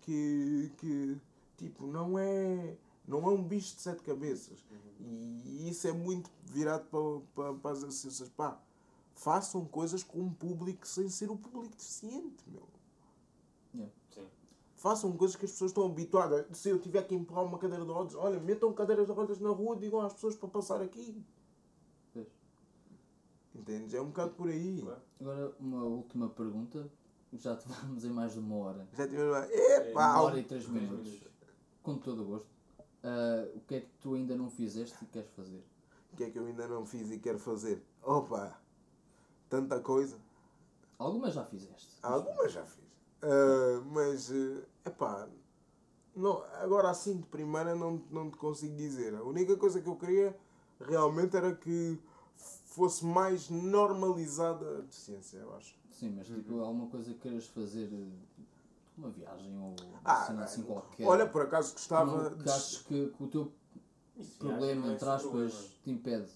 que, 0.00 0.72
que 0.76 1.16
tipo, 1.56 1.86
não 1.86 2.18
é, 2.18 2.74
não 3.08 3.24
é 3.24 3.30
um 3.30 3.42
bicho 3.42 3.74
de 3.74 3.82
sete 3.82 4.02
cabeças. 4.02 4.62
E 5.44 5.70
isso 5.70 5.88
é 5.88 5.92
muito 5.92 6.30
virado 6.44 6.84
para, 6.84 7.20
para, 7.34 7.54
para 7.58 7.70
as 7.72 7.78
associações. 7.82 8.28
Pá, 8.30 8.60
façam 9.14 9.64
coisas 9.64 10.02
com 10.02 10.20
um 10.20 10.32
público 10.32 10.86
sem 10.86 11.08
ser 11.08 11.30
o 11.30 11.36
público 11.36 11.74
deficiente, 11.74 12.44
meu. 12.46 12.68
Yeah. 13.74 13.92
Sim. 14.10 14.26
Façam 14.76 15.16
coisas 15.16 15.36
que 15.36 15.46
as 15.46 15.52
pessoas 15.52 15.70
estão 15.70 15.86
habituadas. 15.86 16.46
Se 16.56 16.68
eu 16.68 16.78
tiver 16.78 17.02
que 17.06 17.14
empurrar 17.14 17.44
uma 17.44 17.58
cadeira 17.58 17.84
de 17.84 17.90
rodas, 17.90 18.14
olha, 18.14 18.38
metam 18.38 18.72
cadeiras 18.72 19.06
de 19.06 19.12
rodas 19.12 19.40
na 19.40 19.48
rua, 19.50 19.74
digam 19.74 20.00
às 20.00 20.12
pessoas 20.12 20.36
para 20.36 20.48
passar 20.48 20.82
aqui. 20.82 21.24
Pois. 22.12 22.26
Entendes? 23.54 23.94
É 23.94 24.00
um 24.02 24.08
bocado 24.08 24.32
por 24.32 24.48
aí. 24.48 24.84
Agora, 25.18 25.54
uma 25.58 25.82
última 25.82 26.28
pergunta. 26.28 26.90
Já 27.32 27.56
te 27.56 27.66
vamos 27.68 28.04
em 28.04 28.10
mais 28.10 28.34
de 28.34 28.38
uma 28.38 28.56
hora. 28.56 28.88
Já 28.92 29.06
tivemos. 29.06 29.36
Uma 29.92 30.22
hora 30.22 30.38
e 30.38 30.44
três 30.44 30.64
Três 30.64 30.82
minutos. 30.82 31.06
minutos. 31.06 31.28
Com 31.82 31.96
todo 31.96 32.22
o 32.22 32.26
gosto. 32.26 32.57
Ah, 33.02 33.48
o 33.54 33.60
que 33.60 33.76
é 33.76 33.80
que 33.80 33.90
tu 34.00 34.14
ainda 34.14 34.36
não 34.36 34.50
fizeste 34.50 34.96
e 35.02 35.06
queres 35.06 35.30
fazer? 35.30 35.64
O 36.12 36.16
que 36.16 36.24
é 36.24 36.30
que 36.30 36.38
eu 36.38 36.46
ainda 36.46 36.66
não 36.66 36.84
fiz 36.84 37.10
e 37.10 37.18
quero 37.18 37.38
fazer? 37.38 37.82
Opa! 38.02 38.60
Tanta 39.48 39.80
coisa. 39.80 40.18
Algumas 40.98 41.34
já 41.34 41.44
fizeste. 41.44 41.98
Algumas 42.02 42.52
já 42.52 42.64
fiz. 42.64 42.84
Ah, 43.22 43.82
mas, 43.86 44.30
eh, 44.30 44.64
epá, 44.84 45.28
não, 46.14 46.42
agora 46.54 46.90
assim 46.90 47.16
de 47.16 47.26
primeira 47.26 47.74
não, 47.74 48.02
não 48.10 48.30
te 48.30 48.36
consigo 48.36 48.74
dizer. 48.76 49.14
A 49.14 49.22
única 49.22 49.56
coisa 49.56 49.80
que 49.80 49.88
eu 49.88 49.96
queria 49.96 50.36
realmente 50.80 51.36
era 51.36 51.54
que 51.54 51.98
fosse 52.36 53.04
mais 53.04 53.48
normalizada 53.48 54.78
a 54.78 54.80
deficiência, 54.80 55.38
eu 55.38 55.54
acho. 55.54 55.76
Sim, 55.90 56.14
mas 56.16 56.26
tipo, 56.26 56.60
alguma 56.60 56.88
coisa 56.88 57.12
que 57.12 57.20
queiras 57.20 57.46
fazer, 57.46 57.88
eh, 57.92 58.27
uma 58.98 59.10
viagem 59.10 59.56
ou 59.58 59.74
uma 59.90 60.00
Ah, 60.04 60.26
cena 60.26 60.44
assim 60.44 60.62
qualquer. 60.62 61.06
Olha, 61.06 61.26
por 61.26 61.42
acaso 61.42 61.72
gostava 61.72 62.30
não, 62.30 62.38
que 62.38 62.48
achas 62.48 62.82
que, 62.82 63.08
que 63.08 63.22
o 63.22 63.28
teu 63.28 63.52
Isso, 64.16 64.38
problema, 64.38 64.88
é 64.88 64.94
entre 64.94 65.08
aspas, 65.08 65.52
te 65.82 65.90
impede. 65.90 66.32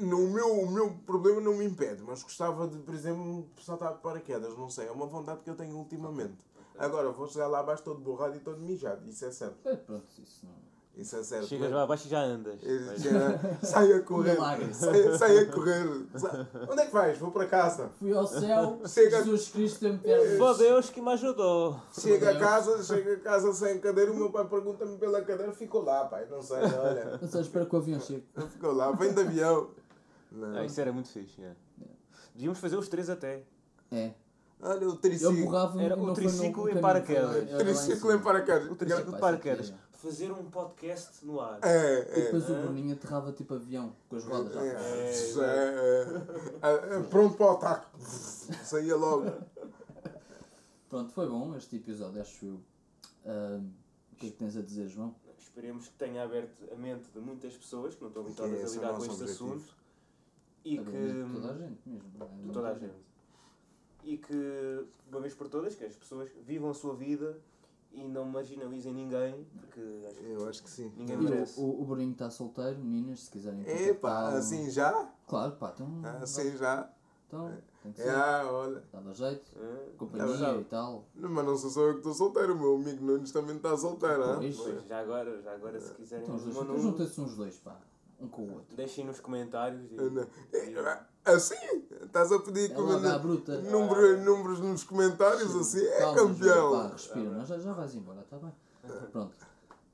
no, 0.00 0.24
o, 0.24 0.30
meu, 0.30 0.60
o 0.62 0.70
meu 0.70 0.94
problema 1.06 1.40
não 1.40 1.54
me 1.56 1.64
impede, 1.64 2.02
mas 2.02 2.22
gostava 2.22 2.66
de, 2.66 2.78
por 2.78 2.94
exemplo, 2.94 3.46
saltar 3.60 3.94
de 3.94 4.00
paraquedas, 4.00 4.56
não 4.56 4.70
sei, 4.70 4.88
é 4.88 4.90
uma 4.90 5.06
vontade 5.06 5.42
que 5.42 5.50
eu 5.50 5.56
tenho 5.56 5.76
ultimamente. 5.76 6.44
Agora, 6.78 7.10
vou 7.10 7.28
chegar 7.28 7.48
lá 7.48 7.60
abaixo 7.60 7.82
todo 7.82 8.00
borrado 8.00 8.34
e 8.36 8.40
todo 8.40 8.58
mijado, 8.60 9.06
isso 9.08 9.24
é 9.24 9.30
certo. 9.30 9.68
É, 9.68 9.76
pronto, 9.76 10.06
isso 10.18 10.46
não. 10.46 10.71
Isso 10.94 11.16
é 11.16 11.22
certo. 11.22 11.46
Chegas 11.46 11.68
mas- 11.68 11.76
lá 11.76 11.82
abaixo 11.84 12.06
e 12.06 12.10
já 12.10 12.20
andas. 12.20 12.60
Mas- 12.62 13.68
sai 13.70 13.92
a 13.94 14.00
correr. 14.02 14.36
Sai, 14.74 15.18
sai 15.18 15.38
a 15.38 15.46
correr. 15.46 15.86
Sai- 16.16 16.46
Onde 16.70 16.82
é 16.82 16.86
que 16.86 16.92
vais? 16.92 17.16
Vou 17.18 17.30
para 17.30 17.46
casa. 17.46 17.90
Fui 17.98 18.12
ao 18.12 18.26
céu, 18.26 18.78
Chega- 18.86 19.18
Jesus 19.18 19.48
Cristo 19.48 19.80
tem 19.80 19.96
pernas. 19.96 20.36
Foi 20.36 20.58
Deus 20.58 20.90
que 20.90 21.00
me 21.00 21.10
ajudou. 21.12 21.80
Chega 21.98 22.32
a 22.32 22.38
casa, 22.38 22.82
chega 22.84 23.14
a 23.14 23.20
casa 23.20 23.52
sem 23.54 23.78
cadeira, 23.80 24.12
o 24.12 24.16
meu 24.16 24.30
pai 24.30 24.44
pergunta-me 24.46 24.98
pela 24.98 25.22
cadeira, 25.22 25.50
ficou 25.52 25.82
lá, 25.82 26.04
pai, 26.04 26.26
não 26.30 26.42
sei, 26.42 26.58
olha. 26.58 27.18
Eu 27.22 27.28
só 27.28 27.40
espero 27.40 27.64
que 27.66 27.74
o 27.74 27.78
avião 27.78 27.98
chegue. 27.98 28.26
Ficou 28.50 28.72
lá, 28.72 28.92
vem 28.92 29.14
de 29.14 29.20
avião. 29.22 29.70
Não. 30.30 30.56
Ah, 30.58 30.64
isso 30.64 30.78
era 30.80 30.92
muito 30.92 31.08
fixe. 31.08 31.42
é. 31.42 31.52
Devíamos 32.34 32.58
fazer 32.58 32.76
os 32.76 32.88
três 32.88 33.08
até. 33.08 33.42
É. 33.90 34.12
Olha 34.62 34.86
o 34.86 34.90
Eu 34.92 34.96
triciclo. 34.96 35.44
borrava 35.44 35.82
Era 35.82 35.96
o 35.98 36.06
não 36.06 36.14
triciclo 36.14 36.68
em 36.68 36.80
paraquedas. 36.80 37.50
Triciclo 37.58 38.12
em 38.14 38.18
paraquedas. 38.20 38.70
O 38.70 38.76
triciclo 38.76 39.12
de 39.14 39.18
paraquedas. 39.20 39.74
Fazer 40.02 40.32
um 40.32 40.50
podcast 40.50 41.24
no 41.24 41.40
ar. 41.40 41.60
É, 41.62 41.98
E 41.98 42.20
é. 42.20 42.24
depois 42.24 42.50
o 42.50 42.54
Bruninho 42.54 42.94
aterrava 42.94 43.32
tipo 43.32 43.54
avião, 43.54 43.94
com 44.08 44.16
as 44.16 44.24
rodas. 44.24 44.56
É, 44.56 45.12
já. 45.32 45.46
é, 45.46 46.04
é, 46.62 46.96
é, 46.96 47.02
pronto 47.04 47.36
para 47.36 47.46
o 47.46 47.50
ataque. 47.50 47.86
Saía 48.64 48.96
logo. 48.96 49.30
Pronto, 50.88 51.12
foi 51.12 51.28
bom 51.28 51.54
este 51.56 51.76
episódio, 51.76 52.20
acho 52.20 52.44
eu. 52.44 52.60
Ahm, 53.24 53.70
o 54.12 54.16
que 54.16 54.26
é 54.26 54.30
que 54.30 54.36
tens 54.36 54.56
a 54.56 54.62
dizer, 54.62 54.88
João? 54.88 55.14
Esperemos 55.38 55.86
que 55.86 55.94
tenha 55.94 56.24
aberto 56.24 56.68
a 56.72 56.74
mente 56.74 57.08
de 57.10 57.20
muitas 57.20 57.56
pessoas 57.56 57.94
que 57.94 58.00
não 58.00 58.08
estão 58.08 58.24
habituadas 58.24 58.58
a 58.60 58.66
é 58.66 58.74
lidar 58.74 58.90
com 58.94 58.98
este 59.04 59.10
objetivo. 59.22 59.54
assunto. 59.54 59.76
E 60.64 60.78
A 60.78 60.82
que. 60.82 60.90
de 60.90 61.32
toda 61.32 61.50
a 61.52 61.58
gente 61.58 61.80
mesmo. 61.88 62.10
é? 62.20 62.46
de 62.46 62.52
toda 62.52 62.68
a 62.68 62.74
gente. 62.74 63.12
E 64.04 64.16
que, 64.18 64.32
de 64.32 64.86
uma 65.12 65.20
vez 65.20 65.32
por 65.34 65.48
todas, 65.48 65.74
que 65.76 65.84
as 65.84 65.94
pessoas 65.94 66.28
vivam 66.44 66.70
a 66.70 66.74
sua 66.74 66.94
vida 66.96 67.38
e 67.94 68.04
não 68.08 68.24
marginalizem 68.24 68.92
ninguém, 68.92 69.46
porque 69.60 69.80
acho 70.08 70.16
que 70.18 70.26
Eu 70.30 70.48
acho 70.48 70.62
que 70.62 70.70
sim. 70.70 70.92
ninguém 70.96 71.16
E 71.16 71.22
merece. 71.22 71.60
o, 71.60 71.64
o, 71.64 71.82
o 71.82 71.84
Bruninho 71.84 72.12
está 72.12 72.30
solteiro, 72.30 72.78
meninas, 72.78 73.20
se 73.24 73.30
quiserem 73.30 73.62
Epá, 73.66 74.28
assim 74.30 74.70
já? 74.70 75.10
Claro, 75.26 75.52
pá, 75.56 75.72
então. 75.74 75.88
Assim 76.22 76.56
já? 76.56 76.90
Então, 77.26 77.50
tem 77.82 77.92
que 77.92 78.00
É, 78.02 78.04
ser. 78.04 78.10
ah, 78.10 78.42
olha. 78.52 78.82
Dava 78.92 79.12
jeito, 79.14 79.50
Ah, 79.56 79.90
companhia 79.96 80.36
sabe. 80.36 80.60
e 80.60 80.64
tal. 80.64 81.06
Não, 81.14 81.30
Mas 81.30 81.46
não 81.46 81.56
sou 81.56 81.70
só 81.70 81.80
eu 81.82 81.92
que 81.92 81.98
estou 81.98 82.12
solteiro, 82.14 82.54
o 82.54 82.58
meu 82.58 82.74
amigo 82.76 83.04
Nunes 83.04 83.32
também 83.32 83.56
está 83.56 83.76
solteiro, 83.76 84.22
ah? 84.24 84.36
Pois. 84.36 84.56
Pois, 84.56 84.86
já 84.86 85.00
agora, 85.00 85.40
já 85.42 85.52
agora 85.54 85.80
se 85.80 85.94
quiserem 85.94 86.24
Então, 86.24 86.36
então 86.36 86.78
juntem-se 86.78 87.20
uns 87.20 87.34
dois, 87.34 87.58
pá. 87.58 87.78
Um 88.20 88.28
com 88.28 88.42
o 88.42 88.52
outro. 88.54 88.76
deixem 88.76 89.04
nos 89.06 89.18
comentários. 89.18 89.90
E, 89.90 89.96
Não. 89.96 90.26
Assim? 91.24 91.54
Estás 92.02 92.32
a 92.32 92.38
pedir 92.40 92.70
É 92.72 93.18
bruta. 93.18 93.60
número, 93.62 94.20
números 94.24 94.60
nos 94.60 94.84
comentários 94.84 95.54
assim? 95.54 95.84
É 95.84 95.98
Calma, 96.00 96.16
campeão. 96.16 96.70
Vá, 96.72 96.88
respira, 96.88 97.30
mas 97.30 97.48
já, 97.48 97.58
já 97.58 97.72
vais 97.72 97.94
embora, 97.94 98.20
está 98.20 98.36
bem? 98.38 98.52
Pronto. 99.12 99.32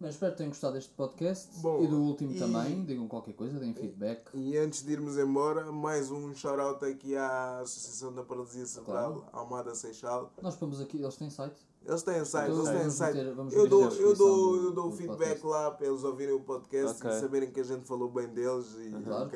Mas 0.01 0.11
espero 0.15 0.33
que 0.33 0.39
tenham 0.39 0.51
gostado 0.51 0.75
deste 0.75 0.93
podcast 0.95 1.49
Bom, 1.61 1.83
e 1.83 1.87
do 1.89 2.01
último 2.01 2.33
e- 2.33 2.39
também. 2.39 2.85
Digam 2.85 3.09
qualquer 3.09 3.35
coisa, 3.35 3.59
deem 3.59 3.75
feedback. 3.75 4.31
E 4.33 4.57
antes 4.57 4.85
de 4.85 4.93
irmos 4.93 5.19
embora, 5.19 5.71
mais 5.73 6.11
um 6.11 6.33
shout-out 6.35 6.85
aqui 6.85 7.17
à 7.17 7.59
Associação 7.61 8.13
da 8.15 8.23
Paralisia 8.23 8.65
Cerebral, 8.65 9.25
Almada 9.33 9.75
Seixal. 9.75 10.33
Nós 10.41 10.55
pomos 10.57 10.81
aqui, 10.81 11.03
eles 11.03 11.17
têm 11.17 11.29
site. 11.31 11.57
Eles 11.85 12.03
têm 12.05 12.25
site, 12.25 12.51
Então, 12.53 12.65
eles 12.69 12.81
têm 12.81 12.91
site. 12.91 13.17
meter- 13.17 13.29
eu 13.57 13.67
dou, 13.69 13.83
eu 13.91 14.15
dou, 14.15 14.27
do- 14.57 14.67
eu 14.67 14.73
dou 14.73 14.91
do 14.91 14.97
feedback 14.97 15.41
podcast. 15.41 15.47
lá 15.47 15.71
para 15.73 15.87
eles 15.87 16.05
ouvirem 16.05 16.35
o 16.35 16.41
podcast 16.41 17.01
Ok. 17.05 17.11
e 17.17 17.21
saberem 17.21 17.51
que 17.51 17.61
a 17.61 17.65
gente 17.65 17.85
falou 17.87 18.09
bem 18.09 18.29
deles 18.29 18.67
e 18.79 18.91
Claro. 19.03 19.31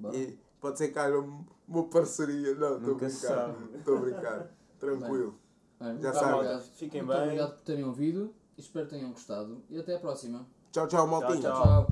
Bora. 0.00 0.16
E 0.16 0.36
pode 0.64 0.78
ser 0.78 0.88
que 0.88 0.98
haja 0.98 1.18
um- 1.18 1.44
uma 1.68 1.84
parceria. 1.84 2.54
Não, 2.54 2.78
estou 2.78 2.94
a 2.94 2.96
brincar. 2.96 3.54
Estou 3.74 3.96
a 3.96 4.00
brincar. 4.00 4.50
Tranquilo. 4.80 5.34
Bem, 5.78 6.00
Já 6.00 6.12
sabem. 6.14 6.60
Fiquem 6.74 7.02
Muito 7.02 7.14
bem. 7.16 7.24
obrigado 7.26 7.54
por 7.56 7.62
terem 7.64 7.84
ouvido. 7.84 8.34
Espero 8.56 8.86
que 8.86 8.94
tenham 8.94 9.10
gostado. 9.10 9.62
E 9.68 9.78
até 9.78 9.96
à 9.96 9.98
próxima. 9.98 10.46
Tchau, 10.72 10.86
tchau, 10.88 11.06
maltinha. 11.06 11.50
tchau. 11.50 11.62
Tchau. 11.62 11.86